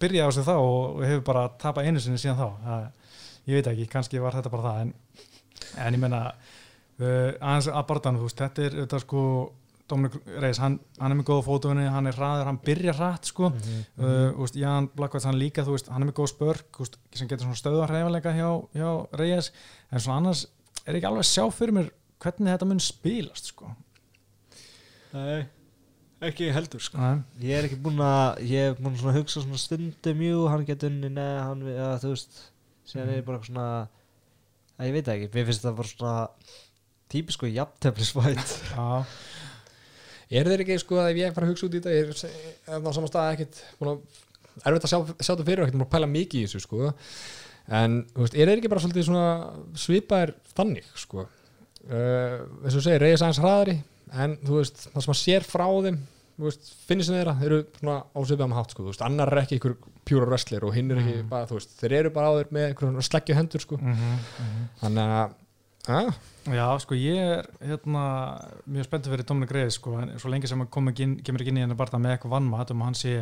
byrjað 0.02 0.28
á 0.28 0.30
sig 0.36 0.46
þá 0.48 0.54
og, 0.58 1.00
hefur 1.06 1.24
bara 1.30 1.46
tapað 1.62 1.88
einu 1.88 2.02
sinni 2.02 2.20
síðan 2.20 2.40
þá 2.40 2.48
það, 2.66 2.84
ég 3.48 3.58
veit 3.58 3.70
ekki, 3.72 3.88
kannski 3.94 4.22
var 4.22 4.36
þetta 4.36 4.52
bara 4.52 4.68
það 4.68 4.82
en, 4.84 4.92
en 5.86 5.96
ég 5.96 6.02
menna 6.02 6.22
uh, 6.32 7.30
aðeins 7.38 7.70
að 7.72 7.88
barðan, 7.88 8.20
þú 8.20 8.28
veist, 8.28 8.42
þetta 8.42 8.66
er 8.66 8.78
þetta 8.82 9.02
sko, 9.06 9.24
Dominic 9.90 10.14
Reis 10.40 10.58
hann, 10.62 10.78
hann 11.00 11.12
er 11.12 11.16
með 11.18 11.26
góða 11.28 11.44
fótunni, 11.44 11.84
hann 11.90 12.06
er 12.06 12.16
hraður, 12.16 12.46
hann 12.48 12.58
byrjar 12.64 12.96
hratt 12.96 13.26
sko, 13.28 13.50
Mhm. 13.50 13.80
uh, 13.98 14.32
þú 14.32 14.44
veist, 14.46 14.56
Jan 14.56 14.86
Blackwood 14.96 15.24
hann 15.24 15.38
líka, 15.40 15.64
þú 15.66 15.74
veist, 15.76 15.88
hann 15.92 16.02
er 16.02 16.06
með 16.10 16.14
góð 16.20 16.30
spörk 16.32 16.70
þú 16.72 16.84
veist, 16.86 16.96
sem 17.14 17.28
getur 17.28 17.44
svona 17.48 17.60
stöða 17.60 17.88
hreifanleika 17.90 18.32
hjá, 18.32 18.50
hjá 18.74 18.90
Reis, 19.18 19.50
en 19.92 19.98
svona 20.00 20.16
annars 20.22 20.46
er 20.86 20.94
ekki 20.94 21.06
alveg 21.10 21.24
að 21.26 21.32
sjá 21.32 21.44
fyrir 21.52 21.72
mér 21.76 21.90
hvernig 22.22 22.52
þetta 22.54 22.66
mun 22.70 22.80
spilast 22.80 23.50
sko. 23.52 23.72
Nei, 25.12 25.42
ekki 26.24 26.48
heldur 26.54 26.80
sko 26.80 26.96
Nei. 27.02 27.18
Ég 27.44 27.58
er 27.58 27.66
ekki 27.68 27.76
búinn 27.82 28.00
að 28.00 28.40
Ég 28.48 28.70
er 28.70 28.76
búinn 28.78 28.96
svona 28.96 29.12
að 29.12 29.18
hugsa 29.20 29.42
svona 29.44 29.58
stundum 29.60 30.22
Jú, 30.24 30.46
hann 30.48 30.64
getur 30.68 30.88
unni, 30.88 31.10
nei, 31.12 31.34
hann 31.42 31.60
eða, 31.68 31.98
Þú 32.00 32.12
veist, 32.14 32.38
síðan 32.88 33.10
er 33.12 33.18
ég 33.20 33.26
bara 33.26 33.42
svona 33.44 33.66
að 34.78 34.86
Ég 34.88 34.94
veit 34.96 35.04
það 35.10 35.16
ekki, 35.18 35.28
mér 35.34 35.48
finnst 35.50 35.66
það 35.66 35.76
bara 35.82 35.92
svona 35.92 36.14
Típisku 37.12 37.50
jafnteflisvæt 37.52 38.54
Já, 38.72 39.04
er 40.40 40.48
þeir 40.50 40.64
ekki 40.64 40.78
sko 40.82 40.98
að 41.02 41.10
ef 41.12 41.20
ég 41.22 41.34
fara 41.36 41.46
að 41.48 41.52
hugsa 41.52 41.66
út 41.68 41.76
í 41.76 41.80
þetta 41.82 41.94
er 41.96 42.12
er 42.76 42.86
á 42.88 42.90
saman 42.96 43.10
stað 43.10 43.28
að 43.28 43.42
erfitt 44.68 44.84
að 44.84 44.90
sjá, 44.92 44.98
sjá 45.16 45.32
þetta 45.32 45.46
fyrir 45.48 45.62
og 45.62 45.68
ekkert 45.70 45.84
að 45.86 45.92
pæla 45.94 46.08
mikið 46.12 46.42
í 46.42 46.46
þessu 46.48 46.60
sko. 46.66 46.92
En 47.72 48.00
þú 48.12 48.24
veist, 48.24 48.34
er 48.36 48.50
þeir 48.50 48.58
ekki 48.60 48.70
bara 48.72 48.82
svolítið 48.84 49.06
svona 49.06 49.26
svipaðir 49.78 50.32
þannig 50.56 50.88
sko? 50.98 51.24
Uh, 51.82 52.42
eins 52.62 52.74
og 52.74 52.78
þú 52.78 52.82
segir, 52.84 53.02
reyðis 53.02 53.22
aðeins 53.24 53.40
hraðari 53.42 53.76
en 54.22 54.34
þú 54.44 54.58
veist, 54.60 54.84
það 54.92 55.04
sem 55.06 55.14
að 55.14 55.20
sér 55.22 55.46
frá 55.48 55.64
þeim 55.86 55.96
finnir 56.88 57.06
sem 57.06 57.14
þeirra, 57.16 57.34
þeir 57.38 57.48
eru 57.52 57.62
svona 57.78 57.96
á 58.02 58.18
svipaðum 58.28 58.54
hátt 58.56 58.72
sko, 58.74 58.82
þú 58.84 58.90
veist, 58.92 59.02
annar 59.06 59.30
er 59.32 59.40
ekki 59.42 59.58
ykkur 59.60 59.74
pjúra 60.08 60.28
wrestler 60.30 60.64
og 60.66 60.74
hinn 60.76 60.90
er 60.90 61.00
ekki 61.02 61.16
Mm. 61.22 61.28
bara, 61.30 61.46
þú 61.50 61.58
veist, 61.58 61.74
þeir 61.80 61.94
eru 62.00 62.10
bara 62.14 62.30
á 62.30 62.36
þeir 62.38 62.52
með 62.56 62.66
einhverjum 62.68 63.02
sleggju 63.08 63.36
hendur 63.38 63.62
sko, 63.62 63.78
mm 63.78 64.22
þannig 64.82 65.14
að 65.18 65.34
að, 65.90 66.12
Já, 66.52 66.66
sko 66.82 66.94
ég 66.98 67.16
er 67.38 67.46
hérna 67.62 68.02
mjög 68.70 68.84
spenntur 68.88 69.12
fyrir 69.14 69.26
Dominic 69.26 69.50
Reyes 69.54 69.74
sko, 69.78 69.96
en 70.02 70.12
svo 70.18 70.30
lengi 70.30 70.46
sem 70.50 70.58
hann 70.62 70.70
kom 70.70 70.88
ekki 70.90 71.02
inn, 71.06 71.16
kemur 71.22 71.42
ekki 71.42 71.52
inn 71.54 71.58
í 71.60 71.64
hennar 71.64 71.78
barða 71.78 71.98
með 72.02 72.16
eitthvað 72.16 72.34
vannmatt 72.36 72.70
um 72.74 72.82
að 72.82 72.88
hann 72.90 72.98
sé 72.98 73.14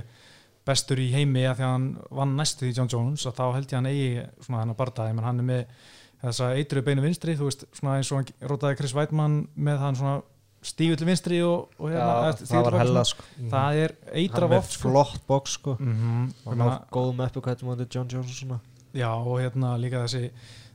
bestur 0.69 1.01
í 1.01 1.11
heimi 1.13 1.47
að 1.49 1.57
því 1.61 1.65
að 1.67 1.73
hann 1.75 1.87
vann 2.21 2.35
næstu 2.37 2.67
því 2.67 2.75
John 2.77 2.91
Jones 2.93 3.25
og 3.27 3.35
þá 3.37 3.45
held 3.57 3.71
ég 3.73 3.79
hann 3.79 3.89
eigi 3.91 4.27
svona 4.45 4.61
hennar 4.65 4.77
barða, 4.77 5.07
ég 5.09 5.17
menn 5.17 5.25
hann 5.29 5.41
er 5.41 5.49
með 5.51 5.63
þessa 6.21 6.51
eitru 6.61 6.83
beinu 6.85 7.05
vinstri, 7.05 7.37
þú 7.39 7.49
veist, 7.49 7.65
svona 7.79 7.97
eins 7.97 8.11
og 8.13 8.21
hann 8.21 8.49
rótaði 8.53 8.77
Chris 8.81 8.93
Weidmann 8.97 9.39
með 9.57 9.79
hann 9.87 9.97
svona 9.97 10.19
stífull 10.61 11.07
vinstri 11.09 11.39
og, 11.41 11.71
og 11.81 11.89
hérna, 11.89 12.09
Já, 12.13 12.33
eftir- 12.35 12.51
það 12.51 12.61
var 12.61 12.73
stígull 12.75 12.81
hella 12.85 13.05
sko. 13.09 13.23
Svona. 13.37 13.51
það 13.55 13.79
er 13.85 13.95
Hann 14.05 14.19
eitra 14.21 14.45
er 14.45 14.51
með 14.51 14.57
voft 14.59 14.75
sko. 14.77 14.83
flott 14.91 15.23
box 15.31 15.55
sko. 15.57 15.77
Mm 15.81 16.27
Og 16.45 16.51
hann 16.53 16.65
var 16.67 16.83
góð 16.93 17.13
með 17.17 17.31
uppi 17.31 17.41
hvað 17.47 17.63
þetta 17.81 17.95
John 17.97 18.11
Jones 18.13 18.35
og 18.35 18.37
svona. 18.43 18.59
Já, 18.93 19.09
og 19.17 19.39
hérna 19.41 19.71
líka 19.81 20.03
þessi 20.05 20.29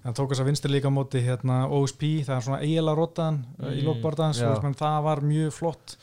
hann 0.06 0.16
tók 0.18 0.32
þess 0.32 0.44
að 0.44 0.50
vinstri 0.52 0.72
líka 0.76 0.92
móti 0.94 1.22
hérna 1.26 1.64
OSP, 1.74 2.04
það 2.28 2.36
er 2.38 2.46
svona 2.48 2.62
eiginlega 2.64 3.00
rótaðan 3.02 3.40
mm, 3.44 3.70
í 3.72 3.80
Mm, 3.82 3.86
lókbardaðans, 3.90 4.42
já. 4.42 4.52
það 4.80 5.00
var 5.10 5.24
mjög 5.26 5.54
flott 5.58 5.96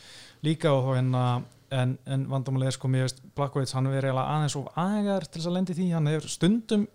líka 0.43 0.73
og 0.75 0.89
þá 0.89 0.97
hérna 0.99 1.27
en, 1.73 1.93
en 2.05 2.25
vandamulega 2.29 2.69
er 2.73 2.77
sko 2.77 2.89
mér 2.93 3.07
veist 3.07 3.23
Blackwaits, 3.39 3.73
hann 3.79 3.87
er 3.89 4.03
eiginlega 4.03 4.27
aðeins 4.35 4.57
of 4.59 4.67
aðegar 4.77 5.25
til 5.31 5.39
þess 5.41 5.49
að 5.53 5.57
lendi 5.61 5.77
því, 5.79 5.87
hann 5.95 6.11
hefur 6.13 6.29
stundum 6.35 6.89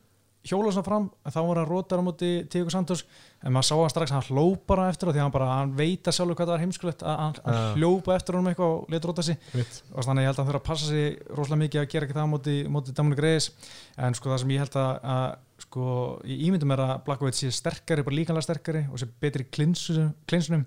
hjóla 0.47 0.69
svona 0.71 0.85
fram, 0.87 1.05
þá 1.27 1.39
var 1.43 1.57
hann 1.59 1.67
rótar 1.67 1.99
á 1.99 2.07
móti 2.07 2.27
Tíko 2.47 2.71
Santos, 2.71 3.01
en 3.43 3.51
maður 3.51 3.67
sá 3.67 3.73
hann 3.81 3.89
strax 3.91 4.13
hann 4.15 4.27
hlóp 4.29 4.61
bara 4.69 4.85
eftir 4.93 5.09
á 5.09 5.11
því 5.11 5.19
hann 5.25 5.33
bara 5.33 5.47
hann 5.57 5.73
veit 5.75 6.07
að 6.07 6.15
sjálfur 6.15 6.37
hvað 6.37 6.47
það 6.47 6.53
var 6.53 6.61
heimskulegt, 6.63 7.03
að 7.03 7.17
hann, 7.23 7.33
hann 7.43 7.57
Já. 7.57 7.73
hljópa 7.81 8.15
eftir 8.15 8.37
honum 8.37 8.51
eitthvað 8.53 8.75
og 8.77 8.93
lit 8.93 9.07
róta 9.09 9.25
sig 9.27 9.41
mitt 9.57 9.81
og 9.91 10.07
þannig 10.07 10.23
ég 10.23 10.29
held 10.29 10.37
að 10.37 10.43
hann 10.45 10.49
þurfa 10.53 10.61
að 10.61 10.69
passa 10.69 10.87
sig 10.93 11.17
rosalega 11.35 11.61
mikið 11.65 11.81
að 11.81 11.89
gera 11.95 12.07
ekki 12.07 12.15
það 12.19 12.29
á 12.29 12.33
móti, 12.37 12.55
móti 12.77 12.95
Dominic 12.95 13.23
Reyes 13.25 13.49
en 13.97 14.15
sko 14.21 14.31
það 14.31 14.41
sem 14.45 14.55
ég 14.55 14.63
held 14.63 14.79
að, 14.79 14.93
að 15.17 15.27
sko, 15.61 15.85
ég 16.27 16.47
ímyndum 16.47 16.73
er 16.75 16.83
að 16.83 16.93
Blackwood 17.07 17.37
sé 17.37 17.49
sterkari, 17.53 18.05
bara 18.05 18.17
líkanlega 18.19 18.45
sterkari 18.45 18.83
og 18.91 19.01
sé 19.01 19.09
betri 19.21 19.47
klinsunum, 19.49 20.11
klinsunum 20.29 20.65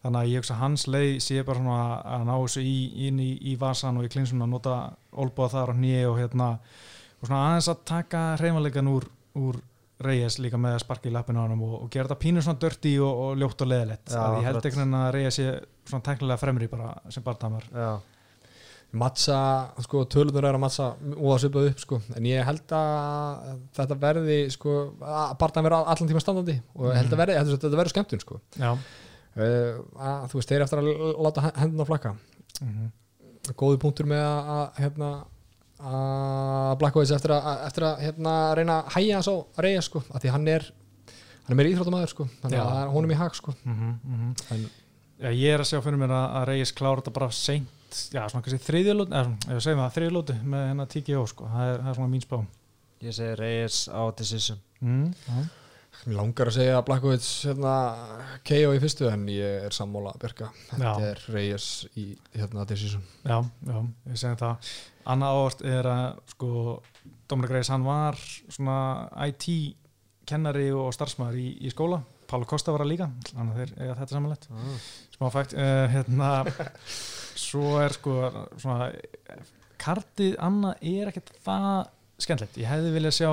þannig 0.00 0.20
að 0.20 0.30
ég 0.30 0.40
hugsa 0.40 0.58
hans 0.60 0.86
leið 0.88 1.16
sé 1.24 1.42
bara 1.44 1.60
svona 1.60 1.80
að, 2.00 2.22
ná 2.28 2.34
þessu 2.34 2.62
í, 2.64 2.76
inn 3.08 3.18
í, 3.20 3.30
í 3.52 3.56
vasan 3.60 4.00
og 4.00 4.06
í 4.06 4.12
klinsunum 4.12 4.46
að 4.46 4.54
nota 4.54 4.76
olbúða 5.12 5.52
þar 5.56 5.74
og 5.74 5.82
nýja 5.82 6.06
og 6.08 6.20
hérna 6.20 6.52
og 7.20 7.26
svona 7.26 7.42
aðeins 7.50 7.68
að 7.68 7.82
taka 7.90 8.22
reymanleikan 8.40 8.88
úr, 8.90 9.08
úr 9.40 9.60
Reyes 10.00 10.38
líka 10.40 10.56
með 10.56 10.78
að 10.78 10.82
sparka 10.86 11.10
í 11.10 11.12
lappinu 11.12 11.42
á 11.42 11.44
hann 11.44 11.58
og, 11.60 11.74
og 11.84 11.90
gera 11.92 12.08
þetta 12.08 12.22
pínu 12.22 12.44
svona 12.44 12.60
dörti 12.62 12.94
og, 13.04 13.18
og 13.24 13.34
ljótt 13.42 13.64
og 13.66 13.68
leðilegt 13.68 14.14
Já, 14.14 14.20
að 14.22 14.36
ég 14.38 14.46
held 14.48 14.60
veginn 14.64 14.96
að 14.96 15.10
Reyes 15.18 15.36
sé 15.36 15.50
svona 15.90 16.06
teknilega 16.06 16.40
fremri 16.40 16.68
bara 16.72 16.94
sem 17.12 17.26
barndamar 17.26 17.66
Já, 17.68 17.90
Matsa, 18.90 19.40
sko, 19.84 20.02
tölunar 20.10 20.48
er 20.48 20.56
að 20.58 20.62
matsa 20.64 20.86
og 21.14 21.28
að 21.34 21.42
svipa 21.44 21.60
upp, 21.68 21.82
sko, 21.82 22.00
en 22.18 22.24
ég 22.26 22.46
held 22.46 22.72
að 22.74 23.52
þetta 23.76 23.98
verði, 24.02 24.38
sko 24.50 24.78
að 24.98 25.34
barðan 25.38 25.68
vera 25.68 25.82
allan 25.92 26.10
tíma 26.10 26.22
standandi 26.24 26.56
og 26.74 26.88
held 26.96 27.14
að 27.14 27.22
verði, 27.22 27.36
þetta, 27.38 27.60
þetta 27.66 27.80
verði 27.82 27.94
skemmtun, 27.94 28.24
sko. 28.24 28.40
Uh, 28.60 29.76
að, 29.94 30.24
þú 30.32 30.40
veist, 30.40 30.50
þeir 30.50 30.64
eftir 30.64 30.82
að 30.82 30.88
láta 31.22 31.52
hendina 31.54 31.86
flakka. 31.86 32.16
Mm 32.60 32.90
góði 33.56 33.78
punktur 33.80 34.08
með 34.10 34.20
að, 34.20 34.50
að 34.54 34.82
hérna 34.84 35.10
að 35.80 36.74
Blackwoods 36.82 37.12
eftir 37.16 37.32
að, 37.32 37.48
eftir 37.66 37.86
að 37.88 38.02
hérna, 38.04 38.34
reyna 38.58 38.76
að 38.82 38.92
hæja 38.96 39.22
á 39.24 39.34
reyja, 39.64 39.82
sko, 39.86 40.02
að 40.12 40.24
því 40.24 40.34
hann 40.34 40.48
er 40.52 40.66
hann 41.46 41.54
er 41.54 41.58
meira 41.58 41.72
íþróttamæður, 41.72 42.12
sko, 42.12 42.26
þannig 42.42 42.60
að 42.60 42.70
það 42.70 43.00
er 43.00 43.14
í 43.14 43.18
hag, 43.20 43.36
sko. 43.38 43.54
Mm 43.64 43.76
-hmm. 43.80 44.34
en, 44.54 44.66
Já, 45.20 45.30
ég 45.36 45.54
er 45.54 45.60
að 45.60 45.68
sjá 45.68 45.80
fyrir 45.84 46.00
mér 46.00 46.12
að, 46.16 46.26
að 46.38 46.44
Reyes 46.48 46.72
klára 46.72 47.00
þetta 47.00 47.12
bara 47.16 47.30
seint, 47.30 47.68
já, 48.14 48.22
svona 48.30 48.42
kannski 48.46 48.64
þriðjulóti, 48.66 49.22
eða 49.50 49.62
segjum 49.64 49.82
það 49.84 49.94
þriðjulóti 49.98 50.36
með 50.54 50.66
hennar 50.70 50.90
TKO, 50.94 51.22
sko, 51.30 51.48
það 51.52 51.70
er, 51.72 51.80
það 51.84 51.90
er 51.92 51.98
svona 52.00 52.12
mín 52.14 52.24
spá. 52.26 52.36
ég 53.06 53.16
segi 53.16 53.38
Reyes 53.40 53.80
á 53.90 54.02
decision 54.18 54.60
Mm. 54.80 55.10
Mér 56.06 56.14
langar 56.16 56.48
að 56.48 56.54
segja 56.56 56.76
að 56.78 56.84
Blackwoods 56.86 57.26
hérna, 57.44 57.72
KO 58.48 58.70
í 58.72 58.78
fyrstu 58.80 59.08
en 59.12 59.26
ég 59.28 59.66
er 59.66 59.74
sammála 59.76 60.14
Björka, 60.22 60.46
þetta 60.70 60.92
Já. 60.96 61.08
er 61.10 61.20
Reyes 61.34 61.66
í 62.00 62.04
hérna 62.32 62.64
decision 62.70 63.02
já, 63.26 63.36
já, 63.66 63.80
ég 64.08 64.16
segi 64.22 64.38
það. 64.40 64.70
Annað 65.12 65.34
ávart 65.36 65.64
er 65.68 65.88
að, 65.90 66.22
sko, 66.32 66.48
Dominic 67.28 67.52
Reyes, 67.52 67.68
hann 67.74 67.84
var 67.84 68.16
svona 68.48 68.78
IT-kennari 69.28 70.70
og 70.72 70.88
starfsmæður 70.96 71.38
í, 71.42 71.48
í 71.66 71.72
skóla, 71.74 72.00
Pála 72.30 72.46
Kosta 72.46 72.70
var 72.72 72.84
það 72.84 72.92
líka, 72.92 73.10
þannig 73.34 73.52
að 73.52 73.60
þeir 73.60 73.70
eiga 73.82 73.94
þetta 74.00 74.16
samanlegt. 74.16 74.44
ah. 74.54 74.88
smá 75.16 75.30
fækt 75.34 75.54
uh, 75.58 75.86
hérna, 75.90 76.28
svo 77.40 77.78
er 77.80 77.96
sko 77.96 78.14
svona 78.60 78.90
kartið 79.80 80.36
annað 80.44 80.86
er 80.92 81.10
ekkert 81.10 81.32
það 81.44 81.88
skemmtilegt, 82.20 82.58
ég 82.60 82.68
hefði 82.68 82.94
viljað 82.98 83.16
sjá 83.16 83.32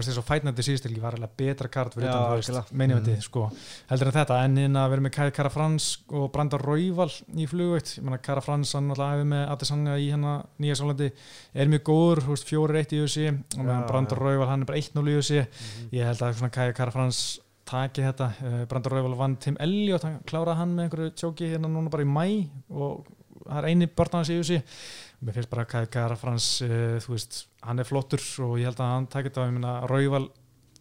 þess 0.00 0.18
að 0.20 0.26
fætnandi 0.30 0.62
síðustilgi 0.64 1.00
var 1.02 1.16
alveg 1.16 1.32
betra 1.36 1.68
kart 1.68 1.92
fyrir 1.96 2.06
utan, 2.08 2.28
algjörlega. 2.36 2.76
meinivendið, 2.78 3.16
Mhm. 3.16 3.24
sko 3.26 3.42
heldur 3.90 4.06
en 4.06 4.12
þetta, 4.14 4.36
en 4.44 4.58
inn 4.58 4.76
að 4.78 4.90
vera 4.90 5.02
með 5.02 5.32
Kara 5.34 5.50
Frans 5.50 5.86
og 6.08 6.30
Brandar 6.32 6.62
Rauval 6.62 7.08
í 7.34 7.46
flugveitt 7.50 7.98
ég 7.98 8.02
meina 8.06 8.18
Kara 8.22 8.40
Frans, 8.40 8.72
hann 8.72 8.88
alltaf 8.90 9.10
hefði 9.16 9.26
með 9.32 9.50
Adesanya 9.50 9.96
í 9.98 10.06
hérna 10.12 10.46
Nýja 10.60 10.76
Sálandi, 10.78 11.10
er 11.54 11.66
mjög 11.66 11.82
góður 11.90 12.22
fjórir 12.48 12.76
eitt 12.80 12.92
í 12.92 13.02
UFC 13.02 13.28
og 13.58 13.64
meðan 13.66 13.86
Brandar. 13.88 14.18
Rauval, 14.18 14.46
hann 14.48 14.62
er 14.62 14.66
bara 14.66 14.78
1-0 14.78 15.08
í 15.10 15.16
UFC 15.18 15.36
Mhm. 15.40 15.90
ég 15.92 16.04
held 16.04 16.18
að 16.18 16.34
Kara 16.74 16.90
Frans 16.92 17.40
taki 17.66 18.02
þetta, 18.02 18.32
uh, 18.42 18.64
Brandar 18.66 18.92
Rauval 18.92 19.16
vann 19.16 19.36
Tim 19.36 19.56
Elliot, 19.60 20.02
hann 20.02 20.20
kláraði 20.24 20.56
hann 20.56 20.76
með 20.76 20.88
einhverju 20.88 21.10
tjóki 21.14 21.50
hérna 21.50 21.68
núna 21.68 21.90
bara 21.90 22.04
í 22.04 22.06
mæ 22.06 22.48
og 22.70 23.04
það 23.50 23.58
er 23.62 23.68
eini 23.72 23.90
börn 24.00 24.16
hans 24.18 24.30
í 24.32 24.38
UFC 24.40 24.60
mér 25.20 25.36
finnst 25.36 25.50
bara 25.52 25.66
að 25.68 25.88
Kara 25.92 26.16
Frans 26.16 26.46
uh, 26.64 26.96
þú 27.04 27.16
veist, 27.16 27.42
hann 27.66 27.82
er 27.82 27.88
flottur 27.88 28.22
og 28.46 28.54
ég 28.60 28.70
held 28.70 28.80
að 28.80 28.94
hann 28.94 29.10
taki 29.12 29.28
þetta, 29.28 29.48
ég 29.50 29.58
meina 29.58 29.74
Rauval 29.90 30.28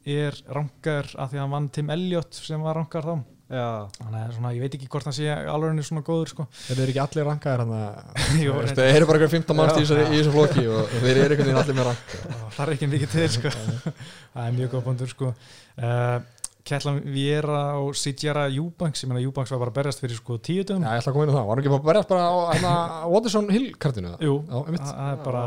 er 0.10 0.38
rankar 0.56 1.10
af 1.20 1.34
því 1.34 1.38
að 1.40 1.44
hann 1.44 1.54
vann 1.58 1.68
Tim 1.76 1.92
Elliot 1.94 2.40
sem 2.40 2.64
var 2.64 2.80
rankar 2.80 3.06
þá. 3.06 3.18
Já, 3.50 3.90
þannig 3.98 4.20
að 4.22 4.34
svona, 4.36 4.50
ég 4.54 4.62
veit 4.62 4.76
ekki 4.78 4.88
hvort 4.94 5.08
hann 5.10 5.16
sé 5.18 5.26
alveg 5.34 5.72
hann 5.72 5.82
er 5.82 5.86
svona 5.88 6.04
góður 6.06 6.30
sko. 6.30 6.44
Þeir 6.68 6.82
eru 6.84 6.94
ekki 6.94 7.02
allir 7.02 7.30
að 7.34 7.46
Þeir 8.78 8.90
eru 8.94 9.08
bara 9.10 9.18
eitthvað 9.18 9.34
15 9.34 9.58
manns 9.58 9.74
í 9.74 9.86
þessu- 9.90 10.04
í 10.06 10.20
þessu 10.20 10.34
flokki 10.36 10.66
og 10.70 10.92
þeir 10.94 11.10
eru 11.24 11.24
einhvern 11.34 11.48
veginn 11.48 11.62
allir 11.64 11.80
með 11.80 11.88
rank 11.90 12.14
það 12.54 12.62
er 12.68 12.74
ekki 12.76 12.90
mikið 12.92 13.16
til 13.16 13.30
sko. 13.36 13.54
Það 14.36 14.44
er 14.46 14.54
mjög 14.60 14.72
góð 14.76 14.86
búndur 14.86 15.10
sko. 15.16 15.32
Uh, 15.82 16.20
Kettlan 16.68 17.00
Viera 17.08 17.62
og 17.80 17.96
Sitjara 17.98 18.48
Júbanks, 18.52 19.04
ég 19.04 19.10
meina 19.10 19.24
Júbanks 19.24 19.52
var 19.54 19.62
bara 19.64 19.72
að 19.72 19.78
berjast 19.80 20.02
fyrir 20.04 20.20
sko 20.20 20.38
tíu 20.44 20.66
dögum. 20.68 20.84
Já, 20.84 20.92
ég 20.98 21.04
ætla 21.04 21.14
að 21.14 21.16
koma 21.16 21.26
inn 21.26 21.32
á 21.32 21.38
það, 21.38 21.46
var 21.48 21.54
hann 21.56 21.64
ekki 21.64 21.72
bara 21.74 21.80
að 21.82 21.90
berjast 21.90 22.12
bara 22.12 22.26
á 22.28 22.36
hérna, 22.52 22.74
Watterson 23.14 23.52
Hill 23.54 23.70
kartinu? 23.80 24.12
Það? 24.14 24.26
Jú, 24.28 24.36
það 24.50 25.06
er 25.06 25.22
bara 25.24 25.44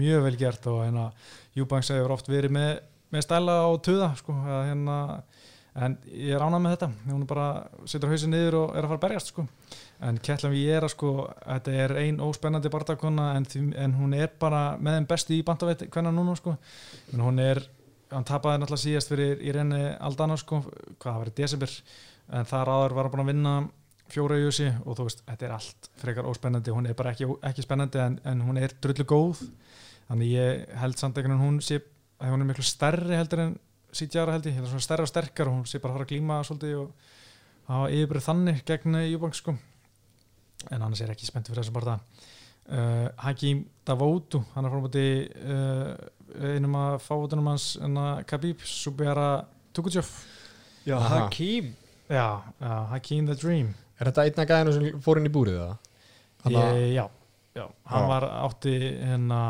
mjög 0.00 0.26
vel 0.26 0.34
gert 0.40 0.70
og 0.72 0.80
hérna 0.84 1.06
Júbanks 1.56 1.92
hefur 1.94 2.16
oft 2.16 2.30
verið 2.30 2.56
með, 2.58 2.72
með 3.14 3.26
stæla 3.28 3.56
á 3.62 3.70
töða 3.86 4.10
sko, 4.18 4.36
hérna 4.48 4.98
en 5.80 5.96
ég 6.10 6.34
er 6.34 6.42
ánað 6.42 6.62
með 6.64 6.72
þetta, 6.74 6.88
hún 7.06 7.22
er 7.22 7.28
bara 7.30 7.48
setur 7.88 8.10
hausin 8.10 8.32
niður 8.34 8.56
og 8.64 8.72
er 8.74 8.82
að 8.82 8.90
fara 8.90 8.98
að 8.98 9.04
berjast 9.04 9.30
sko. 9.30 9.44
En 10.02 10.16
Kettlan 10.18 10.54
Viera 10.54 10.88
sko, 10.90 11.12
þetta 11.44 11.74
er 11.84 11.94
ein 12.00 12.18
óspennandi 12.24 12.72
bardakonna 12.72 13.34
en, 13.38 13.46
en 13.78 13.94
hún 14.00 14.16
er 14.18 14.32
bara 14.40 14.74
með 14.82 14.98
þeim 14.98 15.10
bestu 15.12 15.36
í 15.36 15.44
bandaveit 15.46 15.86
hvernig 15.86 16.16
núna 16.16 16.34
sko, 16.38 16.56
en 17.14 17.22
hún 17.22 17.38
er 17.44 17.62
hann 18.10 18.26
tapaði 18.26 18.60
náttúrulega 18.60 18.84
síðast 18.84 19.12
fyrir 19.12 19.42
Irene 19.46 19.82
Aldana 20.02 20.36
sko, 20.40 20.62
hvað 21.02 21.20
var 21.20 21.30
í 21.30 21.36
desember 21.36 21.74
en 22.30 22.48
þar 22.48 22.72
áður 22.74 22.96
var 22.96 23.08
hann 23.08 23.14
búin 23.14 23.24
að 23.24 23.30
vinna 23.32 23.54
fjóra 24.10 24.38
í 24.38 24.44
júsi 24.44 24.66
og 24.84 24.98
þú 24.98 25.06
veist, 25.06 25.22
þetta 25.28 25.46
er 25.46 25.54
allt 25.54 25.90
frekar 26.00 26.28
óspennandi, 26.30 26.74
hún 26.74 26.88
er 26.90 26.96
bara 26.98 27.14
ekki, 27.14 27.28
ekki 27.46 27.64
spennandi 27.64 28.02
en, 28.02 28.18
en 28.26 28.42
hún 28.46 28.58
er 28.58 28.74
drullu 28.82 29.06
góð 29.06 29.44
þannig 30.08 30.32
ég 30.34 30.76
held 30.82 30.98
samt 30.98 31.18
einhvern 31.18 31.36
veginn 31.36 31.46
hún 31.46 31.60
sé 31.62 31.78
að 32.20 32.34
hún 32.34 32.44
er 32.44 32.50
miklu 32.50 32.66
stærri 32.66 33.16
heldur 33.16 33.44
en 33.46 33.54
sítjára 33.94 34.34
held 34.34 34.48
ég, 34.50 34.58
hérna 34.58 34.70
svona 34.70 34.86
stærri 34.86 35.06
og 35.06 35.10
sterkar 35.10 35.50
og 35.50 35.60
hún 35.60 35.68
sé 35.70 35.78
bara 35.78 35.94
að 35.94 36.00
fara 36.00 36.08
að 36.08 36.12
glíma 36.12 36.40
svolítið 36.46 36.76
og 36.82 36.90
hafa 37.70 37.92
yfirbyrð 37.94 38.26
þannig 38.26 38.62
gegn 38.66 38.98
Júbank 39.06 39.38
sko. 39.38 39.54
En 40.70 40.82
annars 40.82 41.00
er 41.00 41.12
ekki 41.14 41.28
spenntið 41.28 41.54
fyrir 41.54 41.64
þessum 41.64 41.78
bara 41.78 41.96
uh, 41.96 43.08
Hakim 43.24 43.64
Davótu 43.86 44.42
hann 44.54 44.66
er 44.68 44.74
uh, 44.74 45.94
einum 46.38 46.74
að 46.80 46.98
fáutunum 47.04 47.48
hans 47.50 47.66
Khabib 48.30 48.60
Subera 48.66 49.44
Tukutjöf 49.74 50.10
Já 50.86 50.96
Aha. 50.96 51.18
Hakim 51.26 51.74
já, 52.10 52.40
já, 52.60 52.86
Hakim 52.90 53.26
the 53.26 53.34
Dream. 53.38 53.74
Er 54.00 54.08
þetta 54.10 54.24
einna 54.24 54.46
gæðinu 54.48 54.72
sem 54.72 55.00
fór 55.04 55.20
inn 55.20 55.28
í 55.28 55.32
búrið 55.34 55.58
það? 55.60 55.74
Þannig 56.42 56.62
að- 56.62 56.78
ég, 56.80 56.94
já, 56.94 57.04
já, 57.60 57.66
hann 57.92 58.02
Já. 58.02 58.08
var 58.08 58.24
átti 58.48 58.72
hérna 58.80 59.40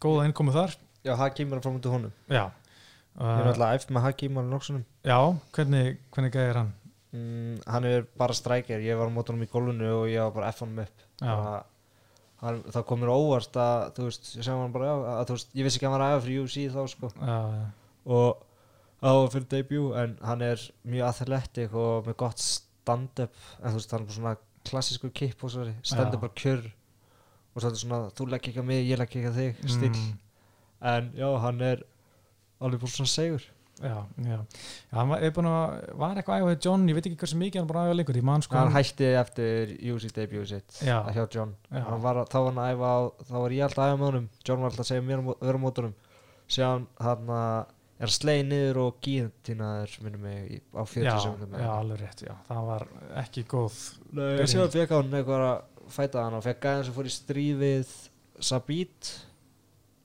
góða 0.00 0.24
innkomu 0.28 0.52
þar. 0.54 0.76
Já, 1.04 1.14
Hakim 1.18 1.52
er 1.52 1.60
frá 1.60 1.72
mútið 1.74 1.90
honum. 1.96 2.12
Já, 2.30 2.44
Ég 3.18 3.24
er 3.26 3.48
uh, 3.48 3.50
alltaf 3.50 3.74
æft 3.80 3.90
með 3.90 4.04
Hakim 4.06 4.36
alveg 4.38 4.52
nokksunum 4.54 4.84
já 5.02 5.16
hvernig, 5.56 5.96
hvernig 6.14 6.32
gæði 6.36 6.50
er 6.52 6.58
hann? 6.60 6.72
Mm, 7.12 7.54
Hann 7.66 7.84
er 7.88 8.04
bara 8.16 8.32
strækir. 8.36 8.78
Ég 8.84 8.94
var 9.00 9.08
á 9.10 9.16
mótunum 9.16 9.42
í 9.42 9.48
gólfinu 9.50 9.88
og 10.04 10.06
ég 10.12 10.22
var 10.22 10.30
bara 10.36 10.52
F 10.52 10.60
honum 10.62 10.78
upp. 10.84 11.02
Já. 11.20 11.64
Það 12.38 12.82
kom 12.86 13.00
mér 13.02 13.10
á 13.10 13.18
óvart 13.18 13.56
að 13.58 13.80
þú 13.96 14.04
veist, 14.06 14.28
ég 14.38 14.46
sem 14.46 14.60
hann 14.60 14.74
bara, 14.74 14.92
að, 15.16 15.22
þú 15.26 15.36
veist, 15.38 15.48
ég 15.58 15.66
vissi 15.66 15.78
ekki 15.80 15.88
að 15.88 15.90
hann 15.90 15.98
var 15.98 16.04
aðeins 16.06 16.26
fyrir 16.26 16.44
UFC 16.44 16.66
þá 16.70 16.92
sko. 16.92 17.10
Já, 17.18 17.38
og 18.14 18.44
á 19.02 19.12
fyrir 19.32 19.48
debut 19.54 19.96
en 19.98 20.14
hann 20.28 20.44
er 20.46 20.62
mjög 20.86 21.08
athletic 21.08 21.74
og 21.74 22.06
með 22.06 22.18
gott 22.22 22.44
stand-up 22.44 23.42
en 23.58 23.72
þú 23.72 23.80
veist 23.80 23.96
hann 23.96 24.06
er 24.06 24.18
svona 24.20 24.36
og 25.44 25.50
svo 25.50 25.66
stand-up 25.82 26.22
bara 26.22 26.38
kjör. 26.38 26.64
Og 26.68 27.58
svo 27.58 27.66
er 27.66 27.74
þetta 27.74 27.82
svona 27.82 28.00
þú 28.14 28.30
legg 28.30 28.50
ekki 28.52 28.62
að 28.62 28.70
mig, 28.70 28.86
ég 28.86 29.00
legg 29.00 29.10
ekki 29.10 29.30
að 29.32 29.38
þig 29.42 29.62
stíl 29.74 29.90
mm, 29.90 30.16
en 30.94 31.12
já 31.18 31.28
hann 31.42 31.62
er 31.64 31.82
alveg 32.62 32.82
bara 32.84 32.94
svona 32.94 33.10
segur 33.10 33.46
já, 33.78 33.94
já, 34.24 34.38
já 34.38 34.98
hann 34.98 35.08
var, 35.12 35.22
að, 35.22 35.74
var 36.02 36.18
eitthvað 36.20 36.44
hjá 36.44 36.58
John, 36.66 36.86
ég 36.90 36.98
veit 36.98 37.08
ekki 37.10 37.20
hversu 37.22 37.38
mikið 37.38 37.60
hann 37.60 37.68
er 37.68 37.72
búin 37.72 37.80
að 37.82 37.88
æfa 37.92 37.98
lengur, 38.00 38.20
sko 38.46 38.58
hann 38.58 38.74
hætti 38.74 39.10
eftir 39.22 39.74
UFC 39.92 40.12
debut 40.16 40.48
sitt 40.50 40.78
Já. 40.82 40.98
hjá 41.14 41.24
John. 41.34 41.54
Var, 41.70 42.22
að- 42.24 42.30
þá 42.32 42.38
var 42.38 42.52
hann 42.52 42.62
að 42.64 42.84
á, 42.84 42.96
þá 43.30 43.34
var 43.38 43.56
ég 43.56 43.66
alltaf 43.68 43.84
að 43.84 43.90
æfa 43.92 43.98
með 44.02 44.06
honum. 44.10 44.28
John 44.44 44.62
var 44.62 44.70
alltaf 44.72 44.86
að 44.86 44.90
segja 44.92 45.06
mér 45.08 45.22
að 45.22 45.34
vera 45.46 45.60
á 45.60 45.64
mótunum. 45.64 45.94
Síðan 46.48 46.86
hann 47.04 47.34
að 47.38 47.66
er 47.98 48.12
slegið 48.14 48.46
niður 48.52 48.78
og 48.84 48.98
gíðtínaður 49.02 49.94
minnum 50.04 50.22
mig 50.22 50.60
á 50.70 50.82
40 50.86 51.06
já, 51.08 51.14
sekundum 51.24 51.56
já, 51.58 51.70
alveg 51.74 52.02
rétt, 52.04 52.20
já, 52.28 52.34
það 52.46 52.68
var 52.68 52.84
ekki 53.24 53.42
góð 53.50 53.78
Nei, 54.14 54.44
síðan 54.46 54.70
fekk 54.74 54.94
hann 54.94 55.16
eitthvað 55.18 55.46
að 55.48 55.88
fæta 55.96 56.22
hann 56.26 56.36
og 56.38 56.44
fekk 56.46 56.60
gæðan 56.62 56.86
sem 56.86 56.94
fór 56.98 57.08
í 57.10 57.14
stríð 57.14 57.64
við 57.64 57.96
Sabit 58.48 59.10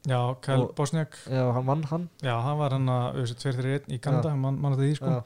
já, 0.08 0.20
Og- 0.60 0.74
Bosniak 0.76 1.18
Já, 1.32 1.44
hann 1.56 1.66
vann 1.66 1.84
hann 1.92 2.10
já, 2.22 2.34
hann 2.44 2.58
var 2.60 2.72
hann 2.76 2.88
að 2.92 3.20
auðvitað 3.22 3.44
2-3-1 3.56 3.92
í 3.96 4.00
Kanada, 4.04 4.36
man, 4.36 4.60
man 4.60 4.74
þetta 4.76 4.84
því 4.90 4.96
sko 5.00 5.12
Já. 5.14 5.22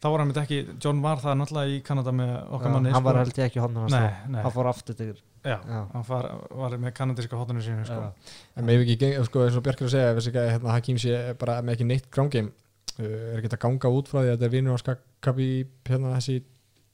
þá 0.00 0.06
var 0.10 0.18
hann 0.22 0.30
með 0.32 0.40
ekki, 0.42 0.58
John 0.84 1.02
var 1.04 1.16
það 1.22 1.38
náttúrulega 1.40 1.74
í 1.78 1.82
Kanada 1.84 2.12
með 2.12 2.30
okkar 2.56 2.74
manni 2.74 2.92
Hann 2.92 3.04
var 3.04 3.14
sko. 3.18 3.24
held 3.24 3.40
ég 3.40 3.50
ekki 3.50 3.60
hann 3.64 3.74
nei, 3.90 4.10
nei, 4.28 4.42
Hann 4.44 4.52
fór 4.52 4.68
aftur 4.70 4.94
til 4.96 5.10
já, 5.44 5.56
Já. 5.64 5.80
hann 5.94 6.04
var, 6.08 6.28
var 6.52 6.76
með 6.76 6.92
kanadíska 6.98 7.36
hóttunum 7.40 7.62
sínu 7.64 7.86
sko. 7.88 8.12
En 8.56 8.64
með 8.68 8.82
ekki, 8.84 9.10
sko, 9.24 9.44
eins 9.46 9.56
og 9.56 9.62
Bjarkir 9.64 9.86
að 9.88 9.94
segja, 9.94 10.14
þessi 10.18 10.32
hérna, 10.36 10.74
Hakim 10.76 10.98
sé 11.00 11.34
bara 11.40 11.60
með 11.64 11.78
ekki 11.78 11.86
neitt 11.88 12.10
grángim, 12.12 12.50
uh, 12.98 13.04
er 13.04 13.40
ekki 13.40 13.52
að 13.56 13.62
ganga 13.64 13.88
út 13.96 14.08
frá 14.12 14.20
því 14.20 14.28
að 14.28 14.34
þetta 14.36 14.44
er 14.50 14.52
vinur 14.56 14.76
hans 14.76 14.84
Kabi, 15.24 15.46
hérna, 15.88 16.12
þessi 16.18 16.42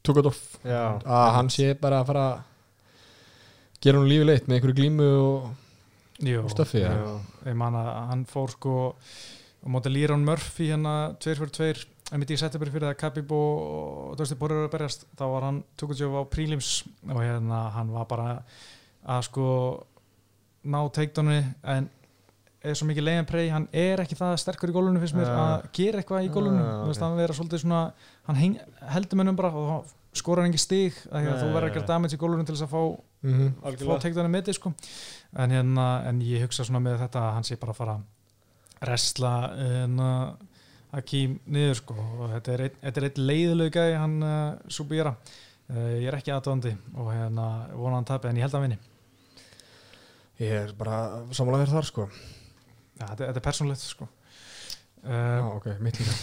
Tugadov, 0.07 0.39
Já. 0.63 1.01
að 1.03 1.33
hann 1.35 1.49
sé 1.51 1.73
bara 1.81 1.99
að 2.05 2.07
fara 2.13 2.27
að 2.31 2.43
gera 3.83 3.99
hún 3.99 4.07
lífi 4.11 4.27
leitt 4.29 4.47
með 4.47 4.61
einhverju 4.61 4.77
glímu 4.79 5.09
og, 5.19 5.49
Jú. 6.23 6.45
ég 7.51 7.59
man 7.59 7.77
að 7.77 7.91
hann 8.11 8.25
fór 8.31 8.55
sko 8.55 8.77
og 9.67 9.73
móti 9.73 9.93
Líron 9.93 10.25
Murphy 10.25 10.71
hérna 10.71 11.17
2-4-2 11.21 11.87
en 12.13 12.23
mitt 12.23 12.31
í 12.31 12.39
setjabur 12.39 12.71
fyrir 12.71 12.89
það 12.93 13.01
Khabib 13.01 13.35
og, 13.35 14.23
Poirier 14.39 14.61
eru 14.61 14.69
að 14.69 14.73
berjast 14.77 15.07
þá 15.19 15.25
var 15.33 15.49
hann 15.49 15.61
Tukutjöf 15.77 16.15
á 16.15 16.23
prílims 16.31 16.71
og 17.09 17.21
hérna 17.21 17.67
hann 17.75 17.91
var 17.95 18.07
bara 18.09 18.31
að 19.07 19.27
sko 19.27 19.49
ná 20.67 20.81
teikdónu 20.95 21.41
en 21.67 21.91
er 22.67 22.75
svo 22.79 22.89
mikið 22.89 23.07
leiðan 23.07 23.29
prey, 23.29 23.51
hann 23.53 23.69
er 23.75 24.01
ekki 24.03 24.19
það 24.19 24.39
sterkur 24.43 24.73
í 24.73 24.75
gólunum 24.75 25.03
finnst 25.03 25.17
mér 25.19 25.31
að 25.31 25.69
gera 25.77 26.01
eitthvað 26.01 26.27
í 26.27 26.31
gólunum 26.35 26.65
veist 26.89 26.99
ok. 26.99 27.05
hann 27.05 27.21
vera 27.21 27.37
svolítið 27.37 27.63
svona 27.63 27.83
hann 28.27 28.41
heng, 28.41 28.57
heldur 28.95 29.21
mönnum 29.21 29.39
bara 29.39 29.53
og 29.55 29.69
þá 29.69 29.95
skorar 30.17 30.49
engi 30.49 30.61
stig 30.61 30.97
að 31.11 31.29
að 31.31 31.43
þú 31.43 31.51
verður 31.53 31.69
að 31.69 31.77
gera 31.77 31.91
damage 31.93 32.17
í 32.17 32.21
gólunum 32.23 32.49
til 32.49 32.57
þess 32.57 32.67
að 32.67 32.73
fá 32.75 32.83
mm 33.23 33.33
-hmm. 33.33 33.79
fá 33.87 33.99
teikdónu 34.03 34.29
með 34.33 34.51
þig 34.51 34.59
sko. 34.59 34.75
En, 35.37 35.51
hérna, 35.51 35.87
en 36.09 36.21
ég 36.23 36.43
hugsa 36.43 36.65
svona 36.65 36.81
með 36.81 37.01
þetta 37.05 37.23
að 37.23 37.33
hann 37.35 37.45
sé 37.45 37.57
bara 37.57 37.73
að 37.73 37.77
fara 37.77 37.95
að 37.97 38.91
resla 38.91 39.33
hérna, 39.57 40.11
Hakim 40.93 41.41
niður 41.47 41.75
sko. 41.75 41.95
Og 41.95 42.31
þetta 42.31 42.53
er 42.53 42.61
einn- 42.61 42.81
þetta 42.83 43.01
er 43.01 43.05
eitt 43.05 43.19
leiðilegu 43.19 43.71
gæði 43.71 43.97
hann 43.99 44.23
uh, 44.23 44.59
Subira. 44.69 45.17
Uh, 45.69 45.99
ég 46.01 46.09
er 46.09 46.15
ekki 46.15 46.31
aðdóðandi 46.31 46.77
og 46.95 47.11
hérna 47.13 47.47
vona 47.75 47.97
hann 47.97 48.05
tapi 48.05 48.29
en 48.29 48.37
ég 48.37 48.47
held 48.47 48.55
að 48.55 48.61
hann 48.61 48.71
vinni. 48.71 48.79
Ég 50.39 50.53
er 50.53 50.73
bara 50.77 51.25
samanlega 51.33 51.65
fyrir 51.65 51.77
þar, 51.79 51.87
sko. 51.89 52.09
ja, 53.01 53.07
þetta, 53.07 53.27
þetta 53.27 53.41
er 53.41 53.47
persónlegt 53.49 53.81
sko. 53.81 54.09
Uh, 55.07 55.57
ok, 55.57 55.67
mitt 55.81 55.99
líka. 56.01 56.15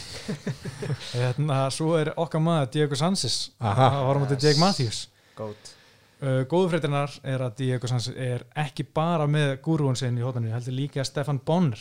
hérna, 1.16 1.70
svo 1.72 1.94
er 1.96 2.12
okkar 2.20 2.42
maður 2.44 2.72
Diego 2.74 2.98
Sanchez 3.00 3.52
Aha. 3.60 3.90
það 3.94 4.08
var 4.08 4.20
á 4.20 4.22
móti 4.24 4.38
Jake 4.44 4.60
Matthews. 4.60 5.08
Uh, 5.40 5.54
góðu 6.52 6.70
fréttinar 6.72 7.12
er 7.28 7.42
að 7.44 7.58
Diego 7.60 7.90
Sanchez 7.90 8.14
er 8.16 8.46
ekki 8.64 8.86
bara 8.96 9.26
með 9.28 9.58
gúrúin 9.66 9.98
sinn 10.00 10.18
í 10.20 10.24
hóttaninu, 10.24 10.54
heldur 10.56 10.76
líka 10.78 11.04
Stefan 11.08 11.42
Bonner. 11.44 11.80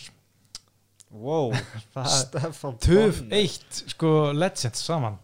Wow 1.12 1.52
Stefan 2.22 2.78
Bonner. 2.80 3.20
eitt 3.36 3.82
sko 3.92 4.32
legends 4.34 4.82
saman. 4.86 5.18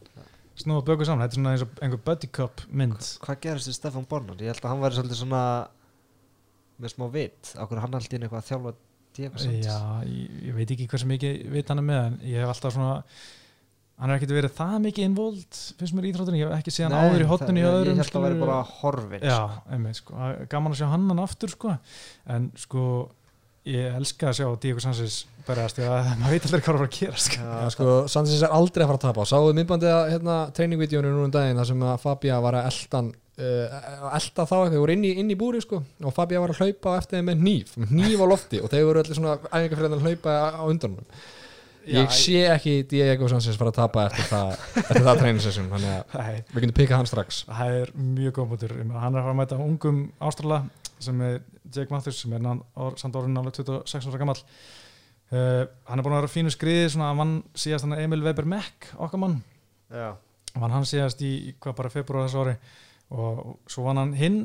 Snúða 0.58 0.84
böku 0.90 1.06
saman, 1.06 1.24
þetta 1.24 1.34
er 1.34 1.40
svona 1.40 1.54
eins 1.54 1.64
og 1.64 1.82
einhver 1.86 2.02
buddy 2.06 2.28
cup 2.34 2.62
mynd. 2.70 2.98
Hvað 3.24 3.40
gerist 3.46 3.70
við 3.70 3.78
Stefan 3.78 4.06
Bonner? 4.10 4.38
Ég 4.42 4.52
held 4.52 4.62
að 4.64 4.72
hann 4.72 4.82
væri 4.84 4.98
svolítið 4.98 5.20
svona 5.22 5.42
með 6.78 6.94
smá 6.94 7.08
vit. 7.14 7.52
Akkur 7.58 7.82
hann 7.82 7.94
alltaf 7.98 8.14
inn 8.18 8.26
eitthvað 8.26 8.42
að 8.42 8.48
þjálfa 8.52 8.74
Diego 9.18 9.42
Sanchez 9.42 9.66
já, 9.66 9.78
ég, 10.06 10.38
ég 10.46 10.56
veit 10.58 10.72
ekki 10.74 10.86
hversu 10.90 11.08
mikið 11.10 11.38
vit 11.56 11.70
hann 11.72 11.82
er 11.82 11.86
með 11.88 12.02
en 12.10 12.18
ég 12.28 12.42
hef 12.44 12.52
alltaf 12.52 12.74
svona 12.76 12.92
hann 13.98 14.10
er 14.12 14.18
ekkert 14.20 14.34
verið 14.36 14.52
það 14.54 14.74
mikið 14.86 15.06
involved 15.08 15.60
finnst 15.78 15.94
mér 15.96 16.06
í 16.06 16.10
íþróttunni, 16.12 16.40
ég 16.42 16.50
hef 16.52 16.58
ekki 16.62 16.74
séð 16.74 16.86
hann 16.88 16.98
áður 17.08 17.24
í 17.24 17.28
hotninu 17.32 17.58
í 17.58 17.64
það- 17.66 17.78
öðrum 17.78 17.96
Ég 17.98 18.02
held 18.02 18.10
að 18.10 18.18
hann 18.18 18.26
væri 18.28 18.40
bara 18.44 18.58
horfin 18.78 19.24
já, 19.26 19.38
einmitt 19.74 19.98
sko, 20.02 20.14
Það 20.18 20.34
er 20.42 20.50
gaman 20.54 20.72
að 20.74 20.80
sjá 20.82 20.88
hann 20.92 21.08
hann 21.10 21.22
aftur 21.24 21.50
sko. 21.54 21.76
En 22.28 22.50
sko 22.56 22.84
ég 23.68 23.96
elska 23.98 24.30
að 24.30 24.38
sjá 24.38 24.46
Diego 24.62 24.80
Sanchez 24.80 25.16
berjast 25.48 25.78
maður 25.82 26.30
veit 26.32 26.44
aldrei 26.46 26.60
hvað 26.62 26.68
er 26.68 26.76
að 26.76 26.78
fara 26.78 26.88
að 26.88 26.98
gera 26.98 27.22
sko. 27.24 27.40
Já, 27.42 27.70
sko, 27.74 27.86
Sanchez 28.08 28.42
er 28.46 28.52
aldrei 28.54 28.84
að 28.84 28.90
fara 28.92 28.98
að 29.00 29.06
tapa. 29.08 29.26
Sáðu 29.28 29.54
myndbandið 29.58 29.92
að 29.96 30.10
hérna, 30.14 30.36
treiningvídeónu 30.56 31.10
nú 31.12 31.24
um 31.26 31.32
daginn 31.34 31.56
þar 31.58 31.68
sem 31.72 31.82
að 31.88 31.98
Fabia 32.04 32.38
var 32.44 32.54
að 32.60 32.68
eldan 32.70 33.10
uh, 33.38 33.76
elda 34.18 34.44
þá 34.44 34.54
eitthvað, 34.56 34.70
þeir 34.72 34.82
voru 34.84 34.92
inn 34.96 35.04
í, 35.08 35.12
inn 35.22 35.30
í 35.32 35.36
búri 35.40 35.60
sko, 35.64 35.82
og 36.04 36.14
Fabia 36.16 36.40
var 36.44 36.52
að 36.54 36.62
hlaupa 36.62 36.94
á 36.96 36.98
eftir 37.00 37.18
þeim 37.18 37.28
með 37.32 37.42
hníf. 37.44 37.74
Með 37.80 37.92
hníf 37.96 38.22
á 38.24 38.26
lofti 38.32 38.60
og 38.62 38.72
þeir 38.72 38.86
voru 38.88 39.02
allir 39.04 39.18
svona 39.20 39.36
æfingafræðan 39.48 39.98
að 39.98 40.06
hlaupa 40.08 40.36
á 40.52 40.62
undan 40.68 40.96
honum. 40.96 41.04
Já, 41.08 41.37
ég 41.94 42.10
sé 42.14 42.40
ekki 42.52 42.74
Diego 42.90 43.28
Sanchez 43.30 43.56
fara 43.60 43.72
að 43.72 43.78
tapa 43.80 44.04
eftir 44.08 44.26
það, 44.30 44.50
eftir 44.82 45.04
það 45.06 45.20
treyningssessjum 45.22 45.70
þannig 45.72 45.94
að 45.94 46.18
Nei, 46.18 46.42
við 46.52 46.64
getum 46.64 46.76
pikkað 46.80 47.00
hann 47.02 47.10
strax. 47.10 47.40
Það 47.48 47.78
er 47.82 47.92
mjög 48.18 48.34
góð 48.38 48.50
mútur 48.52 48.74
hann 48.78 48.92
er 49.14 49.20
að 49.20 49.28
fara 49.28 49.34
að 49.34 49.40
mæta 49.42 49.60
ungum 49.64 50.02
ástrala 50.28 50.60
sem 50.98 51.22
er 51.28 51.38
Jake 51.74 51.92
Mathers 51.94 52.20
sem 52.24 52.32
er 52.36 52.46
or- 52.50 52.96
samt 53.00 53.16
orðin 53.20 53.36
nálega 53.38 53.62
26 53.62 54.08
ára 54.10 54.20
gammal 54.22 54.36
uh, 55.32 55.64
hann 55.88 56.00
er 56.00 56.04
búin 56.06 56.16
að 56.16 56.22
vera 56.22 56.32
fínu 56.32 56.52
skriði 56.54 56.88
svona 56.92 57.10
að 57.12 57.20
vann 57.22 57.34
síðast 57.58 57.86
hann 57.86 57.98
Emil 58.00 58.22
Weber 58.24 58.48
Meck 58.48 58.90
okkar 58.98 59.22
mann. 59.22 59.38
Já, 59.92 60.12
vann 60.58 60.74
hann 60.74 60.86
síðast 60.88 61.22
í, 61.24 61.32
í 61.50 61.56
hvað 61.60 61.76
bara 61.82 61.92
februar 61.92 62.26
þessu 62.28 62.42
ári. 62.44 62.56
Og 63.08 63.58
svo 63.70 63.86
vann 63.86 64.00
hann 64.02 64.14
hinn 64.18 64.40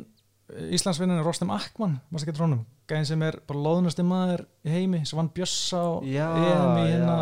Íslandsvinnin 0.54 1.24
Rostem 1.24 1.52
Akman 1.56 1.98
maður 2.12 2.30
getur 2.30 2.46
honum, 2.46 2.64
gæðin 2.90 3.08
sem 3.10 3.24
er 3.28 3.38
bara 3.48 3.64
loðnasti 3.66 4.06
maður 4.08 4.46
í 4.66 4.74
heimi, 4.74 5.02
sem 5.08 5.20
vann 5.20 5.32
Bjössa 5.36 5.82
og 5.96 6.04
EM 6.08 6.78
í 6.82 6.86
hérna. 6.90 7.18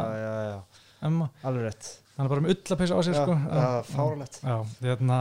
alveg 1.44 1.68
rétt. 1.68 1.92
Hann 2.18 2.26
er 2.28 2.34
bara 2.34 2.44
með 2.46 2.56
ullapeysa 2.56 2.98
á 2.98 3.02
sér 3.06 3.16
Já, 3.18 3.22
sko. 3.24 3.38
já, 3.38 3.70
fáralegt 3.90 4.40
já, 4.44 4.58
hérna, 4.82 5.20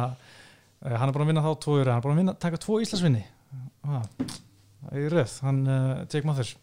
eh, 0.85 0.97
hann 0.97 1.09
er 1.09 1.15
búin 1.15 1.25
að 1.27 1.31
vinna 1.33 1.45
þá 1.47 1.53
tvo 1.65 1.79
yfir, 1.79 1.93
hann 1.93 2.01
er 2.03 2.07
búin 2.09 2.17
að 2.17 2.21
vinna, 2.25 2.35
taka 2.47 2.61
tvo 2.61 2.81
Íslandsvinni. 2.83 3.23
Ah, 3.85 4.03
í 4.93 5.07
röð. 5.13 5.39
Hann, 5.47 5.63
uh, 5.67 6.05
Jake 6.11 6.27
Mathers. 6.29 6.57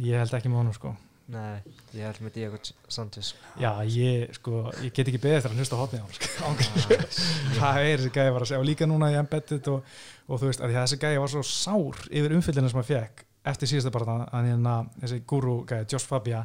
Ég 0.00 0.18
held 0.18 0.34
ekki 0.34 0.48
með 0.50 0.62
honum 0.62 0.74
sko 0.74 0.94
Nei, 1.30 1.60
ég 1.94 2.02
held 2.02 2.20
með 2.24 2.32
Diego 2.34 2.58
Sanchez 2.90 3.34
já, 3.60 3.70
ég, 3.86 4.32
sko, 4.34 4.64
ég 4.82 4.94
get 4.96 5.06
ekki 5.06 5.20
beðið 5.22 5.36
eftir 5.38 5.52
að 5.52 5.60
hlusta 5.62 5.78
á 5.78 5.82
hotnið 5.82 6.02
á 6.02 6.06
hann 6.06 6.16
sko. 6.16 6.98
Það 7.60 7.80
er 7.84 8.00
þessi 8.00 8.12
gæði 8.16 8.32
var 8.34 8.44
að 8.46 8.50
segja 8.50 8.62
og 8.62 8.66
líka 8.66 8.88
núna 8.90 9.12
í 9.12 9.18
embedded 9.20 9.70
og, 9.70 9.94
og 10.26 10.42
þú 10.42 10.50
veist, 10.50 10.64
að 10.64 10.74
að 10.74 10.80
þessi 10.80 11.00
gæði 11.04 11.22
var 11.22 11.32
svo 11.34 11.44
sár 11.46 12.02
yfir 12.10 12.34
umfyllina 12.38 12.72
sem 12.72 12.80
hann 12.80 12.88
fekk 12.90 13.24
eftir 13.52 13.70
síðasta 13.70 13.94
bara 13.94 14.18
þannig 14.32 14.54
hérna, 14.56 14.74
þessi 15.04 15.22
gúru 15.30 15.56
gæði, 15.70 15.88
Josh 15.94 16.10
Fabia 16.10 16.42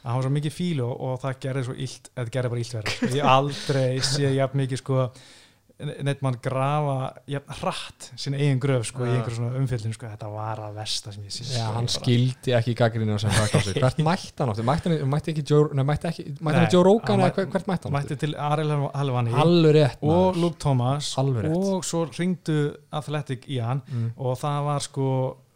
að 0.00 0.06
hann 0.06 0.20
var 0.20 0.26
svo 0.28 0.32
mikið 0.36 0.56
fíl 0.56 0.84
og, 0.86 1.16
það 1.20 1.40
gerði 1.44 1.66
svo 1.66 1.76
illt 1.86 2.10
eða 2.14 2.34
gerði 2.36 2.52
bara 2.52 2.62
illt 2.62 2.76
verða 2.76 2.94
sko. 2.94 3.10
ég 3.18 3.30
aldrei 3.34 4.04
sé 4.06 4.30
jafn 4.36 4.62
mikið 4.62 4.80
sko 4.80 5.02
neitt 6.04 6.20
mann 6.24 6.36
grafa 6.44 6.96
jafn 7.30 7.54
hratt 7.60 8.08
sín 8.20 8.34
eigin 8.36 8.60
gröf 8.60 8.86
sko 8.90 9.04
í 9.06 9.08
Já. 9.08 9.14
einhver 9.18 9.34
svona 9.36 9.56
umfyllin 9.60 9.94
sko 9.96 10.06
þetta 10.10 10.28
var 10.32 10.60
að 10.66 10.74
versta 10.80 11.12
sem 11.14 11.24
ég 11.24 11.32
sé 11.32 11.44
Já, 11.46 11.50
sko, 11.64 11.72
hann 11.76 11.88
bara- 11.88 11.94
skildi 11.96 12.54
ekki 12.58 12.74
gaggrinu 12.80 13.18
sem 13.22 13.30
það 13.30 13.56
á 13.56 13.60
sig 13.64 13.80
hvert 13.80 14.02
mætti 14.10 14.34
hann 14.42 14.52
áttu, 14.54 14.64
mætti 14.70 14.92
hann 14.94 15.10
mætti 15.14 15.32
ekki 15.34 15.44
Joe, 15.50 15.68
nei, 15.74 15.84
mætti 15.88 16.10
ekki, 16.10 16.24
mætti 16.40 16.56
hann 16.58 16.66
Nei, 16.66 16.72
Joe 16.74 16.84
Rogan 16.84 17.24
hvert, 17.24 17.66
mætti 17.72 17.88
hann 17.88 17.96
mætti 17.96 18.16
til 18.24 18.34
Ariel 18.36 18.74
Halvani 18.94 19.32
og 19.32 19.40
maður. 20.02 20.40
Luke 20.44 20.58
Thomas 20.60 21.12
og 21.18 21.84
svo 21.88 22.04
ringdu 22.18 22.58
Athletic 22.92 23.46
í 23.48 23.60
hann 23.64 23.80
Mm. 23.90 24.10
og 24.20 24.36
það 24.38 24.64
var 24.66 24.80
sko 24.84 25.06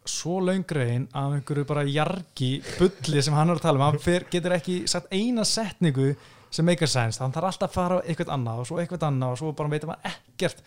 svo 0.05 0.39
laungrein 0.45 1.07
af 1.17 1.33
einhverju 1.33 1.63
bara 1.65 1.83
jargi 1.89 2.61
bulli 2.77 3.21
sem 3.25 3.33
hann 3.33 3.49
er 3.49 3.55
að 3.57 3.61
tala 3.63 3.79
um 3.79 3.85
hann 3.91 3.99
fer, 3.99 4.25
getur 4.29 4.53
ekki 4.57 4.75
sagt 4.87 5.07
eina 5.13 5.41
setningu 5.45 6.11
sem 6.55 6.65
meikar 6.67 6.89
sense, 6.91 7.19
þannig 7.21 7.37
þarf 7.37 7.49
alltaf 7.51 7.69
að 7.69 7.77
fara 7.77 8.01
eitthvað 8.05 8.33
annað 8.35 8.59
og 8.63 8.67
svo 8.69 8.79
eitthvað 8.81 9.07
annað 9.09 9.35
og 9.35 9.39
svo 9.41 9.53
bara 9.59 9.71
veitum 9.75 9.91
maður 9.93 10.11
ekkert 10.15 10.61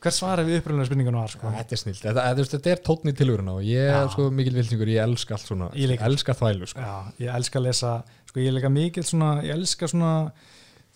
hvert 0.00 0.16
svarið 0.16 0.46
við 0.48 0.58
uppröðulega 0.62 0.88
spurningunum 0.88 1.20
var 1.20 1.32
sko. 1.34 1.50
þetta 1.52 1.76
er 1.76 1.80
snilt, 1.82 1.98
þetta, 2.00 2.22
þetta, 2.30 2.44
þetta 2.56 2.70
er 2.72 2.78
tónn 2.86 3.10
í 3.10 3.16
tilvöruna 3.18 3.56
og 3.58 3.66
ég 3.68 3.90
er 3.92 4.06
sko 4.14 4.28
mikil 4.32 4.54
viltingur, 4.56 4.88
ég 4.88 5.02
elska 5.04 5.34
allt 5.36 5.44
svona 5.50 5.68
Ég 5.76 5.90
líka. 5.92 6.06
elska 6.08 6.32
þvælu 6.38 6.68
sko. 6.72 6.80
Já, 6.80 6.94
ég 7.20 7.34
elska 7.36 7.60
að 7.60 7.66
lesa 7.68 7.90
sko, 8.30 8.40
ég 8.40 8.48
er 8.48 8.56
líka 8.56 8.70
mikil 8.72 9.04
svona, 9.04 9.42
ég 9.44 9.52
elska 9.58 9.88
svona 9.92 10.12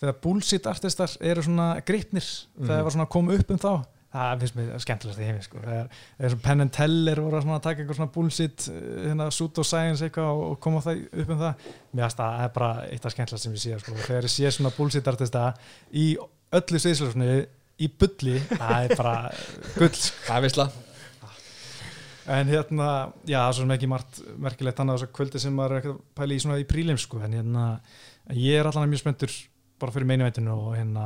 þegar 0.01 0.17
bullshit 0.25 0.65
artistar 0.67 1.13
eru 1.21 1.41
svona 1.45 1.67
gripnir, 1.85 2.25
Mhm. 2.57 2.65
þegar 2.67 2.83
var 2.83 2.91
svona 2.97 3.05
að 3.05 3.13
koma 3.13 3.33
upp 3.37 3.51
um 3.51 3.57
þá 3.61 3.85
það 4.15 4.43
finnst 4.43 4.57
mér 4.57 4.71
skemmtilegast 4.83 5.21
í 5.21 5.27
heimi 5.27 5.43
sko. 5.45 5.61
þegar, 5.63 5.89
þegar 6.17 6.33
svona 6.33 6.45
Penn 6.47 6.65
and 6.65 6.73
Teller 6.75 7.21
voru 7.25 7.39
að 7.39 7.45
svona 7.47 7.59
taka 7.65 7.83
eitthvað 7.83 7.99
svona 7.99 8.13
bullshit 8.15 8.67
uh, 8.71 8.79
hérna, 9.03 9.27
pseudoscience 9.33 10.07
eitthvað 10.07 10.41
og, 10.45 10.55
koma 10.63 10.81
það 10.85 11.03
upp 11.11 11.35
um 11.35 11.43
það 11.43 11.67
mér 11.91 12.07
finnst 12.07 12.21
það 12.21 12.39
er 12.45 12.55
bara 12.55 12.71
eitt 12.87 13.05
af 13.05 13.15
skemmtilegast 13.15 13.47
sem 13.47 13.57
ég 13.57 13.65
sé 13.65 13.83
sko. 13.83 13.99
þegar 14.05 14.29
ég 14.29 14.35
sé 14.35 14.55
svona 14.55 14.73
bullshit 14.77 15.11
artista 15.11 15.45
í 15.91 16.07
öllu 16.55 16.81
sviðslöfni 16.81 17.29
í 17.75 17.91
bulli, 17.91 18.39
það 18.55 18.75
er 18.79 18.95
bara 18.95 19.15
gull 19.75 19.93
sko. 19.93 20.19
Það 20.29 20.35
er 20.37 20.45
visla 20.49 20.69
En 22.25 22.49
hérna, 22.49 22.85
já, 23.29 23.37
það 23.37 23.47
er 23.47 23.53
svo 23.53 23.63
sem 23.65 23.71
ekki 23.75 23.87
margt 23.89 24.19
merkilegt 24.41 24.79
annað 24.81 24.95
þess 24.97 25.05
að 25.05 25.11
kvöldi 25.13 25.41
sem 25.43 25.53
maður 25.53 25.75
er 25.75 25.81
ekkert 25.83 25.99
að 25.99 26.05
pæla 26.17 26.33
í 26.33 26.39
svona 26.41 26.55
í 26.57 26.63
prílim, 26.65 26.97
sko, 26.97 27.19
en 27.21 27.35
hérna 27.37 27.65
ég 28.33 28.57
er 28.57 28.65
allan 28.65 28.89
mjög 28.89 29.03
spenntur 29.03 29.35
bara 29.81 29.93
fyrir 29.93 30.07
meinu 30.09 30.25
og 30.55 30.71
hérna 30.73 31.03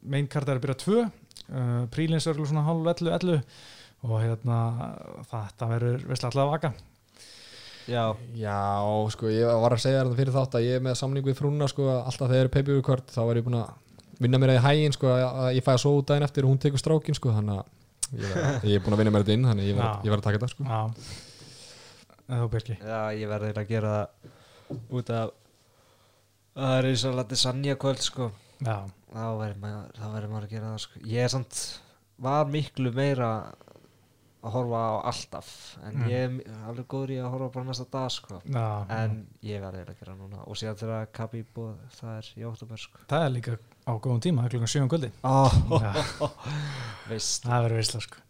meinkart 0.00 0.48
er 0.48 0.60
að 0.60 0.64
byrja 0.64 0.78
tvö 0.80 1.04
uh, 1.50 1.84
prílins 1.92 2.26
er 2.30 2.38
svona 2.40 2.64
hálf 2.66 2.86
11, 2.94 3.12
11 3.18 3.42
og 4.04 4.18
hérna 4.20 4.56
þetta 5.30 5.68
verður 5.70 6.02
visslega 6.10 6.28
alltaf 6.28 6.42
að 6.44 6.50
vaka. 6.52 6.72
Já, 7.88 8.02
Já, 8.36 8.56
sko, 9.12 9.28
ég 9.32 9.48
var 9.60 9.74
að 9.76 9.80
segja 9.84 10.02
þetta 10.04 10.16
fyrir 10.18 10.34
þátt 10.36 10.54
að 10.58 10.64
ég 10.66 10.76
er 10.78 10.84
með 10.84 10.94
samning 11.00 11.24
við 11.26 11.36
frúna 11.36 11.66
sko, 11.68 11.86
að 11.92 12.02
alltaf 12.10 12.30
þegar 12.32 12.46
er 12.48 12.52
pay-per-view 12.54 12.84
kort 12.84 13.10
þá 13.12 13.20
er 13.28 13.40
ég 13.40 13.44
búin 13.48 13.58
að 13.60 13.72
vinna 14.24 14.38
mér 14.40 14.52
að 14.54 14.58
í 14.60 14.64
hægin 14.64 14.94
sko, 14.96 15.10
að 15.12 15.24
að 15.44 15.48
ég 15.58 15.64
fæ 15.66 15.72
að 15.74 15.86
út 15.90 16.08
daginn 16.08 16.24
eftir 16.28 16.46
og 16.46 16.52
hún 16.54 16.60
tekur 16.62 16.80
strákin 16.80 17.16
sko, 17.18 17.32
þannig 17.36 17.60
að 17.60 18.22
ég, 18.22 18.36
er- 18.40 18.66
ég 18.70 18.78
er 18.78 18.84
búin 18.86 18.96
að 18.96 19.02
vinna 19.02 19.12
mér 19.16 19.24
þetta 19.26 19.36
inn 19.36 19.48
þannig 19.50 19.64
að 19.66 19.70
ég 19.72 19.78
var, 19.80 19.84
Já. 19.90 20.04
ég 20.06 20.14
var 20.14 20.20
að 20.22 20.26
taka 20.28 20.40
þetta 20.40 20.52
sko. 20.54 20.64
Já, 20.64 20.80
eða 22.24 22.40
þú 22.44 22.48
Birki 22.54 22.76
já, 22.80 23.00
ég 23.20 23.28
verði 23.34 23.52
að 23.60 23.68
gera 23.74 23.94
það 23.98 24.88
út 25.00 25.10
af 25.18 25.34
það 26.54 26.76
er 26.78 26.88
eins 26.92 27.04
og 27.10 27.18
latið 27.18 27.40
sannja 27.44 27.76
kvöld 27.84 28.00
sko 28.06 28.30
Já, 28.62 28.76
þá 29.12 29.24
verður 29.40 29.60
maður, 29.64 30.00
verður 30.14 30.30
maður 30.32 30.46
að 30.48 30.54
gera 30.54 30.72
það 30.74 30.82
sko. 30.84 31.00
ég 31.10 31.24
er 31.24 31.28
samt, 31.34 31.60
var 32.22 32.46
miklu 32.46 32.92
meira 32.94 33.30
að 34.44 34.52
horfa 34.52 34.80
á 34.84 34.92
alltaf 35.08 35.46
en 35.88 35.94
Mm. 35.96 36.08
ég 36.10 36.24
er 36.44 36.64
alveg 36.68 36.86
góður 36.86 37.10
í 37.14 37.16
að 37.16 37.30
horfa 37.32 37.48
bara 37.54 37.64
næsta 37.64 37.86
dag 37.90 38.10
sko. 38.12 38.40
Já. 38.44 38.86
En 38.92 39.26
ég 39.42 39.60
verði 39.62 39.80
eiginlega 39.80 39.94
að 39.94 40.00
gera 40.04 40.16
núna. 40.18 40.42
Og 40.46 40.56
síðan 40.60 40.76
þegar 40.76 41.06
Khabib 41.16 41.58
og 41.58 41.78
það 41.96 42.18
er 42.18 42.28
í 42.36 42.44
óttúber 42.44 42.78
sko. 42.78 42.98
Það 43.08 43.24
er 43.24 43.32
líka 43.32 43.56
á 43.88 43.92
góðum 43.96 44.20
tíma, 44.20 44.42
það 44.42 44.44
er 44.44 44.52
klukkan 44.54 44.72
7 44.74 44.82
um 44.82 44.88
kvöldi 44.92 45.10
oh, 45.24 45.54
Já, 45.80 45.92
það 47.48 47.64
verður 47.64 47.80
visslega, 47.80 48.04
sko 48.04 48.20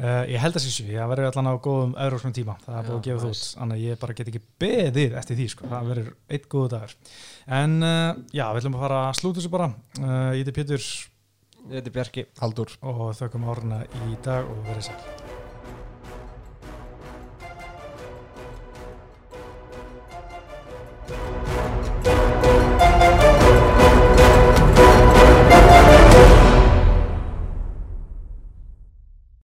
uh, 0.00 0.22
Ég 0.30 0.42
held 0.42 0.58
að 0.58 0.64
sé 0.64 0.72
sjö, 0.74 0.86
það 0.92 1.10
verður 1.14 1.30
allan 1.30 1.50
á 1.50 1.54
góðum 1.64 1.96
euróskum 2.06 2.34
tíma, 2.36 2.56
það 2.64 2.78
er 2.78 2.88
búið 2.88 2.98
að 2.98 3.06
gefa 3.08 3.24
það 3.24 3.32
nice. 3.32 3.46
út. 3.48 3.58
Þannig 3.60 3.80
að 3.80 3.88
ég 3.88 4.00
bara 4.04 4.18
get 4.20 4.30
ekki 4.32 4.44
beðið 4.64 5.18
eftir 5.22 5.40
því 5.40 5.48
sko. 5.54 5.72
það 5.72 5.90
verður 5.92 6.12
eitt 6.36 6.48
góðu 6.54 6.70
dagur. 6.76 6.96
En 7.60 7.76
uh, 7.80 8.22
já, 8.30 8.46
við 8.46 8.62
ætlum 8.62 8.78
að 8.78 8.86
fara 8.86 9.02
að 9.08 9.18
slúta 9.20 9.40
þessu 9.40 9.52
bara. 9.54 9.68
Uh, 10.00 10.30
Ég 10.34 10.42
heiti 10.42 10.56
Pétur. 10.60 10.88
Ég 11.64 11.76
heiti 11.78 11.94
Bjarki. 11.94 12.26
Haldur 12.42 12.74
og 12.84 13.06
þökkum 13.20 13.48
árna 13.48 13.84
í 14.04 14.18
dag 14.26 14.48
og 14.48 14.66
verið 14.68 14.90
sæl 14.90 15.23